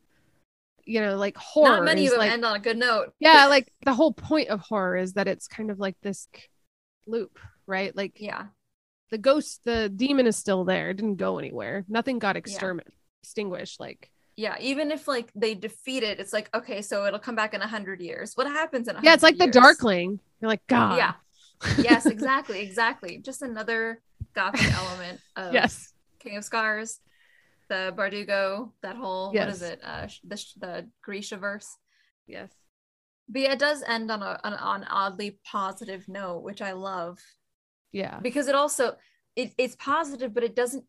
you 0.86 1.02
know, 1.02 1.18
like 1.18 1.38
horror. 1.38 1.78
Not 1.78 1.86
many 1.86 2.06
of 2.06 2.12
them 2.12 2.20
like, 2.20 2.32
end 2.32 2.46
on 2.46 2.56
a 2.56 2.60
good 2.60 2.78
note. 2.78 3.14
yeah, 3.20 3.46
like 3.48 3.72
the 3.86 3.94
whole 3.94 4.12
point 4.14 4.50
of 4.50 4.60
horror 4.62 4.98
is 4.98 5.14
that 5.14 5.28
it's 5.28 5.48
kind 5.48 5.70
of 5.70 5.80
like 5.80 5.96
this 6.02 6.28
loop, 7.06 7.38
right? 7.68 7.96
Like 7.96 8.20
Yeah. 8.20 8.46
the 9.12 9.18
ghost, 9.20 9.62
the 9.66 9.90
demon 9.90 10.26
is 10.28 10.36
still 10.36 10.64
there, 10.66 10.90
it 10.90 10.96
didn't 10.98 11.18
go 11.18 11.38
anywhere. 11.38 11.86
Nothing 11.88 12.18
got 12.20 12.36
extermin- 12.36 12.88
extinguished. 13.24 13.80
Like, 13.80 14.10
Yeah. 14.36 14.56
Even 14.60 14.92
if 14.92 15.08
like 15.08 15.32
they 15.36 15.54
defeat 15.54 16.02
it, 16.04 16.20
it's 16.20 16.34
like, 16.34 16.50
okay, 16.56 16.82
so 16.82 17.06
it'll 17.06 17.20
come 17.20 17.36
back 17.36 17.54
in 17.54 17.62
a 17.62 17.68
hundred 17.68 18.02
years. 18.02 18.36
What 18.36 18.48
happens 18.48 18.88
in 18.88 18.96
a 18.96 19.02
yeah, 19.04 19.14
it's 19.14 19.22
like 19.24 19.38
hundred 19.38 19.54
the? 19.54 19.60
Darkling. 19.60 20.20
You're 20.42 20.50
like, 20.50 20.66
God. 20.68 20.98
Yeah. 20.98 21.14
Yes, 21.78 22.06
exactly, 22.16 22.62
exactly. 22.62 23.20
Just 23.20 23.42
another 23.44 24.02
gothic 24.34 24.72
element 24.74 25.20
of 25.36 25.54
yes. 25.54 25.94
King 26.20 26.38
of 26.38 26.44
Scars, 26.44 27.00
the 27.70 27.94
Bardugo, 27.98 28.72
that 28.82 28.96
whole 28.96 29.34
what 29.34 29.48
is 29.50 29.62
it? 29.62 29.80
Uh, 29.84 30.08
the 30.24 30.44
the 30.60 30.90
Grisha 31.02 31.38
verse. 31.38 31.78
Yes. 32.28 32.52
But 33.28 33.42
yeah, 33.42 33.52
it 33.54 33.60
does 33.60 33.84
end 33.84 34.10
on 34.12 34.22
a 34.24 34.40
on, 34.44 34.84
oddly 34.86 35.40
positive 35.46 36.08
note, 36.08 36.42
which 36.44 36.62
I 36.62 36.72
love 36.72 37.20
Yeah. 37.92 38.20
because 38.22 38.48
it 38.48 38.56
also 38.56 38.96
it, 39.36 39.54
it's 39.58 39.76
positive, 39.76 40.34
but 40.34 40.44
it 40.44 40.56
doesn't 40.56 40.86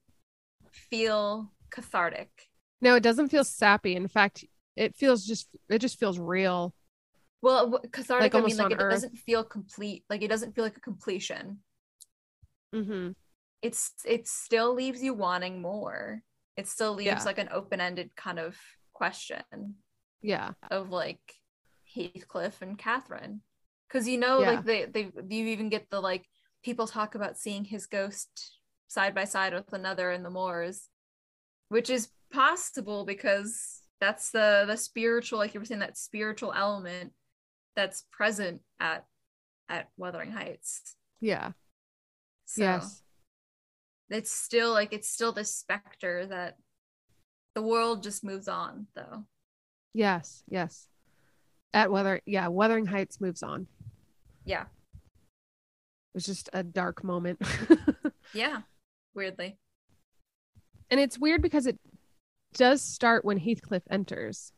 feel 0.73 1.52
cathartic. 1.70 2.48
No, 2.81 2.94
it 2.97 3.02
doesn't 3.02 3.28
feel 3.28 3.44
sappy. 3.44 3.94
In 3.94 4.09
fact, 4.09 4.44
it 4.77 4.97
feels 4.97 5.27
just 5.27 5.48
it 5.69 5.81
just 5.81 5.98
feels 5.98 6.19
real. 6.19 6.74
Well, 7.43 7.81
cathartic. 7.93 8.35
Like 8.35 8.43
I 8.43 8.47
mean, 8.47 8.57
like 8.57 8.73
it 8.73 8.78
Earth. 8.81 8.93
doesn't 8.93 9.16
feel 9.19 9.44
complete. 9.44 10.05
Like 10.09 10.23
it 10.23 10.28
doesn't 10.28 10.55
feel 10.55 10.65
like 10.65 10.77
a 10.77 10.81
completion. 10.81 11.59
Mm-hmm. 12.74 13.11
It's 13.62 13.93
it 14.05 14.27
still 14.27 14.74
leaves 14.74 15.03
you 15.03 15.15
wanting 15.15 15.61
more. 15.61 16.23
It 16.57 16.66
still 16.69 16.95
leaves 16.95 17.07
Yeah. 17.07 17.23
like 17.24 17.39
an 17.39 17.49
open 17.53 17.81
ended 17.81 18.15
kind 18.16 18.39
of 18.39 18.57
question 18.93 19.77
Yeah. 20.23 20.53
of 20.70 20.91
like 20.91 21.20
Heathcliff 21.95 22.62
and 22.62 22.78
Catherine, 22.78 23.43
because 23.89 24.07
you 24.09 24.19
know, 24.19 24.41
Yeah. 24.41 24.51
like 24.53 24.65
they 24.65 24.85
they 24.87 25.03
you 25.28 25.47
even 25.47 25.69
get 25.69 25.91
the 25.91 26.01
like 26.01 26.27
people 26.62 26.87
talk 26.87 27.15
about 27.15 27.39
seeing 27.39 27.65
his 27.65 27.87
ghost 27.87 28.59
side 28.89 29.15
by 29.15 29.24
side 29.24 29.55
with 29.55 29.73
another 29.73 30.11
in 30.11 30.23
the 30.23 30.31
moors, 30.31 30.89
which 31.69 31.91
is 31.91 32.11
possible 32.32 33.05
because 33.05 33.82
that's 34.01 34.31
the 34.31 34.65
the 34.66 34.77
spiritual, 34.77 35.39
like 35.39 35.53
you 35.55 35.61
were 35.61 35.66
saying, 35.66 35.81
that 35.81 35.99
spiritual 35.99 36.53
element 36.55 37.12
that's 37.77 38.03
present 38.11 38.62
at 38.78 39.05
at 39.69 39.89
Wuthering 39.97 40.32
Heights. 40.32 40.97
Yeah. 41.20 41.53
So 42.47 42.62
Yes. 42.62 43.03
It's 44.11 44.31
still 44.32 44.73
like 44.73 44.93
it's 44.93 45.09
still 45.09 45.32
this 45.32 45.55
specter 45.55 46.27
that 46.27 46.57
the 47.55 47.62
world 47.62 48.03
just 48.03 48.24
moves 48.24 48.49
on 48.49 48.87
though. 48.95 49.24
Yes. 49.95 50.43
Yes. 50.49 50.87
At 51.73 51.91
Weather, 51.91 52.20
yeah, 52.27 52.49
Wuthering 52.49 52.87
Heights 52.87 53.20
moves 53.20 53.43
on. 53.43 53.66
Yeah. 54.45 54.62
It 54.93 56.15
was 56.15 56.24
just 56.24 56.49
a 56.53 56.62
dark 56.62 57.05
moment. 57.05 57.41
Yeah. 58.32 58.61
Weirdly. 59.15 59.57
and 60.89 61.01
it's 61.01 61.19
weird 61.19 61.43
because 61.43 61.66
it 61.66 61.78
does 62.55 62.81
start 62.81 63.24
when 63.24 63.39
Heathcliff 63.39 63.82
enters. 63.91 64.53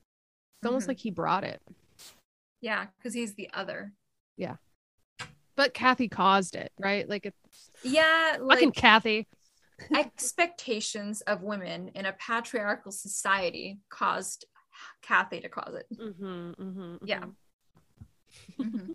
It's 0.61 0.67
almost 0.67 0.85
Mhm. 0.85 0.89
like 0.89 0.99
he 0.99 1.11
brought 1.11 1.43
it, 1.45 1.63
Yeah, 2.61 2.87
because 2.99 3.15
he's 3.15 3.35
the 3.35 3.49
other. 3.55 3.93
Yeah. 4.37 4.57
But 5.57 5.73
Kathy 5.73 6.09
caused 6.09 6.55
it, 6.55 6.71
right? 6.79 7.09
Like 7.09 7.25
it's 7.27 7.71
Yeah, 7.83 8.37
like 8.41 8.59
fucking 8.59 8.73
Kathy. 8.73 9.27
Expectations 9.95 11.21
of 11.23 11.43
women 11.43 11.89
in 11.95 12.07
a 12.07 12.13
patriarchal 12.15 12.93
society 12.93 13.79
caused 13.91 14.47
Kathy 15.03 15.41
to 15.41 15.49
cause 15.49 15.75
it. 15.75 15.87
Mm-hmm, 15.99 16.51
mm-hmm, 16.63 16.97
Yeah. 17.05 17.25
Mhm. 18.59 18.95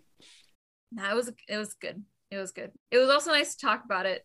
no, 0.92 1.10
it 1.10 1.14
was 1.14 1.30
it 1.48 1.56
was 1.56 1.74
good. 1.74 2.04
It 2.30 2.36
was 2.38 2.52
good. 2.52 2.72
It 2.90 2.98
was 2.98 3.08
also 3.10 3.30
nice 3.30 3.54
to 3.54 3.66
talk 3.66 3.84
about 3.84 4.06
it. 4.06 4.24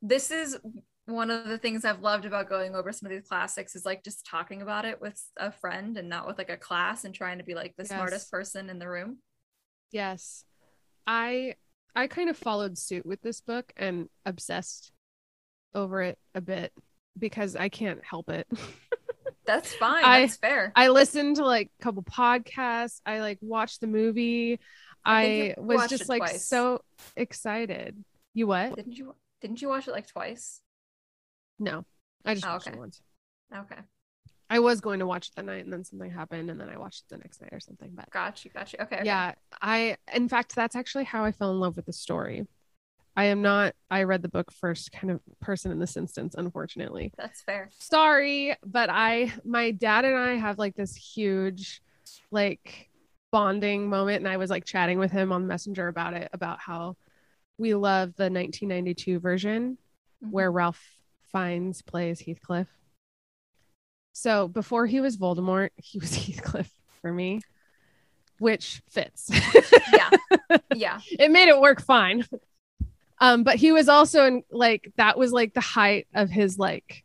This 0.00 0.30
is 0.30 0.58
one 1.06 1.30
of 1.30 1.46
the 1.48 1.58
things 1.58 1.84
I've 1.84 2.00
loved 2.02 2.24
about 2.24 2.48
going 2.48 2.74
over 2.74 2.92
some 2.92 3.06
of 3.06 3.10
these 3.12 3.28
classics 3.28 3.76
is 3.76 3.84
like 3.86 4.02
just 4.02 4.26
talking 4.26 4.62
about 4.62 4.84
it 4.84 5.00
with 5.00 5.20
a 5.36 5.50
friend 5.52 5.96
and 5.96 6.08
not 6.08 6.26
with 6.26 6.38
like 6.38 6.50
a 6.50 6.56
class 6.56 7.04
and 7.04 7.14
trying 7.14 7.38
to 7.38 7.44
be 7.44 7.54
like 7.54 7.74
the 7.76 7.84
Yes. 7.84 7.90
smartest 7.90 8.30
person 8.30 8.68
in 8.70 8.78
the 8.78 8.88
room. 8.88 9.18
Yes. 9.92 10.44
I 11.06 11.54
I 11.94 12.08
kind 12.08 12.28
of 12.28 12.36
followed 12.36 12.76
suit 12.76 13.06
with 13.06 13.22
this 13.22 13.40
book 13.40 13.72
and 13.76 14.08
obsessed 14.24 14.92
over 15.76 16.02
it 16.02 16.18
a 16.34 16.40
bit 16.40 16.72
because 17.18 17.54
I 17.54 17.68
can't 17.68 18.00
help 18.04 18.28
it. 18.30 18.48
That's 19.46 19.72
fine. 19.74 20.04
I- 20.04 20.20
That's 20.22 20.36
fair. 20.38 20.72
I 20.74 20.88
listened 20.88 21.36
to 21.36 21.44
like 21.44 21.70
a 21.78 21.82
couple 21.84 22.02
podcasts. 22.02 23.00
I 23.06 23.20
like 23.20 23.38
watched 23.40 23.80
the 23.80 23.86
movie. 23.86 24.58
I 25.04 25.54
I, 25.56 25.60
was 25.60 25.88
just 25.88 26.08
like 26.08 26.22
twice. 26.22 26.44
so 26.48 26.80
excited. 27.16 28.02
You 28.34 28.48
what? 28.48 28.74
Didn't 28.74 28.96
you 28.96 29.14
didn't 29.40 29.62
you 29.62 29.68
watch 29.68 29.86
it 29.86 29.92
like 29.92 30.08
twice? 30.08 30.60
No. 31.60 31.84
I 32.24 32.34
just 32.34 32.44
Oh, 32.46 32.50
watched 32.50 32.66
okay. 32.66 32.76
it 32.76 32.80
once. 32.80 33.00
Okay. 33.56 33.76
I 34.50 34.58
was 34.60 34.80
going 34.80 34.98
to 35.00 35.06
watch 35.06 35.28
it 35.28 35.34
the 35.36 35.42
night 35.42 35.64
and 35.64 35.72
then 35.72 35.84
something 35.84 36.10
happened 36.10 36.50
and 36.50 36.60
then 36.60 36.68
I 36.68 36.76
watched 36.76 37.04
it 37.04 37.14
the 37.14 37.18
next 37.18 37.40
night 37.40 37.52
or 37.52 37.60
something. 37.60 37.90
But 37.94 38.10
Got 38.10 38.44
you. 38.44 38.50
Got 38.50 38.72
you. 38.72 38.78
Okay. 38.82 38.96
okay. 38.96 39.04
yeah, 39.06 39.34
I 39.62 39.96
in 40.12 40.28
fact 40.28 40.54
that's 40.56 40.74
actually 40.74 41.04
how 41.04 41.24
I 41.24 41.30
fell 41.32 41.52
in 41.52 41.60
love 41.60 41.76
with 41.76 41.86
the 41.86 41.92
story. 41.92 42.46
I 43.16 43.24
am 43.26 43.40
not 43.42 43.74
I 43.90 44.02
read 44.02 44.22
the 44.22 44.28
book 44.28 44.52
first 44.52 44.92
kind 44.92 45.10
of 45.10 45.20
person 45.40 45.72
in 45.72 45.78
this 45.78 45.96
instance, 45.96 46.34
unfortunately. 46.36 47.12
That's 47.16 47.40
fair. 47.42 47.70
Sorry, 47.78 48.54
but 48.64 48.90
I 48.90 49.32
my 49.44 49.70
dad 49.70 50.04
and 50.04 50.16
I 50.16 50.34
have 50.34 50.58
like 50.58 50.74
this 50.76 50.94
huge 50.94 51.80
like 52.30 52.90
bonding 53.32 53.88
moment 53.88 54.18
and 54.18 54.28
I 54.28 54.36
was 54.36 54.50
like 54.50 54.64
chatting 54.64 54.98
with 54.98 55.10
him 55.10 55.32
on 55.32 55.46
Messenger 55.46 55.88
about 55.88 56.14
it 56.14 56.28
about 56.32 56.58
how 56.60 56.96
we 57.58 57.74
love 57.74 58.14
the 58.16 58.24
1992 58.30 59.18
version 59.18 59.78
Mhm. 60.24 60.30
where 60.30 60.50
Ralph 60.52 60.82
Fiennes 61.32 61.82
plays 61.82 62.20
Heathcliff. 62.20 62.68
So 64.12 64.48
before 64.48 64.86
he 64.86 65.00
was 65.00 65.16
Voldemort, 65.18 65.70
he 65.76 65.98
was 65.98 66.14
Heathcliff 66.26 66.70
for 67.00 67.12
me, 67.12 67.40
which 68.38 68.82
fits. 68.90 69.30
yeah. 69.92 70.10
Yeah. 70.74 71.00
it 71.18 71.30
made 71.30 71.48
it 71.48 71.58
work 71.60 71.80
fine. 71.82 72.24
Um, 73.20 73.44
but 73.44 73.56
he 73.56 73.72
was 73.72 73.88
also 73.88 74.26
in 74.26 74.42
like 74.50 74.92
that 74.96 75.18
was 75.18 75.32
like 75.32 75.54
the 75.54 75.60
height 75.60 76.06
of 76.14 76.30
his 76.30 76.58
like 76.58 77.04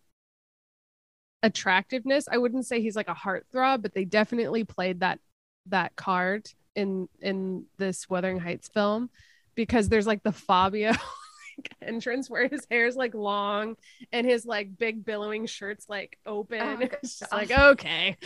attractiveness. 1.44 2.28
I 2.30 2.38
wouldn't 2.38 2.66
say 2.66 2.82
he's 2.82 2.96
like 2.96 3.10
a 3.10 3.16
heartthrob, 3.16 3.82
but 3.82 3.94
they 3.94 4.06
definitely 4.06 4.64
played 4.64 5.00
that 5.00 5.20
that 5.68 5.96
card 5.96 6.48
in 6.76 7.08
in 7.22 7.66
this 7.78 8.10
Wuthering 8.10 8.40
Heights 8.40 8.70
film 8.70 9.10
because 9.56 9.90
there's 9.90 10.08
like 10.08 10.24
the 10.24 10.32
Fabio 10.32 10.90
like, 11.58 11.74
entrance 11.82 12.30
where 12.30 12.48
his 12.48 12.66
hair's 12.70 12.96
like 12.96 13.14
long 13.14 13.76
and 14.12 14.26
his 14.26 14.46
like 14.46 14.78
big 14.78 15.06
billowing 15.06 15.46
shirt's 15.46 15.88
like 15.90 16.18
open. 16.26 16.62
Oh, 16.62 16.78
it's 16.82 17.20
just 17.20 17.32
like 17.32 17.52
okay, 17.52 18.18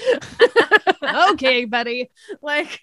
okay, 1.32 1.66
buddy. 1.66 2.10
Like 2.42 2.82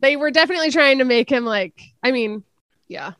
they 0.00 0.16
were 0.16 0.30
definitely 0.30 0.70
trying 0.70 0.98
to 0.98 1.04
make 1.04 1.30
him 1.30 1.44
like. 1.44 1.80
I 2.02 2.12
mean, 2.12 2.44
yeah, 2.86 3.12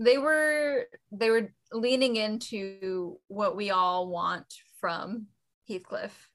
they 0.00 0.18
were 0.18 0.86
they 1.12 1.30
were 1.30 1.52
leaning 1.72 2.16
into 2.16 3.18
what 3.28 3.56
we 3.56 3.70
all 3.70 4.08
want 4.08 4.46
from 4.80 5.26
Heathcliff. 5.68 6.28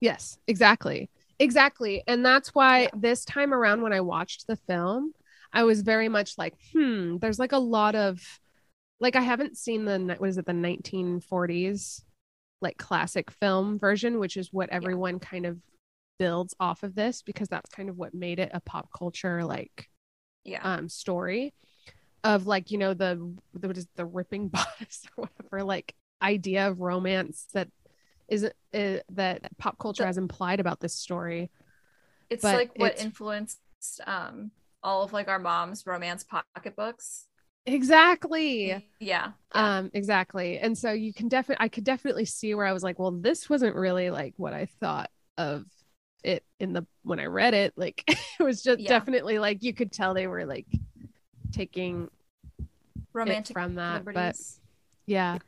Yes, 0.00 0.38
exactly. 0.46 1.10
Exactly. 1.40 2.02
And 2.06 2.24
that's 2.24 2.54
why 2.54 2.82
Yeah. 2.82 2.88
this 2.94 3.24
time 3.24 3.52
around 3.52 3.82
when 3.82 3.92
I 3.92 4.00
watched 4.00 4.46
the 4.46 4.56
film, 4.56 5.12
I 5.52 5.64
was 5.64 5.82
very 5.82 6.08
much 6.08 6.36
like, 6.38 6.54
hmm, 6.72 7.16
there's 7.18 7.38
like 7.38 7.52
a 7.52 7.58
lot 7.58 7.94
of 7.94 8.20
like 9.00 9.16
I 9.16 9.20
haven't 9.20 9.56
seen 9.56 9.84
the 9.84 10.16
what 10.18 10.28
is 10.28 10.38
it, 10.38 10.46
the 10.46 10.52
1940s 10.52 12.04
like 12.60 12.76
classic 12.76 13.30
film 13.30 13.78
version, 13.78 14.18
which 14.18 14.36
is 14.36 14.52
what 14.52 14.70
everyone 14.70 15.20
kind 15.20 15.46
of 15.46 15.58
builds 16.18 16.54
off 16.60 16.82
of 16.82 16.94
this 16.94 17.22
because 17.22 17.48
that's 17.48 17.70
kind 17.70 17.88
of 17.88 17.96
what 17.96 18.14
made 18.14 18.40
it 18.40 18.50
a 18.52 18.60
pop 18.60 18.88
culture 18.96 19.44
like 19.44 19.88
Yeah. 20.44 20.60
um 20.62 20.88
story 20.88 21.54
of 22.34 22.46
like 22.46 22.70
you 22.70 22.78
know 22.78 22.92
the 22.94 23.14
the, 23.54 23.68
what 23.68 23.78
is 23.78 23.86
the 23.96 24.04
ripping 24.04 24.48
bodice 24.56 25.02
or 25.16 25.24
whatever 25.24 25.64
like 25.64 25.94
idea 26.22 26.68
of 26.68 26.80
romance 26.80 27.46
that 27.54 27.68
isn't 28.28 28.52
uh, 28.74 28.98
that 29.10 29.48
pop 29.58 29.78
culture 29.78 30.04
has 30.04 30.18
implied 30.18 30.60
about 30.60 30.78
this 30.80 30.94
story 30.94 31.50
it's 32.30 32.42
but 32.42 32.54
like 32.54 32.72
what 32.78 32.90
it's- 32.92 33.04
influenced 33.04 33.58
um 34.06 34.50
all 34.82 35.02
of 35.02 35.12
like 35.12 35.28
our 35.28 35.38
mom's 35.38 35.86
romance 35.86 36.24
pocketbooks. 36.24 37.26
exactly 37.66 38.68
Yeah. 38.68 38.80
yeah. 39.00 39.32
um 39.54 39.90
exactly 39.94 40.58
and 40.58 40.76
so 40.76 40.92
you 40.92 41.12
can 41.14 41.28
definitely 41.28 41.64
i 41.64 41.68
could 41.68 41.84
definitely 41.84 42.24
see 42.26 42.54
where 42.54 42.66
i 42.66 42.72
was 42.72 42.82
like 42.82 42.98
well 42.98 43.10
this 43.12 43.48
wasn't 43.48 43.74
really 43.76 44.10
like 44.10 44.34
what 44.36 44.52
i 44.52 44.66
thought 44.80 45.10
of 45.36 45.64
it 46.24 46.44
in 46.60 46.72
the 46.72 46.84
when 47.04 47.20
i 47.20 47.24
read 47.26 47.54
it 47.54 47.72
like 47.76 48.04
it 48.08 48.42
was 48.42 48.62
just 48.62 48.80
Yeah. 48.80 48.88
definitely 48.88 49.38
like 49.38 49.62
you 49.62 49.72
could 49.72 49.92
tell 49.92 50.12
they 50.14 50.26
were 50.26 50.44
like 50.44 50.66
taking 51.52 52.08
Romantic 53.18 53.54
from 53.54 53.74
that 53.76 54.04
but 54.04 54.36
yeah 55.06 55.38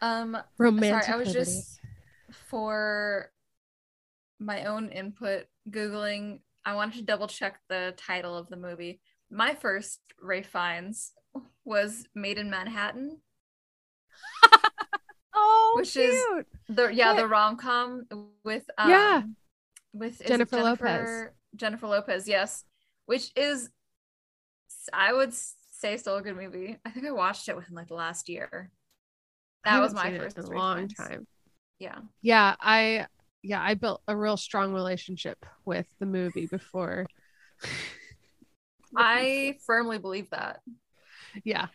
Um 0.00 0.36
romantic 0.58 1.04
sorry, 1.04 1.14
I 1.14 1.16
was 1.18 1.28
liberties. 1.28 1.54
just 1.54 1.80
for 2.50 3.30
my 4.38 4.64
own 4.64 4.88
input 4.90 5.46
googling 5.70 6.40
I 6.64 6.74
wanted 6.74 6.96
to 6.98 7.02
double 7.04 7.28
check 7.28 7.60
the 7.68 7.94
title 7.96 8.36
of 8.36 8.48
the 8.48 8.56
movie. 8.56 9.00
My 9.30 9.54
first 9.54 10.00
Ralph 10.20 10.46
Fiennes 10.46 11.12
was 11.64 12.06
Maid 12.14 12.38
in 12.38 12.50
Manhattan. 12.50 13.18
Oh, 15.38 15.74
Which 15.76 15.96
is- 15.96 16.14
cute. 16.30 16.46
The 16.68 16.88
yeah, 16.88 17.12
What? 17.12 17.16
the 17.20 17.26
rom 17.28 17.56
com 17.56 18.06
with 18.42 18.64
um, 18.78 18.90
Yeah. 18.90 19.22
with 19.92 20.14
is 20.14 20.20
it 20.22 20.26
Jennifer 20.28 20.56
Lopez. 20.62 20.80
Jennifer, 20.80 21.34
Jennifer 21.54 21.86
Lopez, 21.88 22.26
yes, 22.26 22.64
which 23.04 23.32
is 23.36 23.68
I 24.94 25.12
would 25.12 25.34
say 25.86 25.96
still 25.96 26.16
a 26.16 26.22
good 26.22 26.36
movie. 26.36 26.78
I 26.84 26.90
think 26.90 27.06
I 27.06 27.12
watched 27.12 27.48
it 27.48 27.56
within 27.56 27.74
like 27.74 27.88
the 27.88 27.94
last 27.94 28.28
year. 28.28 28.70
That 29.64 29.80
was 29.80 29.94
my 29.94 30.12
first 30.12 30.38
in 30.38 30.44
a 30.44 30.50
long 30.52 30.88
time. 30.88 31.26
Yeah, 31.78 32.00
Yeah, 32.22 32.56
I 32.60 33.06
yeah 33.42 33.62
I 33.62 33.74
built 33.74 34.02
a 34.08 34.16
real 34.16 34.36
strong 34.36 34.72
relationship 34.72 35.44
with 35.64 35.86
the 36.00 36.06
movie 36.06 36.46
before. 36.46 37.06
I 38.96 39.56
firmly 39.66 39.98
believe 39.98 40.30
that. 40.30 40.60
yeah 41.44 41.68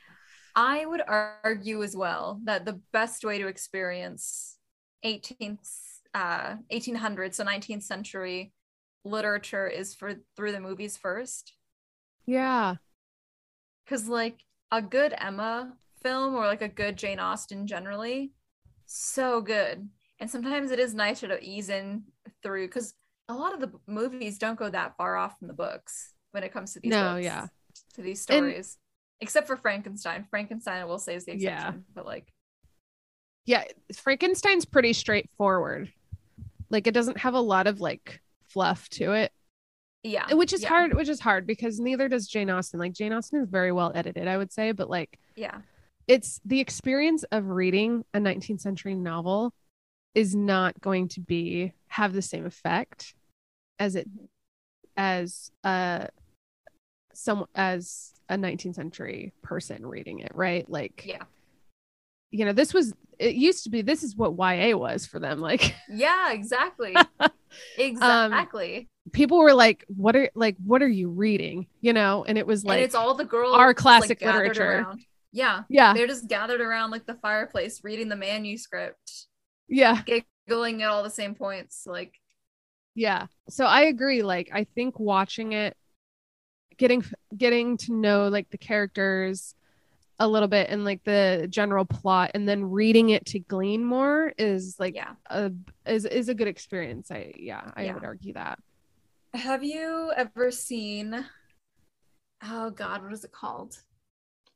I 0.56 0.86
would 0.86 1.02
argue 1.08 1.82
as 1.84 1.96
well 1.96 2.40
that 2.44 2.66
the 2.66 2.82
best 2.92 3.24
way 3.24 3.38
to 3.40 3.48
experience 3.48 4.58
18th, 5.04 5.70
uh, 6.14 6.58
1800s, 6.70 7.38
so 7.38 7.44
19th 7.44 7.84
century 7.84 8.54
literature 9.06 9.68
is 9.68 9.96
for 9.96 10.16
through 10.36 10.52
the 10.52 10.60
movies 10.60 10.98
first. 10.98 11.54
yeah 12.26 12.76
Because, 13.86 14.08
like, 14.08 14.44
a 14.72 14.82
good 14.82 15.14
Emma 15.18 15.74
film 16.02 16.34
or 16.36 16.46
like 16.46 16.62
a 16.62 16.68
good 16.68 16.98
Jane 16.98 17.20
Austen 17.20 17.68
generally, 17.68 18.32
so 18.86 19.42
good. 19.42 19.88
And 20.20 20.30
sometimes 20.30 20.72
it 20.72 20.80
is 20.80 20.94
nicer 20.94 21.28
to 21.28 21.44
ease 21.44 21.70
in 21.70 22.04
through 22.42 22.68
because 22.68 22.94
a 23.30 23.34
lot 23.36 23.54
of 23.54 23.60
the 23.60 23.72
movies 23.88 24.38
don't 24.38 24.58
go 24.58 24.70
that 24.70 24.96
far 24.98 25.16
off 25.18 25.38
from 25.38 25.48
the 25.48 25.54
books 25.54 26.14
when 26.32 26.44
it 26.44 26.52
comes 26.54 26.74
to 26.74 26.80
these 26.80 26.90
No, 26.90 27.14
books, 27.16 27.26
yeah. 27.26 27.48
to 27.96 28.02
these 28.02 28.26
And- 28.30 28.38
stories. 28.38 28.78
Except 29.20 29.46
for 29.46 29.56
Frankenstein. 29.58 30.26
Frankenstein, 30.32 30.82
I 30.82 30.86
will 30.86 30.98
say, 30.98 31.14
is 31.16 31.26
the 31.26 31.38
Yeah. 31.38 31.58
exception. 31.58 31.86
But 31.94 32.06
like, 32.08 32.34
yeah 33.46 33.64
Frankenstein's 33.96 34.66
pretty 34.66 34.94
straightforward. 34.94 35.92
Like 36.70 36.88
it 36.88 36.94
doesn't 36.94 37.18
have 37.20 37.34
a 37.36 37.40
lot 37.40 37.68
of 37.68 37.80
like 37.82 38.22
fluff 38.50 38.90
to 38.92 39.12
it. 39.14 39.32
Yeah. 40.04 40.34
which 40.34 40.52
is 40.54 40.64
yeah, 40.64 40.70
hard 40.70 40.94
which 40.96 41.10
is 41.10 41.20
hard 41.20 41.46
because 41.46 41.80
neither 41.80 42.08
does 42.08 42.28
jane 42.28 42.50
austen 42.50 42.80
like 42.80 42.94
jane 42.94 43.14
austen 43.14 43.42
is 43.42 43.48
very 43.48 43.72
well 43.72 43.92
edited 43.94 44.28
i 44.28 44.36
would 44.38 44.52
say 44.52 44.72
but 44.72 44.90
like 44.90 45.20
Yeah. 45.36 45.60
it's 46.08 46.40
the 46.44 46.60
experience 46.60 47.24
of 47.32 47.48
reading 47.48 48.04
a 48.14 48.20
19th 48.20 48.62
century 48.62 48.96
novel 48.96 49.54
is 50.16 50.36
not 50.36 50.80
going 50.82 51.08
to 51.10 51.20
be 51.22 51.74
have 51.88 52.14
the 52.14 52.22
same 52.22 52.46
effect 52.46 53.14
as 53.80 53.96
it 53.96 54.08
as 54.98 55.52
uh 55.64 56.08
some 57.14 57.46
as 57.56 58.14
a 58.30 58.36
19th 58.36 58.76
century 58.76 59.34
person 59.44 59.86
reading 59.86 60.20
it 60.20 60.32
right 60.34 60.70
like 60.70 61.04
Yeah. 61.06 61.24
you 62.32 62.46
know 62.46 62.54
this 62.54 62.74
was 62.74 62.94
it 63.20 63.36
used 63.36 63.66
to 63.66 63.70
be 63.70 63.82
this 63.84 64.02
is 64.04 64.16
what 64.16 64.32
ya 64.38 64.76
was 64.76 65.06
for 65.06 65.20
them 65.20 65.40
like 65.40 65.76
Yeah, 65.88 66.32
exactly. 66.32 66.96
Um, 67.20 67.32
exactly. 67.78 68.88
People 69.12 69.40
were 69.40 69.54
like 69.54 69.84
what 69.88 70.16
are 70.16 70.30
like 70.36 70.56
what 70.64 70.82
are 70.82 70.88
you 70.88 71.10
reading 71.10 71.66
you 71.82 71.92
know 71.92 72.24
and 72.28 72.38
it 72.38 72.46
was 72.46 72.64
like 72.64 72.78
and 72.78 72.84
it's 72.86 72.96
all 72.96 73.16
the 73.16 73.26
girls 73.26 73.56
our 73.56 73.74
just, 73.74 73.86
like, 73.86 74.00
classic 74.00 74.22
literature. 74.22 74.64
around. 74.64 75.02
Yeah. 75.34 75.64
yeah 75.70 75.94
They're 75.94 76.08
just 76.08 76.28
gathered 76.28 76.62
around 76.62 76.92
like 76.92 77.06
the 77.06 77.16
fireplace 77.16 77.84
reading 77.84 78.10
the 78.10 78.16
manuscript, 78.16 79.28
yeah 79.68 80.04
giggling 80.48 80.84
at 80.84 80.90
all 80.90 81.04
the 81.04 81.10
same 81.10 81.36
points. 81.36 81.86
Like, 81.88 82.14
Yeah. 82.96 83.28
So 83.50 83.66
I 83.66 83.84
agree. 83.84 84.22
Like 84.24 84.50
I 84.54 84.66
think 84.66 85.00
watching 85.00 85.54
it, 85.54 85.78
getting 86.78 87.04
getting 87.36 87.78
to 87.78 87.94
know 87.94 88.28
like 88.28 88.50
the 88.50 88.58
characters 88.58 89.56
a 90.20 90.28
little 90.28 90.48
bit 90.50 90.70
and 90.70 90.84
like 90.86 91.04
the 91.04 91.48
general 91.50 91.86
plot, 91.86 92.32
and 92.34 92.48
then 92.48 92.70
reading 92.70 93.10
it 93.10 93.26
to 93.28 93.40
glean 93.40 93.84
more 93.86 94.34
is 94.38 94.76
like 94.80 94.96
yeah. 94.96 95.14
a 95.30 95.52
is 95.86 96.06
is 96.06 96.28
a 96.30 96.36
good 96.36 96.48
experience. 96.50 97.10
I 97.10 97.34
yeah, 97.38 97.72
I 97.76 97.86
Yeah. 97.86 97.94
would 97.94 98.04
argue 98.04 98.34
that. 98.34 98.60
Have 99.34 99.64
you 99.64 100.12
ever 100.18 100.52
seen 100.52 101.26
oh 102.44 102.70
god, 102.70 103.02
what 103.02 103.14
is 103.14 103.24
it 103.24 103.32
called? 103.32 103.82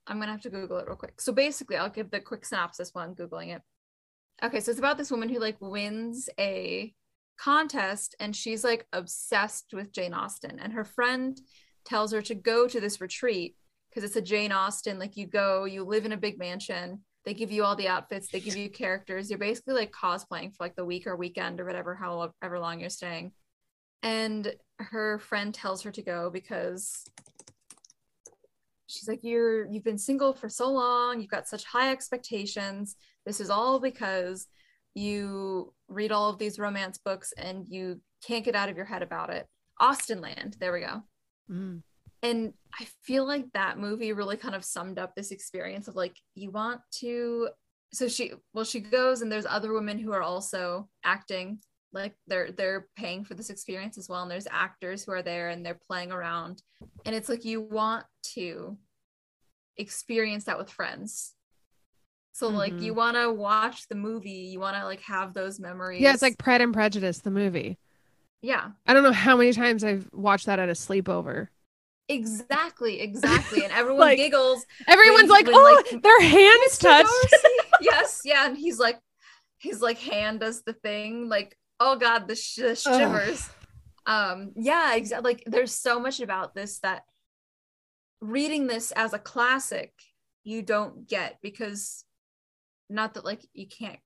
I'm 0.06 0.20
gonna 0.20 0.34
have 0.34 0.42
to 0.42 0.50
Google 0.50 0.78
it 0.80 0.88
real 0.88 0.98
quick. 0.98 1.22
So 1.22 1.32
basically, 1.32 1.78
I'll 1.78 1.90
give 1.90 2.12
the 2.12 2.20
quick 2.20 2.46
synopsis 2.46 2.90
while 2.92 3.06
I'm 3.06 3.16
Googling 3.16 3.56
it. 3.56 3.62
Okay, 4.44 4.60
so 4.60 4.72
it's 4.72 4.80
about 4.80 4.98
this 4.98 5.12
woman 5.12 5.30
who 5.30 5.40
like 5.40 5.58
wins 5.62 6.30
a 6.38 6.94
contest 7.38 8.16
and 8.20 8.36
she's 8.36 8.64
like 8.64 8.86
obsessed 8.92 9.74
with 9.74 9.94
Jane 9.94 10.14
Austen, 10.14 10.60
and 10.60 10.74
her 10.74 10.84
friend 10.84 11.40
tells 11.86 12.12
her 12.12 12.22
to 12.24 12.36
go 12.36 12.68
to 12.68 12.82
this 12.82 13.00
retreat 13.00 13.56
because 13.90 14.04
it's 14.04 14.18
a 14.18 14.22
Jane 14.22 14.52
Austen. 14.52 15.00
Like 15.00 15.16
you 15.16 15.26
go, 15.26 15.64
you 15.64 15.86
live 15.86 16.06
in 16.06 16.12
a 16.12 16.18
big 16.18 16.38
mansion. 16.38 17.02
They 17.24 17.34
give 17.34 17.52
you 17.52 17.64
all 17.64 17.78
the 17.78 17.88
outfits, 17.88 18.28
they 18.28 18.42
give 18.42 18.58
you 18.58 18.70
characters. 18.70 19.30
You're 19.30 19.40
basically 19.40 19.76
like 19.76 19.94
cosplaying 19.94 20.54
for 20.54 20.66
like 20.66 20.76
the 20.76 20.86
week 20.86 21.08
or 21.08 21.16
weekend 21.16 21.62
or 21.62 21.66
whatever, 21.66 21.96
however 21.96 22.60
long 22.60 22.82
you're 22.82 22.90
staying. 22.90 23.32
And 24.04 24.54
her 24.78 25.20
friend 25.20 25.54
tells 25.54 25.82
her 25.84 25.92
to 25.92 26.02
go 26.02 26.30
because 26.30 27.06
she's 28.88 29.08
like 29.08 29.24
you're 29.24 29.68
you've 29.68 29.84
been 29.84 29.98
single 29.98 30.34
for 30.34 30.50
so 30.50 30.70
long. 30.70 31.20
You've 31.20 31.30
got 31.30 31.48
such 31.48 31.64
high 31.66 31.92
expectations. 31.92 32.96
This 33.26 33.40
is 33.40 33.50
all 33.50 33.80
because 33.80 34.48
you 34.94 35.74
read 35.88 36.12
all 36.12 36.30
of 36.30 36.40
these 36.40 36.60
romance 36.60 36.98
books 36.98 37.34
and 37.38 37.68
you 37.68 38.00
can't 38.26 38.46
get 38.46 38.56
out 38.56 38.70
of 38.70 38.78
your 38.78 38.86
head 38.86 39.02
about 39.02 39.30
it. 39.30 39.48
Austenland. 39.82 40.58
There 40.60 40.72
we 40.74 40.82
go. 40.82 41.04
Mm. 41.52 41.82
And 42.24 42.54
i 42.80 42.86
feel 43.04 43.26
like 43.26 43.46
that 43.54 43.78
movie 43.78 44.12
really 44.12 44.38
kind 44.38 44.56
of 44.56 44.66
summed 44.66 44.98
up 44.98 45.14
this 45.14 45.32
experience 45.32 45.88
of 45.88 45.96
like 45.96 46.18
you 46.34 46.50
want 46.50 46.82
to 46.92 47.50
so 47.94 48.08
she 48.08 48.34
well 48.54 48.66
she 48.66 48.80
goes 48.80 49.22
and 49.22 49.32
there's 49.32 49.46
other 49.46 49.74
women 49.74 50.00
who 50.00 50.12
are 50.12 50.24
also 50.24 50.90
acting 51.04 51.60
like 51.96 52.14
they're 52.28 52.52
they're 52.52 52.88
paying 52.96 53.24
for 53.24 53.34
this 53.34 53.50
experience 53.50 53.98
as 53.98 54.08
well 54.10 54.22
and 54.22 54.30
there's 54.30 54.48
actors 54.52 55.04
who 55.04 55.12
are 55.14 55.22
there 55.24 55.50
and 55.50 55.66
they're 55.66 55.80
playing 55.88 56.12
around 56.12 56.62
and 57.06 57.16
it's 57.16 57.30
like 57.30 57.44
you 57.46 57.62
want 57.62 58.06
to 58.22 58.78
experience 59.78 60.44
that 60.46 60.58
with 60.58 60.70
friends 60.70 61.34
so 62.34 62.48
like 62.50 62.74
Mhm. 62.74 62.82
you 62.84 62.94
want 62.94 63.16
to 63.16 63.32
watch 63.32 63.88
the 63.88 63.96
movie 63.96 64.30
you 64.52 64.60
want 64.60 64.76
to 64.78 64.84
like 64.86 65.02
have 65.02 65.34
those 65.34 65.60
memories 65.60 66.02
Yeah, 66.02 66.14
it's 66.14 66.22
like 66.22 66.38
Pride 66.38 66.62
and 66.62 66.74
Prejudice, 66.74 67.20
the 67.20 67.32
movie. 67.32 67.78
yeah 68.42 68.72
I 68.86 68.94
don't 68.94 69.04
know 69.04 69.12
how 69.12 69.36
many 69.38 69.54
times 69.54 69.84
I've 69.84 70.10
watched 70.14 70.46
that 70.48 70.60
at 70.60 70.70
a 70.70 70.74
sleepover. 70.74 71.48
exactly 72.10 73.00
exactly 73.02 73.64
and 73.64 73.72
everyone 73.80 74.00
Like, 74.08 74.18
giggles 74.18 74.66
Everyone's 74.88 75.30
When- 75.30 75.30
like, 75.30 75.46
when, 75.48 75.56
"Oh, 75.56 75.84
like, 75.92 76.02
their 76.04 76.22
hands 76.22 76.78
touched." 76.78 77.10
Yes 77.82 78.22
yeah 78.24 78.46
and 78.48 78.58
he's 78.58 78.80
like 78.80 79.00
his 79.58 79.82
like 79.82 79.98
hand 79.98 80.40
does 80.40 80.62
the 80.64 80.74
thing 80.74 81.28
like 81.28 81.58
oh 81.80 81.96
god 81.98 82.28
the, 82.28 82.36
sh- 82.36 82.56
the 82.56 82.76
shivers 82.76 83.50
um 84.06 84.52
yeah 84.56 84.96
exactly 84.96 85.34
like 85.34 85.44
there's 85.46 85.74
so 85.74 86.00
much 86.00 86.20
about 86.20 86.54
this 86.56 86.80
that 86.80 87.04
reading 88.22 88.68
this 88.68 88.92
as 88.92 89.14
a 89.14 89.20
classic 89.20 89.94
you 90.44 90.62
don't 90.62 91.08
get 91.08 91.38
because 91.42 92.06
not 92.90 93.14
that 93.14 93.26
like 93.26 93.42
you 93.54 93.68
can't 93.68 94.00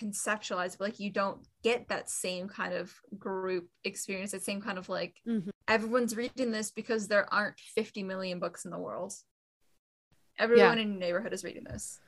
conceptualize 0.00 0.78
but 0.78 0.84
like 0.88 1.00
you 1.00 1.10
don't 1.10 1.44
get 1.64 1.88
that 1.88 2.08
same 2.08 2.48
kind 2.48 2.72
of 2.72 2.94
group 3.18 3.68
experience 3.82 4.30
that 4.30 4.42
same 4.44 4.60
kind 4.60 4.78
of 4.78 4.88
like 4.88 5.16
Mhm. 5.26 5.50
everyone's 5.66 6.16
reading 6.16 6.52
this 6.52 6.70
because 6.70 7.08
there 7.08 7.32
aren't 7.34 7.58
50 7.58 8.04
million 8.04 8.38
books 8.38 8.64
in 8.64 8.70
the 8.70 8.78
world 8.78 9.12
everyone 10.38 10.78
in 10.78 10.90
your 10.92 11.00
neighborhood 11.00 11.32
is 11.32 11.42
reading 11.42 11.64
this 11.64 11.98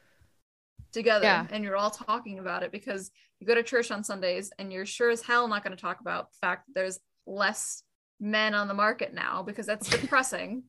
together 0.92 1.24
Yeah. 1.24 1.46
and 1.50 1.64
you're 1.64 1.76
all 1.76 1.90
talking 1.90 2.38
about 2.38 2.62
it 2.62 2.70
because 2.70 3.10
you 3.40 3.46
go 3.46 3.54
to 3.54 3.62
church 3.62 3.90
on 3.90 4.04
Sundays 4.04 4.52
and 4.58 4.72
you're 4.72 4.86
sure 4.86 5.10
as 5.10 5.22
hell 5.22 5.48
not 5.48 5.64
going 5.64 5.74
to 5.76 5.80
talk 5.80 6.00
about 6.00 6.30
the 6.30 6.36
fact 6.40 6.66
that 6.66 6.74
there's 6.74 7.00
less 7.26 7.82
men 8.20 8.54
on 8.54 8.68
the 8.68 8.74
market 8.74 9.14
now 9.14 9.42
because 9.42 9.66
that's 9.66 9.88
depressing. 10.00 10.64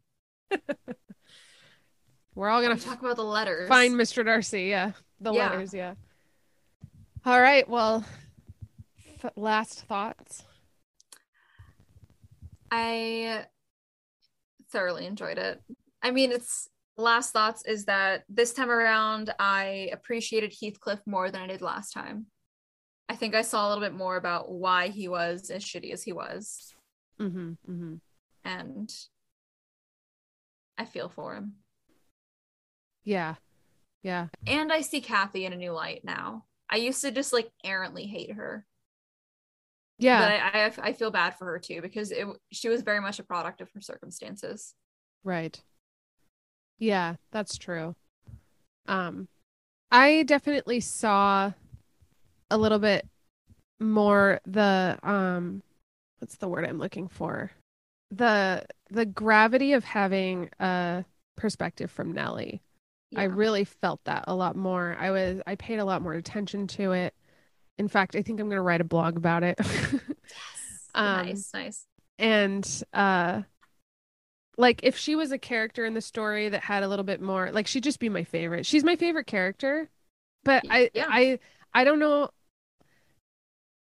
We're 2.34 2.48
all 2.48 2.62
gonna 2.62 2.78
talk 2.78 3.02
about 3.02 3.18
the 3.18 3.24
letters. 3.26 3.68
find 3.68 3.94
Mr. 3.96 4.24
Darcy. 4.24 4.64
Yeah, 4.64 4.94
the 5.20 5.34
Yeah. 5.34 5.50
letters. 5.50 5.74
Yeah. 5.74 5.96
All 7.26 7.42
right. 7.42 7.68
Well, 7.68 8.06
th- 9.22 9.34
last 9.36 9.82
thoughts. 9.82 10.44
I 12.72 13.46
thoroughly 14.72 15.06
enjoyed 15.06 15.38
it. 15.38 15.62
I 16.02 16.12
mean, 16.12 16.32
it's 16.32 16.70
last 16.98 17.34
thoughts 17.34 17.66
is 17.66 17.86
that 17.86 18.24
this 18.30 18.54
time 18.54 18.72
around 18.72 19.34
I 19.38 19.90
appreciated 19.92 20.54
Heathcliff 20.60 21.00
more 21.06 21.32
than 21.32 21.42
I 21.42 21.48
did 21.48 21.62
last 21.62 21.92
time. 21.92 22.28
I 23.12 23.16
think 23.18 23.36
I 23.36 23.42
saw 23.42 23.68
a 23.68 23.70
little 23.70 23.84
bit 23.84 23.94
more 23.94 24.16
about 24.16 24.50
why 24.50 24.88
he 24.88 25.10
was 25.10 25.50
as 25.50 25.66
shitty 25.66 25.92
as 25.92 26.02
he 26.02 26.14
was, 26.14 26.74
Mm-hmm, 27.20 27.50
mm-hmm. 27.70 27.96
and 28.46 28.94
I 30.78 30.86
feel 30.86 31.10
for 31.10 31.36
him. 31.36 31.56
Yeah. 33.04 33.36
Yeah. 34.02 34.28
And 34.48 34.72
I 34.72 34.80
see 34.80 35.02
Kathy 35.02 35.44
in 35.44 35.52
a 35.52 35.58
new 35.58 35.74
light 35.74 36.06
now. 36.06 36.46
I 36.70 36.78
used 36.78 37.02
to 37.02 37.12
just 37.12 37.34
like 37.34 37.52
errantly 37.66 38.06
hate 38.06 38.32
her, 38.32 38.66
Yeah. 39.98 40.22
but 40.22 40.56
I, 40.56 40.66
I 40.68 40.90
I 40.90 40.94
feel 40.94 41.12
bad 41.12 41.38
for 41.38 41.44
her 41.48 41.60
too 41.60 41.82
because 41.82 42.12
it 42.12 42.26
she 42.54 42.70
was 42.70 42.82
very 42.82 43.02
much 43.02 43.20
a 43.20 43.24
product 43.24 43.60
of 43.60 43.70
her 43.74 43.82
circumstances. 43.82 44.74
Right. 45.26 45.62
Yeah, 46.80 47.16
that's 47.32 47.58
true. 47.58 47.94
Um 48.88 49.28
I 49.92 50.24
definitely 50.24 50.80
saw 50.80 51.52
a 52.52 52.58
little 52.58 52.80
bit 52.80 53.08
more 53.80 54.40
the 54.46 54.98
um 55.02 55.64
what's 56.20 56.36
the 56.36 56.48
word 56.48 56.66
I'm 56.66 56.78
looking 56.78 57.08
for? 57.08 57.52
The 58.12 58.66
the 58.90 59.06
gravity 59.06 59.74
of 59.74 59.84
having 59.84 60.50
a 60.60 61.04
perspective 61.38 61.90
from 61.90 62.12
Nellie. 62.12 62.62
I 63.16 63.24
really 63.24 63.66
felt 63.66 64.00
that 64.06 64.26
a 64.28 64.36
lot 64.36 64.56
more. 64.56 64.96
I 65.00 65.12
was 65.12 65.42
I 65.48 65.56
paid 65.56 65.80
a 65.80 65.86
lot 65.86 66.02
more 66.02 66.14
attention 66.14 66.68
to 66.68 66.92
it. 66.94 67.14
In 67.78 67.88
fact, 67.88 68.16
I 68.16 68.22
think 68.22 68.40
I'm 68.40 68.48
going 68.48 68.58
to 68.58 68.62
write 68.62 68.82
a 68.82 68.86
blog 68.86 69.18
about 69.18 69.44
it. 69.44 69.60
um, 70.94 71.26
nice, 71.28 71.50
nice. 71.54 71.86
and 72.20 72.84
uh 72.94 73.42
like 74.58 74.82
if 74.84 74.98
she 74.98 75.16
was 75.16 75.32
a 75.32 75.38
character 75.38 75.86
in 75.86 75.94
the 75.94 76.02
story 76.02 76.50
that 76.50 76.62
had 76.62 76.84
a 76.84 76.88
little 76.88 77.06
bit 77.06 77.22
more 77.22 77.52
like 77.52 77.68
she'd 77.68 77.84
just 77.84 78.00
be 78.00 78.10
my 78.10 78.24
favorite 78.24 78.66
she's 78.66 78.84
my 78.84 78.96
favorite 78.96 79.28
character 79.28 79.90
but 80.44 80.64
i 80.70 80.90
Yeah. 80.94 81.06
i 81.10 81.40
i 81.74 81.84
don't 81.84 82.00
know 82.00 82.30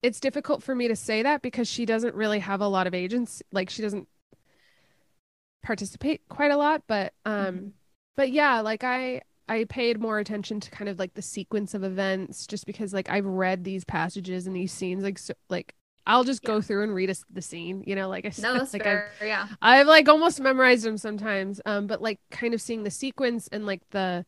it's 0.05 0.19
difficult 0.19 0.63
for 0.63 0.75
me 0.75 0.87
to 0.87 0.95
say 0.95 1.23
that 1.23 1.41
because 1.41 1.67
she 1.67 1.85
doesn't 1.85 2.15
really 2.15 2.39
have 2.39 2.61
a 2.61 2.67
lot 2.67 2.87
of 2.87 2.93
agents 2.93 3.41
like 3.51 3.69
she 3.69 3.81
doesn't 3.81 4.07
participate 5.63 6.21
quite 6.29 6.51
a 6.51 6.57
lot 6.57 6.83
but 6.87 7.13
um 7.25 7.55
Mhm. 7.55 7.73
but 8.15 8.31
yeah 8.31 8.59
like 8.61 8.83
i 8.83 9.19
i 9.49 9.63
paid 9.65 9.99
more 9.99 10.19
attention 10.19 10.59
to 10.59 10.69
kind 10.69 10.87
of 10.89 10.99
like 10.99 11.13
the 11.15 11.21
sequence 11.23 11.73
of 11.73 11.83
events 11.83 12.45
just 12.45 12.65
because 12.67 12.93
like 12.93 13.09
i've 13.09 13.25
read 13.25 13.63
these 13.63 13.83
passages 13.83 14.45
and 14.45 14.55
these 14.55 14.71
scenes 14.71 15.03
like 15.03 15.17
so, 15.17 15.33
like 15.49 15.73
i'll 16.05 16.23
just 16.23 16.43
go 16.43 16.61
through 16.61 16.83
and 16.83 16.93
read 16.93 17.09
a, 17.09 17.15
the 17.31 17.41
scene 17.41 17.83
you 17.87 17.95
know 17.95 18.07
like 18.09 18.25
i 18.25 18.29
No, 18.37 18.53
said 18.53 18.59
that's 18.59 18.73
like 18.73 18.85
fair. 18.85 19.11
Yeah. 19.21 19.47
I've, 19.61 19.81
I've 19.81 19.87
like 19.87 20.07
almost 20.07 20.39
memorized 20.39 20.85
them 20.85 20.97
sometimes 20.97 21.59
um 21.65 21.87
but 21.87 21.99
like 22.01 22.19
kind 22.29 22.53
of 22.53 22.61
seeing 22.61 22.83
the 22.83 22.91
sequence 22.91 23.47
and 23.51 23.65
like 23.65 23.81
the 23.89 24.23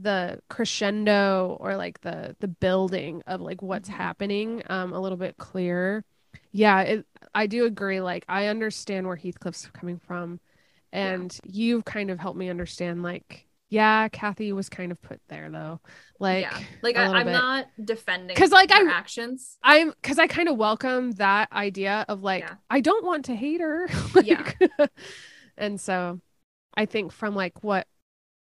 the 0.00 0.40
crescendo 0.48 1.56
or 1.60 1.76
like 1.76 2.00
the 2.02 2.36
the 2.40 2.48
building 2.48 3.22
of 3.26 3.40
like 3.40 3.60
what's 3.62 3.88
Mhm. 3.88 3.94
happening 3.94 4.62
um 4.70 4.92
a 4.92 5.00
little 5.00 5.18
bit 5.18 5.36
clearer 5.38 6.04
yeah, 6.50 6.80
it, 6.80 7.06
I 7.34 7.46
do 7.46 7.66
agree. 7.66 8.00
Like, 8.00 8.24
I 8.28 8.46
understand 8.46 9.06
where 9.06 9.16
Heathcliff's 9.16 9.66
coming 9.72 9.98
from, 9.98 10.40
and 10.92 11.38
you've 11.44 11.84
kind 11.84 12.10
of 12.10 12.18
helped 12.18 12.38
me 12.38 12.48
understand. 12.48 13.02
Like, 13.02 13.46
yeah, 13.68 14.08
Kathy 14.08 14.52
was 14.52 14.68
kind 14.70 14.90
of 14.90 15.00
put 15.02 15.20
there 15.28 15.50
though. 15.50 15.80
Like, 16.18 16.44
yeah, 16.44 16.58
like 16.82 16.96
I, 16.96 17.04
I'm 17.04 17.26
bit. 17.26 17.32
not 17.32 17.66
defending 17.84 18.34
'Cause, 18.36 18.50
like, 18.50 18.70
her 18.72 18.88
I- 18.88 18.92
actions. 18.92 19.58
I'm 19.62 19.90
because 19.90 20.18
I 20.18 20.26
kind 20.26 20.48
of 20.48 20.56
welcome 20.56 21.12
that 21.12 21.52
idea 21.52 22.04
of 22.08 22.22
like 22.22 22.44
Yeah. 22.44 22.54
I 22.70 22.80
don't 22.80 23.04
want 23.04 23.26
to 23.26 23.34
hate 23.36 23.60
her. 23.60 23.86
Yeah. 24.24 24.50
And 25.56 25.80
so 25.80 26.20
I 26.74 26.86
think 26.86 27.12
from 27.12 27.34
like 27.34 27.62
what 27.62 27.86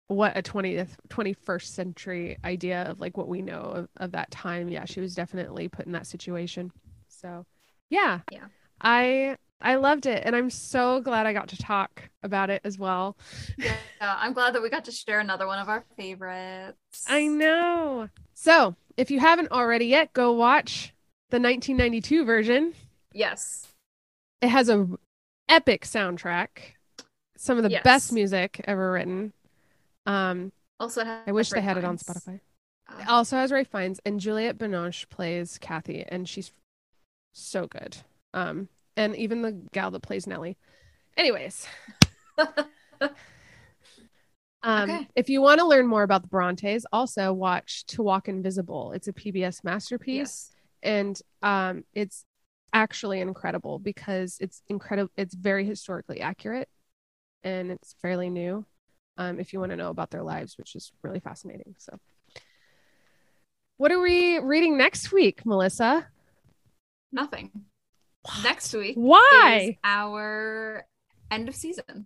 what 0.07 0.37
a 0.37 0.41
20th 0.41 0.95
21st 1.09 1.63
century 1.65 2.37
idea 2.43 2.83
of 2.83 2.99
like 2.99 3.17
what 3.17 3.27
we 3.27 3.41
know 3.41 3.61
of, 3.61 3.87
of 3.97 4.11
that 4.11 4.29
time 4.31 4.67
yeah 4.69 4.85
she 4.85 4.99
was 4.99 5.15
definitely 5.15 5.67
put 5.67 5.85
in 5.85 5.91
that 5.93 6.05
situation 6.07 6.71
so 7.07 7.45
yeah 7.89 8.19
Yeah. 8.31 8.45
i 8.81 9.37
i 9.61 9.75
loved 9.75 10.05
it 10.05 10.23
and 10.25 10.35
i'm 10.35 10.49
so 10.49 10.99
glad 11.01 11.25
i 11.25 11.33
got 11.33 11.47
to 11.49 11.57
talk 11.57 12.09
about 12.21 12.49
it 12.49 12.61
as 12.63 12.77
well 12.77 13.17
Yeah, 13.57 13.75
I'm 14.01 14.33
glad 14.33 14.53
that 14.55 14.61
we 14.61 14.69
got 14.69 14.85
to 14.85 14.91
share 14.91 15.19
another 15.21 15.47
one 15.47 15.59
of 15.59 15.69
our 15.69 15.83
favorites. 15.95 17.05
i 17.07 17.25
know 17.27 18.09
so 18.33 18.75
if 18.97 19.09
you 19.09 19.19
haven't 19.19 19.51
already 19.51 19.85
yet 19.85 20.11
go 20.13 20.33
watch 20.33 20.93
the 21.29 21.39
1992 21.39 22.25
version 22.25 22.73
Yes. 23.13 23.67
it 24.41 24.49
has 24.49 24.67
a 24.69 24.87
epic 25.47 25.85
soundtrack 25.85 26.47
some 27.37 27.57
of 27.57 27.63
the 27.63 27.69
Yes. 27.71 27.83
best 27.83 28.11
music 28.13 28.61
ever 28.65 28.91
written 28.91 29.33
um 30.05 30.51
Also, 30.79 31.01
i 31.27 31.31
wish 31.31 31.49
they 31.49 31.61
had 31.61 31.77
it 31.77 31.83
on 31.85 31.97
spotify 31.97 32.39
Uh, 32.89 33.05
also 33.07 33.37
has 33.37 33.51
Ralph 33.51 33.67
Fiennes 33.67 33.99
and 34.05 34.19
Juliette 34.19 34.57
Binoche 34.57 35.07
plays 35.09 35.57
Kathy, 35.57 36.03
and 36.07 36.27
she's 36.27 36.51
so 37.31 37.65
good. 37.65 37.97
Um, 38.33 38.67
and 38.97 39.15
even 39.15 39.41
the 39.41 39.53
gal 39.71 39.89
that 39.91 40.01
plays 40.01 40.27
Nellie. 40.27 40.57
Anyways, 41.15 41.65
um, 44.63 44.89
Okay. 44.89 45.07
if 45.15 45.29
you 45.29 45.41
want 45.41 45.59
to 45.59 45.65
learn 45.67 45.87
more 45.87 46.03
about 46.03 46.21
the 46.23 46.27
Brontes, 46.27 46.85
also 46.91 47.33
watch 47.33 47.85
To 47.87 48.03
Walk 48.03 48.27
Invisible. 48.27 48.91
It's 48.91 49.07
a 49.07 49.13
PBS 49.13 49.63
masterpiece, 49.63 50.51
yes. 50.51 50.51
and 50.83 51.21
um, 51.41 51.83
it's 51.93 52.25
actually 52.73 53.19
incredible 53.21 53.79
because 53.79 54.37
it's 54.39 54.61
incredible. 54.67 55.11
It's 55.17 55.35
very 55.35 55.65
historically 55.65 56.21
accurate, 56.21 56.69
and 57.43 57.71
it's 57.71 57.95
fairly 58.01 58.29
new. 58.29 58.65
Um, 59.17 59.39
if 59.39 59.53
you 59.53 59.59
want 59.59 59.71
to 59.71 59.75
know 59.75 59.89
about 59.89 60.09
their 60.09 60.23
lives, 60.23 60.57
which 60.57 60.75
is 60.75 60.91
really 61.03 61.19
fascinating. 61.19 61.75
So, 61.77 61.99
what 63.77 63.91
are 63.91 64.01
we 64.01 64.39
reading 64.39 64.77
next 64.77 65.11
week, 65.11 65.45
Melissa? 65.45 66.07
Nothing. 67.11 67.51
Next 68.43 68.73
week 68.73 68.91
is 68.97 69.03
Why? 69.03 69.77
our 69.83 70.85
end 71.29 71.49
of 71.49 71.55
season. 71.55 72.05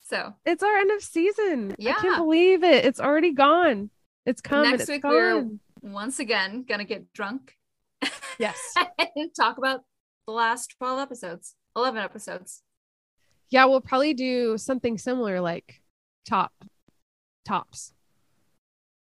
So 0.00 0.32
It's 0.46 0.62
our 0.62 0.76
end 0.78 0.90
of 0.92 1.02
season. 1.02 1.74
Yeah. 1.78 1.96
I 1.98 2.00
can't 2.00 2.16
believe 2.16 2.64
it. 2.64 2.84
It's 2.86 3.00
already 3.00 3.32
gone. 3.32 3.90
It's 4.24 4.40
coming. 4.40 4.70
Next 4.70 4.84
it's 4.84 4.90
week 4.90 5.04
we're- 5.04 5.58
once 5.82 6.18
again, 6.18 6.64
gonna 6.66 6.84
get 6.84 7.12
drunk 7.12 7.56
Yes. 8.38 8.56
and 9.16 9.30
talk 9.34 9.58
about 9.58 9.80
the 10.26 10.32
last 10.32 10.74
12 10.78 10.98
episodes, 11.00 11.56
11 11.76 12.00
episodes. 12.02 12.62
Yeah, 13.50 13.64
we'll 13.66 13.80
probably 13.80 14.14
do 14.14 14.56
something 14.58 14.96
similar 14.96 15.40
like 15.40 15.82
top 16.26 16.52
tops. 17.44 17.92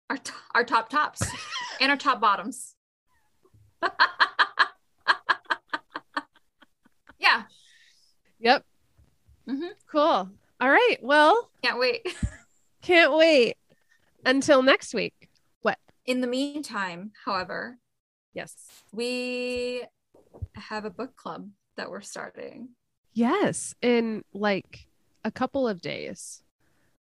Our, 0.10 0.18
t- 0.18 0.32
our 0.56 0.64
top 0.64 0.90
tops 0.90 1.22
and 1.82 1.92
our 1.92 1.98
top 1.98 2.20
bottoms. 2.22 2.76
yeah, 7.20 7.44
Yep. 8.40 8.64
Mhm. 9.50 9.70
Cool. 9.92 10.30
All 10.60 10.70
right. 10.70 10.98
Well, 11.02 11.50
can't 11.64 11.80
wait. 11.80 12.02
can't 12.82 13.14
wait 13.16 13.56
until 14.26 14.62
next 14.62 14.94
week. 14.94 15.30
What? 15.62 15.78
In 16.06 16.22
the 16.22 16.28
meantime, 16.28 17.12
however, 17.26 17.78
Yes. 18.34 18.56
we 18.94 19.84
have 20.56 20.86
a 20.86 20.90
book 20.92 21.16
club 21.16 21.50
that 21.78 21.90
we're 21.90 22.02
starting. 22.02 22.70
Yes. 23.14 23.74
In 23.82 24.24
like 24.34 24.88
a 25.24 25.32
couple 25.32 25.68
of 25.68 25.82
days, 25.82 26.44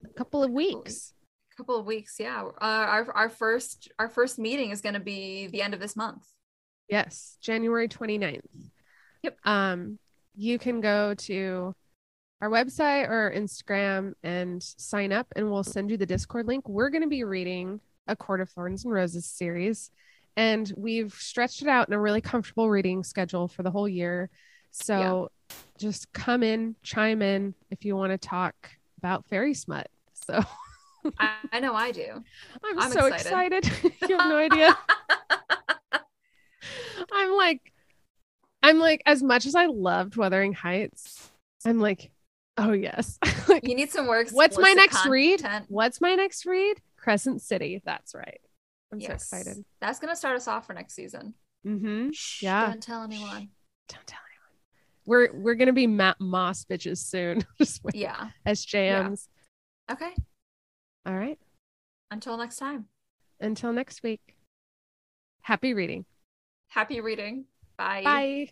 a 0.03 0.14
couple 0.14 0.44
of 0.44 0.52
weeks. 0.52 1.14
A 1.53 1.57
couple 1.57 1.78
of 1.78 1.86
weeks, 1.86 2.15
yeah. 2.19 2.44
Uh, 2.44 2.52
our 2.61 3.11
our 3.11 3.30
first 3.30 3.91
our 3.99 4.10
first 4.10 4.40
meeting 4.40 4.72
is 4.72 4.82
going 4.82 4.94
to 4.94 4.99
be 4.99 5.48
the 5.48 5.61
end 5.61 5.73
of 5.73 5.80
this 5.80 5.95
month. 5.95 6.26
Yes. 6.88 7.38
January 7.41 7.88
29th. 7.88 8.41
Yep. 9.23 9.38
Um, 9.45 9.98
you 10.36 10.60
can 10.60 10.82
go 10.82 11.14
to 11.14 11.73
our 12.41 12.49
website 12.49 13.07
or 13.07 13.32
Instagram 13.36 14.14
and 14.23 14.61
sign 14.61 15.11
up, 15.11 15.28
and 15.36 15.49
we'll 15.49 15.64
send 15.64 15.91
you 15.91 15.98
the 15.98 16.06
Discord 16.06 16.48
link. 16.48 16.68
We're 16.68 16.90
going 16.90 17.03
to 17.03 17.07
be 17.07 17.23
reading 17.23 17.80
A 18.07 18.15
Court 18.15 18.41
of 18.41 18.49
Thorns 18.49 18.84
and 18.84 18.94
Roses 18.94 19.26
series, 19.26 19.91
and 20.36 20.72
we've 20.76 21.14
stretched 21.14 21.61
it 21.61 21.68
out 21.68 21.88
in 21.88 21.94
a 21.94 21.99
really 21.99 22.22
comfortable 22.22 22.69
reading 22.69 23.03
schedule 23.03 23.48
for 23.48 23.64
the 23.64 23.72
whole 23.72 23.88
year. 23.88 24.30
So 24.72 25.30
just 25.78 26.11
come 26.14 26.44
in, 26.44 26.76
chime 26.82 27.22
in 27.22 27.53
if 27.69 27.86
you 27.86 27.95
want 27.95 28.11
to 28.11 28.18
talk 28.18 28.56
about 29.02 29.26
fairy 29.28 29.53
smut. 29.53 29.88
So 30.28 30.44
I, 31.19 31.32
I 31.52 31.60
know 31.60 31.73
I 31.73 31.91
do. 31.91 32.23
I'm, 32.64 32.80
I'm 32.80 32.91
so 32.91 33.07
excited. 33.07 33.65
excited. 33.65 33.94
you 34.10 34.18
have 34.18 34.30
no 34.30 34.38
idea. 34.38 34.78
I'm 37.14 37.36
like, 37.36 37.73
I'm 38.64 38.80
like, 38.80 39.02
as 39.06 39.23
much 39.23 39.45
as 39.45 39.56
I 39.56 39.65
loved 39.65 40.15
Wuthering 40.15 40.53
Heights, 40.53 41.30
I'm 41.65 41.80
like, 41.80 42.11
oh 42.57 42.72
yes. 42.73 43.18
like, 43.48 43.68
You 43.68 43.76
need 43.76 43.91
some 43.91 44.06
more. 44.06 44.23
What's 44.32 44.57
my 44.57 44.73
next 44.73 45.06
read? 45.07 45.44
what's 45.68 45.99
my 46.02 46.15
next 46.15 46.45
read? 46.45 46.78
Crescent 46.98 47.41
City. 47.41 47.82
That's 47.84 48.14
right. 48.14 48.40
I'm 48.94 48.99
Yes. 48.99 49.10
so 49.30 49.38
excited. 49.38 49.65
That's 49.80 49.99
gonna 49.99 50.15
start 50.15 50.36
us 50.36 50.48
off 50.48 50.68
for 50.68 50.73
next 50.73 50.94
season. 50.94 51.34
Mm-hmm. 51.65 52.10
Shh, 52.11 52.44
Yeah. 52.44 52.68
Don't 52.68 52.84
tell 52.84 53.03
anyone. 53.03 53.49
Don't 53.90 54.06
tell 54.07 54.19
anyone. 54.19 54.31
We're 55.06 55.34
we're 55.34 55.56
gonna 55.56 55.73
be 55.73 55.88
Matt 55.88 56.19
Moss 56.19 56.65
bitches 56.65 56.98
soon. 56.98 57.45
Just. 57.57 57.82
Yeah. 57.94 58.30
SJMs. 58.45 58.65
jams. 58.69 59.30
Okay. 59.91 60.11
All 61.06 61.15
right. 61.15 61.40
Until 62.11 62.38
next 62.38 62.57
time. 62.57 62.86
Until 63.40 63.73
next 63.73 64.03
week. 64.03 64.36
Happy 65.41 65.73
reading. 65.73 66.06
Happy 66.68 67.02
reading. 67.02 67.45
Bye. 67.78 68.03
Bye. 68.03 68.49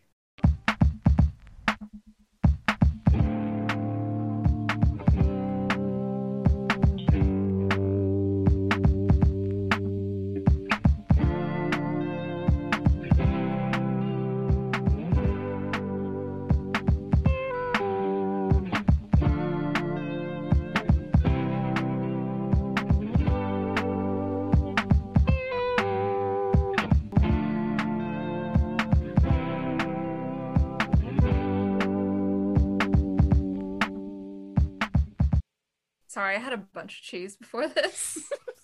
Sorry, 36.19 36.35
I 36.35 36.39
had 36.39 36.51
a 36.51 36.57
bunch 36.57 36.99
of 36.99 37.01
cheese 37.03 37.37
before 37.37 37.69
this. 37.69 38.17